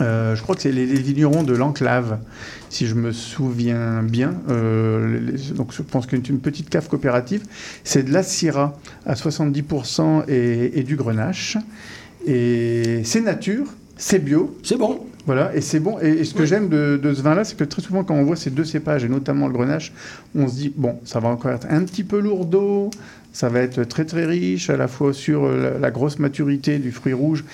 [0.00, 2.18] Euh, je crois que c'est les, les vignerons de l'enclave,
[2.70, 4.34] si je me souviens bien.
[4.48, 7.42] Euh, les- donc je pense qu'une une petite cave coopérative.
[7.84, 11.58] C'est de la Syrah à 70% et, et du Grenache.
[12.26, 14.56] Et c'est nature, c'est bio.
[14.62, 15.00] C'est bon.
[15.26, 15.98] Voilà, et c'est bon.
[16.02, 18.24] Et, et ce que j'aime de, de ce vin-là, c'est que très souvent, quand on
[18.24, 19.92] voit ces deux cépages, et notamment le Grenache,
[20.34, 22.90] on se dit, bon, ça va encore être un petit peu lourdeau,
[23.32, 26.90] ça va être très très riche, à la fois sur la, la grosse maturité du
[26.90, 27.44] fruit rouge,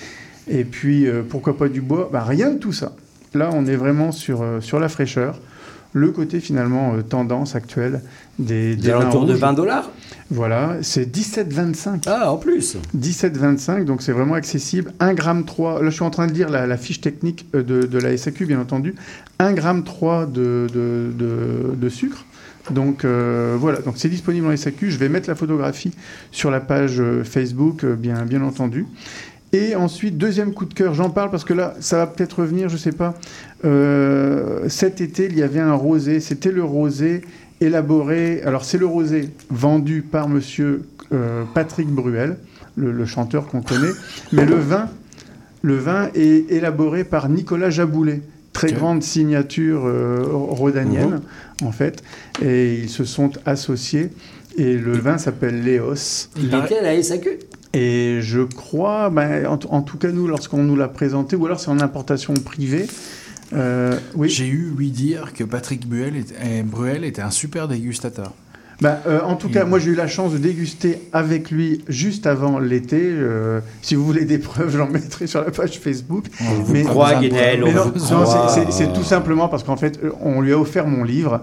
[0.49, 2.09] et puis euh, pourquoi pas du bois?
[2.11, 2.93] Bah, rien de tout ça.
[3.33, 5.39] Là, on est vraiment sur, euh, sur la fraîcheur.
[5.93, 8.01] Le côté finalement euh, tendance actuelle
[8.37, 9.89] des, Des alentours de 20 dollars?
[10.29, 12.03] Voilà, c'est 17,25.
[12.05, 14.93] Ah, en plus 17,25, donc c'est vraiment accessible.
[14.99, 17.61] 1 gramme 3, là je suis en train de lire la, la fiche technique de,
[17.61, 18.93] de la SAQ, bien entendu.
[19.39, 21.11] 1 gramme 3 de, de,
[21.75, 22.23] de- sucre.
[22.69, 24.91] Donc euh, voilà, donc c'est disponible en SAQ.
[24.91, 25.91] Je vais mettre la photographie
[26.31, 28.85] sur la page Facebook, bien, bien entendu.
[29.51, 32.69] Et ensuite, deuxième coup de cœur, j'en parle parce que là, ça va peut-être revenir,
[32.69, 33.15] je sais pas.
[33.65, 37.21] Euh, cet été, il y avait un rosé, c'était le rosé
[37.59, 38.41] élaboré.
[38.43, 42.37] Alors, c'est le rosé vendu par monsieur euh, Patrick Bruel,
[42.75, 43.93] le, le chanteur qu'on connaît,
[44.31, 44.87] mais le vin,
[45.63, 48.21] le vin est élaboré par Nicolas Jaboulet.
[48.53, 51.21] Très grande signature euh, rhodanienne,
[51.63, 52.03] en fait.
[52.41, 54.09] Et ils se sont associés.
[54.57, 56.27] Et le vin s'appelle Léos.
[56.37, 57.39] Il était à la SAQ
[57.73, 61.59] Et je crois, ben, en, en tout cas nous, lorsqu'on nous l'a présenté, ou alors
[61.59, 62.87] c'est en importation privée.
[63.53, 64.29] euh, oui.
[64.29, 68.33] J'ai eu oui dire que Patrick Bruel était, Bruel était un super dégustateur.
[68.81, 72.25] Ben, euh, en tout cas, moi j'ai eu la chance de déguster avec lui juste
[72.25, 72.99] avant l'été.
[73.03, 76.25] Euh, si vous voulez des preuves, j'en mettrai sur la page Facebook.
[76.39, 77.21] On vous croit, on
[77.75, 77.83] non,
[78.21, 78.25] non,
[78.71, 81.41] c'est- tout simplement parce qu'en fait, euh, on lui a offert mon livre.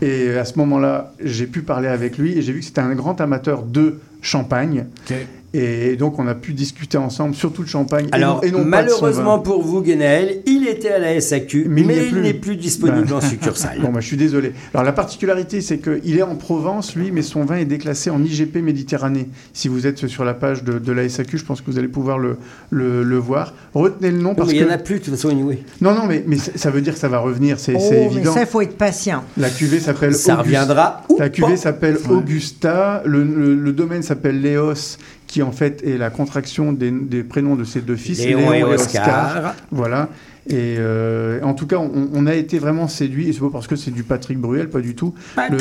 [0.00, 2.94] Et à ce moment-là, j'ai pu parler avec lui et j'ai vu que c'était un
[2.94, 4.86] grand amateur de champagne.
[5.10, 5.16] Ok.
[5.54, 8.06] Et donc, on a pu discuter ensemble, surtout de champagne.
[8.10, 10.98] et Alors, non- et non pas de son malheureusement pour vous, Guénaël, il était à
[10.98, 13.14] la SAQ, mais, il il n'est plus disponible Ben.
[13.16, 13.78] en succursale.
[13.80, 14.52] Bon, bah, je suis désolé.
[14.74, 18.22] Alors, la particularité, c'est qu'il est en Provence, lui, mais son vin est déclassé en
[18.22, 19.28] IGP Méditerranée.
[19.54, 21.88] Si vous êtes sur la page de, de la SAQ, je pense que vous allez
[21.88, 22.36] pouvoir le,
[22.70, 23.54] le, le voir.
[23.72, 24.64] Retenez le nom parce il que.
[24.64, 25.58] n'y en a plus, de toute façon, anyway.
[25.80, 28.04] Non, non, mais, mais ça veut dire que ça va revenir, c'est Oh, c'est mais
[28.06, 28.34] évident.
[28.34, 29.22] ça, il faut être patient.
[29.38, 30.42] La cuvée s'appelle Ça Augusta.
[30.42, 33.02] reviendra La cuvée s'appelle Augusta.
[33.06, 37.56] Le, le- le domaine s'appelle Léos, qui en fait est la contraction des, des prénoms
[37.56, 39.54] de ses deux fils, Léon et Oscar.
[39.70, 40.08] Voilà.
[40.48, 43.28] Et euh, en tout cas, on, on a été vraiment séduits.
[43.28, 45.12] Et c'est pas parce que c'est du Patrick Bruel, pas du tout.
[45.50, 45.56] Le,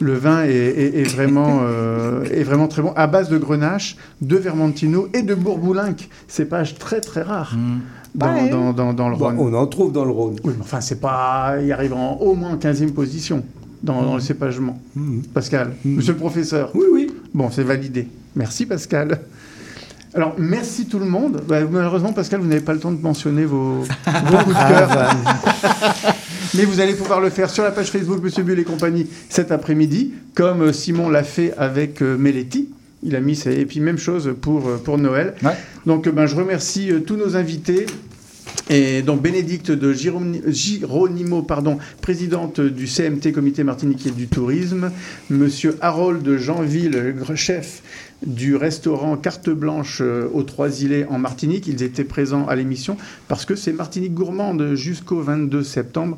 [0.00, 2.92] le vin est, est- est vraiment, euh, est vraiment très bon.
[2.96, 6.08] À base de Grenache, de Vermentino et de Bourboulinque.
[6.26, 7.54] Cépage très très rare.
[8.14, 8.48] Dans, Ouais.
[8.48, 9.36] dans, dans, dans le Bon, Rhône.
[9.38, 10.34] on en trouve dans le Rhône.
[10.42, 11.56] Oui, mais enfin, c'est pas.
[11.62, 13.44] Il arrive en au moins 15e position
[13.84, 14.80] dans, dans le cépagement.
[15.32, 16.72] Pascal, monsieur le professeur.
[16.74, 17.10] Oui, oui.
[17.34, 18.08] Bon, c'est validé.
[18.38, 19.18] Merci, Pascal.
[20.14, 21.42] Alors, merci tout le monde.
[21.48, 25.10] Bah, malheureusement, Pascal, vous n'avez pas le temps de mentionner vos, vos coups de cœur.
[26.54, 29.50] Mais vous allez pouvoir le faire sur la page Facebook Monsieur Bull et compagnie cet
[29.50, 32.70] après-midi, comme euh, Simon l'a fait avec euh, Meletti.
[33.02, 33.54] Il a mis ses...
[33.54, 35.34] Et puis même chose pour, euh, pour Noël.
[35.84, 37.86] Donc euh, ben, je remercie euh, tous nos invités.
[38.70, 44.90] Et donc Bénédicte de Gironi- Gironimo, pardon, présidente du CMT, Comité Martiniquais du Tourisme,
[45.30, 47.82] Monsieur Harold de Jeanville, chef
[48.26, 51.66] du restaurant Carte Blanche euh, aux Trois-Îlets en Martinique.
[51.66, 52.96] Ils étaient présents à l'émission
[53.28, 56.16] parce que c'est Martinique Gourmande jusqu'au 22 septembre.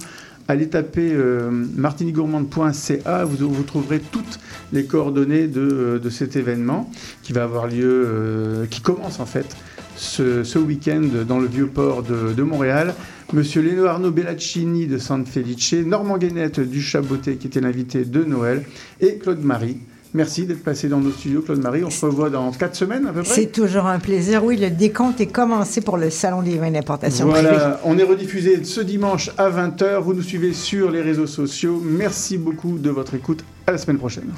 [0.50, 4.40] Allez taper euh, martiniquegourmande.ca, vous, trouverez toutes
[4.72, 6.90] les coordonnées de, euh, de cet événement
[7.22, 9.56] qui va avoir lieu, euh, qui commence en fait
[9.94, 12.96] ce, week-end dans le vieux port de, Montréal.
[13.32, 18.64] Monsieur Arnaud Bellaccini de San Felice, Normand Guénette du Chaboté qui était l'invité de Noël
[19.00, 19.78] et Claude Marie.
[20.12, 21.84] Merci d'être passé dans nos studios, Claude Marie.
[21.84, 23.32] On se revoit dans 4 semaines à peu près.
[23.32, 24.44] C'est toujours un plaisir.
[24.44, 27.48] Oui, le décompte est commencé pour le Salon des vins d'importation privée.
[27.48, 30.00] Voilà, on est rediffusé ce dimanche à 20h.
[30.00, 31.80] Vous nous suivez sur les réseaux sociaux.
[31.84, 33.44] Merci beaucoup de votre écoute.
[33.68, 34.32] À la semaine prochaine.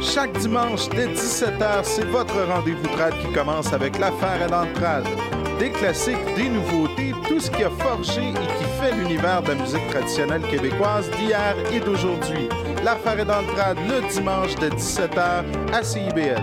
[0.00, 5.04] Chaque dimanche dès 17h, c'est votre rendez-vous trad qui commence avec l'affaire à l'entrade.
[5.58, 9.54] Des classiques, des nouveautés, tout ce qui a forgé et qui fait l'univers de la
[9.54, 12.48] musique traditionnelle québécoise d'hier et d'aujourd'hui.
[12.84, 16.42] L'affaire est dans le trad le dimanche de 17h à CIBL.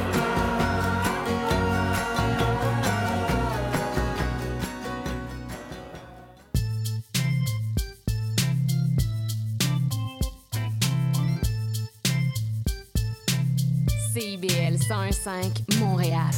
[14.41, 16.31] CIBL 101.5 Montréal.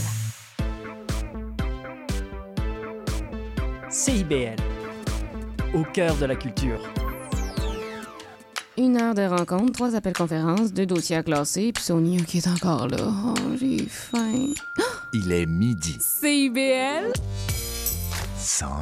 [3.89, 4.57] CIBL,
[5.73, 6.81] au cœur de la culture.
[8.77, 12.47] Une heure de rencontre, trois appels conférences, deux dossiers à classer, puis Sonia qui est
[12.47, 12.97] encore là.
[13.07, 14.47] Oh, j'ai faim.
[15.13, 15.97] Il est midi.
[16.01, 17.13] CIBL